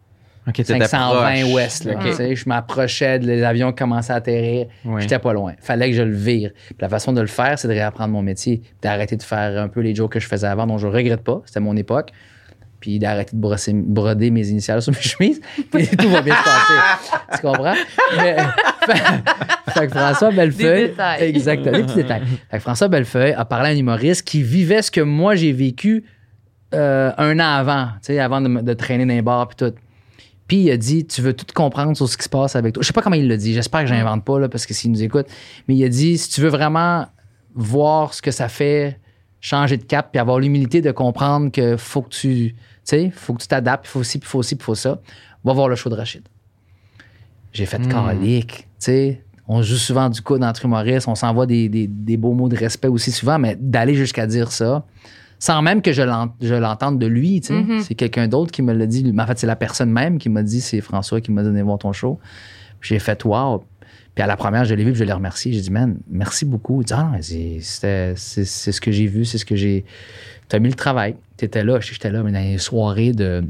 Ok, 0.46 0.54
t'étais 0.56 0.78
520 0.86 1.40
proche. 1.42 1.54
ouest. 1.54 1.84
Là, 1.84 1.94
Ok. 1.96 2.04
tu 2.06 2.12
sais, 2.14 2.36
je 2.36 2.48
m'approchais, 2.48 3.18
les 3.18 3.42
avions 3.42 3.72
commençaient 3.72 4.12
à 4.12 4.16
atterrir. 4.16 4.66
Oui. 4.84 5.00
J'étais 5.02 5.18
pas 5.18 5.32
loin. 5.32 5.54
Fallait 5.60 5.90
que 5.90 5.96
je 5.96 6.02
le 6.02 6.14
vire. 6.14 6.50
Puis 6.66 6.76
la 6.80 6.88
façon 6.90 7.12
de 7.14 7.20
le 7.20 7.26
faire, 7.26 7.58
c'est 7.58 7.68
de 7.68 7.72
réapprendre 7.72 8.12
mon 8.12 8.22
métier. 8.22 8.58
puis 8.58 8.72
D'arrêter 8.82 9.16
de 9.16 9.22
faire 9.22 9.60
un 9.60 9.68
peu 9.68 9.80
les 9.80 9.94
jokes 9.94 10.12
que 10.12 10.20
je 10.20 10.26
faisais 10.28 10.46
avant, 10.46 10.66
dont 10.66 10.76
je 10.78 10.86
regrette 10.86 11.22
pas. 11.24 11.40
C'était 11.46 11.60
mon 11.60 11.76
époque. 11.76 12.10
Puis 12.84 12.98
d'arrêter 12.98 13.34
de 13.34 13.40
brosser- 13.40 13.72
broder 13.72 14.30
mes 14.30 14.46
initiales 14.46 14.82
sur 14.82 14.92
mes 14.92 15.00
chemises. 15.00 15.40
Puis 15.72 15.88
tout 15.96 16.10
va 16.10 16.20
bien 16.20 16.34
se 16.36 16.44
passer. 16.44 17.08
tu 17.34 17.38
comprends? 17.40 17.74
Mais, 18.18 18.36
fait, 19.72 19.86
que 19.86 19.92
François 19.94 20.30
Bellefeuille. 20.30 20.92
Des. 21.18 21.24
Exactement, 21.24 21.78
des 21.78 21.84
petits 21.84 21.94
détails. 21.94 22.20
Fait 22.50 22.58
que 22.58 22.62
François 22.62 22.88
Bellefeuille 22.88 23.32
a 23.32 23.46
parlé 23.46 23.70
à 23.70 23.72
un 23.72 23.76
humoriste 23.76 24.20
qui 24.28 24.42
vivait 24.42 24.82
ce 24.82 24.90
que 24.90 25.00
moi 25.00 25.34
j'ai 25.34 25.52
vécu 25.52 26.04
euh, 26.74 27.10
un 27.16 27.38
an 27.40 27.54
avant, 27.56 27.86
tu 28.02 28.12
sais, 28.12 28.18
avant 28.20 28.42
de, 28.42 28.60
de 28.60 28.72
traîner 28.74 29.06
dans 29.06 29.14
les 29.14 29.22
bars 29.22 29.48
puis 29.48 29.56
tout. 29.66 29.74
Puis 30.46 30.58
il 30.58 30.70
a 30.70 30.76
dit 30.76 31.06
Tu 31.06 31.22
veux 31.22 31.32
tout 31.32 31.46
comprendre 31.54 31.96
sur 31.96 32.06
ce 32.06 32.18
qui 32.18 32.24
se 32.24 32.28
passe 32.28 32.54
avec 32.54 32.74
toi. 32.74 32.82
Je 32.82 32.86
sais 32.86 32.92
pas 32.92 33.00
comment 33.00 33.16
il 33.16 33.28
l'a 33.28 33.38
dit. 33.38 33.54
J'espère 33.54 33.80
que 33.80 33.86
j'invente 33.86 34.26
pas 34.26 34.38
là, 34.38 34.50
parce 34.50 34.66
que 34.66 34.74
s'il 34.74 34.90
nous 34.90 35.02
écoute. 35.02 35.24
Mais 35.68 35.74
il 35.74 35.82
a 35.84 35.88
dit 35.88 36.18
Si 36.18 36.28
tu 36.28 36.42
veux 36.42 36.50
vraiment 36.50 37.06
voir 37.54 38.12
ce 38.12 38.20
que 38.20 38.30
ça 38.30 38.48
fait, 38.50 38.98
changer 39.40 39.76
de 39.78 39.84
cap, 39.84 40.10
puis 40.12 40.18
avoir 40.20 40.38
l'humilité 40.40 40.82
de 40.82 40.90
comprendre 40.90 41.50
que 41.50 41.78
faut 41.78 42.02
que 42.02 42.10
tu. 42.10 42.54
Tu 42.86 42.90
sais, 42.96 43.10
faut 43.14 43.32
que 43.34 43.40
tu 43.42 43.48
t'adaptes, 43.48 43.86
il 43.86 43.90
faut 43.90 44.02
ci, 44.02 44.18
puis 44.18 44.26
il 44.26 44.30
faut 44.30 44.42
ci, 44.42 44.56
puis 44.56 44.62
il 44.62 44.66
faut 44.66 44.74
ça. 44.74 45.00
Va 45.44 45.52
voir 45.52 45.68
le 45.68 45.76
show 45.76 45.88
de 45.90 45.94
Rachid. 45.94 46.22
J'ai 47.52 47.66
fait 47.66 47.78
calique, 47.88 48.62
tu 48.62 48.66
sais. 48.78 49.24
On 49.46 49.62
joue 49.62 49.76
souvent 49.76 50.08
du 50.08 50.22
coup 50.22 50.36
entre 50.38 50.64
humoristes, 50.64 51.06
on 51.06 51.14
s'envoie 51.14 51.46
des, 51.46 51.68
des, 51.68 51.86
des 51.86 52.16
beaux 52.16 52.32
mots 52.32 52.48
de 52.48 52.56
respect 52.56 52.88
aussi 52.88 53.12
souvent, 53.12 53.38
mais 53.38 53.56
d'aller 53.60 53.94
jusqu'à 53.94 54.26
dire 54.26 54.50
ça, 54.50 54.84
sans 55.38 55.60
même 55.60 55.82
que 55.82 55.92
je 55.92 56.00
l'en- 56.02 56.34
je 56.40 56.54
l'entende 56.54 56.98
de 56.98 57.06
lui, 57.06 57.40
tu 57.42 57.48
sais. 57.48 57.54
C'est 57.82 57.94
quelqu'un 57.94 58.26
d'autre 58.26 58.50
qui 58.50 58.62
me 58.62 58.72
l'a 58.72 58.86
dit. 58.86 59.12
En 59.18 59.26
fait, 59.26 59.38
c'est 59.38 59.46
la 59.46 59.56
personne 59.56 59.90
même 59.90 60.16
qui 60.18 60.30
m'a 60.30 60.42
dit, 60.42 60.60
c'est 60.62 60.80
François 60.80 61.20
qui 61.20 61.30
m'a 61.30 61.42
donné 61.42 61.60
voir 61.62 61.78
ton 61.78 61.92
show. 61.92 62.18
J'ai 62.80 62.98
fait 62.98 63.22
wow. 63.24 63.62
Puis 64.14 64.22
à 64.22 64.26
la 64.26 64.36
première, 64.36 64.64
je 64.64 64.74
l'ai 64.74 64.84
vu, 64.84 64.92
puis 64.92 64.98
je 65.00 65.04
l'ai 65.04 65.12
remercié. 65.12 65.52
J'ai 65.52 65.60
dit, 65.60 65.70
man, 65.70 65.98
merci 66.08 66.44
beaucoup. 66.44 66.80
Il 66.82 66.84
dit, 66.86 66.92
ah, 66.94 67.12
c'est 67.20 67.60
ce 67.60 68.80
que 68.80 68.92
j'ai 68.92 69.06
vu, 69.06 69.24
c'est 69.24 69.38
ce 69.38 69.44
que 69.44 69.56
j'ai. 69.56 69.84
Tu 70.48 70.56
as 70.56 70.58
mis 70.58 70.68
le 70.68 70.74
travail. 70.74 71.16
Tu 71.36 71.44
étais 71.46 71.64
là, 71.64 71.80
je 71.80 71.86
sais 71.86 71.88
que 71.90 71.94
j'étais 71.94 72.10
là, 72.10 72.22
mais 72.22 72.32
dans 72.32 72.38
les 72.38 72.58
soirées 72.58 73.12
de 73.12 73.44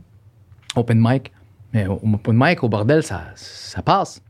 open 0.76 0.98
mic. 1.00 1.32
Mais 1.72 1.86
au- 1.86 2.00
open 2.14 2.36
mic, 2.36 2.62
au 2.62 2.68
bordel, 2.68 3.02
ça, 3.02 3.24
ça 3.34 3.82
passe. 3.82 4.20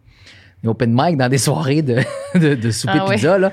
Les 0.63 0.69
open 0.71 0.93
mic 0.95 1.17
dans 1.19 1.29
des 1.29 1.39
soirées 1.39 1.83
de, 1.83 1.99
de, 2.35 2.55
de 2.55 2.71
souper 2.71 2.99
Ah 3.01 3.11
pizza, 3.11 3.39
là. 3.39 3.53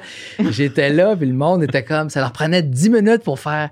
J'étais 0.49 0.89
là, 0.89 1.16
puis 1.16 1.28
le 1.28 1.34
monde 1.34 1.64
était 1.64 1.84
comme. 1.84 2.09
Ça 2.09 2.22
leur 2.22 2.32
prenait 2.32 2.64
10 2.64 2.89
minutes 2.89 3.24
pour 3.24 3.39
faire. 3.39 3.70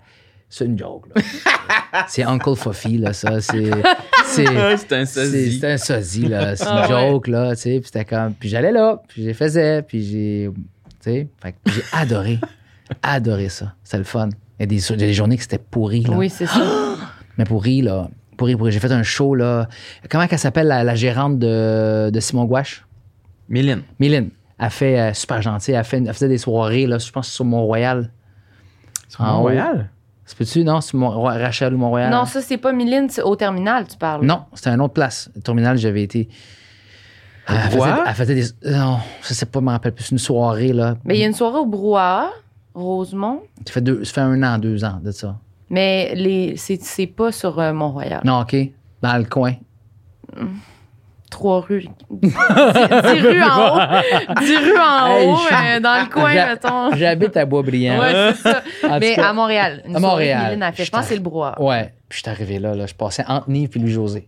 C'est 0.50 0.66
une 0.66 0.78
joke, 0.78 1.06
là. 1.16 1.22
c'est 2.08 2.24
Uncle 2.24 2.56
Fofi, 2.56 2.98
là, 2.98 3.14
ça. 3.14 3.40
C'est. 3.40 3.72
C'est. 4.26 4.46
C'est 4.78 4.94
un 4.94 5.06
sosie. 5.06 5.60
c'est 5.60 5.72
un 5.72 5.78
sosie, 5.78 6.28
là. 6.28 6.56
C'est 6.56 6.66
une 6.66 6.70
Ah 6.74 6.82
ouais. 6.90 7.10
joke, 7.12 7.28
là, 7.28 7.56
tu 7.56 7.62
sais. 7.62 7.80
Puis 7.80 7.86
c'était 7.86 8.04
comme. 8.06 8.34
Puis 8.34 8.50
j'allais 8.50 8.72
là, 8.72 9.02
puis 9.08 9.22
je 9.24 9.28
les 9.28 9.34
faisais, 9.34 9.84
puis 9.84 10.04
j'ai. 10.04 10.50
Tu 10.54 11.12
sais. 11.12 11.28
Fait 11.42 11.52
que 11.54 11.58
j'ai 11.72 11.84
adoré. 11.94 12.40
adoré 13.02 13.48
ça. 13.50 13.74
C'était 13.84 14.00
le 14.00 14.04
fun. 14.04 14.30
Il 14.60 14.64
y 14.64 14.64
a 14.64 14.66
des, 14.68 14.76
il 14.78 14.90
y 14.90 14.94
a 15.04 15.08
des 15.08 15.14
journées 15.14 15.38
que 15.38 15.44
c'était 15.44 15.58
pourri, 15.58 16.02
là. 16.02 16.16
Oui, 16.18 16.30
c'est 16.30 16.46
ça. 16.46 16.60
Mais 17.38 17.46
pourri, 17.46 17.82
là. 17.82 18.10
Pourri, 18.38 18.56
pourri. 18.56 18.72
J'ai 18.72 18.80
fait 18.80 18.92
un 18.92 19.04
show, 19.04 19.36
là. 19.36 19.68
Comment 20.10 20.26
elle 20.30 20.40
s'appelle, 20.40 20.68
la, 20.68 20.84
la 20.84 20.96
gérante 20.96 21.40
de, 21.40 22.10
de 22.10 22.20
Simon 22.20 22.46
Gouache? 22.46 22.86
Méline. 23.48 23.84
Méline. 24.00 24.30
Elle 24.60 24.70
fait 24.70 25.00
euh, 25.00 25.14
super 25.14 25.42
gentille. 25.42 25.74
Elle, 25.74 25.84
fait, 25.86 25.98
elle 25.98 26.14
faisait 26.14 26.28
des 26.28 26.38
soirées, 26.38 26.86
là, 26.86 26.98
je 26.98 27.10
pense, 27.12 27.30
sur 27.30 27.46
Mont-Royal. 27.46 28.12
Sur. 29.08 29.24
Mont-Royal? 29.24 29.90
C'est 30.26 30.38
peux-tu? 30.38 30.64
Non, 30.64 30.80
c'est 30.82 30.96
Mont- 30.96 31.10
Rachel 31.22 31.74
ou 31.74 31.78
Mont-Royal? 31.78 32.12
Non, 32.12 32.26
ça, 32.26 32.42
c'est 32.42 32.58
pas 32.58 32.72
Mylène, 32.74 33.10
c'est 33.10 33.24
au 33.24 33.36
terminal, 33.36 33.88
tu 33.88 33.98
parles. 33.98 34.26
Non, 34.26 34.44
c'était 34.54 34.70
une 34.70 34.82
autre 34.82 34.94
place. 34.94 35.30
Le 35.36 35.42
terminal, 35.42 35.78
j'avais 35.78 36.04
été. 36.04 36.30
Elle 37.48 37.56
faisait, 37.72 37.90
elle 38.06 38.14
faisait 38.14 38.36
des. 38.36 38.46
Non, 38.78 39.00
je 39.24 39.34
sais 39.34 39.46
pas, 39.48 39.60
je 39.60 39.66
me 39.66 39.72
rappelle 39.72 39.94
plus. 39.94 40.12
Une 40.12 40.20
soirée, 40.20 40.72
là. 40.72 40.98
Mais 41.04 41.16
il 41.16 41.22
y 41.22 41.24
a 41.24 41.28
une 41.28 41.34
soirée 41.34 41.58
au 41.58 41.66
Brouhaha, 41.66 42.30
Rosemont, 42.74 43.42
Ça 43.66 43.74
fait, 43.74 43.82
deux, 43.82 44.04
ça 44.04 44.14
fait 44.14 44.22
un 44.22 44.42
an, 44.44 44.58
deux 44.58 44.84
ans 44.86 45.00
de 45.04 45.12
ça. 45.12 45.36
mais 45.70 46.14
les, 46.16 46.56
c'est, 46.58 46.82
c'est 46.82 47.08
pas 47.08 47.32
sur 47.32 47.60
euh, 47.60 47.74
Mont-Royal. 47.74 48.22
Non, 48.24 48.42
OK. 48.42 48.56
Dans 49.02 49.18
le 49.18 49.26
coin. 49.26 49.54
Trois 51.30 51.62
rues. 51.62 51.88
Dix, 52.10 52.30
dix 52.30 53.22
rues 53.22 53.44
en 53.44 53.78
haut. 53.78 53.80
Dix 54.42 54.58
rues 54.58 54.78
en 54.80 55.08
Hey, 55.08 55.28
haut, 55.28 55.38
mais 55.52 55.80
dans 55.80 56.00
le 56.04 56.10
coin, 56.12 56.34
mettons. 56.34 56.96
J'habite 56.96 57.38
à 57.38 57.46
Boisbriand. 57.46 58.00
Ouais, 58.00 58.32
c'est 58.36 58.50
ça. 58.52 58.64
Mais 59.00 59.14
cas, 59.16 59.30
à 59.30 59.34
Montréal. 59.34 59.84
Une 59.86 59.96
À 59.96 60.00
Montréal. 60.00 60.40
que 60.40 60.44
Mylène 60.46 60.64
a 60.64 60.72
fait. 60.72 60.86
Je 60.86 60.92
pense 60.92 61.02
que 61.02 61.08
c'est 61.10 61.16
le 61.16 61.22
Brouhaha. 61.22 61.62
Ouais. 61.62 61.94
Puis 62.10 62.18
je 62.18 62.24
suis 62.24 62.30
arrivé 62.32 62.58
là, 62.58 62.74
là. 62.74 62.88
Je 62.88 62.96
passais 62.96 63.24
entre 63.28 63.48
Nive 63.50 63.70
et 63.76 63.80
Louis-José. 63.80 64.28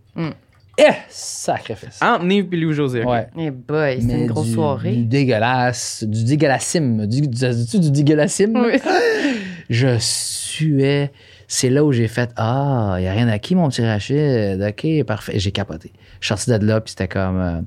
Eh! 0.78 0.84
Sacrifice. 1.08 2.00
Entre 2.02 2.24
Nive 2.24 2.48
et 2.52 2.56
Louis-José. 2.56 3.04
Ouais. 3.04 3.28
Eh 3.36 3.50
boy, 3.50 3.98
c'est 4.00 4.12
une 4.20 4.26
grosse 4.26 4.46
du- 4.46 4.54
soirée. 4.54 4.92
Du 4.96 5.04
dégueulasse. 5.04 6.04
Du 6.04 6.24
dégueulassime. 6.24 7.06
Du, 7.06 7.20
du, 7.22 7.28
du, 7.28 7.80
du 7.80 7.90
dégueulassime. 7.90 8.56
Oui. 8.56 8.78
Je 9.70 9.96
suais. 9.98 11.12
C'est 11.46 11.68
là 11.68 11.84
où 11.84 11.92
j'ai 11.92 12.08
fait 12.08 12.30
Ah, 12.36 12.94
il 12.98 13.02
n'y 13.02 13.08
a 13.08 13.12
rien 13.12 13.28
acquis, 13.28 13.54
mon 13.54 13.68
petit 13.68 13.84
Rachid. 13.84 14.62
OK, 14.62 15.04
parfait. 15.06 15.38
J'ai 15.38 15.52
capoté. 15.52 15.92
Je 16.20 16.26
suis 16.26 16.28
sorti 16.34 16.50
de 16.50 16.66
là, 16.66 16.80
puis 16.80 16.90
c'était 16.90 17.08
comme. 17.08 17.38
euh, 17.38 17.60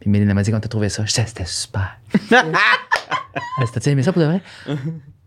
puis 0.00 0.10
Mélina 0.10 0.34
m'a 0.34 0.42
dit 0.42 0.50
Comment 0.50 0.60
t'as 0.60 0.68
trouvé 0.68 0.88
ça 0.90 1.02
Je 1.04 1.08
disais 1.10 1.24
C'était 1.26 1.46
super. 1.46 1.98
Dit, 2.30 3.66
T'as-tu 3.72 3.88
aimé 3.90 4.02
ça 4.02 4.12
pour 4.12 4.20
de 4.22 4.26
vrai? 4.26 4.40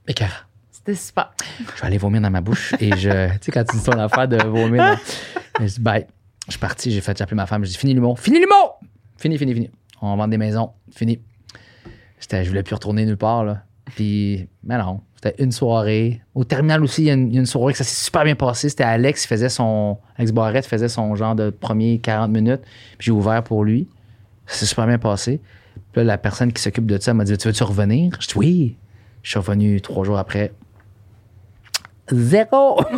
Écœurant. 0.07 0.29
C'était 0.71 0.95
super. 0.95 1.31
Je 1.75 1.81
vais 1.81 1.87
aller 1.87 1.97
vomir 1.97 2.21
dans 2.21 2.29
ma 2.29 2.41
bouche 2.41 2.73
et 2.79 2.91
je. 2.95 3.27
Tu 3.37 3.45
sais, 3.45 3.51
quand 3.51 3.63
tu 3.63 3.77
dis 3.77 3.83
ton 3.83 3.97
affaire 3.97 4.27
de 4.27 4.37
vomir. 4.43 4.83
dans- 4.83 5.65
Je 5.65 5.73
dis 5.73 5.79
bye. 5.79 6.05
Je 6.45 6.51
suis 6.51 6.59
parti, 6.59 6.91
j'ai 6.91 7.01
fait 7.01 7.17
j'ai 7.17 7.23
appelé 7.23 7.35
ma 7.35 7.45
femme, 7.45 7.65
je 7.65 7.71
dis 7.71 7.77
fini 7.77 7.93
l'humour. 7.93 8.19
Fini 8.19 8.39
l'humour! 8.39 8.79
Fini, 9.17 9.37
fini, 9.37 9.53
fini. 9.53 9.71
On 10.01 10.15
vend 10.15 10.27
des 10.27 10.37
maisons. 10.37 10.71
Fini. 10.91 11.19
J'étais, 12.19 12.43
je 12.43 12.49
voulais 12.49 12.63
plus 12.63 12.75
retourner 12.75 13.05
nulle 13.05 13.17
part, 13.17 13.43
là. 13.43 13.63
Puis, 13.85 14.47
mais 14.63 14.77
non. 14.77 15.01
C'était 15.15 15.41
une 15.41 15.51
soirée. 15.51 16.21
Au 16.33 16.43
terminal 16.43 16.83
aussi, 16.83 17.03
il 17.03 17.05
y, 17.05 17.09
a 17.09 17.13
une, 17.13 17.31
il 17.31 17.39
une 17.39 17.45
soirée 17.45 17.73
que 17.73 17.77
ça 17.77 17.83
s'est 17.83 18.03
super 18.03 18.23
bien 18.23 18.35
passé. 18.35 18.69
C'était 18.69 18.83
Alex 18.83 19.23
qui 19.23 19.27
faisait 19.27 19.49
son. 19.49 19.97
Alex 20.17 20.31
Barrette 20.31 20.65
faisait 20.65 20.89
son 20.89 21.15
genre 21.15 21.35
de 21.35 21.49
premier 21.49 21.99
40 21.99 22.31
minutes. 22.31 22.61
Puis 22.97 23.05
j'ai 23.07 23.11
ouvert 23.11 23.43
pour 23.43 23.63
lui. 23.63 23.87
Ça 24.45 24.57
s'est 24.57 24.65
super 24.65 24.85
bien 24.85 24.99
passé. 24.99 25.41
Puis 25.91 26.01
là, 26.01 26.03
la 26.03 26.17
personne 26.17 26.51
qui 26.51 26.61
s'occupe 26.61 26.85
de 26.85 26.99
ça 26.99 27.13
m'a 27.13 27.23
dit 27.23 27.37
Tu 27.37 27.47
veux-tu 27.47 27.63
revenir? 27.63 28.17
Je 28.19 28.27
dis 28.27 28.37
oui. 28.37 28.77
Je 29.23 29.31
suis 29.31 29.39
revenu 29.39 29.81
trois 29.81 30.03
jours 30.03 30.19
après. 30.19 30.51
Zéro! 32.11 32.79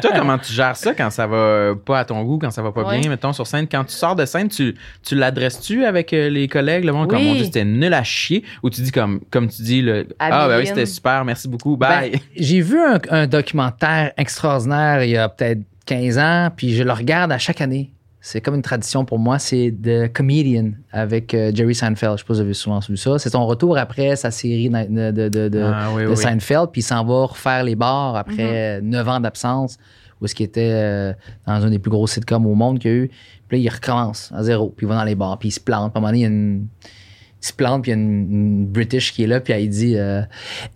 Toi, 0.00 0.10
comment 0.14 0.38
tu 0.38 0.52
gères 0.52 0.76
ça 0.76 0.94
quand 0.94 1.10
ça 1.10 1.26
va 1.26 1.74
pas 1.84 2.00
à 2.00 2.04
ton 2.04 2.22
goût, 2.22 2.38
quand 2.38 2.50
ça 2.50 2.62
va 2.62 2.72
pas 2.72 2.82
Ouais. 2.84 3.00
bien, 3.00 3.10
mettons, 3.10 3.32
sur 3.32 3.46
scène? 3.46 3.66
Quand 3.70 3.84
tu 3.84 3.92
sors 3.94 4.14
de 4.14 4.24
scène, 4.24 4.48
tu, 4.48 4.76
tu 5.02 5.14
l'adresses-tu 5.14 5.84
avec 5.84 6.12
euh, 6.12 6.28
les 6.28 6.48
collègues, 6.48 6.84
le 6.84 6.92
monde, 6.92 7.08
comme 7.08 7.18
on 7.26 7.34
dit, 7.34 7.44
c'était 7.46 7.64
nul 7.64 7.92
à 7.94 8.02
chier, 8.04 8.44
ou 8.62 8.70
tu 8.70 8.82
dis 8.82 8.92
comme, 8.92 9.20
comme 9.30 9.48
tu 9.48 9.62
dis, 9.62 9.82
le, 9.82 10.06
ah, 10.18 10.48
ben 10.48 10.58
oui, 10.58 10.66
c'était 10.66 10.86
super, 10.86 11.24
merci 11.24 11.48
beaucoup, 11.48 11.76
bye. 11.76 12.10
Ben, 12.10 12.20
j'ai 12.36 12.60
vu 12.60 12.78
un, 12.80 12.98
un 13.10 13.26
documentaire 13.26 14.12
extraordinaire 14.16 15.02
il 15.04 15.10
y 15.10 15.16
a 15.16 15.28
peut-être 15.28 15.60
15 15.86 16.18
ans, 16.18 16.48
puis 16.54 16.74
je 16.74 16.82
le 16.82 16.92
regarde 16.92 17.32
à 17.32 17.38
chaque 17.38 17.60
année. 17.60 17.90
C'est 18.30 18.42
comme 18.42 18.56
une 18.56 18.62
tradition 18.62 19.06
pour 19.06 19.18
moi, 19.18 19.38
c'est 19.38 19.74
The 19.82 20.12
Comedian 20.12 20.72
avec 20.92 21.32
euh, 21.32 21.50
Jerry 21.54 21.74
Seinfeld. 21.74 22.18
Je 22.18 22.22
sais 22.22 22.26
pas 22.26 22.34
si 22.34 22.40
vous 22.40 22.44
avez 22.44 22.52
souvent 22.52 22.78
vu 22.86 22.98
ça. 22.98 23.18
C'est 23.18 23.30
son 23.30 23.46
retour 23.46 23.78
après 23.78 24.16
sa 24.16 24.30
série 24.30 24.68
de, 24.68 25.10
de, 25.10 25.28
de- 25.30 25.48
de- 25.48 25.62
Ah, 25.74 25.88
oui, 25.94 26.02
de 26.04 26.08
oui. 26.08 26.16
Seinfeld, 26.18 26.68
puis 26.70 26.82
il 26.82 26.84
s'en 26.84 27.02
va 27.06 27.24
refaire 27.24 27.64
les 27.64 27.74
bars 27.74 28.16
après 28.16 28.82
9 28.82 29.08
ans 29.08 29.20
d'absence, 29.20 29.78
où 30.20 30.26
est-ce 30.26 30.34
qu'il 30.34 30.44
était 30.44 30.70
euh, 30.74 31.12
dans 31.46 31.64
un 31.64 31.70
des 31.70 31.78
plus 31.78 31.90
gros 31.90 32.06
sitcoms 32.06 32.44
au 32.44 32.54
monde 32.54 32.78
qu'il 32.80 32.90
y 32.90 32.94
a 32.94 32.96
eu. 32.98 33.08
Puis 33.48 33.56
là, 33.56 33.64
il 33.64 33.68
recommence 33.74 34.30
à 34.34 34.42
zéro, 34.42 34.74
puis 34.76 34.84
il 34.84 34.90
va 34.90 34.96
dans 34.96 35.04
les 35.04 35.14
bars, 35.14 35.38
puis 35.38 35.48
il 35.48 35.52
se 35.52 35.60
plante. 35.60 35.90
Puis 35.92 35.96
à 35.96 35.98
un 35.98 36.00
moment 36.02 36.08
donné, 36.12 36.18
il 36.18 36.22
y 36.22 36.24
a 36.26 36.28
une 36.28 36.66
se 37.40 37.52
plante, 37.52 37.82
puis 37.82 37.92
il 37.92 37.94
y 37.94 37.98
a 37.98 38.00
une, 38.02 38.30
une 38.32 38.66
British 38.66 39.12
qui 39.12 39.22
est 39.24 39.26
là, 39.26 39.40
puis 39.40 39.52
elle 39.52 39.68
dit 39.68 39.96
euh, 39.96 40.22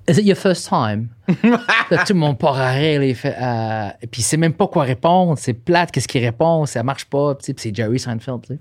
Is 0.09 0.21
it 0.21 0.27
your 0.27 0.37
first 0.37 0.69
time? 0.69 1.09
là, 1.91 2.05
tout 2.07 2.13
le 2.13 2.19
monde 2.21 2.39
part 2.39 2.59
à 2.59 2.71
rire, 2.71 3.03
il 3.03 3.15
fait 3.15 3.35
euh, 3.41 3.89
et 4.01 4.07
puis 4.07 4.21
il 4.21 4.25
sait 4.25 4.37
même 4.37 4.53
pas 4.53 4.67
quoi 4.69 4.85
répondre, 4.85 5.37
c'est 5.39 5.55
plate, 5.55 5.91
qu'est-ce 5.91 6.07
qu'il 6.09 6.25
répond, 6.25 6.65
ça 6.67 6.83
marche 6.83 7.07
pas, 7.07 7.35
puis 7.35 7.55
c'est 7.57 7.75
Jerry 7.75 7.99
Seinfeld. 7.99 8.59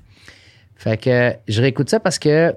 Fait 0.76 0.98
que 0.98 1.34
je 1.48 1.62
réécoute 1.62 1.90
ça 1.90 2.00
parce 2.00 2.18
que 2.18 2.56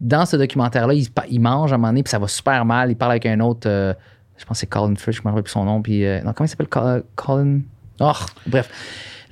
dans 0.00 0.24
ce 0.26 0.36
documentaire-là, 0.36 0.94
il, 0.94 1.06
il 1.30 1.40
mange 1.40 1.72
à 1.72 1.74
un 1.74 1.78
moment 1.78 1.88
donné, 1.88 2.02
puis 2.02 2.10
ça 2.10 2.18
va 2.18 2.28
super 2.28 2.64
mal. 2.64 2.90
Il 2.90 2.96
parle 2.96 3.12
avec 3.12 3.26
un 3.26 3.40
autre, 3.40 3.68
euh, 3.68 3.92
je 4.38 4.44
pense 4.44 4.56
que 4.56 4.60
c'est 4.60 4.66
Colin 4.66 4.94
Fish, 4.96 5.16
je 5.16 5.20
me 5.22 5.28
rappelle 5.28 5.42
plus 5.42 5.52
son 5.52 5.64
nom, 5.64 5.82
puis 5.82 6.04
euh, 6.06 6.20
non, 6.22 6.32
comment 6.32 6.46
il 6.46 6.48
s'appelle 6.48 6.68
Col- 6.68 7.04
Colin? 7.14 7.60
Oh, 8.00 8.12
bref, 8.46 8.68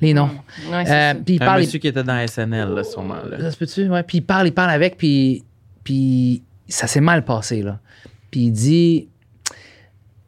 les 0.01 0.13
noms. 0.15 0.31
Ouais, 0.71 0.85
Euh, 0.89 1.15
puis 1.25 1.35
il 1.37 1.43
Un 1.43 1.47
parle, 1.47 1.61
monsieur 1.61 1.79
qui 1.79 1.89
était 1.89 2.03
dans 2.03 2.27
SNL, 2.27 2.69
là, 2.71 2.83
sûrement. 2.85 3.17
Là. 3.29 3.41
ça 3.41 3.51
se 3.51 3.57
peut-tu? 3.59 3.89
Ouais. 3.89 4.03
Puis 4.03 4.19
il 4.19 4.23
parle, 4.23 4.47
il 4.47 4.53
parle 4.53 4.71
avec, 4.71 4.97
puis, 4.97 5.45
puis 5.85 6.43
ça 6.69 6.87
s'est 6.87 7.01
mal 7.01 7.25
passé, 7.25 7.63
là. 7.63 7.79
Puis 8.31 8.41
il 8.47 8.51
dit 8.53 9.09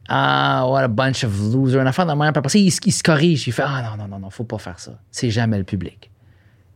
Ah, 0.07 0.65
what 0.69 0.83
a 0.83 0.87
bunch 0.87 1.23
of 1.25 1.37
losers. 1.53 1.81
Une 1.81 1.87
affaire 1.87 2.05
de 2.05 2.13
même. 2.13 2.31
Puis 2.31 2.39
après 2.39 2.49
ça, 2.49 2.59
il, 2.59 2.71
se- 2.71 2.79
il 2.85 2.91
se 2.93 3.03
corrige. 3.03 3.47
Il 3.47 3.51
fait 3.51 3.63
Ah, 3.65 3.83
non, 3.91 4.03
non, 4.03 4.07
non, 4.07 4.19
non, 4.19 4.29
faut 4.29 4.45
pas 4.45 4.57
faire 4.57 4.79
ça. 4.79 4.99
C'est 5.11 5.29
jamais 5.31 5.57
le 5.57 5.63
public. 5.65 6.09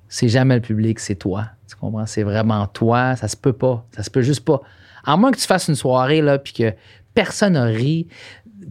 C'est 0.09 0.27
jamais 0.27 0.55
le 0.55 0.61
public, 0.61 0.99
c'est 0.99 1.15
toi. 1.15 1.47
Tu 1.69 1.75
comprends? 1.77 2.05
C'est 2.05 2.23
vraiment 2.23 2.67
toi. 2.67 3.15
Ça 3.15 3.29
se 3.29 3.37
peut 3.37 3.53
pas. 3.53 3.85
Ça 3.95 4.03
se 4.03 4.09
peut 4.09 4.21
juste 4.21 4.43
pas. 4.43 4.61
À 5.05 5.15
moins 5.15 5.31
que 5.31 5.37
tu 5.37 5.47
fasses 5.47 5.69
une 5.69 5.75
soirée, 5.75 6.21
là, 6.21 6.37
puis 6.37 6.51
que 6.53 6.73
personne 7.13 7.53
n'a 7.53 7.63
ri, 7.65 8.07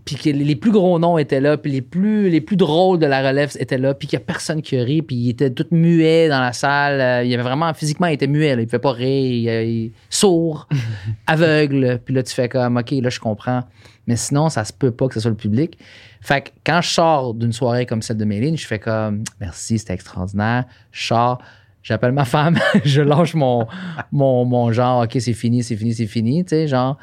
puis 0.05 0.17
que 0.17 0.31
les 0.31 0.57
plus 0.57 0.71
gros 0.71 0.99
noms 0.99 1.19
étaient 1.19 1.41
là, 1.41 1.57
puis 1.57 1.73
les 1.73 1.83
plus, 1.83 2.31
les 2.31 2.41
plus 2.41 2.57
drôles 2.57 2.99
de 2.99 3.07
la 3.07 3.27
relève 3.27 3.51
étaient 3.59 3.79
là, 3.79 3.93
puis 3.95 4.07
qu'il 4.07 4.19
n'y 4.19 4.23
a 4.23 4.27
personne 4.27 4.63
qui 4.63 4.77
a 4.79 4.83
ri, 4.85 5.03
puis 5.03 5.17
il 5.17 5.31
était 5.31 5.51
tout 5.51 5.67
muet 5.73 6.29
dans 6.29 6.41
la 6.41 6.53
salle. 6.53 7.01
Euh, 7.01 7.25
Il 7.25 7.35
avait 7.35 7.43
vraiment, 7.43 7.73
physiquement, 7.75 8.07
il 8.07 8.15
était 8.15 8.27
muet. 8.29 8.55
là. 8.55 8.63
Il 8.63 8.67
ne 8.67 8.71
fait 8.71 8.79
pas 8.79 8.93
rire, 8.93 9.63
il, 9.63 9.69
il- 9.87 9.93
sourd, 10.09 10.69
aveugle. 11.27 12.01
Puis 12.05 12.15
là, 12.15 12.23
tu 12.23 12.33
fais 12.35 12.49
comme, 12.49 12.77
OK, 12.77 12.91
là, 12.93 13.11
je 13.11 13.21
comprends. 13.21 13.63
Mais 14.07 14.17
sinon, 14.17 14.49
ça 14.49 14.65
se 14.65 14.73
peut 14.73 14.91
pas 14.91 15.09
que 15.09 15.15
ce 15.15 15.21
soit 15.21 15.31
le 15.31 15.37
public. 15.37 15.79
Fait 16.21 16.43
que 16.43 16.49
quand 16.65 16.81
je 16.83 16.89
sors 16.89 17.35
d'une 17.35 17.53
soirée 17.53 17.87
comme 17.87 18.03
celle 18.03 18.17
de 18.17 18.25
Méline, 18.25 18.57
je 18.57 18.67
fais 18.67 18.79
comme, 18.79 19.25
merci, 19.41 19.79
c'était 19.79 19.95
extraordinaire. 19.95 20.65
Je 20.93 21.07
sors, 21.07 21.41
j'appelle 21.83 22.13
ma 22.13 22.25
femme, 22.25 22.59
je 22.85 23.01
lâche 23.03 23.35
mon, 23.35 23.67
mon, 24.13 24.45
mon 24.45 24.73
genre, 24.73 25.05
OK, 25.05 25.17
c'est 25.19 25.33
fini, 25.33 25.63
c'est 25.63 25.77
fini, 25.77 25.95
c'est 25.95 26.07
fini, 26.07 26.45
tu 26.45 26.51
sais, 26.51 26.69
genre. 26.69 26.99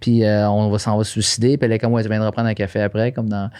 Puis 0.00 0.24
euh, 0.24 0.48
on 0.48 0.70
va 0.70 0.78
s'en 0.78 0.96
va 0.96 1.04
se 1.04 1.12
suicider. 1.12 1.58
Puis 1.58 1.66
elle 1.66 1.72
est 1.72 1.78
comme, 1.78 1.92
ouais, 1.92 2.02
tu 2.02 2.08
viendras 2.08 2.32
prendre 2.32 2.48
un 2.48 2.54
café 2.54 2.80
après, 2.80 3.12
comme 3.12 3.28
dans. 3.28 3.50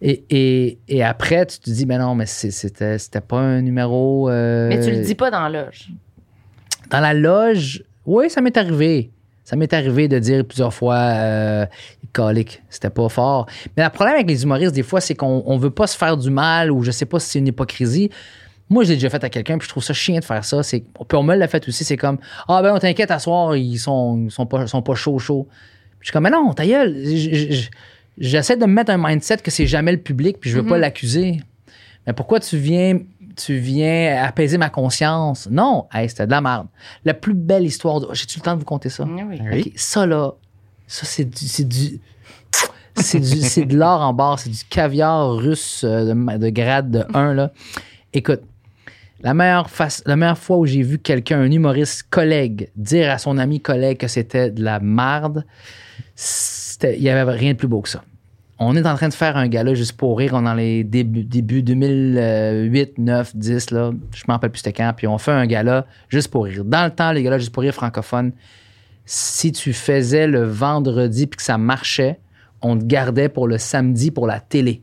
Et, 0.00 0.24
et, 0.30 0.78
et 0.88 1.04
après, 1.04 1.46
tu 1.46 1.58
te 1.58 1.70
dis, 1.70 1.86
mais 1.86 1.98
non, 1.98 2.14
mais 2.14 2.26
c'était, 2.26 2.98
c'était 2.98 3.20
pas 3.20 3.38
un 3.38 3.60
numéro. 3.62 4.30
euh, 4.30 4.68
Mais 4.68 4.80
tu 4.80 4.90
le 4.90 5.02
dis 5.04 5.14
pas 5.14 5.30
dans 5.30 5.46
la 5.48 5.64
loge. 5.64 5.90
Dans 6.90 7.00
la 7.00 7.14
loge, 7.14 7.84
oui, 8.06 8.30
ça 8.30 8.40
m'est 8.40 8.56
arrivé. 8.56 9.10
Ça 9.44 9.56
m'est 9.56 9.72
arrivé 9.72 10.06
de 10.08 10.18
dire 10.18 10.44
plusieurs 10.44 10.72
fois, 10.72 10.96
euh, 10.96 11.66
colique, 12.12 12.62
c'était 12.70 12.90
pas 12.90 13.08
fort. 13.08 13.46
Mais 13.76 13.82
le 13.84 13.90
problème 13.90 14.14
avec 14.14 14.28
les 14.28 14.42
humoristes, 14.44 14.74
des 14.74 14.82
fois, 14.84 15.00
c'est 15.00 15.14
qu'on 15.14 15.42
on 15.44 15.56
veut 15.58 15.70
pas 15.70 15.86
se 15.86 15.96
faire 15.96 16.16
du 16.16 16.30
mal 16.30 16.70
ou 16.70 16.82
je 16.82 16.90
sais 16.92 17.04
pas 17.06 17.18
si 17.18 17.30
c'est 17.30 17.38
une 17.40 17.48
hypocrisie. 17.48 18.10
Moi, 18.68 18.84
je 18.84 18.90
l'ai 18.90 18.94
déjà 18.94 19.10
fait 19.10 19.24
à 19.24 19.28
quelqu'un, 19.28 19.58
puis 19.58 19.66
je 19.66 19.70
trouve 19.70 19.82
ça 19.82 19.92
chiant 19.92 20.18
de 20.20 20.24
faire 20.24 20.44
ça. 20.44 20.60
Puis 20.62 20.82
on 21.14 21.24
me 21.24 21.34
l'a 21.34 21.48
fait 21.48 21.66
aussi, 21.66 21.82
c'est 21.82 21.96
comme 21.96 22.18
Ah 22.46 22.62
ben 22.62 22.72
on 22.74 22.78
t'inquiète 22.78 23.10
à 23.10 23.18
soir, 23.18 23.56
ils 23.56 23.78
sont, 23.78 24.22
ils 24.26 24.30
sont 24.30 24.46
pas, 24.46 24.68
sont 24.68 24.82
pas 24.82 24.94
chauds 24.94 25.18
chauds. 25.18 25.48
Je 26.00 26.06
suis 26.06 26.12
comme 26.12 26.24
Mais 26.24 26.30
non, 26.30 26.52
ta 26.52 26.66
gueule, 26.66 26.96
j'essaie 28.18 28.56
de 28.56 28.66
me 28.66 28.72
mettre 28.72 28.90
un 28.90 28.98
mindset 28.98 29.38
que 29.38 29.50
c'est 29.50 29.66
jamais 29.66 29.92
le 29.92 29.98
public, 29.98 30.38
puis 30.40 30.50
je 30.50 30.58
veux 30.58 30.66
pas 30.66 30.78
l'accuser. 30.78 31.40
Mais 32.06 32.12
pourquoi 32.12 32.40
tu 32.40 32.56
viens, 32.56 32.98
tu 33.36 33.56
viens 33.56 34.22
apaiser 34.22 34.58
ma 34.58 34.70
conscience? 34.70 35.48
Non, 35.50 35.86
hey, 35.92 36.08
c'était 36.08 36.26
de 36.26 36.30
la 36.30 36.40
merde. 36.40 36.66
La 37.04 37.14
plus 37.14 37.34
belle 37.34 37.64
histoire 37.64 38.00
de. 38.00 38.08
J'ai-tu 38.12 38.38
le 38.38 38.44
temps 38.44 38.54
de 38.54 38.60
vous 38.60 38.64
conter 38.64 38.88
ça? 38.88 39.04
Oui, 39.04 39.22
oui. 39.28 39.40
Oui. 39.52 39.60
OK, 39.66 39.72
ça 39.76 40.06
là, 40.06 40.32
ça 40.86 41.06
c'est 41.06 41.24
du. 41.24 41.46
C'est 41.46 41.68
du. 41.68 42.00
C'est, 42.96 43.20
du, 43.20 43.40
c'est 43.40 43.64
de 43.64 43.78
l'or 43.78 44.00
en 44.00 44.12
barre, 44.12 44.38
c'est 44.38 44.50
du 44.50 44.64
caviar 44.68 45.34
russe 45.36 45.84
euh, 45.84 46.12
de, 46.12 46.36
de 46.36 46.48
grade 46.50 46.90
de 46.90 47.04
1. 47.14 47.34
Là. 47.34 47.52
Écoute, 48.12 48.42
la 49.22 49.32
meilleure, 49.32 49.70
face, 49.70 50.02
la 50.06 50.16
meilleure 50.16 50.38
fois 50.38 50.58
où 50.58 50.66
j'ai 50.66 50.82
vu 50.82 50.98
quelqu'un, 50.98 51.40
un 51.40 51.50
humoriste 51.50 52.04
collègue, 52.10 52.70
dire 52.76 53.10
à 53.10 53.18
son 53.18 53.38
ami 53.38 53.60
collègue 53.60 53.98
que 53.98 54.08
c'était 54.08 54.50
de 54.50 54.62
la 54.62 54.80
marde, 54.80 55.44
il 56.82 57.00
n'y 57.00 57.08
avait 57.08 57.30
rien 57.32 57.52
de 57.52 57.58
plus 57.58 57.68
beau 57.68 57.80
que 57.80 57.88
ça. 57.88 58.02
On 58.62 58.76
est 58.76 58.86
en 58.86 58.94
train 58.94 59.08
de 59.08 59.14
faire 59.14 59.38
un 59.38 59.48
gala 59.48 59.72
juste 59.72 59.94
pour 59.94 60.18
rire. 60.18 60.32
On 60.34 60.40
est 60.40 60.44
dans 60.44 60.54
les 60.54 60.84
débuts, 60.84 61.24
débuts 61.24 61.62
2008, 61.62 62.98
9, 62.98 63.36
10, 63.36 63.70
là. 63.70 63.90
Je 64.14 64.22
m'en 64.28 64.34
rappelle 64.34 64.50
plus 64.50 64.58
c'était 64.58 64.74
quand. 64.74 64.92
Puis 64.94 65.06
on 65.06 65.16
fait 65.16 65.30
un 65.32 65.46
gala 65.46 65.86
juste 66.10 66.28
pour 66.28 66.44
rire. 66.44 66.62
Dans 66.64 66.84
le 66.84 66.90
temps, 66.90 67.10
les 67.12 67.22
galas 67.22 67.38
juste 67.38 67.52
pour 67.52 67.62
rire 67.62 67.72
francophones, 67.72 68.32
si 69.06 69.50
tu 69.52 69.72
faisais 69.72 70.26
le 70.26 70.42
vendredi 70.42 71.26
puis 71.26 71.38
que 71.38 71.42
ça 71.42 71.56
marchait, 71.56 72.20
on 72.60 72.76
te 72.76 72.84
gardait 72.84 73.30
pour 73.30 73.48
le 73.48 73.56
samedi 73.56 74.10
pour 74.10 74.26
la 74.26 74.40
télé. 74.40 74.82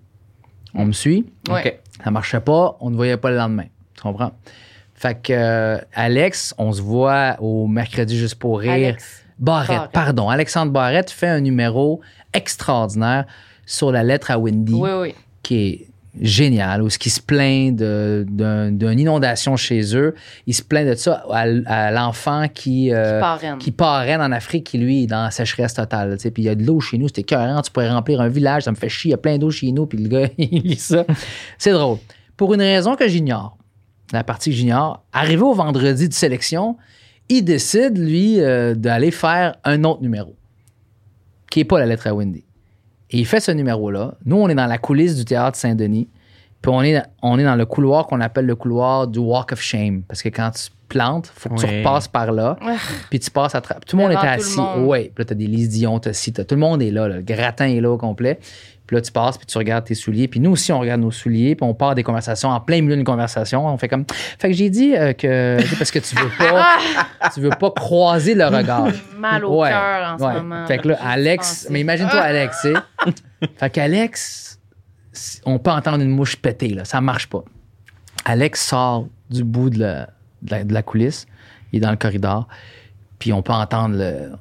On 0.74 0.86
me 0.86 0.92
suit? 0.92 1.28
Ouais. 1.48 1.68
OK. 1.68 1.80
Ça 2.04 2.12
marchait 2.12 2.40
pas, 2.40 2.78
on 2.80 2.90
ne 2.90 2.96
voyait 2.96 3.18
pas 3.18 3.30
le 3.30 3.38
lendemain. 3.38 3.66
Tu 3.96 4.02
comprends? 4.02 4.32
Fait 4.96 5.22
que 5.22 5.34
euh, 5.34 5.78
Alex, 5.94 6.56
on 6.58 6.72
se 6.72 6.82
voit 6.82 7.38
au 7.40 7.68
mercredi 7.68 8.18
juste 8.18 8.36
pour 8.36 8.60
rire. 8.60 8.72
Alex. 8.72 9.24
Barrette, 9.40 9.70
Barrette. 9.78 9.92
pardon. 9.92 10.30
Alexandre 10.30 10.72
Barrette 10.72 11.10
fait 11.12 11.28
un 11.28 11.40
numéro 11.42 12.02
extraordinaire 12.34 13.26
sur 13.66 13.92
la 13.92 14.04
lettre 14.04 14.32
à 14.32 14.38
Wendy 14.40 14.74
Oui, 14.74 14.90
oui. 15.02 15.16
qui 15.44 15.56
est 15.68 15.88
génial, 16.20 16.82
où 16.82 16.90
ce 16.90 16.98
qui 16.98 17.12
se 17.12 17.22
plaint 17.22 17.76
d'une 17.76 19.00
inondation 19.00 19.56
chez 19.56 19.96
eux. 19.96 20.16
Il 20.48 20.54
se 20.56 20.64
plaint 20.64 20.88
de 20.88 20.96
ça 20.96 21.24
à, 21.32 21.46
à 21.68 21.92
l'enfant 21.92 22.48
qui, 22.52 22.92
euh, 22.92 23.18
Qui 23.18 23.20
parraine. 23.22 23.58
qui 23.60 23.72
parraine 23.72 24.22
en 24.22 24.32
Afrique, 24.32 24.64
qui 24.66 24.78
lui 24.80 25.04
est 25.04 25.08
dans 25.08 25.24
la 25.26 25.32
sécheresse 25.32 25.76
totale. 25.76 26.14
tu 26.18 26.24
sais. 26.24 26.32
Puis 26.32 26.44
il 26.44 26.46
y 26.48 26.50
a 26.50 26.56
de 26.56 26.64
l'eau 26.64 26.80
chez 26.80 26.98
nous, 26.98 27.08
c'était 27.08 27.22
écœurant, 27.22 27.62
tu 27.62 27.70
pourrais 27.72 27.92
remplir 27.92 28.20
un 28.22 28.30
village, 28.30 28.64
ça 28.64 28.72
me 28.72 28.76
fait 28.76 28.90
chier, 28.90 29.10
il 29.10 29.12
y 29.12 29.14
a 29.14 29.18
plein 29.18 29.38
d'eau 29.38 29.52
chez 29.52 29.72
nous, 29.72 29.86
puis 29.86 30.00
le 30.00 30.10
gars, 30.10 30.28
il 30.40 30.64
lit 30.64 30.76
ça. 30.76 31.06
C'est 31.60 31.72
drôle. 31.72 32.00
Pour 32.36 32.54
une 32.56 32.62
raison 32.62 32.96
que 32.96 33.08
j'ignore, 33.08 33.56
la 34.12 34.24
partie 34.24 34.50
que 34.50 34.56
j'ignore, 34.56 35.04
arrivé 35.14 35.44
au 35.44 35.54
vendredi 35.54 36.10
de 36.10 36.14
sélection, 36.14 36.78
il 37.30 37.44
décide, 37.44 37.98
lui, 37.98 38.40
euh, 38.42 38.74
d'aller 38.76 39.12
faire 39.12 39.56
un 39.64 39.84
autre 39.84 40.02
numéro, 40.02 40.36
qui 41.52 41.60
n'est 41.60 41.66
pas 41.66 41.80
la 41.80 41.86
lettre 41.86 42.08
à 42.08 42.14
Wendy. 42.14 42.44
Et 43.10 43.20
il 43.20 43.26
fait 43.26 43.40
ce 43.40 43.52
numéro-là. 43.52 44.16
Nous, 44.26 44.36
on 44.36 44.50
est 44.50 44.56
dans 44.56 44.66
la 44.66 44.78
coulisse 44.78 45.16
du 45.16 45.26
théâtre 45.26 45.58
Saint-Denis. 45.58 46.10
Puis 46.62 46.72
on 46.74 46.82
est, 46.82 47.02
on 47.22 47.38
est 47.40 47.44
dans 47.44 47.56
le 47.56 47.66
couloir 47.66 48.08
qu'on 48.08 48.20
appelle 48.20 48.46
le 48.46 48.56
couloir 48.56 49.08
du 49.08 49.20
Walk 49.20 49.54
of 49.54 49.62
Shame. 49.62 50.02
Parce 50.04 50.22
que 50.22 50.30
quand 50.30 50.52
tu 50.52 50.70
plantes, 50.90 51.32
il 51.36 51.40
faut 51.40 51.50
que 51.50 51.56
tu 51.60 51.66
repasses 51.80 52.08
par 52.08 52.32
là. 52.32 52.58
Puis 53.10 53.20
tu 53.20 53.30
passes 53.32 53.56
à 53.56 53.62
travers. 53.62 53.82
Tout 53.86 53.96
le 53.96 54.04
monde 54.04 54.12
le 54.12 54.18
assis. 54.30 54.60
Oui. 54.86 55.04
Puis 55.14 55.14
là, 55.20 55.26
tu 55.26 55.34
as 55.34 55.36
des 55.36 55.48
Lise 55.48 55.70
Dion, 55.70 56.00
t'as 56.00 56.12
t'as- 56.34 56.44
Tout 56.44 56.56
le 56.56 56.62
monde 56.62 56.82
est 56.82 56.92
là, 56.92 57.08
là. 57.08 57.18
Le 57.18 57.22
gratin 57.22 57.68
est 57.68 57.80
là 57.80 57.92
au 57.92 57.98
complet. 57.98 58.40
Puis 58.88 58.96
là, 58.96 59.02
tu 59.02 59.12
passes, 59.12 59.38
puis 59.38 59.46
tu 59.46 59.58
regardes 59.58 59.84
tes 59.84 59.96
souliers. 59.96 60.30
Puis 60.30 60.40
nous 60.40 60.52
aussi, 60.52 60.72
on 60.72 60.80
regarde 60.80 61.02
nos 61.02 61.12
souliers. 61.12 61.56
Puis 61.56 61.66
on 61.68 61.74
part 61.74 61.94
des 61.94 62.04
conversations 62.04 62.50
en 62.50 62.62
plein 62.62 62.82
milieu 62.82 62.96
d'une 62.96 63.04
conversation. 63.04 63.68
On 63.68 63.78
fait 63.78 63.90
comme. 63.90 64.06
Fait 64.40 64.48
que 64.48 64.54
j'ai 64.54 64.70
dit 64.70 64.96
euh, 64.96 65.12
que. 65.12 65.58
Parce 65.78 65.92
que 65.92 66.00
tu 66.00 66.16
veux 66.16 66.30
pas. 66.38 66.78
tu 67.34 67.42
veux 67.42 67.50
pas 67.50 67.70
croiser 67.72 68.34
le 68.34 68.46
regard. 68.46 68.88
Mal 69.18 69.44
au 69.44 69.60
Ouais, 69.62 69.70
cœur 69.70 70.16
en 70.18 70.24
ouais. 70.26 70.34
ce 70.34 70.40
moment. 70.40 70.66
Fait 70.68 70.78
que 70.78 70.88
là, 70.88 70.98
Alex, 71.04 71.68
mais 71.70 71.82
imagine-toi 71.82 72.20
Alex, 72.20 72.58
tu 72.62 72.74
sais. 72.74 73.14
fait 73.58 73.70
qu'Alex, 73.70 74.60
on 75.46 75.60
peut 75.60 75.72
entendre 75.72 76.02
une 76.02 76.12
mouche 76.12 76.38
péter, 76.38 76.70
là. 76.70 76.86
Ça 76.86 77.02
marche 77.02 77.28
pas. 77.28 77.44
Alex 78.24 78.66
sort 78.66 79.08
du 79.30 79.44
bout 79.44 79.70
de 79.70 79.80
la, 79.80 80.10
de 80.44 80.52
la, 80.52 80.64
de 80.64 80.74
la 80.74 80.82
coulisse. 80.82 81.28
Il 81.74 81.78
est 81.78 81.82
dans 81.82 81.92
le 81.92 81.98
corridor. 81.98 82.48
Puis 83.20 83.34
on 83.34 83.42
peut 83.42 83.52
entendre 83.54 83.98
le. 83.98 84.32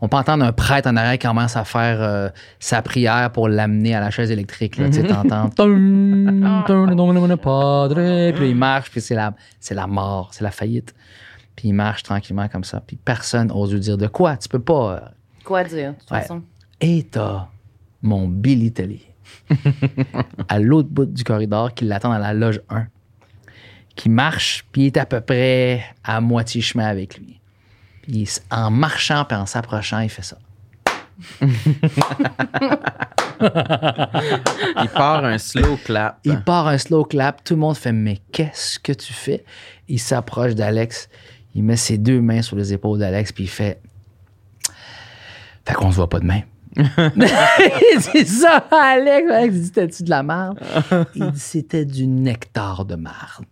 On 0.00 0.08
peut 0.08 0.16
entendre 0.16 0.44
un 0.44 0.52
prêtre 0.52 0.88
en 0.88 0.96
arrière 0.96 1.18
qui 1.18 1.26
commence 1.26 1.56
à 1.56 1.64
faire 1.64 2.00
euh, 2.00 2.28
sa 2.60 2.82
prière 2.82 3.30
pour 3.32 3.48
l'amener 3.48 3.94
à 3.94 4.00
la 4.00 4.10
chaise 4.10 4.30
électrique. 4.30 4.76
Là, 4.76 4.86
tu 4.88 4.94
sais, 4.94 5.02
t'entends. 5.04 5.48
Puis 8.32 8.50
il 8.50 8.56
marche, 8.56 8.90
puis 8.90 9.00
c'est 9.00 9.14
la, 9.16 9.34
c'est 9.58 9.74
la 9.74 9.86
mort, 9.88 10.28
c'est 10.32 10.44
la 10.44 10.50
faillite. 10.52 10.94
Puis 11.56 11.68
il 11.68 11.72
marche 11.72 12.04
tranquillement 12.04 12.46
comme 12.48 12.62
ça. 12.64 12.80
Puis 12.86 12.96
personne 12.96 13.48
n'ose 13.48 13.72
lui 13.74 13.80
dire 13.80 13.98
de 13.98 14.06
quoi? 14.06 14.36
Tu 14.36 14.48
peux 14.48 14.60
pas. 14.60 14.92
euh, 14.94 15.00
Quoi 15.44 15.64
dire, 15.64 15.92
de 15.94 15.98
toute 15.98 16.10
Ouais. 16.12 16.20
façon? 16.20 16.42
et 16.80 17.02
t'as 17.10 17.48
mon 18.02 18.28
Billy 18.28 18.70
Telly 18.72 19.02
à 20.48 20.58
l'autre 20.60 20.88
bout 20.90 21.06
du 21.06 21.24
corridor 21.24 21.74
qui 21.74 21.84
l'attend 21.86 22.10
dans 22.10 22.18
la 22.18 22.32
loge 22.34 22.60
1, 22.70 22.86
qui 23.96 24.08
marche, 24.08 24.64
puis 24.70 24.82
il 24.82 24.86
est 24.86 24.96
à 24.96 25.06
peu 25.06 25.20
près 25.20 25.82
à 26.04 26.20
moitié 26.20 26.60
chemin 26.60 26.86
avec 26.86 27.18
lui. 27.18 27.37
Il 28.08 28.26
en 28.50 28.70
marchant 28.70 29.24
puis 29.24 29.36
en 29.36 29.46
s'approchant, 29.46 30.00
il 30.00 30.08
fait 30.08 30.22
ça. 30.22 30.38
Il 33.40 34.88
part 34.94 35.24
un 35.24 35.38
slow 35.38 35.76
clap. 35.84 36.18
Il 36.24 36.40
part 36.42 36.68
un 36.68 36.78
slow 36.78 37.04
clap, 37.04 37.44
tout 37.44 37.54
le 37.54 37.60
monde 37.60 37.76
fait 37.76 37.92
Mais 37.92 38.18
qu'est-ce 38.32 38.78
que 38.78 38.92
tu 38.92 39.12
fais? 39.12 39.44
Il 39.88 40.00
s'approche 40.00 40.54
d'Alex, 40.54 41.08
il 41.54 41.64
met 41.64 41.76
ses 41.76 41.98
deux 41.98 42.20
mains 42.20 42.42
sur 42.42 42.56
les 42.56 42.72
épaules 42.72 42.98
d'Alex, 42.98 43.32
puis 43.32 43.44
il 43.44 43.50
fait 43.50 43.80
Fait 45.66 45.74
qu'on 45.74 45.90
se 45.90 45.96
voit 45.96 46.08
pas 46.08 46.20
demain. 46.20 46.40
il 46.76 47.98
dit 48.14 48.26
ça 48.26 48.64
à 48.70 48.92
Alex. 48.92 49.30
Alex 49.30 49.54
dit 49.54 49.66
C'était-tu 49.66 50.02
de 50.04 50.10
la 50.10 50.22
merde 50.22 50.60
Il 51.14 51.30
dit 51.32 51.40
C'était 51.40 51.84
du 51.84 52.06
nectar 52.06 52.84
de 52.84 52.94
marde. 52.94 53.44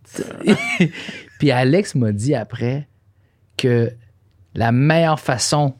Puis 1.39 1.51
Alex 1.51 1.95
m'a 1.95 2.11
dit 2.11 2.35
après 2.35 2.87
que 3.57 3.91
la 4.57 4.73
meilleure 4.73 5.19
façon 5.19 5.75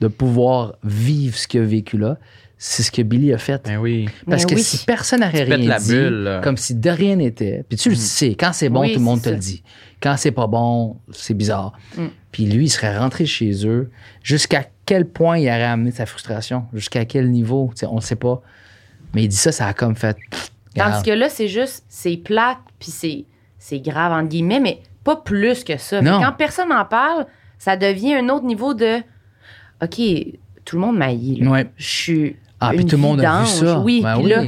de 0.00 0.08
pouvoir 0.08 0.74
vivre 0.84 1.38
ce 1.38 1.48
qu'il 1.48 1.60
a 1.62 1.64
vécu 1.64 1.96
là, 1.96 2.18
c'est 2.58 2.82
ce 2.82 2.90
que 2.90 3.02
Billy 3.02 3.32
a 3.32 3.38
fait. 3.38 3.64
Ben 3.64 3.78
oui. 3.78 4.08
Parce 4.28 4.42
Ben 4.42 4.50
que 4.50 4.54
oui. 4.56 4.62
si 4.62 4.84
personne 4.84 5.20
n'aurait 5.20 5.44
rien 5.44 5.58
la 5.58 5.78
dit, 5.78 5.92
bulle, 5.92 6.40
comme 6.42 6.56
si 6.56 6.74
de 6.74 6.90
rien 6.90 7.16
n'était, 7.16 7.64
puis 7.68 7.78
tu 7.78 7.90
le 7.90 7.94
sais, 7.94 8.34
quand 8.34 8.52
c'est 8.52 8.68
bon, 8.68 8.80
Oui, 8.80 8.92
tout 8.92 8.98
le 8.98 9.04
monde 9.04 9.22
te 9.22 9.28
le 9.28 9.36
dit. 9.36 9.62
Quand 10.02 10.16
c'est 10.16 10.32
pas 10.32 10.46
bon, 10.46 10.98
c'est 11.12 11.34
bizarre. 11.34 11.72
Mm. 11.96 12.06
Puis 12.32 12.46
lui, 12.46 12.66
il 12.66 12.68
serait 12.68 12.98
rentré 12.98 13.26
chez 13.26 13.66
eux. 13.66 13.90
Jusqu'à 14.22 14.64
quel 14.84 15.06
point 15.06 15.38
il 15.38 15.48
aurait 15.48 15.62
amené 15.64 15.90
sa 15.90 16.04
frustration? 16.04 16.66
Jusqu'à 16.72 17.04
quel 17.04 17.30
niveau? 17.30 17.70
Tu 17.74 17.80
sais, 17.80 17.86
on 17.86 17.96
ne 17.96 18.00
sait 18.00 18.16
pas. 18.16 18.42
Mais 19.14 19.24
il 19.24 19.28
dit 19.28 19.36
ça, 19.36 19.52
ça 19.52 19.66
a 19.68 19.72
comme 19.72 19.96
fait. 19.96 20.16
Tandis 20.74 21.02
que 21.02 21.12
là, 21.12 21.28
c'est 21.28 21.48
juste, 21.48 21.84
c'est 21.88 22.16
plate, 22.16 22.58
puis 22.78 22.90
c'est, 22.90 23.24
c'est 23.58 23.80
grave, 23.80 24.12
entre 24.12 24.28
guillemets, 24.28 24.60
mais 24.60 24.80
pas 25.04 25.16
plus 25.16 25.64
que 25.64 25.78
ça. 25.78 26.02
Non. 26.02 26.18
Mais 26.18 26.24
quand 26.24 26.32
personne 26.32 26.68
n'en 26.68 26.84
parle, 26.84 27.26
ça 27.58 27.76
devient 27.76 28.14
un 28.14 28.28
autre 28.28 28.44
niveau 28.44 28.74
de 28.74 28.98
OK, 29.82 30.00
tout 30.64 30.76
le 30.76 30.80
monde 30.82 30.98
là. 30.98 31.08
Ouais. 31.50 31.66
Je 31.76 31.86
suis. 31.86 32.36
Ah, 32.60 32.70
puis 32.74 32.86
tout 32.86 32.96
le 32.96 33.02
monde 33.02 33.20
a 33.20 33.40
vu 33.42 33.46
ça. 33.46 33.78
Oui, 33.80 34.00
Ben 34.02 34.14
puis 34.16 34.24
oui. 34.24 34.30
là, 34.30 34.42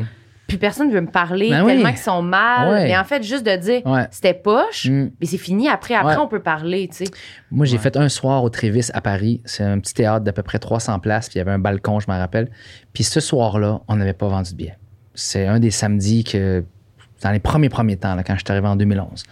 puis 0.47 0.57
personne 0.57 0.89
ne 0.89 0.95
veut 0.95 1.03
me 1.03 1.11
parler 1.11 1.51
Ben 1.51 1.67
tellement 1.67 1.85
oui. 1.85 1.91
qu'ils 1.91 1.99
sont 2.03 2.23
mal. 2.23 2.71
Ouais. 2.71 2.85
Mais 2.85 2.97
en 2.97 3.05
fait, 3.05 3.23
juste 3.23 3.45
de 3.45 3.55
dire 3.57 3.83
Ouais. 3.85 4.07
c'était 4.11 4.33
poche, 4.33 4.87
Mm. 4.87 5.11
mais 5.21 5.27
c'est 5.27 5.37
fini. 5.37 5.69
Après, 5.69 5.95
après, 5.95 6.15
Ouais. 6.17 6.23
on 6.23 6.27
peut 6.27 6.41
parler, 6.41 6.89
tu 6.89 7.05
sais. 7.05 7.11
Moi, 7.51 7.67
j'ai 7.67 7.77
fait 7.77 7.99
un 7.99 8.09
soir 8.09 8.43
au 8.43 8.49
Trévis 8.49 8.89
à 8.95 9.03
Paris. 9.03 9.43
C'est 9.45 9.63
un 9.63 9.79
petit 9.79 9.93
théâtre 9.93 10.25
d'à 10.25 10.33
peu 10.33 10.43
près 10.43 10.59
300 10.59 10.99
places. 11.01 11.29
Puis 11.29 11.37
il 11.37 11.39
y 11.39 11.43
avait 11.43 11.51
un 11.51 11.59
balcon, 11.59 12.01
je 12.01 12.11
me 12.11 12.17
rappelle. 12.17 12.51
Puis 12.95 13.05
ce 13.05 13.21
soir-là, 13.21 13.83
on 13.89 13.97
n'avait 13.97 14.15
pas 14.15 14.29
vendu 14.29 14.53
de 14.53 14.57
billets. 14.57 14.79
C'est 15.13 15.47
un 15.47 15.61
des 15.61 15.71
samedis 15.71 16.25
que, 16.25 16.65
dans 17.23 17.31
les 17.31 17.41
premiers 17.41 17.69
premiers 17.69 17.97
temps, 17.99 18.15
là, 18.15 18.23
quand 18.23 18.35
je 18.35 18.39
suis 18.39 18.51
arrivé 18.53 18.69
en 18.69 18.77
2011. 18.77 19.25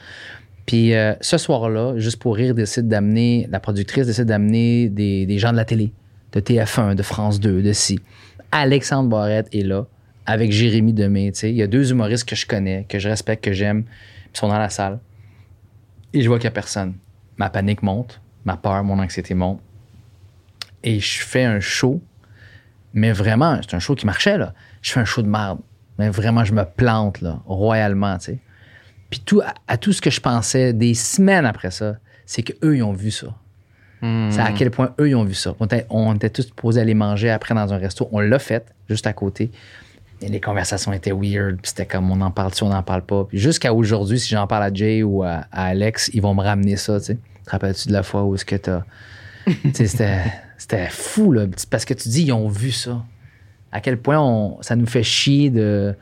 Puis 0.67 0.95
euh, 0.95 1.14
ce 1.21 1.39
soir-là, 1.39 1.97
juste 1.97 2.21
pour 2.21 2.35
rire, 2.35 2.55
décide 2.55 2.89
d'amener, 2.89 3.47
la 3.51 3.61
productrice 3.61 4.07
décide 4.07 4.25
d'amener 4.25 4.89
des, 4.89 5.39
gens 5.39 5.53
de 5.53 5.57
la 5.57 5.64
télé, 5.64 5.93
de 6.33 6.41
TF1, 6.41 6.97
de 6.97 7.03
France 7.03 7.39
2, 7.39 7.62
de 7.62 7.73
ci. 7.73 8.01
Alexandre 8.51 9.09
Barrette 9.09 9.49
est 9.55 9.62
là, 9.62 9.87
avec 10.27 10.51
Jérémy 10.51 10.93
Demé. 10.93 11.33
Il 11.45 11.51
y 11.51 11.62
a 11.62 11.69
deux 11.69 11.93
humoristes 11.93 12.29
que 12.29 12.35
je 12.35 12.47
connais, 12.47 12.85
que 12.89 12.99
je 12.99 13.09
respecte, 13.09 13.45
que 13.45 13.53
j'aime, 13.53 13.85
ils 14.35 14.39
sont 14.39 14.49
dans 14.49 14.59
la 14.59 14.69
salle. 14.69 14.99
Et 16.12 16.23
je 16.23 16.29
vois 16.29 16.39
qu'il 16.39 16.47
n'y 16.47 16.53
a 16.53 16.53
personne. 16.53 16.95
Ma 17.37 17.49
panique 17.49 17.83
monte, 17.83 18.21
ma 18.45 18.57
peur, 18.57 18.83
mon 18.83 18.99
anxiété 18.99 19.35
monte. 19.35 19.61
Et 20.83 20.99
je 20.99 21.21
fais 21.21 21.45
un 21.45 21.61
show, 21.61 22.03
mais 22.93 23.12
vraiment, 23.12 23.61
c'est 23.62 23.77
un 23.77 23.79
show 23.79 23.95
qui 23.95 24.07
marchait, 24.07 24.39
là. 24.39 24.53
Je 24.83 24.93
fais 24.93 25.01
un 25.01 25.05
show 25.05 25.23
de 25.23 25.29
merde. 25.29 25.61
Mais 25.99 26.09
vraiment, 26.09 26.45
je 26.45 26.53
me 26.53 26.64
plante, 26.64 27.21
là, 27.21 27.41
royalement, 27.47 28.19
tu. 28.19 28.39
Puis 29.11 29.21
tout, 29.21 29.41
à, 29.41 29.55
à 29.69 29.77
tout 29.77 29.93
ce 29.93 30.01
que 30.01 30.11
je 30.11 30.21
pensais 30.21 30.73
des 30.73 30.95
semaines 30.95 31.47
après 31.47 31.71
ça, 31.71 31.97
c'est 32.27 32.43
qu'eux, 32.43 32.77
ils 32.77 32.83
ont 32.83 32.93
vu 32.93 33.11
ça. 33.11 33.29
Hmm. 34.03 34.31
C'est 34.31 34.41
à 34.41 34.53
quel 34.53 34.71
point 34.71 34.95
eux, 35.01 35.09
ils 35.09 35.15
ont 35.15 35.25
vu 35.25 35.35
ça. 35.35 35.55
On 35.61 35.67
était, 35.67 35.87
on 35.89 36.15
était 36.15 36.31
tous 36.31 36.51
posés 36.51 36.81
aller 36.81 36.95
manger 36.95 37.31
après 37.31 37.55
dans 37.55 37.73
un 37.73 37.79
resto. 37.79 38.09
On 38.13 38.21
l'a 38.21 38.39
fait, 38.39 38.67
juste 38.89 39.07
à 39.07 39.13
côté. 39.13 39.51
Et 40.21 40.29
les 40.29 40.41
conversations 40.41 40.93
étaient 40.93 41.13
weird. 41.13 41.59
C'était 41.63 41.87
comme, 41.87 42.11
on 42.11 42.21
en 42.21 42.31
parle-tu, 42.31 42.65
on 42.65 42.69
n'en 42.69 42.83
parle 42.83 43.03
pas? 43.03 43.25
Puis 43.25 43.39
jusqu'à 43.39 43.73
aujourd'hui, 43.73 44.19
si 44.19 44.31
j'en 44.31 44.47
parle 44.47 44.65
à 44.65 44.73
Jay 44.73 45.03
ou 45.03 45.23
à, 45.23 45.47
à 45.53 45.67
Alex, 45.67 46.11
ils 46.13 46.23
vont 46.23 46.35
me 46.35 46.43
ramener 46.43 46.77
ça, 46.77 46.99
tu 46.99 47.07
sais. 47.07 47.19
Te 47.45 47.51
rappelles-tu 47.51 47.89
de 47.89 47.93
la 47.93 48.03
fois 48.03 48.25
où 48.25 48.35
est-ce 48.35 48.45
que 48.45 48.57
t'as... 48.57 48.83
tu 49.47 49.87
c'était, 49.87 50.23
c'était 50.59 50.89
fou, 50.89 51.33
là. 51.33 51.47
Parce 51.71 51.85
que 51.85 51.95
tu 51.95 52.09
dis, 52.09 52.25
ils 52.25 52.33
ont 52.33 52.49
vu 52.49 52.73
ça. 52.73 53.03
À 53.73 53.81
quel 53.81 53.99
point 53.99 54.19
on, 54.19 54.61
ça 54.63 54.75
nous 54.75 54.87
fait 54.87 55.03
chier 55.03 55.51
de... 55.51 55.95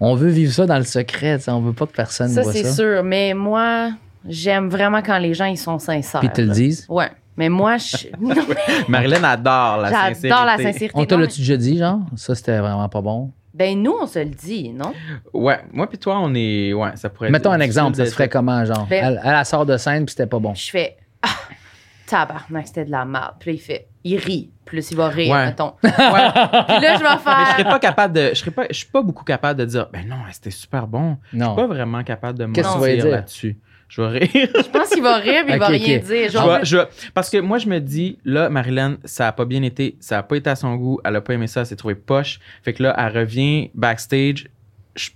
On 0.00 0.14
veut 0.14 0.28
vivre 0.28 0.52
ça 0.52 0.66
dans 0.66 0.76
le 0.78 0.84
secret, 0.84 1.38
tu 1.38 1.44
sais. 1.44 1.50
On 1.50 1.60
veut 1.60 1.72
pas 1.72 1.86
que 1.86 1.92
personne 1.92 2.28
Ça, 2.28 2.42
voit 2.42 2.52
c'est 2.52 2.64
ça. 2.64 2.72
sûr. 2.74 3.02
Mais 3.02 3.32
moi, 3.34 3.90
j'aime 4.28 4.68
vraiment 4.68 5.00
quand 5.02 5.18
les 5.18 5.32
gens, 5.34 5.46
ils 5.46 5.56
sont 5.58 5.78
sincères. 5.78 6.20
Puis 6.20 6.28
ils 6.28 6.32
te 6.36 6.40
le 6.42 6.52
disent? 6.52 6.86
Ouais. 6.88 7.10
Mais 7.36 7.48
moi, 7.48 7.76
je. 7.78 8.08
Marilyn 8.88 9.24
adore 9.24 9.78
la 9.78 9.90
sincérité. 9.90 10.28
J'adore 10.28 10.44
la 10.46 10.56
sincérité. 10.56 10.92
On 10.94 11.04
te 11.04 11.14
l'a-tu 11.14 11.40
déjà 11.40 11.56
dit, 11.56 11.78
genre? 11.78 12.00
Ça, 12.16 12.34
c'était 12.34 12.58
vraiment 12.58 12.88
pas 12.88 13.00
bon. 13.00 13.30
Ben, 13.54 13.80
nous, 13.82 13.94
on 14.02 14.06
se 14.06 14.18
le 14.18 14.26
dit, 14.26 14.68
non? 14.70 14.92
Ouais, 15.32 15.60
moi 15.72 15.88
puis 15.88 15.96
toi, 15.96 16.18
on 16.20 16.34
est. 16.34 16.74
Ouais, 16.74 16.90
ça 16.96 17.08
pourrait 17.08 17.30
Mettons 17.30 17.52
un 17.52 17.60
exemple, 17.60 17.96
ça 17.96 18.02
de- 18.04 18.08
se 18.08 18.12
ferait 18.14 18.28
comment, 18.28 18.62
genre? 18.66 18.86
Ben- 18.88 19.02
elle, 19.02 19.20
elle, 19.24 19.34
elle 19.38 19.46
sort 19.46 19.64
de 19.64 19.78
scène, 19.78 20.04
puis 20.04 20.10
c'était 20.12 20.26
pas 20.26 20.38
bon. 20.38 20.54
Je 20.54 20.70
fais. 20.70 20.96
Ah, 21.22 21.28
tabarnak, 22.06 22.66
c'était 22.66 22.84
de 22.84 22.90
la 22.90 23.04
merde. 23.06 23.34
Puis 23.40 23.50
là, 23.50 23.54
il 23.56 23.60
fait. 23.60 23.88
Il 24.08 24.18
rit. 24.18 24.50
Là, 24.72 24.80
il 24.90 24.96
va 24.96 25.08
rire, 25.08 25.32
Ouais. 25.32 25.46
mettons. 25.46 25.72
Ouais. 25.82 25.90
Puis 25.90 26.00
là, 26.00 26.96
je 26.96 27.02
vais 27.02 27.08
Mais 27.08 27.16
je 27.16 27.22
serais 27.22 27.56
faire. 27.56 27.68
pas 27.68 27.78
capable 27.78 28.14
de. 28.14 28.28
Je 28.30 28.34
serais 28.34 28.50
pas. 28.50 28.66
Je 28.70 28.74
suis 28.76 28.86
pas 28.86 29.02
beaucoup 29.02 29.24
capable 29.24 29.58
de 29.60 29.64
dire. 29.64 29.88
Ben 29.92 30.06
non, 30.06 30.16
c'était 30.32 30.50
super 30.50 30.86
bon. 30.86 31.16
Je 31.32 31.38
Non. 31.38 31.46
suis 31.46 31.56
pas 31.56 31.66
vraiment 31.66 32.02
capable 32.04 32.38
de 32.38 32.46
Qu'est-ce 32.46 32.68
que 32.68 32.72
tu 32.74 32.78
vas 32.80 32.86
mentir 32.86 33.02
dire? 33.04 33.12
là-dessus. 33.12 33.56
Je 33.88 34.02
vais 34.02 34.18
rire. 34.18 34.48
Je 34.54 34.68
pense 34.70 34.88
qu'il 34.90 35.02
va 35.02 35.16
rire, 35.16 35.44
mais 35.46 35.54
il 35.54 35.58
va 35.60 35.66
rien 35.68 35.98
dire. 35.98 36.26
Je 36.26 36.32
Genre, 36.32 36.58
vais- 36.58 36.64
je 36.64 36.76
vais- 36.78 36.86
parce 37.14 37.30
que 37.30 37.38
moi, 37.38 37.58
je 37.58 37.68
me 37.68 37.78
dis, 37.78 38.18
là, 38.24 38.48
Marilyn, 38.48 38.96
ça 39.04 39.28
a 39.28 39.32
pas 39.32 39.44
bien 39.44 39.62
été, 39.62 39.96
ça 40.00 40.18
a 40.18 40.22
pas 40.24 40.36
été 40.36 40.50
à 40.50 40.56
son 40.56 40.74
goût, 40.74 40.98
elle 41.04 41.14
a 41.16 41.20
pas 41.20 41.34
aimé 41.34 41.46
ça, 41.46 41.60
elle 41.60 41.66
s'est 41.66 41.76
trouvée 41.76 41.94
poche. 41.94 42.40
Fait 42.64 42.72
que 42.72 42.82
là, 42.82 42.94
elle 42.98 43.16
revient 43.16 43.70
backstage, 43.74 44.48
je- 44.96 45.10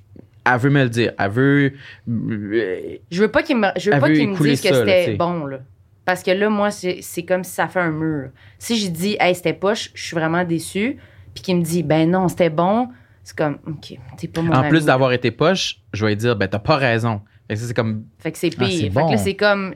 elle 0.47 0.59
veut 0.59 0.70
me 0.70 0.84
le 0.84 0.88
dire, 0.88 1.12
elle 1.18 1.30
veut. 1.30 1.72
euh, 2.09 2.97
je 3.11 3.20
veux 3.22 3.28
pas 3.30 3.43
qu'il 3.43 3.57
me, 3.57 3.68
je 3.76 3.91
veux 3.91 3.99
pas 3.99 4.09
qu'il 4.11 4.28
me 4.28 4.36
dise 4.36 4.61
que 4.61 4.68
c'était 4.74 5.14
bon, 5.16 5.47
là. 5.47 5.59
Parce 6.05 6.22
que 6.22 6.30
là, 6.30 6.48
moi, 6.48 6.70
c'est 6.70 7.22
comme 7.26 7.44
si 7.44 7.53
ça 7.53 7.68
fait 7.68 7.80
un 7.80 7.90
mur. 7.92 8.30
Si 8.59 8.76
j'ai 8.76 8.88
dit, 8.88 9.16
hey, 9.20 9.34
c'était 9.34 9.53
poche, 9.53 9.90
je 9.94 10.05
suis 10.07 10.14
vraiment 10.16 10.44
déçue. 10.44 10.96
Puis 11.34 11.42
qu'il 11.44 11.57
me 11.57 11.62
dit, 11.62 11.82
ben 11.82 12.11
non, 12.11 12.28
c'était 12.28 12.51
bon. 12.51 12.88
C'est 13.22 13.36
comme, 13.36 13.59
OK, 13.66 13.96
t'es 14.16 14.26
pas 14.28 14.42
mon 14.42 14.53
En 14.53 14.61
ami. 14.61 14.68
plus 14.70 14.86
d'avoir 14.86 15.12
été 15.12 15.30
poche, 15.30 15.80
je 15.92 16.05
vais 16.05 16.12
lui 16.12 16.16
dire, 16.16 16.34
ben 16.36 16.48
t'as 16.48 16.59
pas 16.59 16.76
raison. 16.76 17.20
Fait 17.46 17.55
que 17.55 17.61
ça, 17.61 17.66
c'est 17.66 17.74
comme. 17.74 18.05
Fait 18.18 18.32
que 18.32 18.38
c'est 18.38 18.51
Ah, 18.59 18.64
pire. 18.64 18.80
fait 18.80 18.88
bon. 18.88 19.07
que 19.07 19.12
là, 19.12 19.16
c'est 19.18 19.34
comme. 19.36 19.74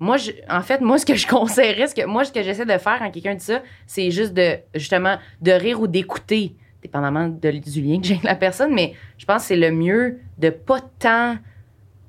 Moi, 0.00 0.16
je- 0.16 0.32
en 0.50 0.60
fait, 0.62 0.80
moi, 0.80 0.98
ce 0.98 1.06
que 1.06 1.14
je 1.14 1.26
conseillerais, 1.28 1.86
ce 1.86 1.94
que, 1.94 2.04
moi, 2.06 2.24
ce 2.24 2.32
que 2.32 2.42
j'essaie 2.42 2.66
de 2.66 2.78
faire 2.78 2.98
quand 2.98 3.10
quelqu'un 3.12 3.34
dit 3.34 3.44
ça, 3.44 3.62
c'est 3.86 4.10
juste 4.10 4.32
de, 4.34 4.56
justement, 4.74 5.18
de 5.40 5.52
rire 5.52 5.80
ou 5.80 5.86
d'écouter, 5.86 6.56
dépendamment 6.82 7.28
de- 7.28 7.50
du 7.50 7.80
lien 7.80 8.00
que 8.00 8.06
j'ai 8.06 8.14
avec 8.14 8.24
la 8.24 8.34
personne. 8.34 8.74
Mais 8.74 8.94
je 9.18 9.24
pense 9.24 9.42
que 9.42 9.48
c'est 9.48 9.56
le 9.56 9.70
mieux 9.70 10.18
de 10.38 10.50
pas 10.50 10.80
tant 10.98 11.36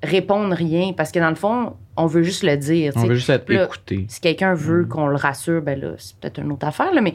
répondre 0.02 0.54
rien 0.54 0.92
parce 0.94 1.12
que 1.12 1.18
dans 1.20 1.30
le 1.30 1.36
fond, 1.36 1.76
on 1.96 2.06
veut 2.06 2.22
juste 2.22 2.42
le 2.42 2.56
dire. 2.56 2.92
On 2.96 3.02
sais. 3.02 3.08
veut 3.08 3.14
juste 3.14 3.30
être 3.30 3.48
Là, 3.50 3.64
écouté. 3.64 4.06
Si 4.08 4.20
quelqu'un 4.20 4.54
veut 4.54 4.82
Mm. 4.82 4.88
qu'on 4.88 5.06
le 5.06 5.16
rassure, 5.16 5.62
ben 5.62 5.78
là, 5.80 5.92
c'est 5.98 6.16
peut-être 6.18 6.38
une 6.40 6.52
autre 6.52 6.66
affaire, 6.66 6.92
là, 6.92 7.00
mais 7.00 7.14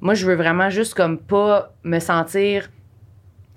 moi, 0.00 0.14
je 0.14 0.26
veux 0.26 0.34
vraiment 0.34 0.70
juste 0.70 0.94
comme 0.94 1.18
pas 1.18 1.72
me 1.84 1.98
sentir 2.00 2.70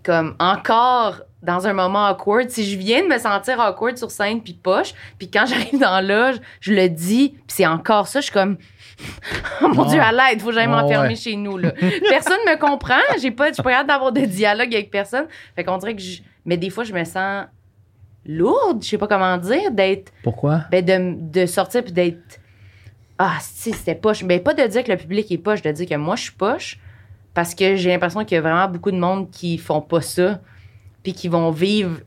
comme 0.04 0.36
encore 0.40 1.22
dans 1.42 1.66
un 1.68 1.74
moment 1.74 2.08
awkward. 2.08 2.50
Si 2.50 2.64
je 2.64 2.78
viens 2.78 3.02
de 3.04 3.08
me 3.08 3.18
sentir 3.18 3.60
awkward 3.60 3.98
sur 3.98 4.12
scène 4.12 4.42
puis 4.42 4.54
poche, 4.54 4.94
puis 5.18 5.30
quand 5.32 5.46
j'arrive 5.48 5.80
dans 5.80 6.00
la 6.00 6.02
loge, 6.02 6.36
je 6.60 6.74
le 6.74 6.90
dis, 6.90 7.30
puis 7.30 7.44
c'est 7.48 7.66
encore 7.66 8.08
ça, 8.08 8.20
je 8.20 8.26
suis 8.26 8.34
comme 8.34 8.58
oh 9.62 9.68
mon 9.70 9.86
dieu 9.86 10.00
à 10.00 10.12
l'aide, 10.12 10.40
faut 10.40 10.50
que 10.50 10.54
j'aille 10.54 10.68
m'enfermer 10.68 11.10
ouais. 11.10 11.16
chez 11.16 11.36
nous 11.36 11.58
là. 11.58 11.72
personne 12.10 12.38
me 12.48 12.58
comprend, 12.58 13.02
j'ai 13.22 13.32
pas 13.32 13.52
je 13.52 13.62
pas 13.62 13.72
capable 13.72 13.90
d'avoir 13.90 14.12
de 14.14 14.22
dialogue 14.22 14.74
avec 14.74 14.90
personne. 14.90 15.26
Fait 15.56 15.64
qu'on 15.66 15.78
dirait 15.78 15.96
que 15.96 16.02
je 16.02 16.22
mais 16.46 16.56
des 16.56 16.70
fois 16.70 16.84
je 16.86 16.94
me 16.94 17.04
sens 17.04 17.46
lourde, 18.26 18.84
je 18.84 18.90
sais 18.90 18.98
pas 18.98 19.08
comment 19.08 19.38
dire 19.38 19.72
d'être 19.72 20.12
Pourquoi? 20.24 20.64
ben 20.72 20.84
de, 20.84 21.42
de 21.42 21.46
sortir 21.46 21.84
puis 21.84 21.92
d'être 21.94 22.40
ah 23.18 23.38
si 23.42 23.72
c'était 23.72 23.96
poche. 23.96 24.24
Mais 24.24 24.40
pas 24.40 24.54
de 24.54 24.66
dire 24.68 24.84
que 24.84 24.92
le 24.92 24.98
public 24.98 25.32
est 25.32 25.38
poche 25.38 25.62
de 25.62 25.72
dire 25.72 25.88
que 25.88 25.96
moi 25.96 26.16
je 26.16 26.24
suis 26.24 26.32
poche 26.34 26.80
parce 27.34 27.54
que 27.56 27.76
j'ai 27.76 27.90
l'impression 27.90 28.24
qu'il 28.26 28.36
y 28.36 28.38
a 28.38 28.42
vraiment 28.42 28.68
beaucoup 28.68 28.92
de 28.92 28.98
monde 28.98 29.30
qui 29.32 29.58
font 29.58 29.82
pas 29.82 30.02
ça 30.02 30.40
puis 31.04 31.14
qui 31.14 31.28
vont 31.28 31.52
vivre 31.52 32.00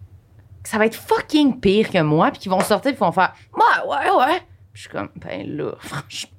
ça 0.64 0.76
va 0.76 0.86
être 0.86 0.96
fucking 0.96 1.60
pire 1.60 1.88
que 1.90 2.02
moi 2.02 2.30
puis 2.30 2.40
qui 2.40 2.48
vont 2.48 2.60
sortir 2.60 2.90
puis 2.90 2.98
qui 2.98 3.00
vont 3.04 3.12
faire 3.12 3.32
ouais 3.56 3.88
ouais 3.90 4.10
ouais 4.18 4.36
Puis 4.72 4.74
je 4.74 4.80
suis 4.82 4.90
comme 4.90 5.08
ben 5.16 5.56
là 5.56 5.72
franchement. 5.78 6.30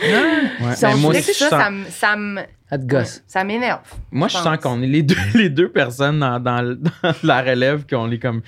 Ouais. 0.00 0.74
Ben, 0.80 0.94
on 0.94 0.96
moi 0.98 1.10
aussi, 1.10 1.34
ça, 1.34 1.48
sens- 1.50 1.88
ça 1.90 2.16
me 2.16 2.40
ça 3.28 3.44
me 3.44 3.46
m'énerve 3.46 3.80
Moi, 4.10 4.28
je 4.28 4.36
je 4.38 4.42
sens 4.42 4.58
qu'on 4.58 4.82
est 4.82 4.86
les 4.86 5.02
deux, 5.02 5.14
les 5.34 5.48
deux 5.50 5.68
personnes 5.70 6.18
dans, 6.20 6.40
dans 6.40 6.62
le- 6.62 6.74
dans 6.76 6.90
la 7.22 7.42
relève 7.42 7.84
qu'on 7.88 8.10
est 8.10 8.18
comme 8.18 8.42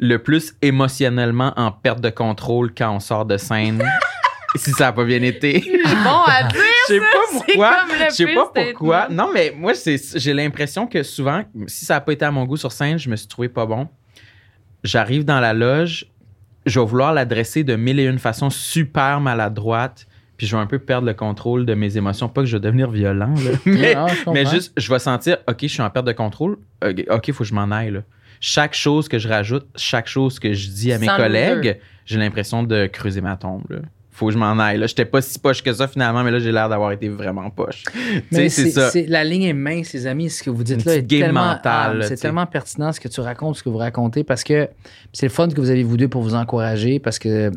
le 0.00 0.18
plus 0.18 0.54
émotionnellement 0.62 1.52
en 1.56 1.70
perte 1.70 2.00
de 2.00 2.10
contrôle 2.10 2.72
quand 2.74 2.90
on 2.96 3.00
sort 3.00 3.26
de 3.26 3.36
scène. 3.36 3.82
si 4.56 4.72
ça 4.72 4.86
n'a 4.86 4.92
pas 4.92 5.04
bien 5.04 5.22
été. 5.22 5.60
bon 5.60 6.22
à 6.26 6.44
dire 6.44 6.60
Je 6.88 6.94
sais 6.94 7.00
pas 7.00 7.04
pourquoi. 7.30 7.76
Je 8.08 8.14
sais 8.14 8.34
pas 8.34 8.50
pourquoi. 8.52 9.08
Non, 9.10 9.30
mais 9.32 9.54
moi, 9.56 9.72
j'ai 10.14 10.34
l'impression 10.34 10.86
que 10.86 11.02
souvent, 11.02 11.44
si 11.66 11.84
ça 11.84 11.94
n'a 11.94 12.00
pas 12.00 12.12
été 12.12 12.24
à 12.24 12.30
mon 12.30 12.44
goût 12.46 12.56
sur 12.56 12.72
scène, 12.72 12.98
je 12.98 13.08
me 13.08 13.16
suis 13.16 13.28
trouvé 13.28 13.48
pas 13.48 13.66
bon. 13.66 13.88
J'arrive 14.82 15.24
dans 15.24 15.40
la 15.40 15.52
loge, 15.52 16.06
je 16.66 16.80
vais 16.80 16.86
vouloir 16.86 17.12
l'adresser 17.12 17.62
de 17.62 17.76
mille 17.76 18.00
et 18.00 18.06
une 18.06 18.18
façons 18.18 18.50
super 18.50 19.20
maladroite, 19.20 20.06
puis 20.36 20.46
je 20.46 20.56
vais 20.56 20.62
un 20.62 20.66
peu 20.66 20.78
perdre 20.78 21.06
le 21.06 21.14
contrôle 21.14 21.66
de 21.66 21.74
mes 21.74 21.98
émotions. 21.98 22.28
Pas 22.28 22.40
que 22.40 22.46
je 22.46 22.56
vais 22.56 22.60
devenir 22.60 22.90
violent, 22.90 23.34
là. 23.34 23.50
mais, 23.66 23.94
Non, 23.94 24.50
juste, 24.50 24.72
je 24.76 24.90
vais 24.90 24.98
sentir, 24.98 25.36
OK, 25.46 25.58
je 25.62 25.66
suis 25.66 25.82
en 25.82 25.90
perte 25.90 26.06
de 26.06 26.12
contrôle. 26.12 26.56
OK, 26.82 27.28
il 27.28 27.34
faut 27.34 27.44
que 27.44 27.48
je 27.48 27.54
m'en 27.54 27.70
aille. 27.70 27.90
Là. 27.90 28.00
Chaque 28.40 28.74
chose 28.74 29.06
que 29.08 29.18
je 29.18 29.28
rajoute, 29.28 29.66
chaque 29.76 30.06
chose 30.08 30.38
que 30.38 30.52
je 30.54 30.68
dis 30.70 30.92
à 30.92 30.98
mes 30.98 31.06
Sans 31.06 31.16
collègues, 31.16 31.78
j'ai 32.06 32.18
l'impression 32.18 32.62
de 32.62 32.86
creuser 32.86 33.20
ma 33.20 33.36
tombe. 33.36 33.64
Là. 33.68 33.78
faut 34.10 34.26
que 34.26 34.32
je 34.32 34.38
m'en 34.38 34.58
aille. 34.58 34.76
Là, 34.78 34.86
j'étais 34.86 35.04
pas 35.06 35.22
si 35.22 35.38
poche 35.38 35.62
que 35.62 35.72
ça 35.72 35.88
finalement, 35.88 36.22
mais 36.24 36.30
là, 36.30 36.38
j'ai 36.40 36.52
l'air 36.52 36.68
d'avoir 36.68 36.92
été 36.92 37.08
vraiment 37.08 37.48
poche. 37.50 37.84
Tu 37.84 38.22
Mais 38.32 38.48
sais, 38.50 38.64
c'est 38.64 38.70
ça. 38.70 38.90
c'est- 38.90 39.06
La 39.06 39.24
ligne 39.24 39.44
est 39.44 39.52
mince, 39.54 39.92
les 39.94 40.06
amis. 40.06 40.28
Ce 40.30 40.42
que 40.42 40.50
vous 40.50 40.62
dites 40.64 40.80
Une 40.84 40.90
là 40.90 40.96
est 40.96 41.02
tellement, 41.08 41.46
mentale, 41.46 41.90
ah, 41.92 41.94
là, 41.94 42.06
c'est 42.06 42.16
tellement 42.16 42.44
pertinent 42.46 42.92
ce 42.92 43.00
que 43.00 43.08
tu 43.08 43.20
racontes, 43.20 43.56
ce 43.56 43.62
que 43.62 43.68
vous 43.70 43.78
racontez, 43.78 44.22
parce 44.24 44.42
que 44.44 44.68
c'est 45.12 45.26
le 45.26 45.30
fun 45.32 45.48
que 45.48 45.60
vous 45.60 45.70
avez 45.70 45.82
vous 45.84 45.96
deux 45.96 46.08
pour 46.08 46.22
vous 46.22 46.34
encourager, 46.34 46.98
parce 46.98 47.18
que, 47.18 47.50
tu 47.50 47.56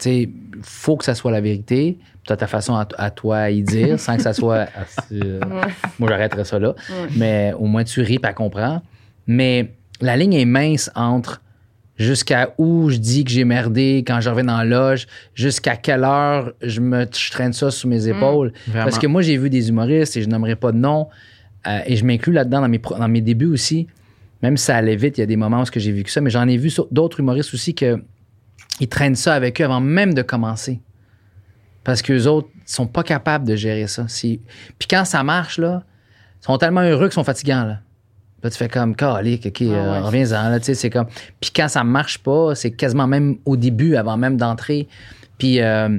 sais, 0.00 0.28
faut 0.62 0.96
que 0.96 1.04
ça 1.04 1.14
soit 1.14 1.30
la 1.30 1.40
vérité. 1.40 1.98
Tu 2.26 2.32
as 2.32 2.36
ta 2.36 2.48
façon 2.48 2.74
à, 2.74 2.88
à 2.98 3.10
toi 3.12 3.36
à 3.38 3.50
y 3.50 3.62
dire, 3.62 4.00
sans 4.00 4.16
que 4.16 4.22
ça 4.22 4.32
soit. 4.32 4.66
assez, 4.74 5.20
euh, 5.22 5.38
moi, 6.00 6.08
j'arrêterais 6.08 6.44
ça 6.44 6.58
là. 6.58 6.74
Mais 7.16 7.52
au 7.58 7.66
moins, 7.66 7.84
tu 7.84 8.00
ris 8.02 8.18
et 8.28 8.34
comprends. 8.34 8.82
Mais 9.28 9.70
la 10.00 10.16
ligne 10.16 10.34
est 10.34 10.44
mince 10.44 10.90
entre 10.94 11.42
jusqu'à 11.98 12.54
où 12.58 12.90
je 12.90 12.96
dis 12.98 13.24
que 13.24 13.30
j'ai 13.30 13.44
merdé 13.44 14.04
quand 14.06 14.20
je 14.20 14.28
reviens 14.28 14.44
dans 14.44 14.58
la 14.58 14.64
loge, 14.64 15.06
jusqu'à 15.34 15.76
quelle 15.76 16.04
heure 16.04 16.52
je 16.60 16.80
me 16.80 17.06
je 17.10 17.30
traîne 17.30 17.52
ça 17.54 17.70
sous 17.70 17.88
mes 17.88 18.06
épaules. 18.08 18.52
Vraiment. 18.66 18.84
Parce 18.84 18.98
que 18.98 19.06
moi, 19.06 19.22
j'ai 19.22 19.38
vu 19.38 19.48
des 19.48 19.68
humoristes 19.70 20.16
et 20.16 20.22
je 20.22 20.28
nommerai 20.28 20.56
pas 20.56 20.72
de 20.72 20.76
nom, 20.78 21.08
euh, 21.66 21.78
et 21.86 21.96
je 21.96 22.04
m'inclus 22.04 22.32
là-dedans 22.32 22.60
dans 22.60 22.68
mes, 22.68 22.78
pro- 22.78 22.96
dans 22.98 23.08
mes 23.08 23.22
débuts 23.22 23.46
aussi. 23.46 23.86
Même 24.42 24.58
si 24.58 24.66
ça 24.66 24.76
allait 24.76 24.96
vite, 24.96 25.16
il 25.16 25.22
y 25.22 25.24
a 25.24 25.26
des 25.26 25.36
moments 25.36 25.62
où 25.62 25.66
j'ai 25.74 25.92
vécu 25.92 26.10
ça, 26.10 26.20
mais 26.20 26.28
j'en 26.28 26.46
ai 26.46 26.58
vu 26.58 26.70
d'autres 26.90 27.20
humoristes 27.20 27.54
aussi 27.54 27.74
que 27.74 27.98
ils 28.78 28.88
traînent 28.88 29.16
ça 29.16 29.32
avec 29.32 29.58
eux 29.60 29.64
avant 29.64 29.80
même 29.80 30.12
de 30.12 30.20
commencer. 30.20 30.80
Parce 31.82 32.02
qu'eux 32.02 32.26
autres 32.26 32.48
sont 32.66 32.86
pas 32.86 33.02
capables 33.02 33.46
de 33.46 33.56
gérer 33.56 33.86
ça. 33.86 34.04
Puis 34.10 34.86
quand 34.90 35.06
ça 35.06 35.22
marche, 35.22 35.56
là, 35.58 35.82
ils 36.42 36.44
sont 36.44 36.58
tellement 36.58 36.82
heureux 36.82 37.06
qu'ils 37.06 37.14
sont 37.14 37.24
fatigants. 37.24 37.64
Là. 37.64 37.80
Là, 38.46 38.50
tu 38.50 38.56
fais 38.58 38.68
comme, 38.68 38.94
calique, 38.94 39.46
OK, 39.46 39.62
euh, 39.62 39.92
ouais. 39.92 39.98
reviens-en. 39.98 40.50
Là, 40.50 40.58
tu 40.60 40.66
sais, 40.66 40.74
c'est 40.74 40.90
comme... 40.90 41.06
Puis 41.40 41.50
quand 41.54 41.68
ça 41.68 41.82
marche 41.84 42.18
pas, 42.18 42.54
c'est 42.54 42.70
quasiment 42.70 43.06
même 43.06 43.36
au 43.44 43.56
début, 43.56 43.96
avant 43.96 44.16
même 44.16 44.36
d'entrer. 44.36 44.86
Puis, 45.38 45.60
euh, 45.60 45.88
puis 45.88 45.98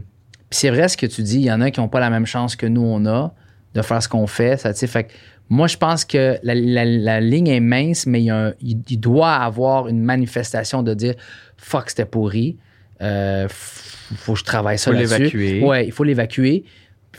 c'est 0.60 0.70
vrai 0.70 0.88
ce 0.88 0.96
que 0.98 1.06
tu 1.06 1.22
dis, 1.24 1.36
il 1.36 1.44
y 1.46 1.52
en 1.52 1.60
a 1.62 1.70
qui 1.72 1.80
n'ont 1.80 1.90
pas 1.90 2.00
la 2.00 2.10
même 2.10 2.26
chance 2.26 2.56
que 2.56 2.66
nous, 2.66 2.82
on 2.82 3.06
a 3.06 3.34
de 3.76 3.82
faire 3.82 4.02
ce 4.02 4.08
qu'on 4.10 4.28
fait. 4.28 4.58
Ça, 4.58 4.72
tu 4.74 4.80
sais, 4.80 4.88
fait 4.88 5.04
que 5.04 5.14
moi, 5.50 5.68
je 5.68 5.78
pense 5.78 6.06
que 6.06 6.38
la, 6.44 6.56
la- 6.56 6.86
la 6.86 7.20
ligne 7.22 7.48
est 7.48 7.60
mince, 7.60 8.06
mais 8.06 8.22
il, 8.22 8.26
y 8.26 8.30
a 8.32 8.48
un- 8.48 8.54
il- 8.62 8.82
il 8.90 8.98
doit 9.00 9.34
avoir 9.34 9.88
une 9.90 10.02
manifestation 10.02 10.84
de 10.84 10.94
dire 10.94 11.16
fuck, 11.58 11.90
c'était 11.90 12.06
pourri. 12.06 12.58
Euh, 13.02 13.48
faut 13.50 14.34
que 14.34 14.40
je 14.40 14.44
travaille 14.46 14.78
ça 14.80 14.92
Faut 14.92 14.98
là-dessus. 14.98 15.18
l'évacuer. 15.38 15.64
Ouais, 15.64 15.86
il 15.86 15.92
faut 15.92 16.04
l'évacuer. 16.04 16.64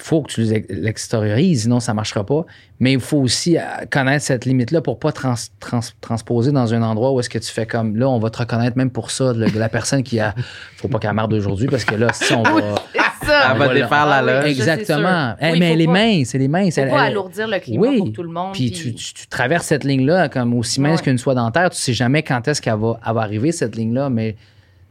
Il 0.01 0.05
faut 0.05 0.23
que 0.23 0.31
tu 0.33 0.43
l'ex- 0.43 0.67
l'extériorises, 0.71 1.63
sinon 1.63 1.81
ça 1.81 1.91
ne 1.93 1.97
marchera 1.97 2.25
pas. 2.25 2.47
Mais 2.79 2.93
il 2.93 3.01
faut 3.01 3.19
aussi 3.19 3.59
euh, 3.59 3.63
connaître 3.91 4.25
cette 4.25 4.45
limite-là 4.45 4.81
pour 4.81 4.99
pas 5.01 5.11
trans- 5.11 5.35
trans- 5.59 5.81
transposer 6.01 6.53
dans 6.53 6.73
un 6.73 6.83
endroit 6.83 7.11
où 7.13 7.19
est-ce 7.19 7.29
que 7.29 7.39
tu 7.39 7.51
fais 7.51 7.67
comme 7.67 7.97
là, 7.97 8.09
on 8.09 8.21
va 8.21 8.31
te 8.31 8.39
reconnaître 8.39 8.77
même 8.77 8.91
pour 8.91 9.11
ça, 9.11 9.33
le- 9.33 9.47
la 9.59 9.69
personne 9.69 10.03
qui 10.05 10.21
a. 10.21 10.35
faut 10.77 10.87
pas 10.89 11.01
qu'elle 11.01 11.13
marde 11.15 11.33
aujourd'hui 11.33 11.67
parce 11.67 11.85
que 11.85 11.97
là, 11.97 12.09
si 12.13 12.33
on 12.33 12.43
va. 12.45 12.77
C'est 13.21 13.27
ça. 13.27 13.53
Elle 13.53 13.59
va 13.59 13.75
défaire 13.75 14.07
la 14.07 14.17
Ah 14.19 14.23
loge. 14.23 14.45
Exactement. 14.51 15.35
Oui, 15.43 15.59
mais 15.59 15.73
elle 15.73 15.81
est 15.81 15.87
pas- 15.87 15.93
mince, 15.93 16.35
elle 16.35 16.43
est 16.43 16.49
mince. 16.49 16.75
Faut 16.77 16.81
Elle- 16.83 16.91
pas 16.91 17.03
alourdir 17.03 17.49
le 17.49 17.59
climat 17.59 17.89
oui. 17.89 17.99
pour 17.99 18.13
tout 18.13 18.23
le 18.23 18.31
monde. 18.31 18.53
Puis 18.55 18.71
tu, 18.71 18.95
tu- 18.95 19.13
tu 19.15 19.27
traverses 19.27 19.67
cette 19.67 19.83
ligne-là 19.85 20.29
comme 20.29 20.55
aussi 20.55 20.81
mince 20.81 21.01
Ouais. 21.01 21.05
qu'une 21.07 21.19
soie 21.19 21.35
dentaire. 21.35 21.71
Tu 21.71 21.77
sais 21.79 21.93
jamais 21.93 22.23
quand 22.23 22.47
est-ce 22.47 22.63
qu'elle 22.63 22.77
va, 22.79 23.01
elle 23.07 23.15
va 23.15 23.21
arriver, 23.23 23.51
cette 23.53 23.75
ligne-là, 23.75 24.09
mais 24.11 24.37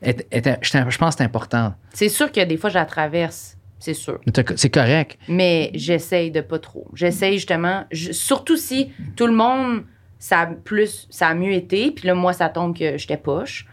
je 0.03 0.97
pense 0.97 1.15
que 1.15 1.17
c'est 1.19 1.23
important. 1.23 1.73
C'est 1.93 2.09
sûr 2.09 2.31
que 2.31 2.43
des 2.43 2.57
fois, 2.57 2.69
je 2.69 2.75
la 2.75 2.85
traverse. 2.85 3.56
C'est 3.79 3.93
sûr. 3.93 4.19
C'est 4.55 4.69
correct. 4.71 5.17
Mais 5.27 5.69
j'essaye 5.73 6.31
de 6.31 6.41
pas 6.41 6.59
trop. 6.59 6.87
J'essaye 6.95 7.33
justement, 7.33 7.85
je- 7.91 8.11
surtout 8.11 8.57
si 8.57 8.91
tout 9.15 9.27
le 9.27 9.33
monde, 9.33 9.83
ça 10.19 10.39
a, 10.41 10.45
plus, 10.47 11.07
ça 11.11 11.27
a 11.27 11.33
mieux 11.35 11.53
été, 11.53 11.91
puis 11.91 12.07
là, 12.07 12.15
moi, 12.15 12.33
ça 12.33 12.49
tombe 12.49 12.75
que 12.77 12.97
j'étais 12.97 13.17
poche. 13.17 13.67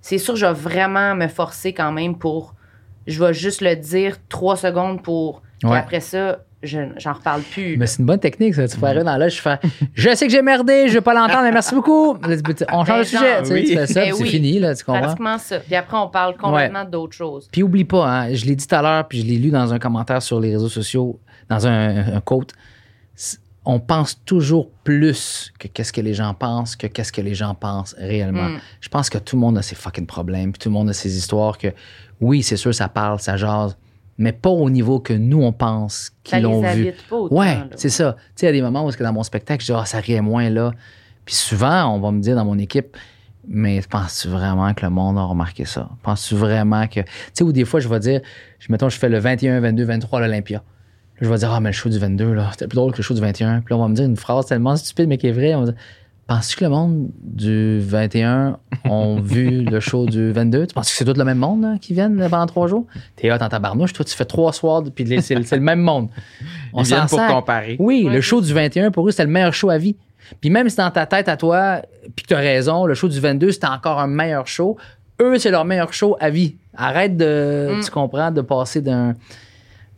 C'est 0.00 0.18
sûr, 0.18 0.34
je 0.36 0.44
vais 0.44 0.52
vraiment 0.52 1.14
me 1.14 1.28
forcer 1.28 1.72
quand 1.72 1.92
même 1.92 2.18
pour. 2.18 2.54
Je 3.06 3.22
vais 3.24 3.32
juste 3.32 3.60
le 3.60 3.76
dire 3.76 4.16
trois 4.28 4.56
secondes 4.56 5.02
pour. 5.02 5.42
Puis 5.60 5.70
Ouais. 5.70 5.78
après 5.78 6.00
ça, 6.00 6.43
j'en 6.64 7.12
reparle 7.12 7.42
plus. 7.42 7.76
Mais 7.76 7.86
c'est 7.86 7.98
une 8.00 8.06
bonne 8.06 8.18
technique, 8.18 8.54
ça. 8.54 8.66
Tu 8.66 8.76
fais 8.76 8.86
arriver 8.86 9.04
dans 9.04 9.16
loge, 9.16 9.36
je 9.36 9.40
fais 9.40 9.58
Je 9.94 10.14
sais 10.14 10.26
que 10.26 10.32
j'ai 10.32 10.42
merdé, 10.42 10.88
je 10.88 10.94
veux 10.94 11.00
pas 11.00 11.14
l'entendre, 11.14 11.42
mais 11.42 11.52
merci 11.52 11.74
beaucoup. 11.74 12.14
Là, 12.14 12.36
On 12.72 12.84
change 12.84 12.86
Ben, 12.86 12.98
de 13.00 13.04
sujet. 13.04 13.38
Tu, 13.42 13.46
sais, 13.46 13.54
oui. 13.54 13.64
tu 13.64 13.74
fais 13.76 13.86
ça, 13.86 14.00
Ben 14.00 14.14
c'est 14.14 14.22
oui. 14.22 14.28
fini, 14.28 14.58
là, 14.58 14.74
tu 14.74 14.84
comprends? 14.84 15.00
Pratiquement 15.02 15.38
ça. 15.38 15.60
Puis 15.60 15.74
après, 15.74 15.96
on 15.96 16.08
parle 16.08 16.36
complètement 16.36 16.84
d'autre 16.84 17.14
chose. 17.14 17.48
Puis 17.50 17.62
oublie 17.62 17.84
pas, 17.84 18.06
hein, 18.06 18.34
je 18.34 18.44
l'ai 18.46 18.56
dit 18.56 18.66
tout 18.66 18.74
à 18.74 18.82
l'heure, 18.82 19.06
puis 19.08 19.20
je 19.20 19.26
l'ai 19.26 19.36
lu 19.36 19.50
dans 19.50 19.72
un 19.72 19.78
commentaire 19.78 20.22
sur 20.22 20.40
les 20.40 20.52
réseaux 20.52 20.68
sociaux, 20.68 21.18
dans 21.48 21.66
un, 21.66 22.16
un 22.16 22.20
quote. 22.20 22.52
On 23.66 23.80
pense 23.80 24.22
toujours 24.26 24.70
plus 24.84 25.50
que 25.58 25.68
qu'est-ce 25.68 25.92
que 25.92 26.02
les 26.02 26.12
gens 26.12 26.34
pensent 26.34 26.76
que 26.76 26.86
qu'est-ce 26.86 27.12
que 27.12 27.22
les 27.22 27.34
gens 27.34 27.54
pensent 27.54 27.94
réellement. 27.98 28.50
Mm. 28.50 28.58
Je 28.82 28.88
pense 28.90 29.08
que 29.08 29.16
tout 29.16 29.36
le 29.36 29.40
monde 29.40 29.56
a 29.56 29.62
ses 29.62 29.74
fucking 29.74 30.06
problèmes, 30.06 30.52
puis 30.52 30.58
tout 30.58 30.68
le 30.68 30.74
monde 30.74 30.90
a 30.90 30.92
ses 30.92 31.16
histoires 31.16 31.56
que, 31.56 31.68
oui, 32.20 32.42
c'est 32.42 32.56
sûr, 32.58 32.74
ça 32.74 32.88
parle, 32.88 33.20
ça 33.20 33.38
jase, 33.38 33.76
mais 34.18 34.32
pas 34.32 34.50
au 34.50 34.70
niveau 34.70 35.00
que 35.00 35.12
nous, 35.12 35.42
on 35.42 35.52
pense 35.52 36.12
qu'ils 36.22 36.42
l'ont 36.42 36.62
vu. 36.72 36.92
pas 37.08 37.16
autant. 37.16 37.34
Ouais, 37.34 37.58
c'est 37.76 37.88
ça. 37.88 38.16
Tu 38.18 38.22
sais, 38.36 38.46
il 38.46 38.48
y 38.48 38.48
a 38.50 38.52
des 38.52 38.62
moments 38.62 38.86
où 38.86 38.90
que 38.90 39.02
dans 39.02 39.12
mon 39.12 39.22
spectacle, 39.22 39.64
je 39.64 39.72
dis, 39.72 39.78
ah, 39.78 39.84
ça 39.84 39.98
riait 39.98 40.20
moins 40.20 40.50
là. 40.50 40.72
Puis 41.24 41.34
souvent, 41.34 41.86
on 41.94 42.00
va 42.00 42.12
me 42.12 42.20
dire 42.20 42.36
dans 42.36 42.44
mon 42.44 42.58
équipe, 42.58 42.96
mais 43.46 43.80
penses-tu 43.88 44.28
vraiment 44.28 44.72
que 44.74 44.84
le 44.84 44.90
monde 44.90 45.18
a 45.18 45.22
remarqué 45.22 45.64
ça? 45.64 45.88
Penses-tu 46.02 46.34
vraiment 46.34 46.86
que. 46.86 47.00
Tu 47.00 47.08
sais, 47.32 47.44
ou 47.44 47.52
des 47.52 47.64
fois, 47.64 47.80
je 47.80 47.88
vais 47.88 48.00
dire, 48.00 48.20
je, 48.58 48.70
mettons, 48.70 48.88
je 48.88 48.98
fais 48.98 49.08
le 49.08 49.18
21, 49.18 49.60
22, 49.60 49.84
23 49.84 50.18
à 50.20 50.22
l'Olympia. 50.26 50.58
Là, 50.58 50.62
je 51.20 51.28
vais 51.28 51.38
dire, 51.38 51.52
ah, 51.52 51.60
mais 51.60 51.70
le 51.70 51.74
show 51.74 51.88
du 51.88 51.98
22, 51.98 52.32
là, 52.32 52.48
c'était 52.52 52.66
plus 52.66 52.76
drôle 52.76 52.92
que 52.92 52.98
le 52.98 53.02
show 53.02 53.14
du 53.14 53.20
21. 53.20 53.60
Puis 53.60 53.72
là, 53.72 53.78
on 53.78 53.82
va 53.82 53.88
me 53.88 53.94
dire 53.94 54.04
une 54.04 54.16
phrase 54.16 54.46
tellement 54.46 54.76
stupide, 54.76 55.08
mais 55.08 55.18
qui 55.18 55.28
est 55.28 55.32
vraie. 55.32 55.54
On 55.54 55.60
va 55.60 55.72
dire, 55.72 55.80
penses-tu 56.26 56.56
que 56.56 56.64
le 56.64 56.70
monde 56.70 57.08
du 57.22 57.80
21 57.80 58.58
ont 58.84 59.20
vu 59.22 59.62
le 59.64 59.80
show 59.80 60.06
du 60.06 60.32
22? 60.32 60.66
Tu 60.66 60.74
penses 60.74 60.90
que 60.90 60.96
c'est 60.96 61.04
tout 61.04 61.14
le 61.16 61.24
même 61.24 61.38
monde 61.38 61.62
là, 61.62 61.74
qui 61.80 61.92
viennent 61.94 62.16
pendant 62.30 62.46
trois 62.46 62.66
jours? 62.66 62.86
T'es 63.16 63.28
là 63.28 63.38
dans 63.38 63.48
ta 63.48 63.58
barnouche, 63.58 63.92
toi, 63.92 64.04
tu 64.04 64.14
fais 64.14 64.24
trois 64.24 64.52
soirs, 64.52 64.82
puis 64.94 65.04
c'est 65.22 65.34
le 65.34 65.60
même 65.60 65.80
monde. 65.80 66.08
On 66.72 66.82
Ils 66.82 66.86
viennent 66.86 67.06
pour 67.06 67.18
sac. 67.18 67.30
comparer. 67.30 67.76
Oui, 67.78 68.04
Ouais. 68.06 68.14
le 68.14 68.20
show 68.20 68.40
du 68.40 68.52
21, 68.52 68.90
pour 68.90 69.06
eux, 69.06 69.10
c'était 69.10 69.24
le 69.24 69.30
meilleur 69.30 69.54
show 69.54 69.70
à 69.70 69.78
vie. 69.78 69.96
Puis 70.40 70.48
même 70.50 70.68
si 70.70 70.76
dans 70.76 70.90
ta 70.90 71.04
tête 71.06 71.28
à 71.28 71.36
toi, 71.36 71.82
puis 72.16 72.22
que 72.24 72.28
tu 72.28 72.34
as 72.34 72.38
raison, 72.38 72.86
le 72.86 72.94
show 72.94 73.08
du 73.08 73.20
22, 73.20 73.52
c'était 73.52 73.66
encore 73.66 74.00
un 74.00 74.06
meilleur 74.06 74.46
show, 74.46 74.76
eux, 75.20 75.38
c'est 75.38 75.50
leur 75.50 75.64
meilleur 75.64 75.92
show 75.92 76.16
à 76.18 76.30
vie. 76.30 76.56
Arrête 76.76 77.16
de, 77.16 77.74
Mm. 77.76 77.84
tu 77.84 77.90
comprends, 77.90 78.30
de 78.30 78.40
passer 78.40 78.80
d'un... 78.80 79.14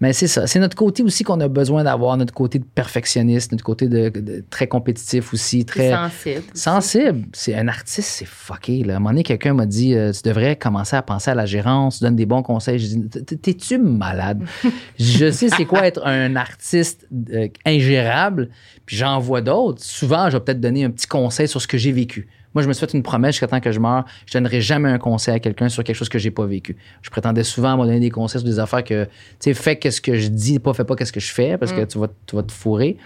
Mais 0.00 0.12
c'est 0.12 0.26
ça. 0.26 0.46
C'est 0.46 0.58
notre 0.58 0.76
côté 0.76 1.02
aussi 1.02 1.24
qu'on 1.24 1.40
a 1.40 1.48
besoin 1.48 1.84
d'avoir, 1.84 2.16
notre 2.16 2.34
côté 2.34 2.58
de 2.58 2.64
perfectionniste, 2.64 3.52
notre 3.52 3.64
côté 3.64 3.88
de, 3.88 4.10
de- 4.10 4.44
très 4.50 4.66
compétitif 4.66 5.32
aussi, 5.32 5.64
très... 5.64 5.90
sensible. 5.90 6.42
Sensible. 6.54 7.22
C'est 7.32 7.54
un 7.54 7.66
artiste, 7.68 8.08
c'est 8.08 8.26
fucké. 8.26 8.84
Là. 8.84 8.94
À 8.94 8.96
un 8.96 9.00
moment 9.00 9.10
donné, 9.10 9.22
quelqu'un 9.22 9.54
m'a 9.54 9.64
dit 9.66 9.94
euh, 9.94 10.12
Tu 10.12 10.20
devrais 10.28 10.56
commencer 10.56 10.96
à 10.96 11.02
penser 11.02 11.30
à 11.30 11.34
la 11.34 11.46
gérance, 11.46 11.98
tu 11.98 12.04
donnes 12.04 12.16
des 12.16 12.26
bons 12.26 12.42
conseils. 12.42 12.78
J'ai 12.78 12.96
dit 12.96 13.08
T'es-tu 13.08 13.78
malade? 13.78 14.42
Je 14.98 15.30
sais 15.30 15.48
c'est 15.48 15.64
quoi 15.64 15.86
être 15.86 16.04
un 16.06 16.36
artiste 16.36 17.06
euh, 17.32 17.48
ingérable, 17.64 18.50
puis 18.84 18.96
j'en 18.96 19.18
vois 19.18 19.40
d'autres. 19.40 19.82
Souvent, 19.82 20.28
je 20.28 20.36
vais 20.36 20.44
peut-être 20.44 20.60
donner 20.60 20.84
un 20.84 20.90
petit 20.90 21.06
conseil 21.06 21.48
sur 21.48 21.60
ce 21.62 21.66
que 21.66 21.78
j'ai 21.78 21.92
vécu. 21.92 22.28
Moi, 22.56 22.62
je 22.62 22.68
me 22.68 22.72
suis 22.72 22.86
fait 22.86 22.94
une 22.94 23.02
promesse 23.02 23.34
jusqu'à 23.34 23.48
temps 23.48 23.60
que 23.60 23.70
je 23.70 23.78
meure. 23.78 24.06
Je 24.24 24.32
donnerai 24.32 24.62
jamais 24.62 24.88
un 24.88 24.96
conseil 24.96 25.34
à 25.34 25.40
quelqu'un 25.40 25.68
sur 25.68 25.84
quelque 25.84 25.94
chose 25.94 26.08
que 26.08 26.18
j'ai 26.18 26.30
pas 26.30 26.46
vécu. 26.46 26.74
Je 27.02 27.10
prétendais 27.10 27.44
souvent 27.44 27.76
me 27.76 27.84
donner 27.84 28.00
des 28.00 28.08
conseils 28.08 28.40
sur 28.40 28.48
des 28.48 28.58
affaires 28.58 28.82
que, 28.82 29.04
tu 29.04 29.10
sais, 29.40 29.52
fais 29.52 29.76
qu'est-ce 29.76 30.00
que 30.00 30.16
je 30.16 30.28
dis, 30.28 30.58
pas 30.58 30.72
fais 30.72 30.84
pas 30.84 30.96
qu'est-ce 30.96 31.12
que 31.12 31.20
je 31.20 31.30
fais, 31.30 31.58
parce 31.58 31.74
que 31.74 31.84
tu 31.84 31.98
vas, 31.98 32.08
tu 32.26 32.34
vas 32.34 32.42
te 32.42 32.52
fourrer. 32.52 32.96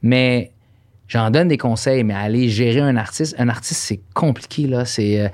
Mais 0.00 0.50
J'en 1.08 1.30
donne 1.30 1.48
des 1.48 1.58
conseils, 1.58 2.02
mais 2.02 2.14
aller 2.14 2.48
gérer 2.48 2.80
un 2.80 2.96
artiste, 2.96 3.36
un 3.38 3.48
artiste, 3.48 3.80
c'est 3.80 4.00
compliqué, 4.14 4.66
là. 4.66 4.84
C'est, 4.84 5.20
euh, 5.20 5.28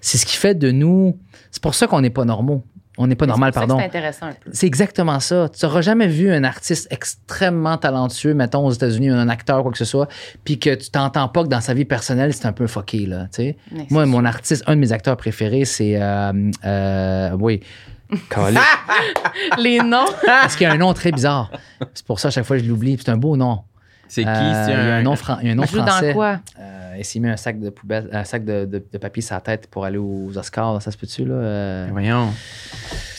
c'est 0.00 0.18
ce 0.18 0.26
qui 0.26 0.36
fait 0.36 0.54
de 0.54 0.70
nous. 0.70 1.18
C'est 1.50 1.62
pour 1.62 1.74
ça 1.74 1.86
qu'on 1.86 2.00
n'est 2.00 2.10
pas 2.10 2.24
normaux. 2.24 2.62
On 2.98 3.06
n'est 3.06 3.14
pas 3.14 3.26
normal, 3.26 3.52
pardon. 3.52 3.78
C'est 3.78 3.84
intéressant 3.84 4.26
un 4.26 4.32
peu. 4.32 4.50
C'est 4.52 4.66
exactement 4.66 5.20
ça. 5.20 5.48
Tu 5.48 5.64
n'auras 5.64 5.82
jamais 5.82 6.06
vu 6.08 6.32
un 6.32 6.44
artiste 6.44 6.88
extrêmement 6.90 7.76
talentueux, 7.76 8.32
mettons 8.34 8.64
aux 8.66 8.70
États-Unis, 8.70 9.10
un 9.10 9.28
acteur, 9.28 9.62
quoi 9.62 9.70
que 9.72 9.78
ce 9.78 9.84
soit, 9.84 10.08
puis 10.44 10.58
que 10.58 10.74
tu 10.74 10.90
t'entends 10.90 11.28
pas 11.28 11.42
que 11.42 11.48
dans 11.48 11.60
sa 11.60 11.74
vie 11.74 11.84
personnelle, 11.84 12.32
c'est 12.32 12.46
un 12.46 12.52
peu 12.52 12.66
fucké, 12.66 13.06
là. 13.06 13.24
tu 13.32 13.42
sais. 13.42 13.56
Mais 13.72 13.86
Moi, 13.90 14.06
mon 14.06 14.24
artiste, 14.24 14.64
un 14.66 14.74
de 14.76 14.80
mes 14.80 14.92
acteurs 14.92 15.16
préférés, 15.16 15.64
c'est. 15.66 16.00
euh, 16.00 16.32
euh, 16.64 17.30
oui. 17.38 17.60
Les 19.58 19.80
noms. 19.80 20.06
Parce 20.24 20.56
qu'il 20.56 20.66
y 20.66 20.70
a 20.70 20.72
un 20.72 20.78
nom 20.78 20.94
très 20.94 21.12
bizarre. 21.12 21.50
C'est 21.92 22.06
pour 22.06 22.20
ça, 22.20 22.28
à 22.28 22.30
chaque 22.30 22.44
fois, 22.44 22.56
je 22.58 22.64
l'oublie. 22.64 22.96
C'est 22.98 23.10
un 23.10 23.16
beau 23.16 23.36
nom. 23.36 23.60
C'est 24.08 24.22
qui? 24.22 24.28
Euh, 24.28 24.64
C'est 24.66 24.72
il 24.72 24.76
y 24.76 24.80
a 24.90 24.94
un, 24.96 25.02
nom, 25.02 25.16
fran- 25.16 25.38
il 25.40 25.46
y 25.46 25.48
a 25.50 25.52
un 25.52 25.54
nom 25.56 25.64
Il 25.64 25.68
joue 25.70 25.82
français. 25.82 26.08
dans 26.08 26.14
quoi? 26.14 26.40
Euh, 26.60 26.94
il 26.98 27.04
s'est 27.04 27.18
mis 27.18 27.28
un 27.28 27.36
sac 27.36 27.58
de 27.60 27.70
poubelle, 27.70 28.08
un 28.12 28.24
sac 28.24 28.44
de, 28.44 28.64
de- 28.64 28.82
de 28.92 28.98
papier 28.98 29.22
sur 29.22 29.34
la 29.34 29.40
tête 29.40 29.66
pour 29.68 29.84
aller 29.84 29.98
aux 29.98 30.30
Oscars. 30.36 30.74
là. 30.74 30.80
Ça 30.80 30.90
se 30.90 30.96
peut-tu, 30.96 31.24
là? 31.24 31.34
Euh, 31.34 31.88
Voyons. 31.90 32.28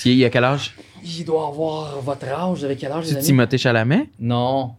Il 0.05 0.13
il 0.13 0.25
a 0.25 0.29
quel 0.29 0.43
âge? 0.43 0.73
Il 1.03 1.25
doit 1.25 1.47
avoir 1.47 1.99
votre 2.01 2.25
âge. 2.27 2.57
Vous 2.59 2.65
avez 2.65 2.75
quel 2.75 2.91
âge, 2.91 3.03
les 3.05 3.09
C'est 3.11 3.17
amis? 3.17 3.25
Timothée 3.25 3.57
Chalamet? 3.57 4.09
Non. 4.19 4.71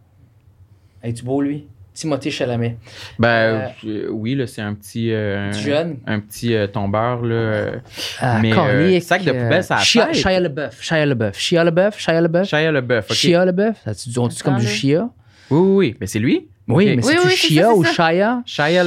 Es-tu 1.03 1.23
beau, 1.23 1.41
lui? 1.41 1.67
Timothée 1.93 2.31
Chalamet. 2.31 2.77
Ben 3.17 3.71
euh, 3.85 4.07
oui, 4.09 4.33
là, 4.35 4.47
c'est 4.47 4.61
un 4.61 4.73
petit. 4.73 5.11
euh, 5.11 5.51
Petit 5.51 5.61
jeune. 5.63 5.97
Un 6.07 6.19
petit 6.21 6.53
euh, 6.55 6.65
tombeur, 6.67 7.21
là. 7.23 7.35
euh, 7.35 7.75
Ah, 8.21 8.39
Mais, 8.41 8.53
euh, 8.57 8.99
sac 9.01 9.23
de 9.23 9.31
poubelle, 9.31 9.63
ça 9.63 9.77
a 9.77 9.79
Shia, 9.79 10.05
tête. 10.07 10.15
Shia 10.15 10.39
LaBeouf. 10.39 10.81
Shia 10.81 11.05
LaBeouf. 11.05 11.37
Shia 11.37 11.63
LaBeouf. 11.65 11.97
Shia 11.97 12.21
LaBeouf. 12.21 12.47
Shia 12.47 12.71
LeBeuf. 12.71 13.05
OK. 13.09 13.15
Shia 13.15 13.45
LaBeouf. 13.45 13.77
Ça, 13.83 13.93
tu- 13.95 14.17
On 14.19 14.27
dit 14.27 14.37
comme 14.39 14.57
du. 14.59 14.67
Shia? 14.67 15.09
Oui, 15.51 15.59
oui. 15.59 15.95
Mais 15.99 16.07
c'est 16.07 16.19
lui? 16.19 16.47
Oui, 16.69 16.95
mais 16.95 16.95
Oui, 16.97 17.03
c'est-tu 17.03 17.17
oui, 17.19 17.29
c'est 17.29 17.35
Shia 17.35 17.63
ça, 17.63 17.73
ou. 17.75 17.83
Shia? 17.83 18.41
Shia 18.45 18.83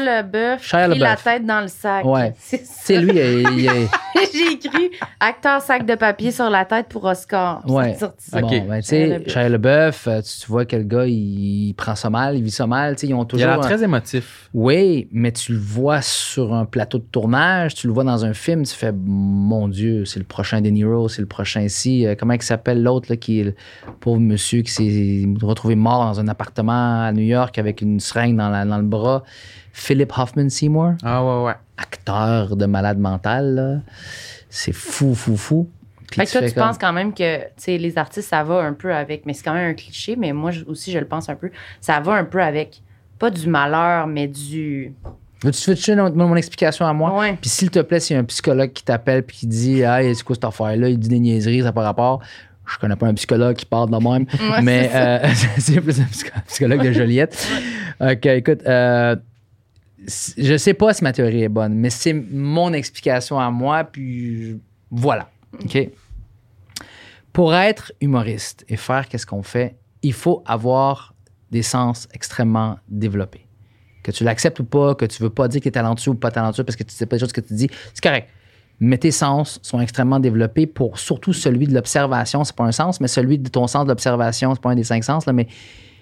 LeBeouf, 0.00 0.62
Shia 0.62 0.88
la 0.88 1.16
tête 1.16 1.44
dans 1.46 1.60
le 1.60 1.68
sac. 1.68 2.04
Ouais. 2.04 2.32
C'est 2.40 3.00
lui, 3.00 3.12
il, 3.14 3.60
il- 3.60 3.70
J'ai 4.32 4.52
écrit 4.52 4.90
acteur 5.20 5.60
sac 5.60 5.84
de 5.84 5.94
papier 5.94 6.30
sur 6.32 6.48
la 6.48 6.64
tête 6.64 6.86
pour 6.88 7.04
Oscar. 7.04 7.62
Ouais. 7.68 7.92
c'est 7.92 8.00
sorti 8.00 8.30
ça. 8.30 8.38
Ok. 8.38 8.50
Bon, 8.50 8.64
ben, 8.68 8.80
tu 8.80 8.88
Shia 8.88 9.18
sais. 9.18 9.22
Shia 9.28 9.42
euh, 9.42 10.22
tu, 10.22 10.46
vois 10.48 10.64
que 10.64 10.76
le 10.76 10.84
gars, 10.84 11.04
il, 11.06 11.68
il 11.68 11.74
prend 11.74 11.94
ça 11.94 12.08
mal, 12.10 12.36
il 12.36 12.42
vit 12.42 12.50
ça 12.50 12.66
mal. 12.66 12.96
tu 12.96 13.02
sais, 13.02 13.06
Ils 13.08 13.14
ont 13.14 13.18
Il 13.18 13.22
a 13.22 13.26
toujours. 13.26 13.46
l'air 13.48 13.58
un- 13.58 13.60
très 13.60 13.82
émotif. 13.82 14.48
Oui, 14.54 15.08
mais 15.12 15.32
tu 15.32 15.52
le 15.52 15.58
vois 15.58 16.00
sur 16.02 16.54
un 16.54 16.64
plateau 16.64 16.98
de 16.98 17.04
tournage, 17.04 17.74
tu 17.74 17.86
le 17.86 17.92
vois 17.92 18.04
dans 18.04 18.24
un 18.24 18.32
film, 18.32 18.64
tu 18.64 18.74
fais 18.74 18.92
mon 18.92 19.68
Dieu, 19.68 20.04
c'est 20.06 20.18
le 20.18 20.24
prochain 20.24 20.60
De 20.62 20.70
Niro, 20.70 21.08
c'est 21.08 21.20
le 21.20 21.28
prochain 21.28 21.60
ici. 21.62 22.06
Euh, 22.06 22.14
comment 22.18 22.32
il 22.34 22.42
s'appelle 22.42 22.82
l'autre 22.82 23.06
là, 23.10 23.16
qui 23.16 23.40
est 23.40 23.44
le 23.44 23.54
pauvre 24.00 24.20
monsieur 24.20 24.62
qui 24.62 24.70
s'est 24.72 25.24
retrouvé 25.44 25.74
mort 25.76 26.04
dans 26.06 26.20
un 26.20 26.28
appartement 26.28 27.02
à 27.04 27.12
New 27.12 27.25
York 27.26 27.58
avec 27.58 27.80
une 27.82 28.00
seringue 28.00 28.36
dans, 28.36 28.48
la- 28.48 28.64
dans 28.64 28.78
le 28.78 28.82
bras? 28.84 29.22
Philip 29.72 30.10
Hoffman 30.16 30.48
Seymour, 30.48 30.94
Ah 31.02 31.22
ouais, 31.22 31.44
ouais. 31.46 31.54
acteur 31.76 32.56
de 32.56 32.64
malade 32.66 32.98
mental, 32.98 33.54
là. 33.54 33.76
c'est 34.48 34.72
fou, 34.72 35.14
fou, 35.14 35.36
fou. 35.36 35.68
Puis 36.10 36.20
Fait 36.20 36.26
que 36.26 36.30
toi, 36.32 36.48
tu 36.48 36.54
comme- 36.54 36.62
penses 36.68 36.78
quand 36.78 36.92
même 36.92 37.12
que 37.12 37.38
tu 37.40 37.48
sais, 37.56 37.78
les 37.78 37.98
artistes, 37.98 38.28
ça 38.30 38.42
va 38.44 38.60
un 38.60 38.72
peu 38.72 38.94
avec, 38.94 39.26
mais 39.26 39.34
c'est 39.34 39.42
quand 39.42 39.52
même 39.54 39.70
un 39.70 39.74
cliché, 39.74 40.16
mais 40.16 40.32
moi 40.32 40.50
je- 40.52 40.64
aussi, 40.64 40.92
je 40.92 40.98
le 40.98 41.04
pense 41.06 41.28
un 41.28 41.34
peu, 41.34 41.50
ça 41.80 42.00
va 42.00 42.12
un 42.14 42.24
peu 42.24 42.40
avec, 42.42 42.80
pas 43.18 43.28
du 43.30 43.48
malheur, 43.48 44.06
mais 44.06 44.28
du. 44.28 44.94
Veux-tu 45.42 45.68
veux-tu 45.70 45.94
mon, 45.96 46.10
mon 46.28 46.36
explication 46.36 46.86
à 46.86 46.92
moi? 46.94 47.18
Ouais. 47.18 47.36
Puis 47.38 47.50
s'il 47.50 47.70
te 47.70 47.80
plaît, 47.80 48.00
s'il 48.00 48.14
y 48.14 48.16
a 48.16 48.20
un 48.22 48.24
psychologue 48.24 48.72
qui 48.72 48.82
t'appelle 48.82 49.22
puis 49.22 49.36
qui 49.36 49.46
dit 49.46 49.80
Hey, 49.82 50.14
c'est 50.14 50.22
quoi 50.24 50.34
cette 50.34 50.44
affaire-là? 50.44 50.88
Il 50.88 50.98
dit 50.98 51.08
des 51.08 51.18
niaiseries, 51.20 51.58
ça 51.58 51.64
n'a 51.64 51.72
pas 51.72 51.82
rapport. 51.82 52.22
Je 52.68 52.78
connais 52.78 52.96
pas 52.96 53.06
un 53.06 53.14
psychologue 53.14 53.56
qui 53.56 53.66
parle 53.66 53.90
de 53.90 53.96
même. 53.96 54.26
Ouais, 54.50 54.62
mais 54.62 54.88
c'est 54.92 54.96
euh, 54.96 55.28
c'est 55.58 55.80
plus 55.80 56.00
un 56.00 56.04
psycho- 56.04 56.40
psychologue 56.48 56.82
de 56.84 56.92
Joliette. 56.92 57.48
OK, 58.00 58.26
écoute, 58.26 58.62
euh, 58.66 59.16
je 60.36 60.56
sais 60.56 60.74
pas 60.74 60.92
si 60.94 61.02
ma 61.04 61.12
théorie 61.12 61.42
est 61.44 61.48
bonne, 61.48 61.74
mais 61.74 61.90
c'est 61.90 62.12
mon 62.12 62.72
explication 62.72 63.38
à 63.40 63.50
moi, 63.50 63.84
puis 63.84 64.60
voilà. 64.90 65.28
OK? 65.64 65.88
Pour 67.32 67.54
être 67.54 67.92
humoriste 68.00 68.64
et 68.68 68.76
faire 68.76 69.08
qu'est-ce 69.08 69.26
qu'on 69.26 69.42
fait, 69.42 69.76
il 70.02 70.12
faut 70.12 70.42
avoir 70.46 71.14
des 71.50 71.62
sens 71.62 72.08
extrêmement 72.12 72.78
développés. 72.88 73.46
Que 74.02 74.10
tu 74.10 74.24
l'acceptes 74.24 74.60
ou 74.60 74.64
pas, 74.64 74.94
que 74.94 75.04
tu 75.04 75.22
veux 75.22 75.30
pas 75.30 75.48
dire 75.48 75.60
que 75.60 75.64
tu 75.64 75.68
es 75.68 75.72
talentueux 75.72 76.12
ou 76.12 76.14
pas 76.14 76.30
talentueux 76.30 76.64
parce 76.64 76.76
que 76.76 76.84
tu 76.84 76.94
sais 76.94 77.06
pas 77.06 77.16
les 77.16 77.20
choses 77.20 77.32
que 77.32 77.40
tu 77.40 77.54
dis, 77.54 77.68
c'est 77.92 78.02
correct. 78.02 78.28
Mais 78.78 78.98
tes 78.98 79.10
sens 79.10 79.58
sont 79.62 79.80
extrêmement 79.80 80.20
développés 80.20 80.66
pour 80.66 80.98
surtout 80.98 81.32
celui 81.32 81.66
de 81.66 81.72
l'observation, 81.74 82.44
c'est 82.44 82.54
pas 82.54 82.64
un 82.64 82.72
sens, 82.72 83.00
mais 83.00 83.08
celui 83.08 83.38
de 83.38 83.48
ton 83.48 83.66
sens 83.66 83.84
de 83.84 83.88
l'observation, 83.88 84.54
c'est 84.54 84.60
pas 84.60 84.70
un 84.70 84.74
des 84.74 84.84
cinq 84.84 85.02
sens, 85.02 85.24
là, 85.26 85.32
mais 85.32 85.46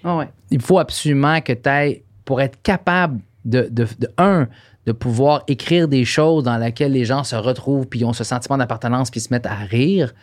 Ah 0.03 0.17
ouais. 0.17 0.29
il 0.51 0.61
faut 0.61 0.79
absolument 0.79 1.39
que 1.41 1.53
tu 1.53 1.69
ailles, 1.69 2.03
pour 2.25 2.41
être 2.41 2.61
capable 2.61 3.21
de, 3.45 3.67
de, 3.71 3.87
de, 3.99 4.09
un, 4.17 4.47
de 4.85 4.91
pouvoir 4.91 5.43
écrire 5.47 5.87
des 5.87 6.03
choses 6.03 6.43
dans 6.43 6.57
lesquelles 6.57 6.91
les 6.91 7.05
gens 7.05 7.23
se 7.23 7.35
retrouvent, 7.35 7.87
puis 7.87 8.03
ont 8.03 8.13
ce 8.13 8.23
sentiment 8.23 8.57
d'appartenance, 8.57 9.09
puis 9.09 9.19
se 9.19 9.33
mettent 9.33 9.45
à 9.45 9.55
rire. 9.55 10.13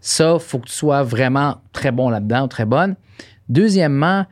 Ça, 0.00 0.38
faut 0.38 0.58
que 0.58 0.66
tu 0.68 0.72
sois 0.72 1.02
vraiment 1.02 1.58
très 1.72 1.92
bon 1.92 2.08
là-dedans, 2.08 2.44
ou 2.44 2.48
très 2.48 2.64
bonne. 2.64 2.96
Deuxièmement, 3.48 4.24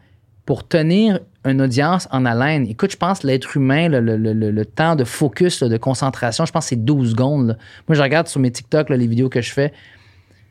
pour 0.46 0.66
tenir 0.66 1.20
une 1.46 1.62
audience 1.62 2.06
en 2.10 2.24
haleine, 2.26 2.66
écoute, 2.66 2.92
je 2.92 2.96
pense 2.96 3.22
l'être 3.22 3.56
humain, 3.56 3.88
le, 3.88 4.00
le- 4.00 4.16
le- 4.50 4.64
temps 4.66 4.94
de 4.96 5.04
focus, 5.04 5.62
de 5.62 5.76
concentration, 5.78 6.44
je 6.44 6.52
pense 6.52 6.64
que 6.66 6.68
c'est 6.70 6.84
12 6.84 7.10
secondes. 7.12 7.56
Moi, 7.88 7.96
je 7.96 8.02
regarde 8.02 8.28
sur 8.28 8.40
mes 8.40 8.50
TikTok 8.50 8.90
les 8.90 9.06
vidéos 9.06 9.28
que 9.30 9.40
je 9.40 9.50
fais. 9.52 9.72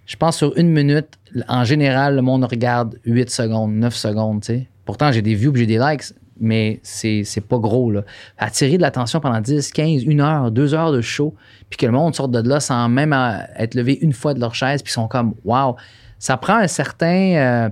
Je 0.07 0.15
pense 0.15 0.37
sur 0.37 0.57
une 0.57 0.69
minute, 0.69 1.07
en 1.47 1.63
général, 1.63 2.15
le 2.15 2.21
monde 2.23 2.43
regarde 2.45 2.97
8 3.05 3.29
secondes, 3.29 3.73
9 3.73 3.93
secondes. 3.95 4.43
Pourtant, 4.85 5.11
j'ai 5.11 5.21
des 5.21 5.35
views 5.35 5.55
j'ai 5.55 5.67
des 5.67 5.77
likes, 5.77 6.05
mais 6.39 6.79
c'est 6.81 7.23
c'est 7.23 7.41
pas 7.41 7.59
gros. 7.59 7.93
Attirer 8.39 8.77
de 8.77 8.81
l'attention 8.81 9.19
pendant 9.19 9.39
10, 9.41 9.71
15, 9.71 10.03
1 10.09 10.19
heure, 10.19 10.49
2 10.51 10.73
heures 10.73 10.91
de 10.91 11.01
show, 11.01 11.35
puis 11.69 11.77
que 11.77 11.85
le 11.85 11.91
monde 11.91 12.15
sorte 12.15 12.31
de 12.31 12.47
là 12.49 12.59
sans 12.59 12.89
même 12.89 13.13
euh, 13.13 13.37
être 13.57 13.75
levé 13.75 13.99
une 14.01 14.13
fois 14.13 14.33
de 14.33 14.39
leur 14.39 14.55
chaise, 14.55 14.81
puis 14.81 14.89
ils 14.89 14.93
sont 14.93 15.07
comme 15.07 15.35
Wow! 15.45 15.75
Ça 16.17 16.37
prend 16.37 16.55
un 16.55 16.67
certain. 16.67 17.35
euh, 17.35 17.69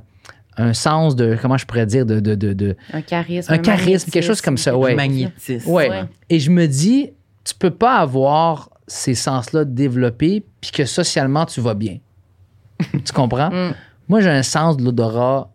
un 0.57 0.73
sens 0.73 1.15
de, 1.15 1.37
comment 1.41 1.57
je 1.57 1.65
pourrais 1.65 1.85
dire, 1.85 2.05
de. 2.05 2.19
de, 2.19 2.35
de, 2.35 2.53
de- 2.53 2.75
Un 2.93 3.01
charisme. 3.01 3.53
Un 3.53 3.57
charisme, 3.59 4.09
quelque 4.11 4.23
chose 4.25 4.41
comme 4.41 4.57
ça, 4.57 4.75
ouais. 4.77 4.95
Magnétisme. 4.95 5.69
Ouais. 5.69 5.89
Ouais. 5.89 6.03
Et 6.29 6.39
je 6.39 6.49
me 6.51 6.67
dis, 6.67 7.11
tu 7.43 7.53
peux 7.55 7.71
pas 7.71 7.97
avoir 7.97 8.69
ces 8.87 9.15
sens-là 9.15 9.65
développés 9.65 10.43
puis 10.61 10.71
que 10.71 10.85
socialement 10.85 11.45
tu 11.45 11.61
vas 11.61 11.73
bien. 11.73 11.97
tu 12.79 13.13
comprends? 13.13 13.49
Mm. 13.51 13.73
Moi, 14.09 14.21
j'ai 14.21 14.29
un 14.29 14.43
sens 14.43 14.77
de 14.77 14.83
l'odorat 14.85 15.51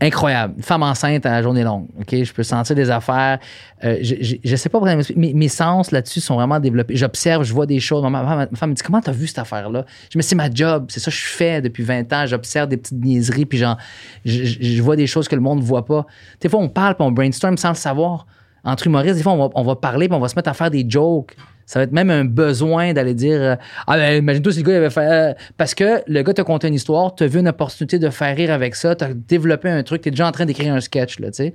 incroyable. 0.00 0.54
Une 0.56 0.62
femme 0.62 0.82
enceinte 0.82 1.26
à 1.26 1.30
la 1.30 1.42
journée 1.42 1.64
longue. 1.64 1.86
OK? 2.00 2.14
Je 2.22 2.32
peux 2.32 2.42
sentir 2.42 2.76
des 2.76 2.90
affaires. 2.90 3.38
Euh, 3.84 3.98
je, 4.00 4.36
je 4.44 4.56
sais 4.56 4.68
pas 4.68 4.78
pourquoi, 4.78 4.96
mais 5.16 5.32
mes 5.34 5.48
sens 5.48 5.90
là-dessus 5.90 6.20
sont 6.20 6.36
vraiment 6.36 6.60
développés. 6.60 6.94
J'observe, 6.96 7.42
je 7.44 7.52
vois 7.52 7.66
des 7.66 7.80
choses. 7.80 8.02
Ma, 8.08 8.46
femme 8.54 8.70
me 8.70 8.74
dit 8.74 8.82
Comment 8.82 9.00
t'as 9.00 9.12
vu 9.12 9.26
cette 9.26 9.38
affaire-là? 9.40 9.84
Je 10.10 10.18
me 10.18 10.22
dis 10.22 10.28
C'est 10.28 10.36
ma 10.36 10.50
job. 10.50 10.86
C'est 10.88 11.00
ça 11.00 11.10
que 11.10 11.16
je 11.16 11.26
fais 11.26 11.60
depuis 11.60 11.82
20 11.82 12.12
ans. 12.12 12.26
J'observe 12.26 12.68
des 12.68 12.76
petites 12.76 13.02
niaiseries, 13.02 13.46
puis 13.46 13.58
genre, 13.58 13.76
je, 14.24 14.44
je- 14.44 14.58
je 14.62 14.82
vois 14.82 14.96
des 14.96 15.06
choses 15.06 15.26
que 15.28 15.34
le 15.34 15.40
monde 15.42 15.58
ne 15.58 15.64
voit 15.64 15.84
pas. 15.84 16.06
Des 16.40 16.48
fois, 16.48 16.60
on 16.60 16.68
parle, 16.68 16.94
puis 16.94 17.04
on 17.04 17.10
brainstorm 17.10 17.56
sans 17.56 17.70
le 17.70 17.74
savoir. 17.74 18.26
Entre 18.64 18.86
humoristes, 18.86 19.16
des 19.16 19.22
fois, 19.22 19.32
on 19.32 19.38
va, 19.38 19.50
on 19.54 19.62
va 19.64 19.76
parler, 19.76 20.08
puis 20.08 20.16
on 20.16 20.20
va 20.20 20.28
se 20.28 20.36
mettre 20.36 20.48
à 20.50 20.54
faire 20.54 20.70
des 20.70 20.84
jokes. 20.88 21.34
Ça 21.70 21.78
va 21.80 21.82
être 21.82 21.92
même 21.92 22.08
un 22.08 22.24
besoin 22.24 22.94
d'aller 22.94 23.12
dire 23.12 23.42
euh, 23.42 23.56
Ah, 23.86 23.98
ben, 23.98 24.16
imagine-toi 24.22 24.52
si 24.52 24.60
le 24.60 24.64
gars 24.64 24.72
il 24.72 24.76
avait 24.76 24.88
fait. 24.88 25.00
euh, 25.06 25.34
parce 25.58 25.74
que 25.74 26.02
le 26.06 26.22
gars 26.22 26.32
t'a 26.32 26.42
conté 26.42 26.66
une 26.66 26.72
histoire, 26.72 27.14
t'as 27.14 27.26
vu 27.26 27.40
une 27.40 27.48
opportunité 27.48 27.98
de 27.98 28.08
faire 28.08 28.34
rire 28.34 28.50
avec 28.50 28.74
ça, 28.74 28.94
t'as 28.96 29.10
développé 29.12 29.68
un 29.68 29.82
truc, 29.82 30.00
t'es 30.00 30.10
déjà 30.10 30.26
en 30.26 30.32
train 30.32 30.46
d'écrire 30.46 30.72
un 30.72 30.80
sketch, 30.80 31.18
là, 31.20 31.28
tu 31.30 31.34
sais. 31.36 31.54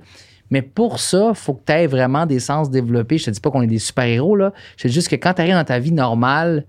Mais 0.50 0.62
pour 0.62 1.00
ça, 1.00 1.32
faut 1.34 1.54
que 1.54 1.62
tu 1.66 1.72
aies 1.72 1.88
vraiment 1.88 2.26
des 2.26 2.38
sens 2.38 2.70
développés. 2.70 3.18
Je 3.18 3.24
te 3.24 3.30
dis 3.30 3.40
pas 3.40 3.50
qu'on 3.50 3.62
est 3.62 3.66
des 3.66 3.80
super-héros, 3.80 4.36
là. 4.36 4.52
Je 4.76 4.82
te 4.84 4.88
dis 4.88 4.94
juste 4.94 5.08
que 5.08 5.16
quand 5.16 5.34
tu 5.34 5.40
arrives 5.40 5.54
dans 5.54 5.64
ta 5.64 5.80
vie 5.80 5.90
normale, 5.90 6.64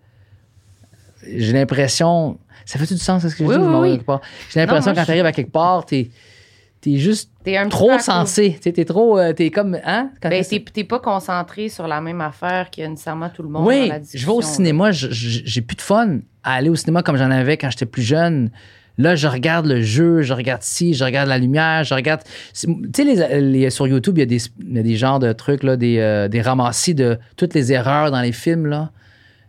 j'ai 1.27 1.53
l'impression. 1.53 2.39
Ça 2.65 2.79
fait-tu 2.79 2.95
du 2.95 2.99
sens, 2.99 3.21
ce 3.21 3.27
que 3.35 3.43
je 3.43 3.49
Oui, 3.49 3.55
dis? 3.57 3.61
oui, 3.63 3.75
oui. 3.79 3.91
quelque 3.91 4.05
part? 4.05 4.21
J'ai 4.51 4.59
l'impression 4.59 4.91
que 4.91 4.97
quand 4.97 5.05
tu 5.05 5.11
arrives 5.11 5.25
à 5.25 5.31
quelque 5.31 5.51
part, 5.51 5.85
t'es 6.85 6.91
es 6.93 6.97
juste 6.97 7.31
T'es 7.43 7.57
un 7.57 7.67
trop 7.67 7.97
sensé. 7.99 8.57
T'es 8.61 8.85
trop. 8.85 9.17
euh, 9.19 9.33
T'es 9.33 9.49
comme. 9.51 9.77
Hein? 9.85 10.09
Ben, 10.21 10.43
t'es- 10.43 10.83
pas 10.83 10.99
concentré 10.99 11.69
sur 11.69 11.87
la 11.87 11.99
même 12.01 12.21
affaire 12.21 12.69
que 12.71 12.81
nécessairement 12.85 13.29
tout 13.29 13.43
le 13.43 13.49
monde. 13.49 13.67
oui, 13.67 13.89
dans 13.89 13.95
la 13.95 13.99
je 14.13 14.25
vais 14.25 14.31
au 14.31 14.41
cinéma, 14.41 14.91
j'ai 14.91 15.61
plus 15.61 15.75
de 15.75 15.81
fun 15.81 16.19
à 16.43 16.53
aller 16.53 16.69
au 16.69 16.75
cinéma 16.75 17.01
comme 17.03 17.17
j'en 17.17 17.31
avais 17.31 17.57
quand 17.57 17.69
j'étais 17.69 17.85
plus 17.85 18.01
jeune. 18.03 18.49
Là, 18.97 19.15
je 19.15 19.27
regarde 19.27 19.65
le 19.65 19.81
jeu, 19.81 20.21
je 20.21 20.33
regarde 20.33 20.61
ci, 20.63 20.93
je 20.93 21.03
regarde 21.03 21.27
la 21.27 21.37
lumière, 21.37 21.83
je 21.83 21.93
regarde. 21.93 22.21
Tu 22.57 22.67
sais, 22.95 23.03
les- 23.03 23.41
les- 23.41 23.69
sur 23.69 23.87
YouTube, 23.87 24.17
il 24.17 24.21
y 24.21 24.23
a 24.23 24.25
des, 24.25 24.37
il 24.65 24.75
y 24.75 24.79
a 24.79 24.83
des 24.83 24.95
genres 24.95 25.19
de 25.19 25.33
trucs, 25.33 25.63
là, 25.63 25.75
des, 25.75 25.97
euh, 25.99 26.27
des 26.29 26.41
ramassis 26.41 26.95
de 26.95 27.17
toutes 27.35 27.53
les 27.53 27.73
erreurs 27.73 28.09
dans 28.11 28.21
les 28.21 28.31
films. 28.31 28.67
Là. 28.67 28.91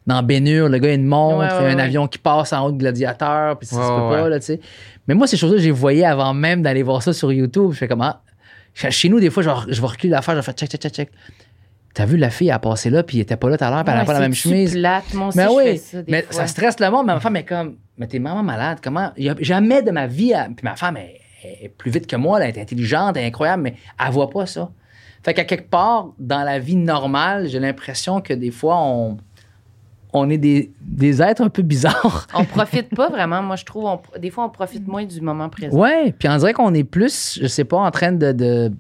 Dans 0.08 0.22
Bénure, 0.22 0.68
le 0.68 0.78
gars, 0.78 0.88
il 0.88 0.92
a 0.92 0.94
une 0.94 1.04
montre, 1.04 1.38
Ouais, 1.38 1.46
il 1.60 1.62
y 1.64 1.66
a 1.66 1.70
un 1.70 1.76
ouais. 1.76 1.82
avion 1.82 2.06
qui 2.08 2.18
passe 2.18 2.52
en 2.52 2.66
haut 2.66 2.72
de 2.72 2.78
gladiateur, 2.78 3.56
puis 3.58 3.66
ça 3.68 3.76
se 3.76 3.80
peut 3.80 4.08
ouais. 4.08 4.20
pas, 4.22 4.28
là, 4.28 4.38
tu 4.40 4.46
sais. 4.46 4.60
Mais 5.08 5.14
moi, 5.14 5.26
ces 5.26 5.36
choses-là, 5.36 5.58
je 5.58 5.64
les 5.64 5.70
voyais 5.70 6.04
avant 6.04 6.34
même 6.34 6.62
d'aller 6.62 6.82
voir 6.82 7.02
ça 7.02 7.12
sur 7.12 7.32
YouTube. 7.32 7.72
Je 7.72 7.78
fais 7.78 7.88
comment? 7.88 8.14
Chez 8.74 9.08
nous, 9.08 9.20
des 9.20 9.30
fois, 9.30 9.42
je 9.42 9.48
vais, 9.48 9.56
je 9.68 9.80
vais 9.80 9.86
reculer 9.86 10.10
l'affaire, 10.10 10.34
je 10.34 10.40
vais 10.40 10.44
faire 10.44 10.54
check, 10.54 10.70
check, 10.70 10.80
check, 10.82 10.92
check. 10.92 11.10
T'as 11.94 12.04
vu, 12.04 12.18
la 12.18 12.28
fille, 12.28 12.48
elle 12.48 12.54
a 12.54 12.58
passé 12.58 12.90
là, 12.90 13.02
puis 13.02 13.16
elle 13.18 13.22
était 13.22 13.36
pas 13.38 13.48
là 13.48 13.56
tout 13.56 13.64
à 13.64 13.70
l'heure, 13.70 13.82
puis 13.84 13.90
elle 13.92 13.98
avait 13.98 14.06
pas 14.06 14.12
la 14.12 14.20
même 14.20 14.34
chemise. 14.34 14.72
plate? 14.74 15.14
Moi 15.14 15.28
aussi, 15.28 15.38
Mais 15.38 15.44
je 15.44 15.50
oui, 15.50 15.64
fais 15.64 15.76
ça 15.78 16.02
des 16.02 16.12
mais 16.12 16.22
fois. 16.22 16.32
ça 16.34 16.46
stresse 16.46 16.78
le 16.80 16.90
monde. 16.90 17.06
Mais 17.06 17.14
ma 17.14 17.20
femme 17.20 17.36
est 17.36 17.44
comme, 17.44 17.76
mais 17.96 18.06
t'es 18.06 18.18
maman 18.18 18.42
malade. 18.42 18.78
Comment? 18.82 19.12
Il 19.16 19.24
y 19.24 19.30
a 19.30 19.34
jamais 19.40 19.80
de 19.80 19.90
ma 19.90 20.06
vie. 20.06 20.32
elle- 20.32 20.52
Puis 20.54 20.64
ma 20.64 20.76
femme 20.76 20.98
est, 20.98 21.20
est 21.62 21.68
plus 21.70 21.90
vite 21.90 22.06
que 22.06 22.16
moi, 22.16 22.38
elle 22.44 22.54
est 22.54 22.60
intelligente, 22.60 23.16
elle 23.16 23.24
est 23.24 23.28
incroyable, 23.28 23.62
mais 23.62 23.74
elle 24.04 24.12
voit 24.12 24.28
pas 24.28 24.44
ça. 24.44 24.70
Fait 25.24 25.32
qu'à 25.32 25.44
quelque 25.44 25.70
part, 25.70 26.08
dans 26.18 26.42
la 26.42 26.58
vie 26.58 26.76
normale, 26.76 27.48
j'ai 27.48 27.58
l'impression 27.60 28.20
que 28.20 28.34
des 28.34 28.50
fois, 28.50 28.76
on, 28.78 29.16
on 30.16 30.30
est 30.30 30.38
des, 30.38 30.72
des 30.80 31.22
êtres 31.22 31.43
un 31.43 31.48
peu 31.48 31.62
bizarres. 31.62 32.26
On 32.34 32.44
profite 32.59 32.94
pas 32.94 33.09
vraiment. 33.09 33.43
Moi, 33.43 33.56
je 33.56 33.64
trouve, 33.64 33.84
on- 33.84 34.01
des 34.18 34.30
fois, 34.30 34.44
on 34.47 34.51
profite 34.51 34.86
moins 34.86 35.05
du 35.05 35.20
moment 35.20 35.48
présent. 35.48 35.76
Ouais, 35.76 36.12
puis 36.18 36.28
on 36.28 36.36
dirait 36.36 36.52
qu'on 36.52 36.74
est 36.74 36.84
plus, 36.84 37.38
je 37.40 37.47
sais 37.47 37.64
pas, 37.64 37.76
en 37.78 37.90
train 37.90 38.12
de. 38.12 38.32
de- 38.32 38.72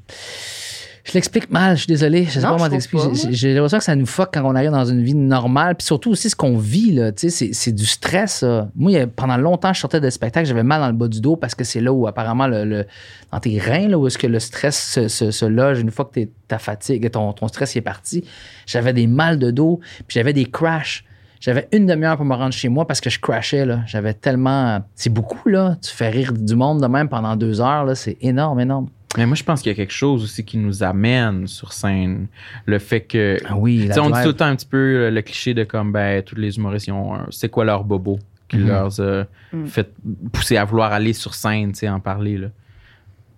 Je 1.04 1.12
l'explique 1.12 1.50
mal, 1.52 1.76
je 1.76 1.82
suis 1.82 1.86
désolé. 1.86 2.24
Je 2.24 2.30
sais 2.30 2.40
Non, 2.40 2.48
pas 2.48 2.56
comment 2.56 2.68
t'expliquer. 2.68 3.10
J'ai- 3.30 3.54
l'impression 3.54 3.78
que 3.78 3.84
ça 3.84 3.94
nous 3.94 4.06
fuck 4.06 4.30
quand 4.34 4.42
on 4.44 4.56
arrive 4.56 4.72
dans 4.72 4.84
une 4.86 5.04
vie 5.04 5.14
normale. 5.14 5.76
Puis 5.76 5.86
surtout 5.86 6.10
aussi 6.10 6.28
ce 6.28 6.34
qu'on 6.34 6.58
vit, 6.58 6.90
là, 6.92 7.12
tu 7.12 7.20
sais, 7.20 7.30
c'est- 7.30 7.52
c'est 7.52 7.70
du 7.70 7.86
stress. 7.86 8.38
ça. 8.38 8.68
Moi, 8.74 9.06
pendant 9.14 9.36
longtemps, 9.36 9.72
je 9.72 9.78
sortais 9.78 10.00
de 10.00 10.10
spectacle, 10.10 10.48
j'avais 10.48 10.64
mal 10.64 10.80
dans 10.80 10.88
le 10.88 10.94
bas 10.94 11.06
du 11.06 11.20
dos 11.20 11.36
parce 11.36 11.54
que 11.54 11.62
c'est 11.62 11.80
là 11.80 11.92
où 11.92 12.08
apparemment, 12.08 12.48
le, 12.48 12.64
le- 12.64 12.86
dans 13.30 13.38
tes 13.38 13.56
reins, 13.60 13.86
là, 13.86 13.98
où 13.98 14.06
est-ce 14.08 14.18
que 14.18 14.26
le 14.26 14.40
stress 14.40 14.76
se, 14.94 15.06
se- 15.06 15.30
se 15.30 15.44
loge 15.44 15.78
une 15.78 15.92
fois 15.92 16.06
que 16.06 16.14
t'es- 16.14 16.30
ta 16.48 16.58
fatigue, 16.58 17.08
ton, 17.12 17.32
ton 17.32 17.46
stress 17.46 17.76
est 17.76 17.82
parti. 17.82 18.24
J'avais 18.66 18.92
des 18.92 19.06
mal 19.06 19.38
de 19.38 19.52
dos, 19.52 19.78
puis 20.08 20.14
j'avais 20.14 20.32
des 20.32 20.46
crashs. 20.46 21.04
J'avais 21.40 21.68
une 21.72 21.86
demi-heure 21.86 22.16
pour 22.16 22.24
me 22.26 22.34
rendre 22.34 22.52
chez 22.54 22.68
moi 22.68 22.86
parce 22.86 23.00
que 23.00 23.10
je 23.10 23.20
crashais. 23.20 23.64
là. 23.66 23.80
J'avais 23.86 24.14
tellement. 24.14 24.84
C'est 24.94 25.10
beaucoup, 25.12 25.48
là. 25.48 25.76
Tu 25.82 25.90
fais 25.90 26.08
rire 26.08 26.32
du 26.32 26.56
monde 26.56 26.80
de 26.82 26.86
même 26.86 27.08
pendant 27.08 27.36
deux 27.36 27.60
heures, 27.60 27.84
là. 27.84 27.94
C'est 27.94 28.16
énorme, 28.20 28.60
énorme. 28.60 28.88
Mais 29.16 29.24
moi, 29.26 29.34
je 29.36 29.44
pense 29.44 29.62
qu'il 29.62 29.70
y 29.70 29.74
a 29.74 29.76
quelque 29.76 29.92
chose 29.94 30.22
aussi 30.24 30.44
qui 30.44 30.58
nous 30.58 30.82
amène 30.82 31.46
sur 31.46 31.72
scène. 31.72 32.26
Le 32.66 32.78
fait 32.78 33.00
que. 33.00 33.38
Ah 33.46 33.56
oui, 33.56 33.80
Tu 33.82 33.88
la 33.88 33.94
sais, 33.94 34.00
on 34.00 34.10
dit 34.10 34.20
tout 34.22 34.28
le 34.28 34.34
temps 34.34 34.46
un 34.46 34.56
petit 34.56 34.66
peu 34.66 34.76
euh, 35.06 35.10
le 35.10 35.22
cliché 35.22 35.54
de 35.54 35.64
comme, 35.64 35.92
ben, 35.92 36.22
tous 36.22 36.36
les 36.36 36.56
humoristes, 36.56 36.86
ils 36.88 36.92
ont 36.92 37.14
un- 37.14 37.26
c'est 37.30 37.48
quoi 37.48 37.64
leur 37.64 37.84
bobo 37.84 38.18
qui 38.48 38.58
Mhm. 38.58 38.66
leur 38.68 39.00
a 39.00 39.24
Mhm. 39.52 39.66
fait 39.66 39.90
pousser 40.32 40.56
à 40.56 40.64
vouloir 40.64 40.92
aller 40.92 41.12
sur 41.14 41.34
scène, 41.34 41.72
tu 41.72 41.78
sais, 41.80 41.88
en 41.88 41.98
parler, 42.00 42.36
là. 42.36 42.48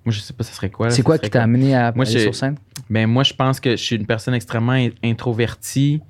Moi, 0.05 0.13
je 0.13 0.21
sais 0.21 0.33
pas, 0.33 0.43
ça 0.43 0.53
serait 0.53 0.71
quoi. 0.71 0.87
là, 0.89 0.91
C'est 0.95 1.03
quoi 1.03 1.19
qui 1.19 1.29
t'a 1.31 1.43
amené 1.43 1.75
à 1.77 1.93
Moi, 1.95 2.07
aller 2.07 2.19
sur 2.21 2.35
scène? 2.35 2.57
Ben, 2.91 3.07
moi, 3.07 3.23
je 3.25 3.35
pense 3.35 3.61
que 3.61 3.71
je 3.73 3.77
suis 3.83 3.97
une 3.97 4.07
personne 4.07 4.35
extrêmement 4.35 4.73
in- 4.73 4.91
introvertie. 5.05 6.01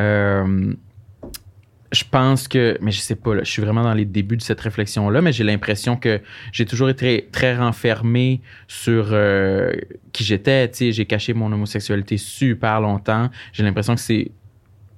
Euh, 0.00 0.72
je 1.92 2.04
pense 2.10 2.48
que, 2.48 2.76
mais 2.80 2.90
je 2.90 2.98
sais 3.00 3.14
pas, 3.14 3.38
je 3.38 3.50
suis 3.50 3.62
vraiment 3.62 3.82
dans 3.82 3.94
les 3.94 4.04
débuts 4.04 4.36
de 4.36 4.42
cette 4.42 4.60
réflexion-là, 4.60 5.20
mais 5.22 5.32
j'ai 5.32 5.44
l'impression 5.44 5.96
que 5.96 6.20
j'ai 6.52 6.66
toujours 6.66 6.88
été 6.88 7.28
très 7.32 7.56
renfermé 7.56 8.40
sur 8.66 9.08
euh, 9.12 9.72
qui 10.12 10.24
j'étais. 10.24 10.70
J'ai 10.74 11.06
caché 11.06 11.32
mon 11.34 11.50
homosexualité 11.52 12.16
super 12.16 12.80
longtemps. 12.80 13.30
J'ai 13.52 13.62
l'impression 13.62 13.94
que 13.94 14.00
c'est 14.00 14.30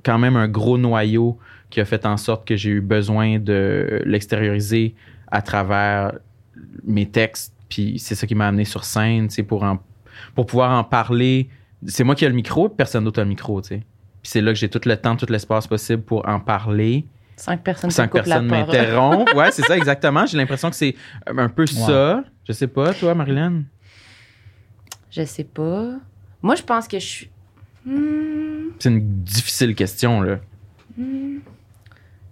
quand 0.04 0.18
même 0.18 0.36
un 0.36 0.48
gros 0.48 0.78
noyau 0.78 1.38
qui 1.70 1.80
a 1.80 1.84
fait 1.84 2.06
en 2.06 2.16
sorte 2.16 2.46
que 2.48 2.56
j'ai 2.56 2.70
eu 2.70 2.80
besoin 2.80 3.38
de 3.38 4.02
l'extérioriser 4.06 4.94
à 5.30 5.42
travers 5.42 6.12
mes 6.84 7.06
textes. 7.06 7.52
Puis 7.68 7.98
c'est 7.98 8.14
ça 8.14 8.26
qui 8.26 8.34
m'a 8.34 8.48
amené 8.48 8.64
sur 8.64 8.84
scène, 8.84 9.28
pour, 9.46 9.62
en- 9.62 9.78
pour 10.34 10.46
pouvoir 10.46 10.70
en 10.78 10.84
parler. 10.84 11.48
C'est 11.86 12.04
moi 12.04 12.14
qui 12.14 12.24
ai 12.24 12.28
le 12.28 12.34
micro, 12.34 12.68
personne 12.70 13.04
d'autre 13.04 13.20
a 13.20 13.24
le 13.24 13.28
micro, 13.28 13.60
tu 13.60 13.68
sais. 13.68 13.82
Puis 14.28 14.32
c'est 14.32 14.40
là 14.42 14.52
que 14.52 14.58
j'ai 14.58 14.68
tout 14.68 14.80
le 14.84 14.94
temps, 14.94 15.16
tout 15.16 15.24
l'espace 15.30 15.66
possible 15.66 16.02
pour 16.02 16.28
en 16.28 16.38
parler 16.38 17.06
Cinq 17.36 17.62
personnes 17.64 17.90
sans 17.90 18.06
te 18.06 18.12
que 18.12 18.18
coupent 18.18 18.26
la 18.26 18.40
personne 18.40 18.48
parole. 18.50 18.66
m'interrompe. 18.66 19.30
Ouais, 19.34 19.50
c'est 19.52 19.62
ça, 19.62 19.74
exactement. 19.74 20.26
J'ai 20.26 20.36
l'impression 20.36 20.68
que 20.68 20.76
c'est 20.76 20.94
un 21.26 21.48
peu 21.48 21.64
ça. 21.64 22.22
Je 22.46 22.52
sais 22.52 22.66
pas, 22.66 22.92
toi, 22.92 23.14
Marilyn? 23.14 23.62
Je 25.10 25.24
sais 25.24 25.44
pas. 25.44 25.92
Moi, 26.42 26.56
je 26.56 26.62
pense 26.62 26.86
que 26.86 26.98
je 26.98 27.06
suis. 27.06 27.30
Hmm, 27.86 28.68
C'est 28.78 28.90
une 28.90 29.00
difficile 29.22 29.74
question, 29.74 30.20
là. 30.20 30.40
je 30.98 31.38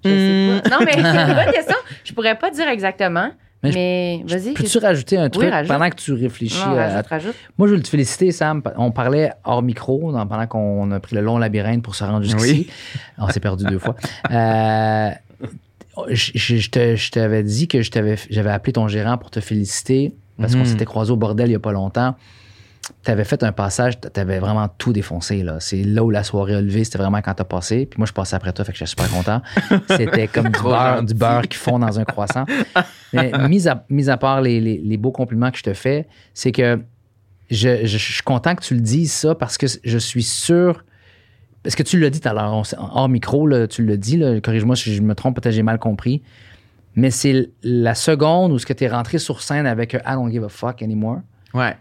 sais 0.05 0.61
pas. 0.63 0.69
Non, 0.69 0.85
mais 0.85 0.93
c'est 0.97 1.01
une 1.31 1.35
bonne 1.35 1.53
question. 1.55 1.77
Je 2.05 2.13
pourrais 2.13 2.37
pas 2.37 2.51
dire 2.51 2.69
exactement. 2.69 3.31
Mais 3.75 4.23
vas-y. 4.27 4.53
Peux-tu 4.55 4.79
rajouter 4.79 5.17
un 5.19 5.29
truc 5.31 5.51
rajoute. 5.51 5.69
pendant 5.73 5.89
que 5.91 5.97
tu 5.97 6.13
réfléchis 6.13 6.59
Non, 6.67 6.77
à- 6.79 6.89
rajoute, 6.89 7.07
rajoute. 7.07 7.35
Moi, 7.59 7.69
je 7.69 7.75
veux 7.75 7.83
te 7.83 7.89
féliciter, 7.89 8.33
Sam. 8.33 8.63
On 8.77 8.91
parlait 8.91 9.33
hors 9.45 9.63
micro 9.63 10.13
dans- 10.13 10.27
pendant 10.27 10.47
qu'on 10.47 10.91
a 10.93 11.01
pris 11.01 11.15
le 11.17 11.23
long 11.23 11.39
labyrinthe 11.39 11.83
pour 11.83 11.95
se 11.95 12.05
rendre 12.05 12.23
jusqu'ici. 12.25 12.69
On 13.19 13.29
s'est 13.29 13.41
perdu 13.41 13.65
deux 13.65 13.79
fois. 13.79 13.97
Euh, 14.31 15.11
je, 16.11 16.31
je- 16.35 16.57
je 16.57 16.71
te- 16.71 16.97
je 16.97 17.11
t'avais 17.11 17.43
dit 17.43 17.69
que 17.69 17.83
je 17.83 17.91
t'avais- 17.91 18.17
j'avais 18.31 18.51
appelé 18.51 18.73
ton 18.75 18.89
gérant 18.89 19.17
pour 19.19 19.31
te 19.31 19.41
féliciter 19.41 20.13
parce 20.39 20.53
qu'on 20.53 20.61
Mhm. 20.61 20.67
s'était 20.67 20.85
croisés 20.85 21.13
au 21.13 21.17
bordel 21.17 21.47
il 21.47 21.51
n'y 21.51 21.57
a 21.57 21.61
pas 21.61 21.73
longtemps. 21.73 22.15
Tu 23.05 23.11
avais 23.11 23.25
fait 23.25 23.43
un 23.43 23.53
passage, 23.53 23.99
tu 24.01 24.21
avais 24.21 24.39
vraiment 24.39 24.69
tout 24.69 24.93
défoncé. 24.93 25.43
là. 25.43 25.57
C'est 25.61 25.83
là 25.83 26.05
où 26.05 26.11
la 26.11 26.23
soirée 26.23 26.55
a 26.55 26.61
levé, 26.61 26.85
c'était 26.85 26.99
vraiment 26.99 27.21
quand 27.23 27.35
tu 27.35 27.43
as 27.43 27.45
passé. 27.45 27.87
Puis 27.87 27.99
moi, 27.99 28.07
je 28.07 28.13
passais 28.13 28.37
après 28.37 28.53
toi, 28.53 28.65
fait 28.65 28.73
que 28.73 28.79
j'étais 28.79 28.89
super 28.91 29.11
content. 29.11 29.43
C'était 29.89 30.29
comme 30.29 30.49
du 30.51 30.61
beurre, 30.63 31.03
du 31.03 31.15
beurre 31.15 31.43
qui 31.49 31.57
fond 31.57 31.79
dans 31.79 31.99
un 31.99 32.05
croissant. 32.05 32.45
Mais 33.13 33.33
mis 33.49 33.67
à, 33.69 33.85
mis 33.89 34.09
à 34.11 34.17
part 34.17 34.41
les, 34.41 34.61
les- 34.61 34.79
les 34.79 34.97
beaux 34.97 35.11
compliments 35.13 35.51
que 35.51 35.59
je 35.59 35.63
te 35.63 35.73
fais, 35.75 36.07
c'est 36.35 36.53
que 36.53 36.81
je, 37.51 37.85
je- 37.87 37.99
je 37.99 38.13
suis 38.13 38.23
content 38.23 38.55
que 38.55 38.63
tu 38.63 38.75
le 38.75 38.81
dises 38.81 39.13
ça 39.13 39.35
parce 39.35 39.57
que 39.59 39.67
je 39.83 39.99
suis 39.99 40.23
sûr. 40.23 40.85
Parce 41.63 41.75
que 41.75 41.83
tu 41.83 41.99
l'as 41.99 42.11
dit 42.11 42.21
tout 42.21 42.29
à 42.29 42.33
l'heure, 42.33 42.63
hors 42.79 43.09
micro, 43.09 43.47
là, 43.47 43.67
tu 43.67 43.85
l'as 43.85 43.97
dit, 43.97 44.17
là, 44.17 44.41
corrige-moi 44.41 44.77
si 44.77 44.95
je 44.95 45.03
me 45.03 45.15
trompe, 45.17 45.41
peut-être 45.41 45.55
j'ai 45.55 45.65
mal 45.65 45.79
compris. 45.81 46.23
Mais 46.95 47.11
c'est 47.11 47.51
la 47.65 47.95
seconde 47.97 48.53
où 48.53 48.59
ce 48.59 48.67
que 48.67 48.73
tu 48.73 48.85
es 48.85 48.89
rentré 48.89 49.19
sur 49.19 49.43
scène 49.43 49.67
avec 49.67 49.93
I 49.95 50.13
don't 50.13 50.31
give 50.31 50.45
a 50.45 50.49
fuck 50.49 50.81
anymore 50.83 51.19
Ouais. 51.55 51.77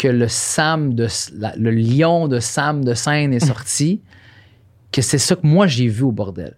Que 0.00 0.08
le 0.08 0.28
Sam 0.28 0.94
de 0.94 1.06
la- 1.38 1.52
le 1.58 1.70
lion 1.70 2.26
de 2.26 2.40
Sam 2.40 2.82
de 2.84 2.94
scène 2.94 3.34
est 3.34 3.44
sorti, 3.46 4.00
que 4.92 5.02
c'est 5.02 5.18
ça 5.18 5.36
que 5.36 5.46
moi 5.46 5.66
j'ai 5.66 5.88
vu 5.88 6.04
au 6.04 6.10
bordel. 6.12 6.56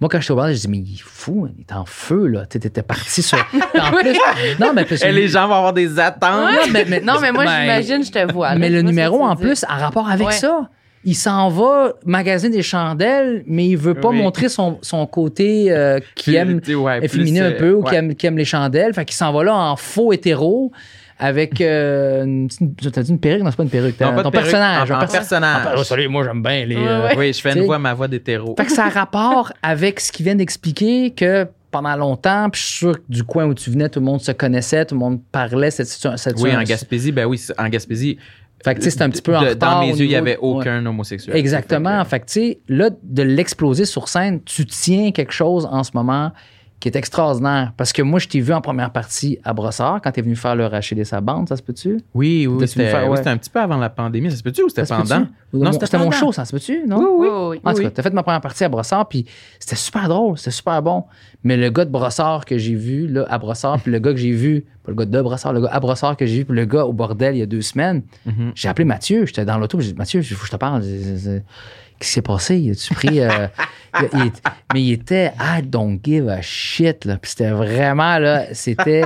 Moi, 0.00 0.08
quand 0.08 0.20
j'étais 0.20 0.32
au 0.32 0.36
bordel, 0.36 0.54
je 0.54 0.60
dis, 0.60 0.68
mais 0.68 0.78
il 0.78 0.94
est 0.94 1.02
fou, 1.04 1.48
il 1.54 1.60
est 1.60 1.72
en 1.72 1.84
feu, 1.84 2.28
là. 2.28 2.46
Tu 2.46 2.56
étais 2.56 2.82
parti 2.82 3.20
sur. 3.20 3.36
En 3.80 3.90
plus, 3.90 4.16
non, 4.60 4.72
mais 4.74 4.84
que- 4.84 5.04
Et 5.04 5.12
les 5.12 5.28
gens 5.28 5.48
vont 5.48 5.54
avoir 5.56 5.72
des 5.72 5.98
attentes. 5.98 6.52
Non, 6.54 6.72
mais, 6.72 6.84
mais- 6.88 7.00
Non, 7.00 7.14
mais 7.20 7.30
moi, 7.32 7.44
ben, 7.44 7.60
j'imagine, 7.60 8.04
je 8.04 8.10
te 8.12 8.32
vois. 8.32 8.54
Mais 8.54 8.70
le 8.70 8.80
numéro, 8.82 9.22
en 9.24 9.34
plus, 9.36 9.64
a 9.68 9.74
rapport 9.76 10.08
avec 10.08 10.28
Ouais. 10.28 10.32
ça. 10.32 10.70
Il 11.04 11.14
s'en 11.14 11.48
va 11.48 11.92
magasiner 12.06 12.56
des 12.56 12.62
chandelles, 12.62 13.42
mais 13.46 13.66
il 13.68 13.76
veut 13.76 13.94
pas 13.94 14.08
Oui. 14.08 14.18
montrer 14.18 14.48
son, 14.48 14.78
son 14.82 15.06
côté 15.06 15.70
euh, 15.72 16.00
qui 16.14 16.30
Plus- 16.30 16.34
aime 16.36 16.60
ouais, 16.80 17.04
efféminé 17.04 17.40
plus, 17.40 17.46
un 17.46 17.50
euh, 17.50 17.58
peu 17.58 17.72
ou 17.74 17.82
qui 17.82 17.94
aime, 17.94 18.14
qui 18.14 18.26
aime 18.26 18.36
les 18.38 18.44
chandelles. 18.44 18.94
Fait 18.94 19.04
qu'il 19.04 19.14
s'en 19.16 19.32
va 19.32 19.44
là 19.44 19.54
en 19.54 19.76
faux 19.76 20.12
hétéro 20.12 20.72
avec 21.18 21.60
euh, 21.60 22.24
une, 22.24 22.48
petite- 22.48 22.92
t'as 22.92 23.02
dit 23.02 23.10
une 23.10 23.18
perruque? 23.18 23.42
Non, 23.42 23.50
c'est 23.50 23.56
pas 23.56 23.62
une 23.64 23.68
perruque. 23.70 23.98
Non, 24.00 24.08
Ton 24.10 24.14
pas 24.16 24.22
de 24.24 24.28
perruque, 24.30 24.50
personnage. 24.50 24.90
en- 24.90 24.94
en 24.96 24.98
perso- 25.00 25.12
personnage. 25.12 25.66
Ah, 25.76 25.84
salut, 25.84 26.08
moi 26.08 26.24
j'aime 26.24 26.42
bien 26.42 26.64
les. 26.64 26.76
Ouais, 26.76 26.82
euh. 26.86 27.08
Oui, 27.16 27.32
je 27.32 27.40
fais 27.40 27.56
une 27.58 27.64
voix, 27.64 27.78
ma 27.78 27.94
voix 27.94 28.08
d'hétéro. 28.08 28.54
Fait 28.56 28.64
que 28.66 28.72
ça 28.72 28.86
a 28.86 28.88
rapport 28.88 29.52
avec 29.62 30.00
ce 30.00 30.12
qu'il 30.12 30.24
vient 30.24 30.34
d'expliquer 30.36 31.10
que 31.12 31.46
pendant 31.70 31.96
longtemps, 31.96 32.48
puis 32.50 32.60
je 32.60 32.66
suis 32.66 32.76
sûr 32.78 32.92
que 32.98 33.02
du 33.08 33.24
coin 33.24 33.44
où 33.46 33.52
tu 33.54 33.70
venais, 33.70 33.88
tout 33.88 34.00
le 34.00 34.06
monde 34.06 34.20
se 34.20 34.32
connaissait, 34.32 34.84
tout 34.86 34.94
le 34.94 35.00
monde 35.00 35.20
parlait. 35.30 35.70
Cette, 35.70 35.86
cette, 35.88 36.36
Oui, 36.40 36.56
en 36.56 36.62
Gaspésie, 36.62 37.12
ben 37.12 37.26
oui, 37.26 37.40
en 37.58 37.68
Gaspésie. 37.68 38.18
Fait 38.64 38.74
que 38.74 38.82
c'est 38.82 39.02
un 39.02 39.10
petit 39.10 39.22
peu 39.22 39.36
en 39.36 39.42
de- 39.42 39.48
retard 39.50 39.80
Dans 39.80 39.86
mes 39.86 39.92
yeux, 39.96 40.04
il 40.06 40.08
n'y 40.08 40.16
avait 40.16 40.32
ouais. 40.32 40.38
aucun 40.40 40.84
homosexuel. 40.84 41.36
Exactement. 41.36 42.02
Fait 42.04 42.10
Fait 42.10 42.20
que, 42.20 42.26
tu 42.26 42.32
sais, 42.32 42.58
là, 42.68 42.90
de 43.04 43.22
l'exploser 43.22 43.84
sur 43.84 44.08
scène, 44.08 44.40
tu 44.44 44.66
tiens 44.66 45.12
quelque 45.12 45.32
chose 45.32 45.68
en 45.70 45.84
ce 45.84 45.90
moment 45.94 46.32
qui 46.80 46.88
est 46.88 46.96
extraordinaire. 46.96 47.72
Parce 47.76 47.92
que 47.92 48.02
moi, 48.02 48.18
je 48.20 48.28
t'ai 48.28 48.40
vu 48.40 48.52
en 48.52 48.60
première 48.60 48.90
partie 48.90 49.38
à 49.42 49.52
Brossard 49.52 50.00
quand 50.02 50.12
t'es 50.12 50.22
venu 50.22 50.36
faire 50.36 50.54
le 50.54 50.66
racheter 50.66 50.94
des 50.94 51.04
sa 51.04 51.20
bande, 51.20 51.48
ça 51.48 51.56
se 51.56 51.62
peut-tu? 51.62 51.98
Oui, 52.14 52.46
oui, 52.46 52.68
c'était 52.68 52.92
oui, 53.08 53.18
un 53.24 53.36
petit 53.36 53.50
peu 53.50 53.60
avant 53.60 53.76
la 53.78 53.90
pandémie. 53.90 54.30
Ça 54.30 54.36
se 54.36 54.42
peut-tu 54.42 54.62
ou 54.62 54.68
c'était 54.68 54.84
pendant? 54.86 55.26
Non, 55.52 55.72
c'était 55.72 55.98
mon 55.98 56.10
show, 56.10 56.30
ça 56.32 56.44
se 56.44 56.52
peut-tu, 56.52 56.84
non? 56.86 56.98
Oui, 56.98 57.06
oui. 57.08 57.28
Oui, 57.28 57.46
oui. 57.50 57.60
En 57.64 57.74
tout 57.74 57.82
cas, 57.82 57.90
t'as 57.90 58.02
fait 58.02 58.12
ma 58.12 58.22
première 58.22 58.40
partie 58.40 58.62
à 58.64 58.68
Brossard, 58.68 59.08
puis 59.08 59.24
c'était 59.58 59.76
super 59.76 60.08
drôle, 60.08 60.38
c'était 60.38 60.50
super 60.52 60.80
bon. 60.82 61.04
Mais 61.42 61.56
le 61.56 61.70
gars 61.70 61.84
de 61.84 61.90
Brossard 61.90 62.44
que 62.44 62.58
j'ai 62.58 62.74
vu, 62.74 63.06
là, 63.08 63.24
à 63.28 63.38
Brossard, 63.38 63.80
puis 63.80 63.90
le 63.90 63.98
gars 63.98 64.12
que 64.12 64.18
j'ai 64.18 64.32
vu, 64.32 64.64
pas 64.84 64.92
le 64.92 64.96
gars 64.96 65.04
de 65.06 65.22
Brossard, 65.22 65.52
le 65.52 65.62
gars 65.62 65.70
à 65.72 65.80
Brossard 65.80 66.16
que 66.16 66.26
j'ai 66.26 66.38
vu, 66.38 66.44
puis 66.44 66.56
le 66.56 66.64
gars 66.64 66.84
au 66.84 66.92
bordel 66.92 67.34
il 67.34 67.38
y 67.38 67.42
a 67.42 67.46
deux 67.46 67.62
semaines, 67.62 68.02
Mhm. 68.26 68.52
j'ai 68.54 68.68
appelé 68.68 68.84
Mathieu, 68.84 69.26
j'étais 69.26 69.44
dans 69.44 69.58
l'auto, 69.58 69.80
j'ai 69.80 69.92
dit 69.92 69.98
Mathieu, 69.98 70.20
il 70.20 70.26
faut 70.26 70.40
que 70.42 70.46
je 70.46 70.52
te 70.52 70.56
parle. 70.56 70.82
Qu'est-ce 71.98 72.08
qui 72.10 72.14
s'est 72.14 72.22
passé? 72.22 72.70
As-tu 72.70 72.94
pris. 72.94 73.20
euh, 73.20 73.46
il- 74.00 74.08
il 74.26 74.32
mais 74.72 74.82
il 74.82 74.92
était 74.92 75.32
I 75.40 75.62
don't 75.62 75.98
give 76.04 76.28
a 76.28 76.40
shit, 76.42 77.04
là. 77.04 77.16
Puis 77.16 77.30
c'était 77.32 77.50
vraiment, 77.50 78.18
là, 78.18 78.46
c'était. 78.54 79.04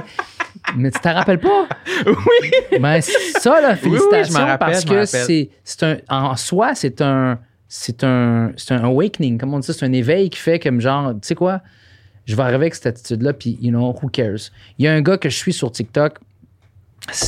Mais 0.76 0.90
tu 0.90 1.00
t'en 1.00 1.14
rappelles 1.14 1.38
pas? 1.40 1.66
Oui. 2.06 2.78
Ben, 2.80 3.00
c'est 3.00 3.40
ça, 3.40 3.60
là, 3.60 3.70
oui, 3.72 3.78
félicitations, 3.90 4.38
rappelle, 4.46 4.58
parce 4.58 4.84
que 4.84 5.04
c'est, 5.06 5.50
c'est 5.64 5.82
un, 5.82 5.96
en 6.08 6.36
soi, 6.36 6.74
c'est 6.74 7.00
un, 7.00 7.38
c'est 7.68 8.04
un, 8.04 8.52
c'est 8.56 8.74
un 8.74 8.84
awakening, 8.84 9.38
comme 9.38 9.54
on 9.54 9.58
dit 9.58 9.66
ça, 9.66 9.72
c'est 9.72 9.84
un 9.86 9.92
éveil 9.92 10.30
qui 10.30 10.38
fait 10.38 10.58
comme 10.58 10.80
genre, 10.80 11.12
tu 11.14 11.18
sais 11.22 11.34
quoi, 11.34 11.62
je 12.26 12.36
vais 12.36 12.42
arriver 12.42 12.56
avec 12.56 12.74
cette 12.74 12.86
attitude-là, 12.86 13.32
puis, 13.32 13.58
you 13.60 13.70
know, 13.70 13.96
who 14.02 14.08
cares? 14.08 14.50
Il 14.78 14.84
y 14.84 14.88
a 14.88 14.92
un 14.92 15.00
gars 15.00 15.16
que 15.16 15.28
je 15.30 15.36
suis 15.36 15.52
sur 15.52 15.72
TikTok, 15.72 16.18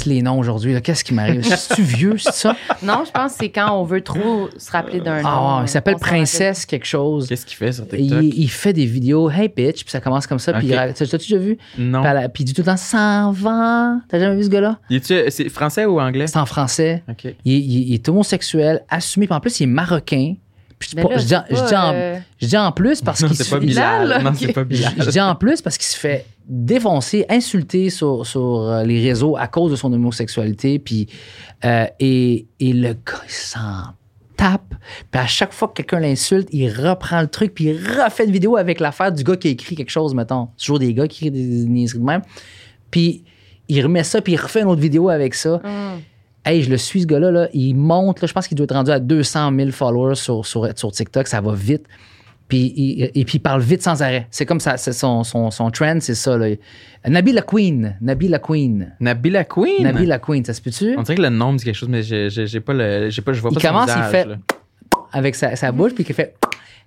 les 0.06 0.22
noms 0.22 0.38
aujourd'hui, 0.38 0.80
qu'est-ce 0.82 1.02
qui 1.04 1.12
m'arrive? 1.14 1.42
C'est-tu 1.44 1.82
vieux, 1.82 2.16
c'est 2.18 2.32
ça? 2.32 2.56
Non, 2.82 3.02
je 3.06 3.10
pense 3.10 3.32
que 3.32 3.38
c'est 3.40 3.48
quand 3.50 3.72
on 3.72 3.84
veut 3.84 4.02
trop 4.02 4.48
se 4.56 4.70
rappeler 4.70 5.00
d'un 5.00 5.22
nom. 5.22 5.28
Ah, 5.28 5.60
il 5.62 5.68
s'appelle. 5.68 5.96
Princesse 5.96 6.66
quelque 6.66 6.86
chose. 6.86 7.26
Qu'est-ce 7.28 7.46
qu'il 7.46 7.56
fait 7.56 7.72
sur 7.72 7.84
TikTok? 7.88 8.22
Il, 8.22 8.38
il 8.38 8.48
fait 8.50 8.72
des 8.72 8.86
vidéos, 8.86 9.30
hey 9.30 9.48
bitch, 9.54 9.82
puis 9.84 9.90
ça 9.90 10.00
commence 10.00 10.26
comme 10.26 10.38
ça, 10.38 10.52
puis 10.52 10.66
Ok. 10.66 10.72
il 10.72 10.76
ra- 10.76 10.92
t'as- 10.92 11.06
t'as-tu 11.06 11.32
déjà 11.32 11.38
vu? 11.42 11.58
Non. 11.78 12.02
Puis, 12.02 12.10
elle- 12.10 12.28
puis 12.32 12.42
il 12.44 12.46
dit 12.46 12.52
tout 12.54 12.60
le 12.62 12.66
temps, 12.66 12.76
s'en 12.76 13.32
va. 13.32 13.96
T'as 14.08 14.18
jamais 14.18 14.36
vu 14.36 14.44
ce 14.44 14.48
gars-là? 14.50 14.78
C'est 15.30 15.48
français 15.48 15.86
ou 15.86 16.00
anglais? 16.00 16.26
C'est 16.26 16.38
en 16.38 16.46
français. 16.46 17.02
OK. 17.08 17.24
Il, 17.44 17.52
il- 17.54 17.88
il 17.88 17.94
est 17.94 18.08
homosexuel, 18.08 18.82
assumé, 18.88 19.26
puis 19.26 19.34
en 19.34 19.40
plus, 19.40 19.60
il 19.60 19.64
est 19.64 19.66
marocain. 19.66 20.34
Puis 20.78 20.90
je, 20.90 20.96
dis 20.96 20.96
Mais 20.96 21.02
pas- 21.02 21.14
là, 21.14 21.18
je 21.18 21.26
dis, 21.26 21.36
en- 21.36 21.44
c'est 21.48 21.54
je 21.56 21.60
pas, 21.60 21.68
dis 21.68 21.74
en, 21.76 21.92
euh, 21.94 22.18
je 22.40 22.46
dis 22.46 22.56
en 22.56 22.72
plus 22.72 23.00
parce 23.00 23.22
qu'il 23.24 23.36
se 23.36 23.42
fait- 23.44 23.58
Bilal. 23.60 24.22
Non, 24.22 24.32
pas 24.32 24.36
je, 24.38 24.60
Bilal. 24.62 24.92
je 24.98 25.10
dis 25.10 25.20
en 25.20 25.34
plus 25.34 25.62
parce 25.62 25.78
qu'il 25.78 25.86
se 25.86 25.96
fait 25.98 26.26
défoncer, 26.48 27.24
insulter 27.30 27.90
sur, 27.90 28.26
sur 28.26 28.62
euh, 28.62 28.82
les 28.84 29.00
réseaux 29.02 29.36
à 29.36 29.46
cause 29.46 29.70
de 29.70 29.76
son 29.76 29.92
homosexualité. 29.92 30.78
Puis, 30.78 31.08
euh, 31.64 31.86
et, 32.00 32.46
et 32.60 32.72
le 32.72 32.92
gars, 32.94 33.22
il 33.26 33.30
s'en 33.32 33.82
tape. 34.36 34.74
Puis 35.10 35.20
à 35.20 35.26
chaque 35.26 35.52
fois 35.52 35.68
que 35.68 35.74
quelqu'un 35.74 36.00
l'insulte, 36.00 36.48
il 36.52 36.68
reprend 36.70 37.20
le 37.20 37.28
truc, 37.28 37.54
puis 37.54 37.64
il 37.66 37.76
refait 37.78 38.24
une 38.24 38.32
vidéo 38.32 38.56
avec 38.56 38.80
l'affaire 38.80 39.12
du 39.12 39.22
gars 39.22 39.36
qui 39.36 39.48
a 39.48 39.50
écrit 39.52 39.76
quelque 39.76 39.90
chose, 39.90 40.12
mettons. 40.14 40.48
C'est 40.56 40.64
toujours 40.66 40.80
des 40.80 40.92
gars 40.92 41.06
qui 41.08 41.28
écrivent 41.28 41.32
des, 41.32 41.68
niaiseries 41.68 42.00
de 42.00 42.04
même. 42.04 42.22
Puis 42.90 43.24
il 43.68 43.80
remet 43.82 44.02
ça, 44.04 44.20
puis 44.20 44.32
il 44.34 44.36
refait 44.40 44.60
une 44.62 44.68
autre 44.68 44.80
vidéo 44.82 45.08
avec 45.08 45.34
ça. 45.34 45.54
hum. 45.64 46.00
Hey, 46.44 46.62
je 46.62 46.70
le 46.70 46.76
suis, 46.76 47.02
ce 47.02 47.06
gars-là. 47.06 47.30
Là. 47.30 47.48
Il 47.52 47.74
monte, 47.74 48.20
là, 48.20 48.26
je 48.28 48.32
pense 48.32 48.46
qu'il 48.48 48.56
doit 48.56 48.64
être 48.64 48.74
rendu 48.74 48.90
à 48.90 48.98
200 49.00 49.52
000 49.56 49.70
followers 49.70 50.16
sur, 50.16 50.44
sur, 50.44 50.68
sur 50.76 50.92
TikTok. 50.92 51.26
Ça 51.26 51.40
va 51.40 51.54
vite. 51.54 51.86
Puis, 52.48 52.74
il, 52.76 53.04
et 53.14 53.24
puis, 53.24 53.36
il 53.36 53.40
parle 53.40 53.62
vite 53.62 53.82
sans 53.82 54.02
arrêt. 54.02 54.26
C'est 54.30 54.44
comme 54.44 54.60
ça. 54.60 54.76
C'est 54.76 54.92
son, 54.92 55.24
son, 55.24 55.50
son 55.50 55.70
trend, 55.70 55.96
c'est 56.00 56.14
ça. 56.14 56.36
Là. 56.36 56.48
Nabil 57.06 57.34
la 57.34 57.40
Queen. 57.42 57.96
Nabil 58.02 58.30
la 58.30 58.38
Queen. 58.38 58.92
Nabila 59.00 59.44
Queen? 59.44 59.82
Nabil 59.82 60.06
la 60.06 60.18
Queen, 60.18 60.44
ça 60.44 60.52
se 60.52 60.60
peut-tu? 60.60 60.94
On 60.98 61.02
dirait 61.02 61.16
que 61.16 61.22
le 61.22 61.30
nom 61.30 61.52
me 61.52 61.58
dit 61.58 61.64
quelque 61.64 61.74
chose, 61.74 61.88
mais 61.88 62.02
j'ai 62.02 62.60
pas 62.60 62.74
le. 62.74 63.08
J'ai 63.08 63.22
pas, 63.22 63.32
je 63.32 63.40
vois 63.40 63.50
Il 63.50 63.54
pas 63.54 63.60
son 63.60 63.68
commence, 63.68 63.90
il 63.96 64.02
fait- 64.10 64.26
là. 64.26 64.36
Avec 65.12 65.34
sa, 65.34 65.56
sa 65.56 65.72
bouche, 65.72 65.94
puis 65.94 66.04
il 66.06 66.14
fait 66.14 66.34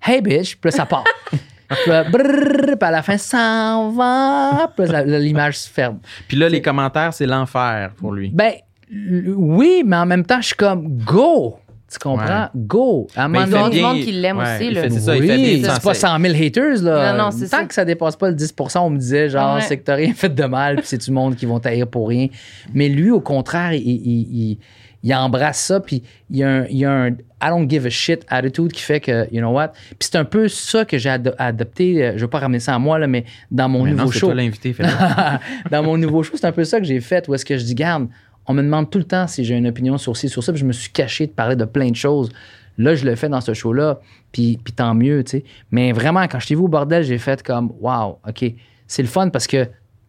Hey 0.04 0.20
bitch, 0.20 0.56
puis 0.56 0.70
là, 0.70 0.76
ça 0.76 0.86
part. 0.86 1.04
puis 1.32 1.90
là, 1.90 2.04
brrr, 2.04 2.20
puis 2.22 2.76
à 2.80 2.90
la 2.90 3.02
fin, 3.02 3.18
s'en 3.18 3.90
va. 3.90 4.72
Puis 4.76 4.86
l'image 5.06 5.58
se 5.58 5.68
ferme. 5.70 5.98
Puis 6.28 6.36
là, 6.36 6.48
les 6.48 6.62
commentaires, 6.62 7.12
c'est 7.12 7.26
l'enfer 7.26 7.90
pour 7.96 8.12
lui. 8.12 8.30
Ben, 8.30 8.52
oui, 8.92 9.82
mais 9.86 9.96
en 9.96 10.06
même 10.06 10.24
temps, 10.24 10.40
je 10.40 10.46
suis 10.48 10.56
comme 10.56 10.98
Go! 11.04 11.56
Tu 11.90 11.98
comprends? 11.98 12.48
Go! 12.54 13.06
À 13.16 13.24
un 13.24 13.28
Mais 13.28 13.46
moment 13.46 13.68
il 13.68 13.74
Il 13.76 13.80
y 13.80 13.82
a 13.82 13.86
monde 13.88 14.00
qui 14.02 14.12
l'aime 14.12 14.36
ouais, 14.36 14.56
aussi, 14.56 14.66
il 14.66 14.74
là. 14.74 14.82
fait- 14.82 14.90
c'est 14.90 15.00
ça, 15.00 15.16
il 15.16 15.22
fait 15.22 15.26
bien 15.26 15.36
oui, 15.36 15.62
c'est 15.64 15.82
pas 15.82 15.94
100 15.94 16.18
000 16.20 16.34
haters, 16.42 16.82
là. 16.82 17.12
Non, 17.14 17.24
non, 17.24 17.30
c'est 17.30 17.48
Tant 17.48 17.58
ça. 17.58 17.64
que 17.64 17.72
ça 17.72 17.84
dépasse 17.86 18.14
pas 18.16 18.28
le 18.28 18.34
10% 18.34 18.80
on 18.84 18.90
me 18.90 18.98
disait, 18.98 19.30
genre, 19.30 19.54
Ouais. 19.56 19.62
c'est 19.62 19.78
que 19.78 19.84
t'as 19.84 19.94
rien 19.94 20.12
fait 20.12 20.28
de 20.34 20.44
mal, 20.44 20.76
puis 20.76 20.84
c'est 20.86 20.98
du 21.02 21.10
monde 21.10 21.34
qui 21.34 21.46
vont 21.46 21.58
taire 21.60 21.86
pour 21.86 22.08
rien. 22.08 22.28
Mais 22.74 22.90
lui, 22.90 23.10
au 23.10 23.20
contraire, 23.20 23.72
il, 23.72 23.80
il- 23.80 24.28
il- 24.50 24.58
il 25.02 25.14
embrasse 25.14 25.60
ça, 25.60 25.80
puis 25.80 26.02
il 26.28 26.36
y 26.38 26.42
a 26.44 26.50
un, 26.50 26.64
il 26.66 26.76
y 26.76 26.84
a 26.84 26.90
un 26.92 27.08
I 27.40 27.48
don't 27.50 27.70
give 27.70 27.86
a 27.86 27.90
shit 27.90 28.26
attitude 28.28 28.72
qui 28.72 28.82
fait 28.82 29.00
que, 29.00 29.26
you 29.32 29.40
know 29.40 29.52
what? 29.52 29.68
Puis 29.90 30.10
c'est 30.10 30.16
un 30.16 30.24
peu 30.26 30.48
ça 30.48 30.84
que 30.84 30.98
j'ai 30.98 31.08
ado- 31.08 31.30
adopté, 31.38 32.04
euh, 32.04 32.12
je 32.16 32.22
veux 32.22 32.28
pas 32.28 32.40
ramener 32.40 32.58
ça 32.60 32.74
à 32.74 32.78
moi, 32.78 32.98
là, 32.98 33.06
mais 33.06 33.24
dans 33.50 33.68
mon 33.68 33.84
Mais 33.84 33.92
nouveau 33.92 34.04
non, 34.06 34.10
c'est 34.10 34.18
show. 34.18 34.26
toi 34.26 34.34
l'invité, 34.34 34.74
dans 35.70 35.82
mon 35.82 35.96
nouveau 35.96 36.22
show, 36.22 36.32
c'est 36.36 36.46
un 36.46 36.52
peu 36.52 36.64
ça 36.64 36.80
que 36.80 36.84
j'ai 36.84 37.00
fait, 37.00 37.26
où 37.28 37.34
est-ce 37.34 37.44
que 37.46 37.56
je 37.56 37.64
dis, 37.64 37.74
garde, 37.76 38.08
on 38.48 38.54
me 38.54 38.62
demande 38.62 38.90
tout 38.90 38.98
le 38.98 39.04
temps 39.04 39.26
si 39.26 39.44
j'ai 39.44 39.54
une 39.56 39.66
opinion 39.68 39.98
sur 39.98 40.16
ci, 40.16 40.28
sur 40.28 40.42
ça, 40.42 40.52
puis 40.52 40.60
je 40.60 40.66
me 40.66 40.72
suis 40.72 40.90
caché 40.90 41.26
de 41.26 41.32
parler 41.32 41.54
de 41.56 41.64
plein 41.64 41.90
de 41.90 41.96
choses. 41.96 42.30
Là, 42.78 42.94
je 42.94 43.04
le 43.04 43.14
fais 43.16 43.28
dans 43.28 43.40
ce 43.40 43.54
show-là, 43.54 44.00
puis, 44.32 44.58
puis 44.62 44.72
tant 44.72 44.94
mieux, 44.94 45.22
tu 45.24 45.30
sais. 45.38 45.44
Mais 45.70 45.92
vraiment, 45.92 46.22
quand 46.28 46.38
je 46.40 46.46
t'ai 46.46 46.54
vu 46.54 46.62
au 46.62 46.68
bordel, 46.68 47.02
j'ai 47.04 47.18
fait 47.18 47.42
comme, 47.42 47.72
wow, 47.80 48.18
OK, 48.26 48.44
c'est 48.86 49.02
le 49.02 49.08
fun 49.08 49.28
parce 49.30 49.46
que 49.46 49.66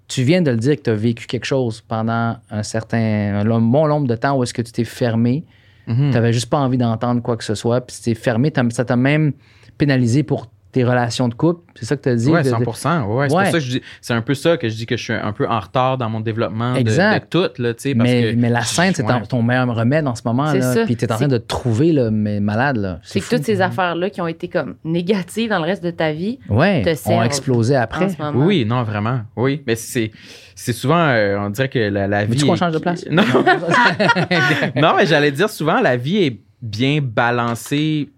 tu 0.07 0.23
viens 0.23 0.41
de 0.41 0.51
le 0.51 0.57
dire 0.57 0.75
que 0.77 0.81
tu 0.83 0.89
as 0.89 0.95
vécu 0.95 1.27
quelque 1.27 1.45
chose 1.45 1.81
pendant 1.81 2.37
un 2.49 2.63
certain, 2.63 2.97
un 3.39 3.43
long- 3.43 3.61
bon 3.61 3.87
nombre 3.87 4.07
de 4.07 4.15
temps 4.15 4.37
où 4.37 4.43
est-ce 4.43 4.53
que 4.53 4.61
tu 4.61 4.71
t'es 4.71 4.83
fermé. 4.83 5.45
Mhm. 5.87 6.09
Tu 6.09 6.13
n'avais 6.15 6.31
juste 6.33 6.49
pas 6.49 6.57
envie 6.59 6.77
d'entendre 6.77 7.21
quoi 7.21 7.37
que 7.37 7.43
ce 7.43 7.55
soit, 7.55 7.81
puis 7.81 7.95
tu 7.95 8.03
t'es 8.03 8.15
fermé, 8.15 8.51
ça 8.69 8.85
t'a 8.85 8.95
même 8.95 9.33
pénalisé 9.77 10.23
pour 10.23 10.47
tes 10.71 10.83
relations 10.83 11.27
de 11.27 11.33
couple. 11.33 11.61
C'est 11.75 11.85
ça 11.85 11.95
que 11.97 12.03
tu 12.03 12.09
as 12.09 12.15
dit? 12.15 12.25
De- 12.31 12.31
de- 12.31 12.43
100 12.43 13.05
ouais, 13.07 13.29
C'est 13.29 13.35
Ouais. 13.35 13.43
pour 13.43 13.51
ça 13.51 13.51
que 13.53 13.59
je 13.59 13.69
dis, 13.71 13.81
c'est 14.01 14.13
un 14.13 14.21
peu 14.21 14.33
ça 14.35 14.57
que 14.57 14.69
je 14.69 14.75
dis 14.75 14.85
que 14.85 14.95
je 14.97 15.03
suis 15.03 15.13
un 15.13 15.31
peu 15.33 15.47
en 15.47 15.59
retard 15.59 15.97
dans 15.97 16.09
mon 16.09 16.19
développement 16.19 16.73
de, 16.73 16.79
Exact. 16.79 17.23
de 17.33 17.47
tout, 17.47 17.61
là, 17.61 17.73
tu 17.73 17.95
parce 17.95 18.09
mais, 18.09 18.33
que. 18.33 18.35
mais 18.37 18.49
la 18.49 18.61
scène, 18.61 18.93
c'est 18.93 19.03
ton, 19.03 19.13
Ouais. 19.15 19.25
ton 19.27 19.41
meilleur 19.41 19.73
remède 19.73 20.05
en 20.07 20.13
ce 20.15 20.21
moment. 20.25 20.47
C'est 20.51 20.59
Là, 20.59 20.73
ça. 20.73 20.85
puis 20.85 20.95
tu 20.95 21.05
es 21.05 21.11
en 21.11 21.15
train 21.15 21.27
de 21.27 21.37
te 21.37 21.47
trouver 21.47 21.91
là, 21.91 22.11
mais 22.11 22.39
malade. 22.39 22.77
Là. 22.77 22.99
C'est 23.03 23.19
que 23.19 23.29
toutes 23.35 23.45
ces 23.45 23.61
affaires-là 23.61 24.09
qui 24.09 24.21
ont 24.21 24.27
été 24.27 24.47
comme 24.47 24.75
négatives 24.83 25.49
dans 25.49 25.59
le 25.59 25.65
reste 25.65 25.83
de 25.83 25.91
ta 25.91 26.11
vie 26.11 26.39
ouais, 26.49 26.83
te 26.83 27.09
ont 27.09 27.23
explosé 27.23 27.75
après. 27.75 28.05
en 28.05 28.09
ce 28.09 28.17
moment. 28.21 28.45
Oui, 28.45 28.65
non, 28.65 28.83
vraiment. 28.83 29.21
Oui, 29.35 29.63
mais 29.65 29.75
c'est. 29.75 30.11
C'est 30.55 30.73
souvent, 30.73 30.99
euh, 31.07 31.37
on 31.39 31.49
dirait 31.51 31.69
que 31.69 31.79
la, 31.79 32.05
la 32.05 32.25
vie. 32.25 32.31
Veux-tu 32.33 32.45
qu'on 32.45 32.53
est- 32.55 32.57
change 32.57 32.73
de 32.73 32.79
place? 32.79 33.05
Non, 33.09 33.23
non 34.75 34.93
mais 34.97 35.05
j'allais 35.05 35.31
dire 35.31 35.49
souvent, 35.49 35.79
la 35.79 35.95
vie 35.97 36.17
est 36.17 36.39
bien 36.61 36.99
balancée 37.01 38.09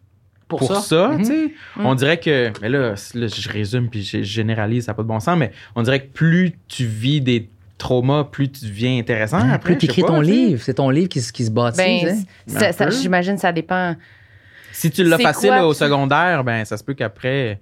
pour, 0.57 0.75
ça, 0.83 1.11
tu 1.17 1.25
sais. 1.25 1.51
Mhm. 1.77 1.85
On 1.85 1.95
dirait 1.95 2.17
que, 2.19 2.51
mais 2.61 2.69
là, 2.69 2.91
là, 3.13 3.27
je 3.27 3.49
résume 3.49 3.89
puis 3.89 4.03
je 4.03 4.21
généralise, 4.23 4.85
ça 4.85 4.91
n'a 4.91 4.95
pas 4.95 5.03
de 5.03 5.07
bon 5.07 5.19
sens, 5.19 5.37
mais 5.37 5.51
on 5.75 5.81
dirait 5.83 6.01
que 6.01 6.11
plus 6.11 6.53
tu 6.67 6.85
vis 6.85 7.21
des 7.21 7.49
traumas, 7.77 8.23
plus 8.25 8.49
tu 8.51 8.65
deviens 8.65 8.97
intéressant. 8.99 9.37
Hein, 9.37 9.49
après, 9.53 9.73
plus 9.73 9.79
tu 9.79 9.85
écris 9.85 10.03
ton 10.03 10.21
livre, 10.21 10.61
c'est 10.63 10.75
ton 10.75 10.89
livre 10.89 11.09
qui, 11.09 11.19
se- 11.21 11.33
qui 11.33 11.45
se 11.45 11.51
bâtit. 11.51 11.77
Ben, 11.77 12.15
ça- 12.47 12.71
ça- 12.71 12.89
j'imagine 12.89 13.37
ça 13.37 13.51
dépend. 13.51 13.95
Si 14.71 14.89
tu 14.91 15.03
l'as 15.03 15.17
C'est 15.17 15.23
facile 15.23 15.49
quoi, 15.49 15.67
au 15.67 15.73
tu- 15.73 15.79
secondaire, 15.79 16.43
ben 16.43 16.63
ça 16.63 16.77
se 16.77 16.83
peut 16.83 16.93
qu'après, 16.93 17.59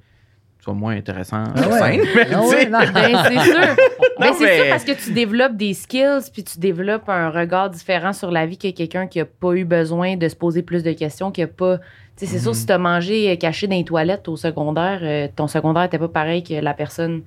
tu 0.58 0.64
sois 0.66 0.74
moins 0.74 0.96
intéressant. 0.96 1.44
Ah 1.56 1.68
ouais. 1.70 1.80
scène, 1.80 2.02
mais 2.16 2.28
Ah 2.34 2.42
ouais. 2.44 2.66
Ben, 2.66 3.24
c'est 3.28 3.52
sûr. 3.52 3.60
Ben, 4.20 4.34
c'est 4.38 4.44
mais- 4.44 4.58
sûr 4.58 4.66
parce 4.72 4.84
que 4.84 4.92
tu 4.92 5.14
développes 5.14 5.56
des 5.56 5.74
skills 5.74 6.30
puis 6.34 6.44
tu 6.44 6.60
développes 6.60 7.08
un 7.08 7.30
regard 7.30 7.70
différent 7.70 8.12
sur 8.12 8.32
la 8.32 8.46
vie 8.46 8.58
que 8.58 8.70
quelqu'un 8.72 9.08
qui 9.08 9.22
a 9.22 9.26
pas 9.26 9.54
eu 9.54 9.64
besoin 9.64 10.18
de 10.18 10.28
se 10.28 10.36
poser 10.36 10.62
plus 10.62 10.84
de 10.84 10.92
questions, 10.92 11.32
qui 11.32 11.42
a 11.42 11.48
pas. 11.48 11.80
C'est 12.26 12.40
sûr, 12.40 12.54
si 12.56 12.66
tu 12.66 12.72
as 12.74 12.78
mangé 12.78 13.30
euh, 13.32 13.36
caché 13.36 13.68
dans 13.68 13.76
les 13.76 13.84
toilettes 13.86 14.28
au 14.28 14.36
secondaire, 14.36 15.00
euh, 15.04 15.28
ton 15.36 15.48
secondaire 15.48 15.84
n'était 15.84 16.00
pas 16.00 16.08
pareil 16.10 16.44
que 16.44 16.54
la 16.56 16.74
personne 16.74 17.22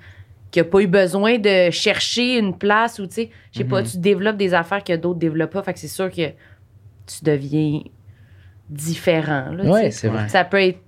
qui 0.50 0.60
a 0.60 0.64
pas 0.64 0.80
eu 0.80 0.86
besoin 0.86 1.38
de 1.38 1.70
chercher 1.70 2.38
une 2.38 2.56
place 2.58 2.98
ou, 2.98 3.06
tu 3.06 3.14
sais, 3.14 3.30
je 3.52 3.58
sais 3.58 3.64
pas, 3.64 3.80
Mhm. 3.80 3.86
tu 3.88 3.98
développes 3.98 4.36
des 4.36 4.52
affaires 4.52 4.84
que 4.84 4.94
d'autres 4.96 5.18
développent 5.18 5.52
pas. 5.52 5.62
Fait 5.62 5.72
que 5.72 5.78
c'est 5.78 5.88
sûr 5.88 6.10
que 6.10 6.26
tu 7.06 7.24
deviens 7.24 7.80
différent. 8.68 9.46
Sais. 9.62 9.90
c'est 9.90 10.08
vrai. 10.08 10.28
Ça 10.28 10.44
peut 10.44 10.60
être 10.62 10.80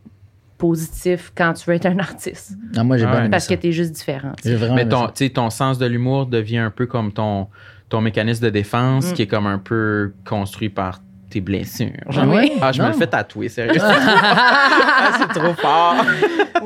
positif 0.59 1.33
quand 1.35 1.53
tu 1.55 1.65
veux 1.69 1.75
être 1.77 1.87
un 1.87 1.99
artiste 1.99 2.53
Non, 2.77 2.85
moi, 2.85 2.97
j'ai 2.97 3.05
Ah 3.05 3.27
parce 3.31 3.47
ça. 3.47 3.57
que 3.57 3.61
tu 3.61 3.69
es 3.69 3.73
juste 3.73 3.93
différent. 3.93 4.33
Mais 4.75 4.89
ton, 4.89 5.09
ton 5.35 5.51
sens 5.51 5.79
de 5.79 5.87
l'humour 5.87 6.27
devient 6.27 6.59
un 6.59 6.71
peu 6.71 6.87
comme 6.87 7.13
ton, 7.13 7.49
ton 7.89 8.01
mécanisme 8.01 8.45
de 8.45 8.51
défense 8.51 9.11
Mm. 9.11 9.15
qui 9.15 9.23
est 9.23 9.27
comme 9.27 9.47
un 9.47 9.59
peu 9.59 10.13
construit 10.27 10.69
par 10.69 11.01
tes 11.35 11.41
blessures. 11.41 11.91
Ah? 12.09 12.23
Ah, 12.61 12.71
je 12.73 12.81
me 12.81 12.87
le 12.87 12.93
fais 12.93 13.07
tatouer, 13.09 13.49
sérieux. 13.49 13.81
ah, 13.83 15.11
c'est 15.19 15.41
trop 15.41 15.53
fort. 15.55 15.97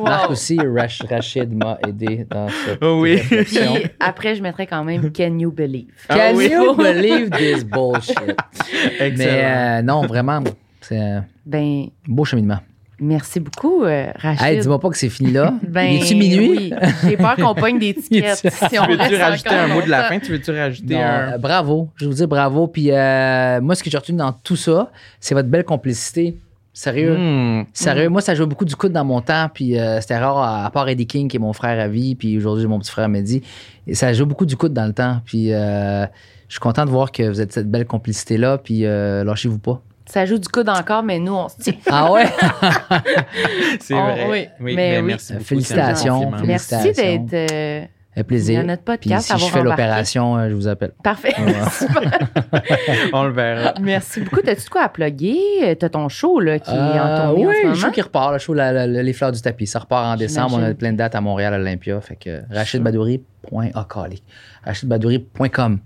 Marc 0.05 0.27
Wow. 0.27 0.33
aussi, 0.33 0.57
Rach- 0.59 1.03
Rachid 1.09 1.53
m'a 1.55 1.79
aidé 1.87 2.27
dans 2.31 2.49
cette 2.49 2.79
Oh 2.83 3.01
oui. 3.01 3.19
Puis 3.29 3.59
après, 3.99 4.35
je 4.35 4.43
mettrais 4.43 4.67
quand 4.67 4.85
même 4.85 5.11
Can 5.11 5.39
You 5.39 5.51
Believe? 5.51 5.89
Ah 6.09 6.15
Can 6.17 6.37
oui. 6.37 6.51
you 6.53 6.75
believe 6.75 7.31
this 7.31 7.65
bullshit? 7.65 8.15
Excellent. 9.01 9.15
Mais 9.17 9.45
euh, 9.45 9.83
non, 9.83 10.03
vraiment, 10.07 10.45
c'est 10.83 10.99
un 10.99 11.25
Ben, 11.47 11.87
beau 12.07 12.25
cheminement. 12.27 12.59
Merci 13.01 13.41
beaucoup, 13.41 13.85
euh, 13.85 14.07
Rachid. 14.17 14.43
Hey, 14.47 14.61
dis-moi 14.61 14.79
pas 14.81 14.89
que 14.91 14.97
c'est 14.99 15.09
fini 15.09 15.33
là. 15.33 15.55
Ben, 15.69 15.83
Il 15.85 16.03
est-tu 16.03 16.15
minuit? 16.15 16.51
Oui. 16.51 16.75
J'ai 17.05 17.17
peur 17.17 17.37
qu'on 17.37 17.55
pogne 17.55 17.79
des 17.79 17.95
tickets. 17.95 18.11
Il 18.11 18.49
est- 18.49 18.51
si 18.69 18.79
on 18.79 18.85
tu 18.87 18.97
veux-tu 18.97 19.17
rajouter 19.17 19.51
un 19.55 19.69
mot 19.69 19.83
de 19.83 19.89
la 19.91 20.05
fin? 20.05 20.19
Tu 20.19 20.33
veux-tu 20.33 20.51
rajouter 20.51 20.95
Non, 20.95 21.01
un. 21.01 21.33
euh, 21.35 21.39
bravo. 21.39 21.89
Je 21.97 22.07
vous 22.07 22.15
dis 22.15 22.27
bravo. 22.27 22.67
Puis 22.67 22.91
euh, 22.91 23.61
moi, 23.61 23.75
ce 23.75 23.83
que 23.83 23.91
j'ai 23.91 23.99
retenu 23.99 24.19
dans 24.19 24.33
tout 24.33 24.57
ça, 24.57 24.91
c'est 25.21 25.35
votre 25.35 25.49
belle 25.49 25.65
complicité. 25.65 26.37
Sérieux. 26.73 27.17
Hmm. 27.19 27.65
Sérieux, 27.73 28.09
moi, 28.09 28.21
ça 28.21 28.37
jouait 28.37 28.47
beaucoup 28.47 28.65
du 28.65 28.77
coude 28.77 28.93
dans 28.93 29.05
mon 29.05 29.21
temps, 29.21 29.49
puis 29.53 29.77
euh, 29.77 30.01
c'était 30.01 30.17
rare, 30.19 30.39
à, 30.39 30.65
à 30.67 30.71
part 30.71 30.89
Eddie 30.89 31.09
King, 31.09 31.27
qui 31.29 31.37
est 31.37 31.41
mon 31.41 31.53
frère 31.53 31.81
à 31.81 31.89
vie, 31.89 32.15
puis 32.15 32.37
aujourd'hui, 32.37 32.63
j'ai 32.63 32.69
mon 32.69 32.79
petit 32.79 32.93
frère 32.93 33.09
Mehdi. 33.09 33.43
Et 33.89 33.95
ça 33.97 34.13
joue 34.13 34.27
beaucoup 34.27 34.47
du 34.47 34.55
coude 34.57 34.73
dans 34.75 34.87
le 34.87 34.93
temps, 34.93 35.21
puis 35.25 35.53
euh, 35.53 36.03
je 36.47 36.53
suis 36.53 36.61
content 36.61 36.85
de 36.85 36.91
voir 36.91 37.11
que 37.11 37.25
vous 37.29 37.41
êtes 37.41 37.53
cette 37.53 37.69
belle 37.69 37.85
complicité-là, 37.85 38.59
puis 38.59 38.87
euh, 38.87 39.25
lâchez-vous 39.25 39.59
pas. 39.59 39.83
Ça 40.09 40.25
joue 40.27 40.39
du 40.39 40.49
coude 40.49 40.69
encore, 40.69 41.03
mais 41.03 41.19
nous, 41.19 41.35
on 41.35 41.49
se 41.49 41.57
tient. 41.59 41.75
Ah 41.91 42.11
ouais? 42.13 42.25
C'est 43.81 43.95
vrai. 43.95 44.27
oui. 44.31 44.47
Oui, 44.61 44.75
Mais 44.75 44.93
ben, 44.93 45.01
oui. 45.03 45.07
merci 45.09 45.33
beaucoup. 45.35 45.45
Félicitations. 45.45 46.31
Merci 46.45 46.93
d'être 46.93 47.35
euh, 47.35 47.85
Un 48.17 48.23
plaisir. 48.25 48.61
à 48.61 48.63
notre 48.63 48.83
Puis 48.85 48.95
podcast. 49.11 49.31
si 49.33 49.39
je 49.47 49.53
fais 49.53 49.63
l'opération, 49.63 50.37
euh, 50.39 50.49
je 50.49 50.55
vous 50.55 50.67
appelle. 50.67 50.93
Parfait. 51.05 51.35
On 53.13 53.25
le 53.25 53.33
verra. 53.33 53.75
Merci 53.81 54.21
beaucoup. 54.23 54.41
T'as-tu 54.41 54.65
de 54.65 54.69
quoi 54.71 54.83
à 54.85 54.89
plugger? 54.89 55.77
T'as 55.79 55.89
ton 55.91 56.09
show 56.09 56.41
là, 56.41 56.59
qui 56.59 56.71
est 56.71 56.75
en 56.75 56.79
Euh, 57.07 57.27
tournée 57.29 57.47
oui, 57.47 57.55
en 57.57 57.63
ce 57.63 57.67
le 57.69 57.75
show 57.75 57.91
qui 57.91 58.01
repart, 58.01 58.33
le 58.33 58.39
show 58.39 58.55
la- 58.55 58.73
la- 58.73 58.87
la- 58.87 59.03
Les 59.03 59.13
Fleurs 59.13 59.33
du 59.33 59.41
Tapis. 59.43 59.67
Ça 59.67 59.79
repart 59.81 60.07
en 60.07 60.17
décembre. 60.17 60.59
On 60.59 60.65
a 60.65 60.73
plein 60.75 60.93
de 60.93 60.97
dates 60.97 61.15
à 61.15 61.21
Montréal, 61.21 61.53
à 61.55 61.59
l'Olympia. 61.59 62.01
Fait 62.01 62.17
que 62.17 62.41
rachidbadouri.acali. 62.51 64.23
rachidbadouri.com. 64.65 65.79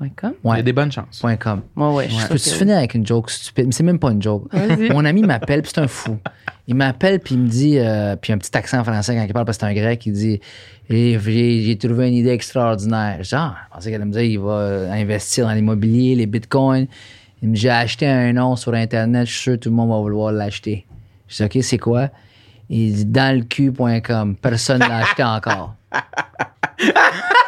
Il 0.00 0.56
y 0.56 0.58
a 0.58 0.62
des 0.62 0.72
bonnes 0.72 0.92
chances. 0.92 1.18
Point 1.20 1.36
.com. 1.36 1.62
Ouais, 1.76 1.92
ouais. 1.94 2.08
je 2.08 2.26
peux-tu 2.28 2.50
finir 2.50 2.76
avec 2.76 2.94
une 2.94 3.06
joke 3.06 3.30
stupide? 3.30 3.66
Mais 3.66 3.72
c'est 3.72 3.82
même 3.82 3.98
pas 3.98 4.10
une 4.12 4.22
joke. 4.22 4.52
Vas-y. 4.52 4.90
Mon 4.90 5.04
ami 5.04 5.22
m'appelle, 5.22 5.62
puis 5.62 5.72
c'est 5.74 5.80
un 5.80 5.88
fou. 5.88 6.18
Il 6.66 6.74
m'appelle, 6.74 7.18
puis 7.20 7.34
il 7.34 7.40
me 7.40 7.48
dit, 7.48 7.78
euh, 7.78 8.14
puis 8.16 8.32
un 8.32 8.38
petit 8.38 8.56
accent 8.56 8.84
français 8.84 9.14
quand 9.16 9.24
il 9.24 9.32
parle, 9.32 9.46
parce 9.46 9.58
que 9.58 9.66
c'est 9.66 9.70
un 9.70 9.74
grec, 9.74 10.04
il 10.06 10.12
dit 10.12 10.40
Eh, 10.90 11.18
J'ai 11.18 11.78
trouvé 11.78 12.08
une 12.08 12.14
idée 12.14 12.30
extraordinaire. 12.30 13.22
Genre, 13.24 13.54
je 13.70 13.74
pensais 13.74 13.90
qu'elle 13.90 14.02
allait 14.02 14.10
me 14.10 14.12
dire 14.12 14.22
il 14.22 14.38
va 14.38 14.52
euh, 14.52 14.92
investir 14.92 15.46
dans 15.46 15.52
l'immobilier, 15.52 16.14
les 16.14 16.26
bitcoins. 16.26 16.86
Il 17.42 17.48
me 17.48 17.54
dit 17.54 17.60
J'ai 17.62 17.70
acheté 17.70 18.06
un 18.06 18.32
nom 18.32 18.54
sur 18.56 18.74
Internet, 18.74 19.26
je 19.26 19.32
suis 19.32 19.42
sûr 19.42 19.52
que 19.54 19.58
tout 19.60 19.70
le 19.70 19.76
monde 19.76 19.90
va 19.90 19.96
vouloir 19.96 20.32
l'acheter. 20.32 20.86
Je 21.26 21.36
dis 21.36 21.44
OK, 21.44 21.64
c'est 21.64 21.78
quoi 21.78 22.08
Il 22.68 22.92
dit 22.94 23.04
dans 23.06 23.36
le 23.36 23.44
cul.com. 23.44 24.36
Personne 24.36 24.80
ne 24.80 24.88
l'a 24.88 24.98
acheté 24.98 25.24
encore. 25.24 25.74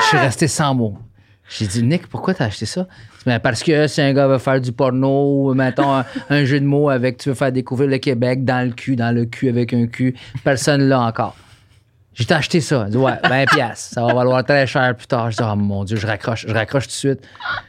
Je 0.00 0.06
suis 0.06 0.18
resté 0.18 0.48
sans 0.48 0.74
mots. 0.74 0.98
J'ai 1.48 1.66
dit, 1.66 1.82
Nick, 1.82 2.06
pourquoi 2.06 2.34
t'as 2.34 2.46
acheté 2.46 2.64
ça? 2.64 2.86
Ben, 3.26 3.38
parce 3.38 3.62
que 3.62 3.86
si 3.86 4.00
un 4.00 4.12
gars 4.14 4.26
veut 4.26 4.38
faire 4.38 4.60
du 4.60 4.72
porno, 4.72 5.52
mettons 5.54 5.92
un, 5.92 6.04
un 6.30 6.44
jeu 6.44 6.58
de 6.60 6.64
mots 6.64 6.88
avec, 6.88 7.18
tu 7.18 7.28
veux 7.28 7.34
faire 7.34 7.52
découvrir 7.52 7.88
le 7.90 7.98
Québec 7.98 8.44
dans 8.44 8.66
le 8.66 8.72
cul, 8.72 8.96
dans 8.96 9.14
le 9.14 9.26
cul 9.26 9.48
avec 9.48 9.72
un 9.74 9.86
cul, 9.86 10.14
personne 10.44 10.88
l'a 10.88 11.00
encore. 11.00 11.36
J'ai 12.14 12.30
acheté 12.32 12.60
ça. 12.60 12.84
Il 12.88 12.92
dit, 12.92 12.96
ouais, 12.98 13.14
20 13.24 13.44
piastres. 13.54 13.94
Ça 13.94 14.04
va 14.04 14.12
valoir 14.12 14.44
très 14.44 14.66
cher 14.66 14.94
plus 14.94 15.06
tard. 15.06 15.30
Je 15.30 15.36
dis, 15.38 15.42
oh 15.42 15.56
mon 15.56 15.82
Dieu, 15.84 15.96
je 15.96 16.06
raccroche. 16.06 16.44
Je 16.46 16.52
raccroche 16.52 16.84
tout 16.84 16.88
de 16.90 16.92
suite. 16.92 17.20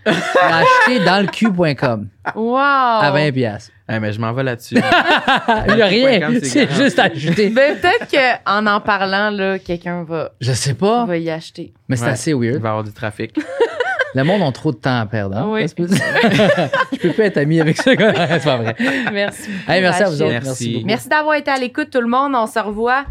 J'ai 0.05 0.11
acheté 0.41 1.05
dans 1.05 1.21
le 1.21 1.27
cul.com 1.27 2.07
Wow! 2.35 2.57
à 2.57 3.11
20 3.13 3.31
piastres. 3.31 3.71
Eh, 3.89 3.99
mais 3.99 4.11
je 4.13 4.19
m'en 4.19 4.31
vais 4.33 4.43
là-dessus. 4.43 4.75
Il 5.67 5.75
n'y 5.75 5.81
a 5.81 5.85
rien. 5.85 6.29
C'est 6.41 6.71
juste 6.73 6.99
acheté. 6.99 7.49
Ben, 7.49 7.77
peut-être 7.77 8.07
qu'en 8.45 8.65
en 8.65 8.79
parlant, 8.81 9.29
là, 9.29 9.59
quelqu'un 9.59 10.03
va, 10.03 10.31
Je 10.41 10.51
sais 10.53 10.73
pas, 10.73 11.05
va 11.05 11.17
y 11.17 11.29
acheter. 11.29 11.73
mais 11.89 11.95
c'est 11.95 12.05
Ouais. 12.05 12.11
assez 12.11 12.31
Il 12.31 12.37
weird. 12.37 12.61
va 12.61 12.67
y 12.67 12.71
avoir 12.71 12.83
du 12.83 12.91
trafic. 12.93 13.37
Le 14.15 14.23
monde 14.23 14.43
a 14.43 14.51
trop 14.51 14.71
de 14.71 14.77
temps 14.77 14.99
à 14.99 15.05
perdre. 15.07 15.35
hein? 15.35 15.45
Oui. 15.47 15.67
Ça 15.67 15.75
je 15.79 16.97
peux 16.99 17.13
pas 17.13 17.23
être 17.23 17.37
ami 17.37 17.59
avec 17.59 17.81
ce 17.81 17.89
gars. 17.91 18.13
c'est 18.39 18.43
pas 18.43 18.57
vrai. 18.57 18.75
Merci 19.11 19.49
beaucoup. 19.49 19.71
Hey, 19.71 19.81
merci 19.81 20.03
à 20.03 20.09
vous 20.09 20.21
autres. 20.21 20.31
Merci. 20.31 20.47
Merci 20.47 20.73
beaucoup. 20.73 20.85
Merci 20.87 21.09
d'avoir 21.09 21.35
été 21.35 21.49
à 21.51 21.57
l'écoute, 21.57 21.89
tout 21.89 21.99
le 22.01 22.07
monde. 22.07 22.33
On 22.35 22.45
se 22.45 22.59
revoit 22.59 23.05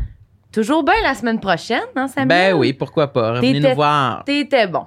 toujours 0.53 0.85
bien 0.85 0.95
la 1.03 1.15
semaine 1.15 1.41
prochaine, 1.41 1.83
hein, 1.97 2.09
Samuel? 2.09 2.53
Ben 2.53 2.59
oui, 2.59 2.73
pourquoi 2.73 3.13
pas? 3.13 3.33
Revenez 3.33 3.61
nous 3.61 3.75
voir. 3.75 4.23
T'étais 4.25 4.67
bon. 4.67 4.87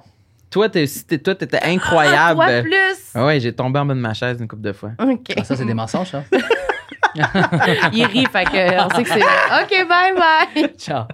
Toi, 0.50 0.68
t'es, 0.68 0.86
si 0.86 1.04
t'es- 1.04 1.18
toi, 1.18 1.34
t'étais 1.34 1.60
incroyable. 1.62 2.40
Toi 2.40 2.62
plus. 2.62 2.96
Ah 3.14 3.26
ouais, 3.26 3.40
j'ai 3.40 3.52
tombé 3.52 3.78
en 3.80 3.84
bas 3.84 3.94
de 3.94 4.00
ma 4.00 4.14
chaise 4.14 4.38
une 4.40 4.48
couple 4.48 4.62
de 4.62 4.72
fois. 4.72 4.92
OK. 4.98 5.34
Ah, 5.36 5.44
ça, 5.44 5.56
c'est 5.56 5.64
des 5.64 5.74
mensonges, 5.74 6.10
ça. 6.10 6.22
Il 7.92 8.04
rit, 8.06 8.26
fait 8.26 8.44
que 8.44 8.84
on 8.84 8.90
sait 8.94 9.02
que 9.02 9.08
c'est... 9.08 9.20
OK, 9.22 9.88
bye 9.88 10.14
bye. 10.14 10.74
Ciao. 10.78 11.04